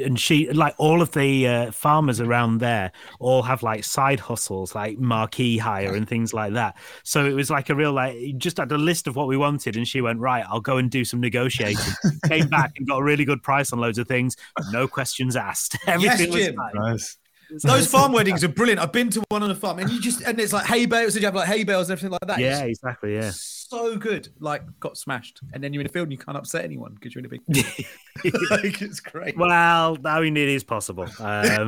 and 0.05 0.17
she 0.17 0.49
like 0.51 0.73
all 0.77 1.01
of 1.01 1.11
the 1.11 1.45
uh, 1.45 1.71
farmers 1.71 2.21
around 2.21 2.59
there 2.59 2.89
all 3.19 3.41
have 3.41 3.63
like 3.63 3.83
side 3.83 4.17
hustles 4.19 4.73
like 4.73 4.97
marquee 4.97 5.57
hire 5.57 5.93
and 5.93 6.07
things 6.07 6.33
like 6.33 6.53
that. 6.53 6.77
So 7.03 7.25
it 7.25 7.33
was 7.33 7.49
like 7.49 7.69
a 7.69 7.75
real 7.75 7.91
like 7.91 8.15
just 8.37 8.57
had 8.57 8.71
a 8.71 8.77
list 8.77 9.07
of 9.07 9.17
what 9.17 9.27
we 9.27 9.35
wanted 9.35 9.75
and 9.75 9.85
she 9.85 9.99
went 9.99 10.19
right 10.21 10.45
I'll 10.47 10.61
go 10.61 10.77
and 10.77 10.89
do 10.89 11.03
some 11.03 11.19
negotiating. 11.19 11.83
Came 12.29 12.47
back 12.47 12.71
and 12.77 12.87
got 12.87 12.99
a 12.99 13.03
really 13.03 13.25
good 13.25 13.43
price 13.43 13.73
on 13.73 13.79
loads 13.79 13.97
of 13.97 14.07
things, 14.07 14.37
no 14.71 14.87
questions 14.87 15.35
asked. 15.35 15.77
Everything 15.87 16.31
was 16.31 16.45
Jim. 16.45 16.55
fine. 16.55 16.71
nice. 16.75 17.17
Those 17.63 17.87
farm 17.87 18.11
weddings 18.11 18.43
are 18.43 18.49
brilliant. 18.49 18.81
I've 18.81 18.91
been 18.91 19.09
to 19.11 19.23
one 19.29 19.41
on 19.41 19.49
a 19.49 19.55
farm, 19.55 19.79
and 19.79 19.89
you 19.89 20.01
just 20.01 20.21
and 20.21 20.37
it's 20.37 20.51
like 20.51 20.65
hay 20.65 20.85
bales. 20.85 21.13
Did 21.13 21.21
you 21.21 21.27
have 21.27 21.35
like 21.35 21.47
hay 21.47 21.63
bales 21.63 21.89
and 21.89 21.97
everything 21.97 22.11
like 22.11 22.27
that? 22.27 22.39
Yeah, 22.39 22.63
It's 22.63 22.79
exactly. 22.79 23.13
Yeah. 23.15 23.31
So 23.69 23.97
good. 23.97 24.29
Like 24.39 24.63
got 24.79 24.97
smashed, 24.97 25.41
and 25.53 25.63
then 25.63 25.73
you're 25.73 25.81
in 25.81 25.87
a 25.87 25.89
field 25.89 26.03
and 26.03 26.11
you 26.11 26.17
can't 26.17 26.37
upset 26.37 26.63
anyone 26.63 26.93
because 26.93 27.13
you're 27.13 27.19
in 27.19 27.25
a 27.25 27.29
big. 27.29 27.41
like 28.49 28.81
it's 28.81 28.99
great. 28.99 29.37
Well, 29.37 29.95
now 29.97 30.21
we 30.21 30.31
need 30.31 30.49
is 30.49 30.63
possible. 30.63 31.03
Um, 31.19 31.61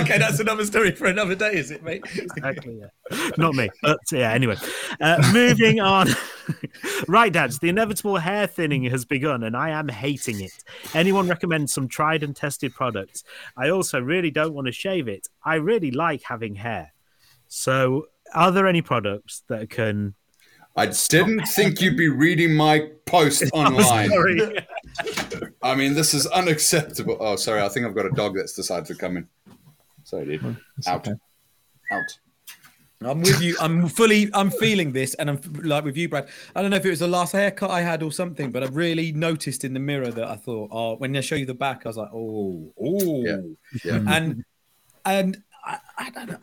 okay, 0.00 0.18
that's 0.18 0.40
another 0.40 0.64
story 0.64 0.92
for 0.92 1.06
another 1.06 1.34
day, 1.34 1.54
is 1.54 1.70
it, 1.70 1.82
mate? 1.82 2.04
exactly, 2.14 2.80
yeah. 2.80 3.30
Not 3.36 3.54
me. 3.54 3.70
But 3.82 3.98
yeah, 4.12 4.32
anyway. 4.32 4.56
Uh, 5.00 5.30
moving 5.32 5.80
on. 5.80 6.08
right, 7.08 7.32
dads, 7.32 7.58
the 7.58 7.68
inevitable 7.68 8.16
hair 8.16 8.46
thinning 8.46 8.84
has 8.84 9.04
begun 9.04 9.42
and 9.44 9.56
I 9.56 9.70
am 9.70 9.88
hating 9.88 10.40
it. 10.40 10.64
Anyone 10.94 11.28
recommend 11.28 11.70
some 11.70 11.88
tried 11.88 12.22
and 12.22 12.34
tested 12.34 12.74
products? 12.74 13.24
I 13.56 13.70
also 13.70 14.00
really 14.00 14.30
don't 14.30 14.54
want 14.54 14.66
to 14.66 14.72
shave 14.72 15.08
it. 15.08 15.28
I 15.44 15.56
really 15.56 15.90
like 15.90 16.22
having 16.22 16.54
hair. 16.54 16.92
So, 17.48 18.06
are 18.32 18.52
there 18.52 18.66
any 18.66 18.80
products 18.80 19.42
that 19.48 19.70
can. 19.70 20.14
I 20.76 20.86
didn't 20.86 21.44
think 21.46 21.80
you'd 21.80 21.96
be 21.96 22.08
reading 22.08 22.54
my 22.54 22.88
post 23.06 23.44
online 23.52 24.08
Sorry. 24.08 24.66
I 25.62 25.74
mean, 25.74 25.94
this 25.94 26.14
is 26.14 26.26
unacceptable. 26.26 27.16
Oh, 27.20 27.36
sorry. 27.36 27.62
I 27.62 27.68
think 27.68 27.86
I've 27.86 27.94
got 27.94 28.06
a 28.06 28.10
dog 28.10 28.36
that's 28.36 28.52
decided 28.52 28.86
to 28.86 28.94
come 28.94 29.16
in. 29.16 29.28
Sorry, 30.04 30.24
dude. 30.24 30.56
Out. 30.86 31.06
okay. 31.06 31.16
Out. 31.92 32.18
I'm 33.02 33.22
with 33.22 33.40
you. 33.40 33.56
I'm 33.60 33.88
fully. 33.88 34.28
I'm 34.34 34.50
feeling 34.50 34.92
this, 34.92 35.14
and 35.14 35.30
I'm 35.30 35.40
like 35.62 35.84
with 35.84 35.96
you, 35.96 36.08
Brad. 36.08 36.28
I 36.54 36.60
don't 36.60 36.70
know 36.70 36.76
if 36.76 36.84
it 36.84 36.90
was 36.90 36.98
the 36.98 37.08
last 37.08 37.32
haircut 37.32 37.70
I 37.70 37.80
had 37.80 38.02
or 38.02 38.12
something, 38.12 38.50
but 38.50 38.62
I 38.62 38.66
really 38.66 39.12
noticed 39.12 39.64
in 39.64 39.72
the 39.72 39.80
mirror 39.80 40.10
that 40.10 40.28
I 40.28 40.36
thought, 40.36 40.68
oh, 40.70 40.96
when 40.96 41.16
I 41.16 41.20
show 41.20 41.36
you 41.36 41.46
the 41.46 41.54
back, 41.54 41.86
I 41.86 41.88
was 41.88 41.96
like, 41.96 42.10
oh, 42.12 42.72
oh, 42.78 43.24
Yeah. 43.24 43.38
Yeah. 43.84 44.02
and 44.06 44.44
and 45.06 45.42
I, 45.64 45.78
I 45.98 46.10
don't 46.10 46.30
know. 46.30 46.38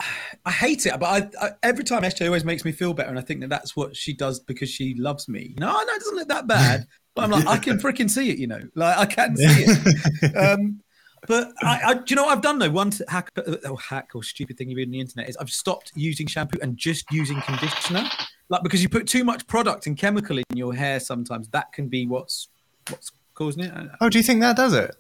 I 0.46 0.52
hate 0.52 0.86
it, 0.86 1.00
but 1.00 1.06
I, 1.42 1.46
I 1.46 1.52
every 1.64 1.84
time 1.84 2.04
SJ 2.04 2.26
always 2.26 2.46
makes 2.46 2.64
me 2.66 2.72
feel 2.72 2.94
better, 2.94 3.10
and 3.10 3.20
I 3.20 3.22
think 3.22 3.42
that 3.42 3.50
that's 3.50 3.76
what 3.76 3.96
she 3.96 4.14
does 4.14 4.40
because 4.40 4.70
she 4.70 4.96
loves 4.96 5.28
me. 5.28 5.56
No, 5.60 5.72
no, 5.72 5.80
it 5.82 6.00
doesn't 6.00 6.16
look 6.16 6.30
that 6.30 6.48
bad. 6.48 6.88
But 7.16 7.24
I'm 7.24 7.32
like, 7.32 7.48
I 7.48 7.58
can 7.58 7.80
freaking 7.80 8.12
see 8.12 8.30
it, 8.30 8.38
you 8.38 8.46
know, 8.46 8.62
like 8.76 8.96
I 8.96 9.06
can 9.08 9.36
see 9.36 9.66
it. 9.66 10.36
Um, 10.38 10.82
but 11.28 11.52
I, 11.64 11.82
I, 11.84 11.94
do 11.96 12.04
you 12.10 12.16
know 12.16 12.26
what 12.26 12.38
I've 12.38 12.44
done 12.44 12.60
though? 12.60 12.70
One 12.70 12.92
hack, 13.08 13.32
oh, 13.66 13.76
hack 13.76 14.12
or 14.14 14.22
stupid 14.22 14.56
thing 14.56 14.70
you 14.70 14.78
read 14.78 14.88
on 14.88 14.92
the 14.92 15.00
internet 15.00 15.28
is 15.28 15.36
I've 15.38 15.50
stopped 15.50 15.92
using 15.96 16.28
shampoo 16.28 16.60
and 16.62 16.78
just 16.78 17.12
using 17.12 17.42
conditioner. 17.42 18.04
Like 18.50 18.62
because 18.62 18.84
you 18.84 18.90
put 18.90 19.08
too 19.08 19.24
much 19.24 19.48
product 19.48 19.88
and 19.88 19.98
chemical 19.98 20.38
in 20.38 20.44
your 20.54 20.76
hair, 20.76 21.00
sometimes 21.00 21.50
that 21.50 21.74
can 21.74 21.88
be 21.88 22.06
what's 22.06 22.50
what's 22.90 23.12
causing 23.34 23.64
it. 23.64 23.74
Oh, 24.00 24.10
do 24.10 24.20
you 24.20 24.24
think 24.24 24.42
that 24.42 24.56
does 24.56 24.74
it? 24.74 24.96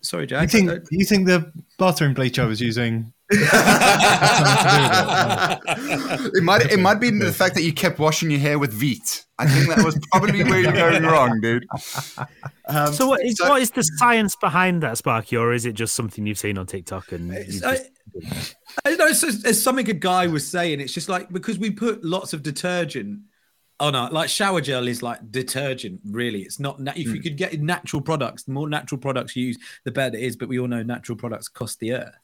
Sorry, 0.00 0.22
You 0.24 0.26
Jack. 0.28 0.50
think 0.50 0.68
don't- 0.68 0.86
you 0.90 1.04
think 1.04 1.26
the 1.26 1.52
bathroom 1.78 2.14
bleach 2.14 2.38
I 2.38 2.44
was 2.46 2.60
using? 2.60 3.12
It 5.18 6.42
might 6.42 6.70
it 6.70 6.78
might 6.78 7.00
be 7.00 7.10
the 7.10 7.32
fact 7.32 7.54
that 7.54 7.62
you 7.62 7.72
kept 7.72 7.98
washing 7.98 8.30
your 8.30 8.40
hair 8.40 8.58
with 8.58 8.78
Veet. 8.78 9.24
I 9.38 9.46
think 9.46 9.68
that 9.74 9.84
was 9.84 9.98
probably 10.12 10.44
where 10.44 10.60
you're 10.60 10.72
going 10.72 11.02
wrong, 11.02 11.40
dude. 11.40 11.66
Um, 12.68 12.92
So, 12.92 13.06
what 13.06 13.24
is, 13.24 13.36
so- 13.36 13.48
what 13.50 13.60
is 13.62 13.70
the 13.72 13.82
science 13.82 14.34
behind 14.36 14.82
that, 14.82 14.96
Sparky, 14.98 15.36
or 15.36 15.52
is 15.52 15.66
it 15.66 15.72
just 15.74 15.94
something 15.94 16.26
you've 16.26 16.38
seen 16.38 16.56
on 16.58 16.66
TikTok? 16.66 17.12
And 17.12 17.28
you 17.28 17.34
It's- 17.34 17.60
just- 17.60 18.54
I, 18.84 18.90
I 18.90 18.94
know 18.96 19.06
it's, 19.06 19.22
it's 19.22 19.60
something 19.62 19.88
a 19.90 19.92
guy 19.92 20.26
was 20.26 20.46
saying. 20.46 20.80
It's 20.80 20.92
just 20.92 21.08
like 21.08 21.30
because 21.32 21.58
we 21.58 21.70
put 21.70 22.02
lots 22.04 22.32
of 22.32 22.42
detergent. 22.42 23.20
Oh 23.78 23.90
no, 23.90 24.08
like 24.10 24.28
shower 24.30 24.60
gel 24.60 24.88
is 24.88 25.02
like 25.02 25.30
detergent. 25.30 26.00
Really, 26.10 26.42
it's 26.42 26.58
not. 26.58 26.80
Na- 26.80 26.92
if 26.96 27.06
you 27.08 27.20
could 27.20 27.36
get 27.36 27.60
natural 27.60 28.00
products, 28.00 28.44
the 28.44 28.52
more 28.52 28.68
natural 28.68 28.98
products 28.98 29.36
you 29.36 29.46
use, 29.48 29.58
the 29.84 29.90
better 29.92 30.16
it 30.16 30.22
is. 30.22 30.36
But 30.36 30.48
we 30.48 30.58
all 30.58 30.68
know 30.68 30.82
natural 30.82 31.16
products 31.16 31.48
cost 31.48 31.78
the 31.80 31.92
earth. 31.92 32.14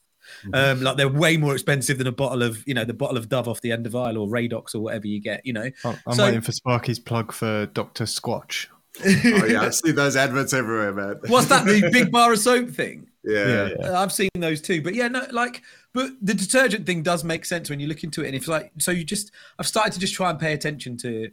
Um, 0.55 0.83
like 0.83 0.97
they're 0.97 1.09
way 1.09 1.37
more 1.37 1.53
expensive 1.53 1.99
than 1.99 2.07
a 2.07 2.13
bottle 2.13 2.43
of, 2.43 2.67
you 2.67 2.75
know, 2.75 2.85
the 2.85 2.95
bottle 2.95 3.17
of 3.17 3.29
Dove 3.29 3.49
off 3.49 3.61
the 3.61 3.73
end 3.73 3.87
of 3.87 3.97
aisle 3.97 4.17
or 4.19 4.29
Radox 4.29 4.73
or 4.75 4.79
whatever 4.81 5.07
you 5.09 5.21
get. 5.21 5.45
You 5.45 5.53
know, 5.53 5.69
I'm 5.85 5.99
I'm 6.07 6.15
So- 6.15 6.25
waiting 6.25 6.41
for 6.41 6.53
Sparky's 6.53 6.99
plug 7.01 7.33
for 7.33 7.67
Doctor 7.67 8.05
Squatch. 8.05 8.69
oh 9.05 9.47
yeah, 9.47 9.63
I 9.63 9.71
see 9.71 9.91
those 9.91 10.17
adverts 10.17 10.53
everywhere, 10.53 10.93
man. 10.93 11.17
what's 11.27 11.49
that? 11.49 11.65
The 11.67 11.89
big 11.93 12.13
bar 12.13 12.33
of 12.33 12.39
soap 12.39 12.71
thing. 12.71 13.09
Yeah. 13.25 13.69
Yeah. 13.79 13.87
Uh, 13.89 14.01
I've 14.03 14.13
seen 14.13 14.29
those 14.35 14.61
too, 14.61 14.81
but 14.83 14.95
yeah, 14.95 15.09
no, 15.09 15.27
like, 15.33 15.63
but 15.93 16.11
the 16.21 16.35
detergent 16.35 16.87
thing 16.87 17.03
does 17.03 17.25
make 17.25 17.45
sense 17.45 17.69
when 17.71 17.81
you 17.81 17.87
look 17.89 18.05
into 18.05 18.23
it. 18.23 18.27
And 18.29 18.37
if 18.37 18.49
like, 18.49 18.71
so 18.79 18.91
you 18.91 19.05
just, 19.05 19.33
I've 19.59 19.67
started 19.67 19.93
to 19.95 19.99
just 19.99 20.15
try 20.15 20.31
and 20.31 20.39
pay 20.39 20.53
attention 20.53 20.97
to 20.99 21.31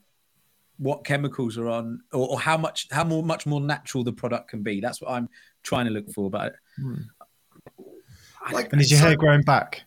what 0.80 1.06
chemicals 1.06 1.58
are 1.58 1.70
on, 1.70 2.02
or, 2.12 2.30
or 2.30 2.40
how 2.40 2.58
much, 2.58 2.88
how 2.92 3.04
more, 3.04 3.22
much 3.22 3.46
more 3.46 3.62
natural 3.62 4.04
the 4.04 4.14
product 4.14 4.50
can 4.50 4.64
be. 4.64 4.82
That's 4.82 5.00
what 5.02 5.12
I'm 5.12 5.30
trying 5.62 5.86
to 5.86 5.92
look 5.92 6.10
for. 6.12 6.30
But 6.32 6.56
Like, 8.52 8.72
And 8.74 8.82
is 8.82 8.90
your 8.90 9.00
so- 9.00 9.08
hair 9.08 9.16
growing 9.16 9.42
back? 9.44 9.84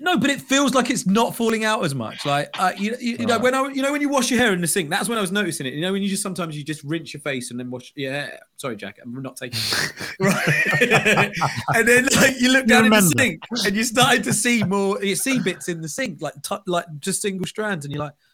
No, 0.00 0.18
but 0.18 0.28
it 0.28 0.40
feels 0.40 0.74
like 0.74 0.90
it's 0.90 1.06
not 1.06 1.36
falling 1.36 1.64
out 1.64 1.84
as 1.84 1.94
much. 1.94 2.26
Like 2.26 2.50
uh, 2.58 2.72
you, 2.76 2.96
you, 3.00 3.18
you 3.20 3.26
know 3.26 3.38
when 3.38 3.54
I 3.54 3.68
you 3.68 3.80
know 3.80 3.92
when 3.92 4.00
you 4.00 4.08
wash 4.08 4.28
your 4.28 4.40
hair 4.40 4.52
in 4.52 4.60
the 4.60 4.66
sink. 4.66 4.90
That's 4.90 5.08
when 5.08 5.16
I 5.18 5.20
was 5.20 5.30
noticing 5.30 5.66
it. 5.68 5.74
You 5.74 5.82
know 5.82 5.92
when 5.92 6.02
you 6.02 6.08
just 6.08 6.20
sometimes 6.20 6.56
you 6.58 6.64
just 6.64 6.82
rinse 6.82 7.14
your 7.14 7.20
face 7.20 7.52
and 7.52 7.60
then 7.60 7.70
wash 7.70 7.92
your 7.94 8.10
hair. 8.10 8.40
Sorry, 8.56 8.74
Jack, 8.74 8.98
I'm 9.00 9.22
not 9.22 9.36
taking. 9.36 9.60
right. 10.20 10.48
and 11.76 11.86
then 11.88 12.08
like 12.16 12.40
you 12.40 12.50
look 12.52 12.66
down 12.66 12.86
in 12.86 12.90
the 12.90 13.02
sink 13.16 13.40
and 13.64 13.76
you 13.76 13.84
started 13.84 14.24
to 14.24 14.32
see 14.34 14.64
more. 14.64 15.00
You 15.00 15.14
see 15.14 15.38
bits 15.38 15.68
in 15.68 15.80
the 15.80 15.88
sink 15.88 16.20
like 16.22 16.34
tu- 16.42 16.58
like 16.66 16.86
just 16.98 17.22
single 17.22 17.46
strands, 17.46 17.84
and 17.84 17.94
you're 17.94 18.02
like, 18.02 18.14
"Is 18.14 18.16
that- 18.16 18.24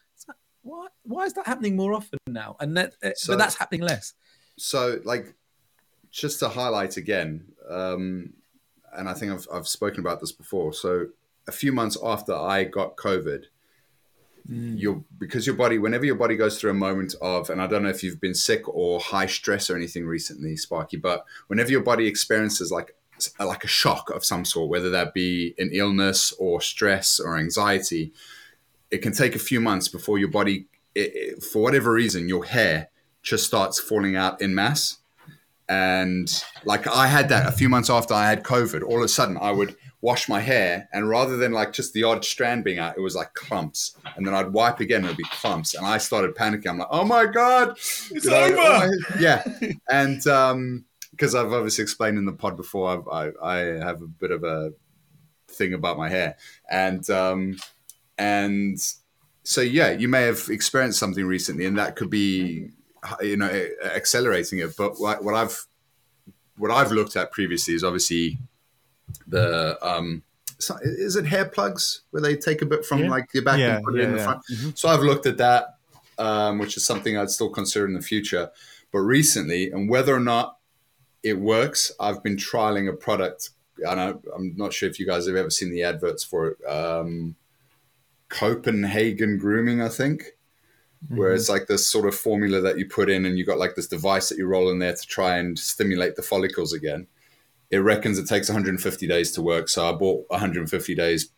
why 0.65 0.87
why 1.03 1.23
is 1.25 1.33
that 1.33 1.45
happening 1.45 1.75
more 1.75 1.93
often 1.93 2.19
now? 2.27 2.57
And 2.59 2.75
that 2.77 2.93
uh, 3.03 3.11
So- 3.15 3.33
but 3.33 3.37
that's 3.39 3.55
happening 3.61 3.81
less. 3.81 4.13
so 4.57 4.99
like 5.05 5.25
just 6.11 6.39
to 6.39 6.47
highlight 6.49 6.95
again 7.03 7.29
um, 7.69 8.33
and 8.97 9.09
i 9.09 9.13
think 9.13 9.29
I've, 9.33 9.45
I've 9.55 9.67
spoken 9.67 9.99
about 9.99 10.17
this 10.21 10.31
before 10.31 10.71
so 10.73 11.07
a 11.47 11.51
few 11.51 11.71
months 11.73 11.97
after 12.01 12.33
i 12.33 12.63
got 12.63 12.95
covid 12.95 13.43
your 14.47 15.03
because 15.17 15.47
your 15.47 15.55
body 15.55 15.77
whenever 15.79 16.05
your 16.05 16.15
body 16.23 16.35
goes 16.37 16.57
through 16.59 16.69
a 16.71 16.75
moment 16.87 17.15
of 17.19 17.49
and 17.49 17.59
i 17.61 17.67
don't 17.67 17.81
know 17.83 17.89
if 17.89 18.03
you've 18.03 18.21
been 18.21 18.35
sick 18.35 18.61
or 18.69 18.99
high 18.99 19.25
stress 19.25 19.69
or 19.69 19.75
anything 19.75 20.05
recently 20.05 20.55
sparky 20.55 20.97
but 20.97 21.25
whenever 21.47 21.71
your 21.71 21.81
body 21.81 22.05
experiences 22.07 22.71
like 22.71 22.95
like 23.39 23.63
a 23.63 23.67
shock 23.67 24.09
of 24.11 24.23
some 24.23 24.45
sort 24.45 24.69
whether 24.69 24.89
that 24.91 25.13
be 25.15 25.55
an 25.57 25.69
illness 25.73 26.31
or 26.37 26.61
stress 26.61 27.19
or 27.19 27.37
anxiety 27.37 28.13
it 28.95 29.01
can 29.05 29.13
take 29.13 29.35
a 29.35 29.39
few 29.49 29.59
months 29.69 29.87
before 29.97 30.17
your 30.23 30.31
body 30.39 30.57
it, 31.01 31.11
it- 31.23 31.43
for 31.49 31.59
whatever 31.65 31.89
reason 31.91 32.29
your 32.35 32.45
hair 32.55 32.75
just 33.29 33.43
starts 33.51 33.79
falling 33.89 34.15
out 34.23 34.35
in 34.41 34.53
mass 34.61 34.97
and 35.67 36.43
like 36.63 36.87
I 36.87 37.07
had 37.07 37.29
that 37.29 37.47
a 37.47 37.51
few 37.51 37.69
months 37.69 37.89
after 37.89 38.13
I 38.13 38.27
had 38.29 38.43
COVID. 38.43 38.83
All 38.83 38.97
of 38.99 39.03
a 39.03 39.07
sudden, 39.07 39.37
I 39.41 39.51
would 39.51 39.75
wash 40.01 40.29
my 40.29 40.39
hair, 40.39 40.87
and 40.93 41.09
rather 41.09 41.37
than 41.37 41.51
like 41.53 41.73
just 41.73 41.93
the 41.93 42.03
odd 42.03 42.23
strand 42.23 42.63
being 42.63 42.77
out, 42.77 42.95
it 42.95 43.01
was 43.01 43.15
like 43.15 43.33
clumps. 43.33 43.97
And 44.15 44.25
then 44.25 44.35
I'd 44.35 44.53
wipe 44.53 44.79
again, 44.79 44.97
and 44.97 45.05
it'd 45.07 45.17
be 45.17 45.23
clumps. 45.31 45.73
And 45.73 45.83
I 45.85 45.97
started 45.97 46.35
panicking. 46.35 46.67
I'm 46.69 46.77
like, 46.77 46.87
"Oh 46.91 47.03
my 47.03 47.25
god, 47.25 47.69
it's 48.11 48.27
over!" 48.27 48.91
yeah, 49.19 49.43
and 49.89 50.25
um, 50.27 50.85
because 51.09 51.33
I've 51.33 51.51
obviously 51.51 51.81
explained 51.81 52.19
in 52.19 52.25
the 52.25 52.33
pod 52.33 52.57
before, 52.57 52.87
I've, 52.91 53.07
I 53.41 53.53
I 53.53 53.57
have 53.83 54.03
a 54.03 54.07
bit 54.07 54.29
of 54.29 54.43
a 54.43 54.71
thing 55.47 55.73
about 55.73 55.97
my 55.97 56.09
hair, 56.09 56.37
and 56.69 57.09
um, 57.09 57.57
and 58.17 58.77
so 59.43 59.61
yeah, 59.61 59.91
you 59.91 60.07
may 60.07 60.23
have 60.23 60.47
experienced 60.49 60.99
something 60.99 61.25
recently, 61.25 61.65
and 61.65 61.77
that 61.77 61.95
could 61.95 62.09
be 62.09 62.69
you 63.21 63.37
know 63.37 63.67
accelerating 63.83 64.59
it. 64.59 64.75
But 64.77 64.99
what, 64.99 65.23
what 65.23 65.35
I've 65.35 65.65
what 66.57 66.71
I've 66.71 66.91
looked 66.91 67.15
at 67.15 67.31
previously 67.31 67.73
is 67.73 67.83
obviously 67.83 68.37
the 69.27 69.77
um, 69.81 70.23
so- 70.59 70.77
is 70.81 71.15
it 71.15 71.25
hair 71.25 71.45
plugs 71.45 72.01
where 72.11 72.21
they 72.21 72.35
take 72.35 72.61
a 72.61 72.65
bit 72.65 72.85
from 72.85 73.03
Yeah. 73.03 73.09
like 73.09 73.33
your 73.33 73.43
back 73.43 73.59
Yeah, 73.59 73.75
and 73.77 73.85
put 73.85 73.95
it 73.95 73.99
yeah, 74.01 74.07
in 74.07 74.15
the 74.15 74.23
front. 74.23 74.77
So 74.77 74.89
I've 74.89 75.01
looked 75.01 75.25
at 75.25 75.37
that, 75.37 75.75
um, 76.17 76.57
which 76.59 76.77
is 76.77 76.85
something 76.85 77.17
I'd 77.17 77.29
still 77.29 77.49
consider 77.49 77.85
in 77.85 77.93
the 77.93 78.01
future. 78.01 78.49
But 78.91 78.99
recently, 78.99 79.71
and 79.71 79.89
whether 79.89 80.15
or 80.15 80.19
not 80.21 80.57
it 81.23 81.37
works, 81.39 81.91
I've 81.99 82.23
been 82.23 82.37
trialing 82.37 82.89
a 82.89 82.93
product. 82.93 83.49
And 83.85 83.99
I, 83.99 84.13
I'm 84.33 84.53
not 84.55 84.71
sure 84.73 84.87
if 84.89 84.99
you 84.99 85.05
guys 85.05 85.27
have 85.27 85.35
ever 85.35 85.49
seen 85.49 85.69
the 85.71 85.83
adverts 85.83 86.23
for 86.23 86.47
it. 86.51 86.65
Um, 86.65 87.35
Copenhagen 88.29 89.37
Grooming, 89.37 89.81
I 89.81 89.89
think, 89.89 90.23
where 91.09 91.29
mm-hmm. 91.29 91.35
it's 91.35 91.49
like 91.49 91.67
this 91.67 91.87
sort 91.87 92.07
of 92.07 92.15
formula 92.15 92.61
that 92.61 92.77
you 92.77 92.85
put 92.87 93.09
in, 93.09 93.25
and 93.25 93.37
you 93.37 93.45
got 93.45 93.59
like 93.59 93.75
this 93.75 93.87
device 93.87 94.29
that 94.29 94.37
you 94.37 94.47
roll 94.47 94.69
in 94.69 94.79
there 94.79 94.95
to 94.95 95.07
try 95.07 95.37
and 95.37 95.57
stimulate 95.57 96.15
the 96.15 96.21
follicles 96.21 96.73
again. 96.73 97.07
It 97.71 97.77
reckons 97.77 98.17
it 98.17 98.27
takes 98.27 98.49
150 98.49 99.07
days 99.07 99.31
to 99.33 99.41
work, 99.41 99.69
so 99.69 99.87
I 99.87 99.91
bought 99.91 100.25
150 100.29 100.95
days 100.95 101.29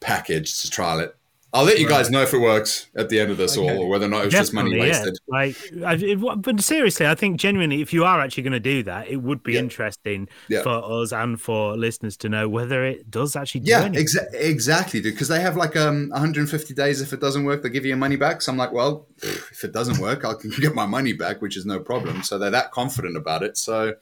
package 0.00 0.60
to 0.62 0.70
trial 0.70 1.00
it. 1.00 1.16
I'll 1.54 1.64
let 1.64 1.78
you 1.78 1.88
guys 1.88 2.10
know 2.10 2.20
if 2.20 2.34
it 2.34 2.38
works 2.38 2.88
at 2.96 3.08
the 3.10 3.20
end 3.20 3.30
of 3.30 3.36
this, 3.36 3.56
or, 3.56 3.70
or 3.72 3.88
whether 3.88 4.06
or 4.06 4.08
not 4.08 4.22
it 4.22 4.24
was 4.26 4.34
just 4.34 4.52
money 4.52 4.72
Definitely, 4.72 4.88
yeah. 4.90 5.04
wasted. 5.04 5.18
Like, 5.28 5.84
I, 5.86 5.94
it, 5.94 6.42
but 6.42 6.60
seriously, 6.60 7.06
I 7.06 7.14
think 7.14 7.38
genuinely, 7.38 7.80
if 7.80 7.92
you 7.92 8.04
are 8.04 8.20
actually 8.20 8.42
going 8.42 8.54
to 8.54 8.60
do 8.60 8.82
that, 8.82 9.06
it 9.08 9.18
would 9.18 9.42
be 9.44 9.52
Yeah. 9.52 9.60
interesting 9.60 10.28
Yeah. 10.48 10.62
for 10.62 11.02
us 11.02 11.12
and 11.12 11.40
for 11.40 11.76
listeners 11.76 12.16
to 12.18 12.28
know 12.28 12.48
whether 12.48 12.84
it 12.84 13.08
does 13.08 13.36
actually 13.36 13.60
do 13.60 13.70
Yeah, 13.70 13.84
anything. 13.84 14.04
exa- 14.04 14.34
exactly, 14.34 15.00
dude. 15.00 15.14
Because 15.14 15.28
they 15.28 15.40
have 15.40 15.56
like 15.56 15.76
um 15.76 16.08
150 16.10 16.74
days. 16.74 17.00
If 17.00 17.12
it 17.12 17.20
doesn't 17.20 17.44
work, 17.44 17.62
they 17.62 17.70
give 17.70 17.84
you 17.84 17.90
your 17.90 17.98
money 17.98 18.16
back. 18.16 18.42
So 18.42 18.50
I'm 18.50 18.58
like, 18.58 18.72
well, 18.72 19.06
if 19.22 19.62
it 19.62 19.72
doesn't 19.72 19.98
work, 19.98 20.24
I 20.24 20.34
can 20.34 20.50
get 20.60 20.74
my 20.74 20.86
money 20.86 21.12
back, 21.12 21.40
which 21.40 21.56
is 21.56 21.64
no 21.64 21.78
problem. 21.78 22.24
So 22.24 22.36
they're 22.36 22.50
that 22.50 22.72
confident 22.72 23.16
about 23.16 23.44
it. 23.44 23.56
So 23.56 23.94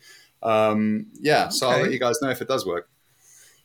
um, 0.43 1.07
yeah, 1.21 1.51
so 1.51 1.69
I'll 1.69 1.83
let 1.83 1.93
you 1.93 2.01
guys 2.01 2.21
know 2.23 2.31
if 2.31 2.41
it 2.43 2.49
does 2.49 2.67
work. 2.67 2.89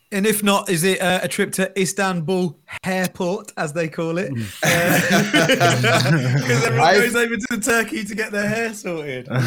And 0.09 0.25
if 0.25 0.41
not, 0.41 0.69
is 0.69 0.85
it 0.85 1.01
uh, 1.01 1.19
a 1.23 1.27
trip 1.27 1.51
to 1.53 1.77
Istanbul 1.77 2.57
Airport, 2.85 3.51
as 3.57 3.73
they 3.73 3.89
call 3.89 4.17
it? 4.17 4.31
Because 4.61 5.11
everyone 6.65 6.87
I've- 6.87 6.99
goes 7.01 7.15
over 7.15 7.35
to 7.35 7.59
Turkey 7.59 8.05
to 8.05 8.15
get 8.15 8.31
their 8.31 8.47
hair 8.47 8.73
sorted. 8.73 9.27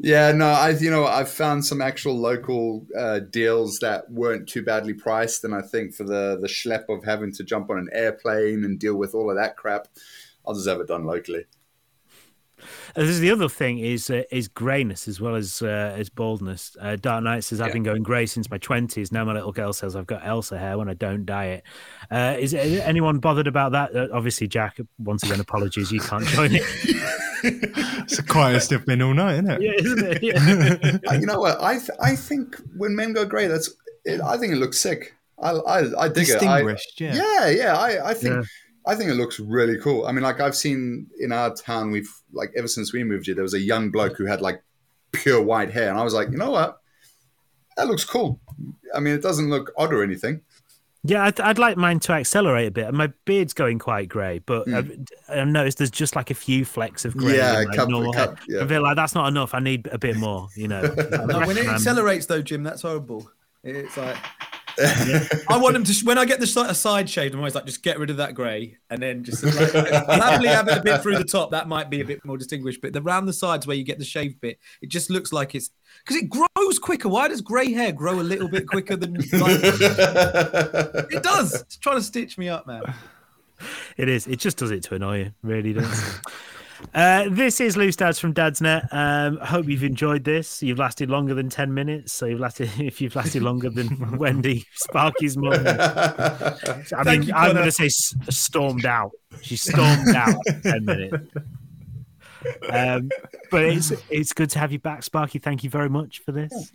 Yeah, 0.00 0.32
no, 0.32 0.46
I 0.46 0.70
you 0.70 0.90
know 0.90 1.06
I've 1.06 1.30
found 1.30 1.64
some 1.64 1.80
actual 1.82 2.16
local 2.18 2.86
uh, 2.96 3.20
deals 3.20 3.78
that 3.80 4.10
weren't 4.10 4.48
too 4.48 4.62
badly 4.62 4.94
priced, 4.94 5.44
and 5.44 5.54
I 5.54 5.60
think 5.62 5.94
for 5.94 6.04
the 6.04 6.38
the 6.40 6.48
schlep 6.48 6.88
of 6.88 7.04
having 7.04 7.32
to 7.34 7.44
jump 7.44 7.70
on 7.70 7.78
an 7.78 7.88
airplane 7.92 8.64
and 8.64 8.78
deal 8.78 8.96
with 8.96 9.14
all 9.14 9.30
of 9.30 9.36
that 9.36 9.56
crap, 9.56 9.88
I'll 10.46 10.54
just 10.54 10.68
have 10.68 10.80
it 10.80 10.88
done 10.88 11.04
locally. 11.04 11.44
Uh, 12.60 13.02
There's 13.02 13.18
the 13.20 13.30
other 13.30 13.48
thing 13.48 13.78
is 13.78 14.10
uh, 14.10 14.22
is 14.30 14.48
greyness 14.48 15.08
as 15.08 15.20
well 15.20 15.34
as 15.34 15.62
uh, 15.62 15.94
as 15.96 16.08
baldness. 16.10 16.76
Uh, 16.80 16.96
Dark 16.96 17.24
Knight 17.24 17.44
says 17.44 17.60
I've 17.60 17.72
been 17.72 17.82
going 17.82 18.02
grey 18.02 18.26
since 18.26 18.50
my 18.50 18.58
twenties. 18.58 19.12
Now 19.12 19.24
my 19.24 19.32
little 19.32 19.52
girl 19.52 19.72
says 19.72 19.96
I've 19.96 20.06
got 20.06 20.26
Elsa 20.26 20.58
hair 20.58 20.78
when 20.78 20.88
I 20.88 20.94
don't 20.94 21.24
dye 21.24 21.46
it. 21.46 21.62
Uh, 22.10 22.36
is 22.38 22.54
is 22.54 22.80
anyone 22.80 23.18
bothered 23.18 23.46
about 23.46 23.72
that? 23.72 23.94
Uh, 23.94 24.08
obviously, 24.12 24.48
Jack. 24.48 24.78
Once 24.98 25.22
again, 25.22 25.40
apologies. 25.40 25.90
You 25.92 26.00
can't 26.00 26.24
join 26.26 26.50
it. 26.54 26.62
It's 27.40 28.16
the 28.16 28.22
quietest 28.24 28.72
it's 28.72 28.84
been 28.84 29.00
all 29.00 29.14
night, 29.14 29.34
isn't 29.34 29.50
it? 29.50 29.62
yeah, 29.62 29.72
isn't 29.78 30.04
it? 30.04 30.22
Yeah. 30.22 30.98
Uh, 31.08 31.14
you 31.20 31.26
know 31.26 31.38
what? 31.38 31.62
I 31.62 31.74
th- 31.78 31.90
I 32.00 32.16
think 32.16 32.56
when 32.76 32.96
men 32.96 33.12
go 33.12 33.24
grey, 33.24 33.46
that's 33.46 33.70
it, 34.04 34.20
I 34.20 34.36
think 34.38 34.52
it 34.52 34.56
looks 34.56 34.78
sick. 34.78 35.14
I 35.40 35.50
I, 35.50 35.78
I 36.04 36.08
dig 36.08 36.28
it. 36.28 36.42
I, 36.42 36.62
Distinguished, 36.62 37.00
yeah. 37.00 37.14
yeah, 37.14 37.48
yeah. 37.48 37.76
I, 37.76 38.10
I 38.10 38.14
think 38.14 38.34
Yeah. 38.34 38.42
I 38.88 38.94
think 38.96 39.10
it 39.10 39.14
looks 39.14 39.38
really 39.38 39.78
cool. 39.78 40.06
I 40.06 40.12
mean, 40.12 40.22
like 40.24 40.40
I've 40.40 40.56
seen 40.56 41.06
in 41.20 41.30
our 41.30 41.54
town, 41.54 41.90
we've 41.90 42.10
like 42.32 42.50
ever 42.56 42.66
since 42.66 42.92
we 42.92 43.04
moved 43.04 43.26
here, 43.26 43.34
there 43.34 43.42
was 43.44 43.54
a 43.54 43.60
young 43.60 43.90
bloke 43.90 44.16
who 44.16 44.24
had 44.26 44.40
like 44.40 44.62
pure 45.12 45.42
white 45.42 45.70
hair, 45.70 45.90
and 45.90 45.98
I 45.98 46.02
was 46.04 46.14
like, 46.14 46.30
you 46.30 46.38
know 46.38 46.50
what? 46.50 46.80
That 47.76 47.86
looks 47.86 48.04
cool. 48.04 48.40
I 48.94 48.98
mean, 49.00 49.14
it 49.14 49.22
doesn't 49.22 49.50
look 49.50 49.70
odd 49.76 49.92
or 49.92 50.02
anything. 50.02 50.40
Yeah, 51.04 51.24
I'd, 51.24 51.38
I'd 51.40 51.58
like 51.58 51.76
mine 51.76 52.00
to 52.00 52.12
accelerate 52.12 52.66
a 52.68 52.70
bit. 52.72 52.92
My 52.92 53.12
beard's 53.24 53.52
going 53.54 53.78
quite 53.78 54.08
grey, 54.08 54.40
but 54.40 54.68
I've, 54.68 54.98
I've 55.28 55.46
noticed 55.46 55.78
there's 55.78 55.92
just 55.92 56.16
like 56.16 56.30
a 56.30 56.34
few 56.34 56.64
flecks 56.64 57.04
of 57.04 57.16
grey. 57.16 57.36
Yeah, 57.36 57.60
in 57.62 57.68
my 57.68 57.76
couple- 57.76 57.92
normal 57.92 58.12
couple- 58.14 58.36
yeah. 58.48 58.62
I 58.64 58.66
feel 58.66 58.82
like 58.82 58.96
that's 58.96 59.14
not 59.14 59.28
enough. 59.28 59.54
I 59.54 59.60
need 59.60 59.86
a 59.92 59.98
bit 59.98 60.16
more, 60.16 60.48
you 60.56 60.66
know. 60.66 60.82
No, 61.26 61.38
when 61.46 61.56
it 61.56 61.66
Um, 61.68 61.74
accelerates, 61.76 62.26
though, 62.26 62.42
Jim, 62.42 62.64
that's 62.64 62.82
horrible. 62.82 63.30
It's 63.62 63.96
like 63.96 64.16
I 65.48 65.58
want 65.58 65.74
them 65.74 65.84
to. 65.84 65.92
sh- 65.92 66.04
When 66.04 66.18
I 66.18 66.24
get 66.24 66.40
the 66.40 66.46
si- 66.46 66.60
a 66.60 66.74
side 66.74 67.08
shade, 67.10 67.32
I'm 67.32 67.38
always 67.40 67.54
like, 67.54 67.66
just 67.66 67.82
get 67.82 67.98
rid 67.98 68.10
of 68.10 68.16
that 68.18 68.34
grey, 68.34 68.76
and 68.90 69.02
then 69.02 69.24
just 69.24 69.42
like, 69.42 69.72
happily 69.72 70.48
have 70.48 70.68
it 70.68 70.78
a 70.78 70.82
bit 70.82 71.02
through 71.02 71.18
the 71.18 71.24
top. 71.24 71.50
That 71.50 71.68
might 71.68 71.90
be 71.90 72.00
a 72.00 72.04
bit 72.04 72.24
more 72.24 72.36
distinguished, 72.36 72.80
but 72.80 72.92
the 72.92 73.02
round 73.02 73.26
the 73.28 73.32
sides 73.32 73.66
where 73.66 73.76
you 73.76 73.84
get 73.84 73.98
the 73.98 74.04
shaved 74.04 74.40
bit, 74.40 74.58
it 74.82 74.88
just 74.88 75.10
looks 75.10 75.32
like 75.32 75.54
it's 75.54 75.70
because 76.04 76.22
it 76.22 76.28
grows 76.28 76.78
quicker. 76.78 77.08
Why 77.08 77.28
does 77.28 77.40
grey 77.40 77.72
hair 77.72 77.92
grow 77.92 78.20
a 78.20 78.22
little 78.22 78.48
bit 78.48 78.66
quicker 78.66 78.96
than? 78.96 79.14
Like, 79.14 79.24
it 79.32 81.22
does. 81.22 81.54
It's 81.62 81.76
trying 81.76 81.96
to 81.96 82.02
stitch 82.02 82.38
me 82.38 82.48
up, 82.48 82.66
man. 82.66 82.82
It 83.96 84.08
is. 84.08 84.26
It 84.28 84.38
just 84.38 84.56
does 84.56 84.70
it 84.70 84.84
to 84.84 84.94
annoy 84.94 85.18
you. 85.18 85.32
Really 85.42 85.72
does. 85.72 86.20
Uh, 86.94 87.28
this 87.30 87.60
is 87.60 87.76
Loose 87.76 87.96
Dads 87.96 88.18
from 88.18 88.32
Dadsnet. 88.32 88.88
Um, 88.92 89.38
hope 89.38 89.66
you've 89.66 89.84
enjoyed 89.84 90.24
this. 90.24 90.62
You've 90.62 90.78
lasted 90.78 91.10
longer 91.10 91.34
than 91.34 91.48
ten 91.48 91.74
minutes, 91.74 92.12
so 92.12 92.26
you've 92.26 92.40
lasted. 92.40 92.70
If 92.78 93.00
you've 93.00 93.16
lasted 93.16 93.42
longer 93.42 93.70
than 93.70 94.16
Wendy 94.18 94.64
Sparky's 94.74 95.36
mum, 95.36 95.52
I 95.54 97.02
mean, 97.04 97.24
you, 97.24 97.34
I'm 97.34 97.52
going 97.52 97.64
to 97.64 97.72
say 97.72 97.88
stormed 97.88 98.86
out. 98.86 99.12
She 99.42 99.56
stormed 99.56 100.14
out 100.14 100.36
ten 100.62 100.84
minutes. 100.84 101.16
Um, 102.70 103.10
but 103.50 103.64
it's 103.64 103.92
it's 104.10 104.32
good 104.32 104.50
to 104.50 104.58
have 104.58 104.72
you 104.72 104.78
back, 104.78 105.02
Sparky. 105.02 105.38
Thank 105.38 105.64
you 105.64 105.70
very 105.70 105.88
much 105.88 106.20
for 106.20 106.32
this. 106.32 106.72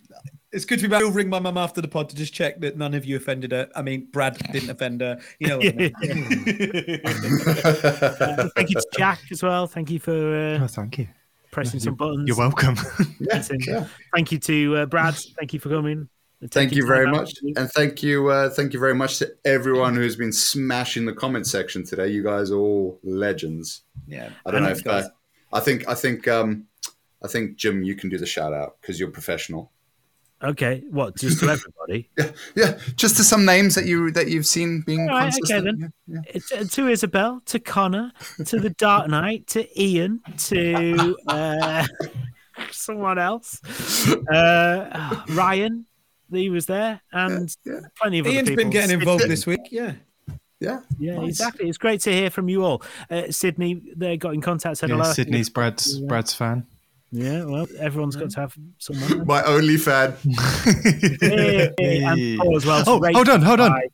It's 0.54 0.66
good 0.66 0.78
to 0.80 0.84
be 0.84 0.90
back. 0.90 1.02
I'll 1.02 1.10
ring 1.12 1.30
my 1.30 1.40
mum 1.40 1.58
after 1.58 1.82
the 1.82 1.88
pod 1.88 2.10
to 2.10 2.16
just 2.16 2.34
check 2.34 2.60
that 2.62 2.78
none 2.78 2.94
of 2.94 3.06
you 3.06 3.18
offended 3.18 3.52
her. 3.52 3.70
I 3.76 3.82
mean, 3.82 4.08
Brad 4.12 4.38
didn't 4.52 4.70
offend 4.70 5.02
her. 5.02 5.20
You 5.40 5.48
know 5.48 5.58
what 5.58 5.68
I 5.68 5.72
mean? 5.72 5.94
Thank 8.56 8.70
you 8.70 8.76
to 8.76 8.88
Jack 8.98 9.20
as 9.32 9.42
well. 9.44 9.68
Thank 9.68 9.90
you 9.90 10.00
for 10.00 10.14
Oh, 10.14 10.64
uh, 10.64 10.68
thank 10.68 10.98
you. 11.00 11.08
pressing 11.52 11.80
some 11.80 11.96
buttons. 11.96 12.28
You're 12.28 12.38
welcome. 12.38 12.76
yeah, 13.20 13.44
yeah. 13.68 13.86
Thank 14.14 14.32
you 14.32 14.40
to 14.40 14.76
uh, 14.78 14.86
Brad. 14.86 15.16
Thank 15.16 15.54
you 15.54 15.60
for 15.60 15.70
coming. 15.70 16.08
and 16.42 16.52
Thank 16.52 16.74
you 16.74 16.86
very 16.86 17.06
time 17.06 17.16
out. 17.16 17.22
much, 17.22 17.34
and 17.56 17.72
thank 17.72 18.04
you, 18.04 18.28
uh, 18.30 18.50
thank 18.50 18.74
you 18.74 18.80
very 18.80 18.96
much 18.96 19.18
to 19.20 19.34
everyone 19.46 19.96
who's 19.96 20.16
been 20.16 20.34
smashing 20.34 21.06
the 21.06 21.14
comment 21.14 21.48
section 21.48 21.84
today. 21.84 22.10
You 22.10 22.22
guys 22.24 22.52
are 22.52 22.58
all 22.58 23.00
legends. 23.04 23.82
Yeah. 24.08 24.30
I 24.46 24.52
don't 24.52 24.62
know 24.62 24.68
Thanks, 24.68 24.82
if 24.82 24.88
uh, 24.88 25.10
I 25.52 25.60
think 25.60 25.88
I 25.88 25.96
think 25.96 26.28
um, 26.28 26.66
I 27.24 27.28
think 27.28 27.56
Jim, 27.58 27.82
you 27.84 27.96
can 27.96 28.10
do 28.10 28.18
the 28.18 28.26
shout 28.28 28.54
out 28.54 28.78
because 28.82 29.00
you're 29.00 29.10
professional. 29.10 29.72
Okay, 30.44 30.84
what? 30.90 31.16
Just 31.16 31.40
to 31.40 31.50
everybody? 31.50 32.10
Yeah, 32.18 32.32
yeah. 32.56 32.80
Just 32.96 33.16
to 33.18 33.24
some 33.24 33.46
names 33.46 33.76
that 33.76 33.86
you 33.86 34.12
that 34.12 34.28
you've 34.28 34.46
seen 34.46 34.82
being 34.82 35.10
All 35.10 35.16
right, 35.18 35.28
okay 35.28 35.38
consistent. 35.40 35.80
then. 35.80 35.94
Yeah, 36.08 36.16
yeah. 36.26 36.32
It's, 36.36 36.52
uh, 36.52 36.66
to 36.70 36.88
Isabel, 36.90 37.42
to 37.46 37.60
Connor, 37.60 38.12
to 38.46 38.60
the 38.60 38.72
Dark 38.72 39.10
Knight, 39.10 39.48
to 39.48 39.82
Ian, 39.82 40.22
to 40.50 41.16
uh, 41.28 41.86
someone 42.72 43.20
else, 43.20 43.62
uh, 44.32 45.24
Ryan. 45.30 45.86
He 46.32 46.50
was 46.50 46.66
there, 46.66 47.00
and 47.12 47.56
Yeah, 47.64 47.80
plenty 48.02 48.20
of 48.20 48.26
other 48.26 48.36
Ian's 48.36 48.50
people. 48.50 48.64
been 48.64 48.72
getting 48.72 49.00
involved 49.00 49.28
this 49.28 49.46
week. 49.46 49.62
Yeah. 49.72 49.94
yeah. 50.60 50.80
Yeah, 50.98 51.18
Nice. 51.20 51.30
exactly. 51.30 51.70
It's 51.70 51.78
great 51.78 52.02
to 52.02 52.12
hear 52.12 52.30
from 52.32 52.50
you 52.50 52.64
all. 52.66 52.82
Uh, 53.10 53.30
Sydney, 53.30 53.82
they 53.96 54.18
got 54.18 54.34
in 54.34 54.42
contact, 54.42 54.78
said 54.78 54.90
Yeah, 54.90 54.96
hello. 54.96 55.14
Sydney's 55.14 55.50
Brad's 55.50 56.00
Brad's 56.00 56.34
fan. 56.34 56.66
Yeah, 57.16 57.44
well, 57.46 57.68
everyone's 57.80 58.16
got 58.16 58.32
to 58.32 58.40
have 58.40 58.58
someone. 58.80 59.28
My 59.28 59.44
only 59.44 59.78
fan. 59.78 60.16
Hey, 61.22 61.72
and 61.78 62.40
Paul 62.40 62.58
as 62.58 62.66
well. 62.66 62.84
Oh, 62.88 63.00
hold 63.14 63.30
on, 63.30 63.40
hold 63.44 63.60
on. 63.60 63.72
five. 63.72 63.92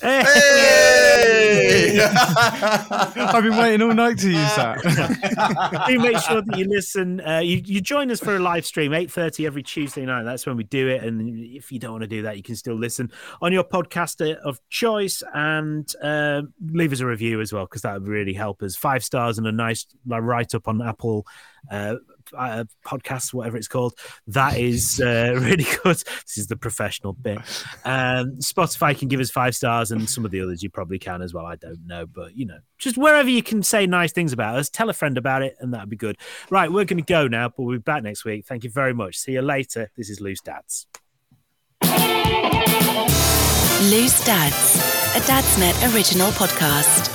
Hey! 0.00 0.22
Hey! 0.24 1.81
I've 2.00 3.42
been 3.42 3.56
waiting 3.56 3.82
all 3.82 3.94
night 3.94 4.18
to 4.18 4.28
use 4.28 4.56
that. 4.56 5.84
do 5.88 5.98
make 5.98 6.18
sure 6.18 6.42
that 6.42 6.58
you 6.58 6.64
listen. 6.66 7.20
Uh, 7.20 7.38
you, 7.38 7.62
you 7.64 7.80
join 7.80 8.10
us 8.10 8.20
for 8.20 8.36
a 8.36 8.38
live 8.38 8.66
stream, 8.66 8.92
eight 8.92 9.10
thirty 9.10 9.46
every 9.46 9.62
Tuesday 9.62 10.04
night. 10.04 10.24
That's 10.24 10.46
when 10.46 10.56
we 10.56 10.64
do 10.64 10.88
it. 10.88 11.02
And 11.04 11.38
if 11.54 11.72
you 11.72 11.78
don't 11.78 11.92
want 11.92 12.02
to 12.02 12.08
do 12.08 12.22
that, 12.22 12.36
you 12.36 12.42
can 12.42 12.56
still 12.56 12.76
listen 12.76 13.10
on 13.40 13.52
your 13.52 13.64
podcaster 13.64 14.36
of 14.36 14.60
choice 14.70 15.22
and 15.34 15.90
uh, 16.02 16.42
leave 16.60 16.92
us 16.92 17.00
a 17.00 17.06
review 17.06 17.40
as 17.40 17.52
well 17.52 17.64
because 17.64 17.82
that 17.82 17.94
would 17.94 18.08
really 18.08 18.34
help 18.34 18.62
us. 18.62 18.76
Five 18.76 19.04
stars 19.04 19.38
and 19.38 19.46
a 19.46 19.52
nice 19.52 19.86
write 20.06 20.54
up 20.54 20.68
on 20.68 20.82
Apple. 20.82 21.26
Uh, 21.70 21.96
uh, 22.36 22.64
podcast, 22.86 23.32
whatever 23.34 23.56
it's 23.56 23.68
called, 23.68 23.94
that 24.26 24.58
is 24.58 25.00
uh, 25.04 25.34
really 25.40 25.66
good. 25.82 25.96
This 25.96 26.38
is 26.38 26.46
the 26.46 26.56
professional 26.56 27.12
bit. 27.12 27.38
Um, 27.84 28.36
Spotify 28.38 28.98
can 28.98 29.08
give 29.08 29.20
us 29.20 29.30
five 29.30 29.54
stars, 29.54 29.90
and 29.90 30.08
some 30.08 30.24
of 30.24 30.30
the 30.30 30.40
others 30.40 30.62
you 30.62 30.70
probably 30.70 30.98
can 30.98 31.22
as 31.22 31.34
well. 31.34 31.46
I 31.46 31.56
don't 31.56 31.86
know, 31.86 32.06
but 32.06 32.36
you 32.36 32.46
know, 32.46 32.58
just 32.78 32.96
wherever 32.96 33.28
you 33.28 33.42
can 33.42 33.62
say 33.62 33.86
nice 33.86 34.12
things 34.12 34.32
about 34.32 34.56
us, 34.56 34.68
tell 34.68 34.90
a 34.90 34.94
friend 34.94 35.18
about 35.18 35.42
it, 35.42 35.56
and 35.60 35.72
that'd 35.72 35.90
be 35.90 35.96
good. 35.96 36.16
Right, 36.50 36.70
we're 36.70 36.84
going 36.84 37.02
to 37.02 37.12
go 37.12 37.28
now, 37.28 37.48
but 37.48 37.62
we'll 37.62 37.76
be 37.76 37.82
back 37.82 38.02
next 38.02 38.24
week. 38.24 38.46
Thank 38.46 38.64
you 38.64 38.70
very 38.70 38.94
much. 38.94 39.16
See 39.16 39.32
you 39.32 39.42
later. 39.42 39.90
This 39.96 40.10
is 40.10 40.20
Loose 40.20 40.40
Dads. 40.40 40.86
Loose 43.90 44.24
Dads, 44.24 44.76
a 45.16 45.20
Dadsnet 45.26 45.94
original 45.94 46.30
podcast. 46.30 47.11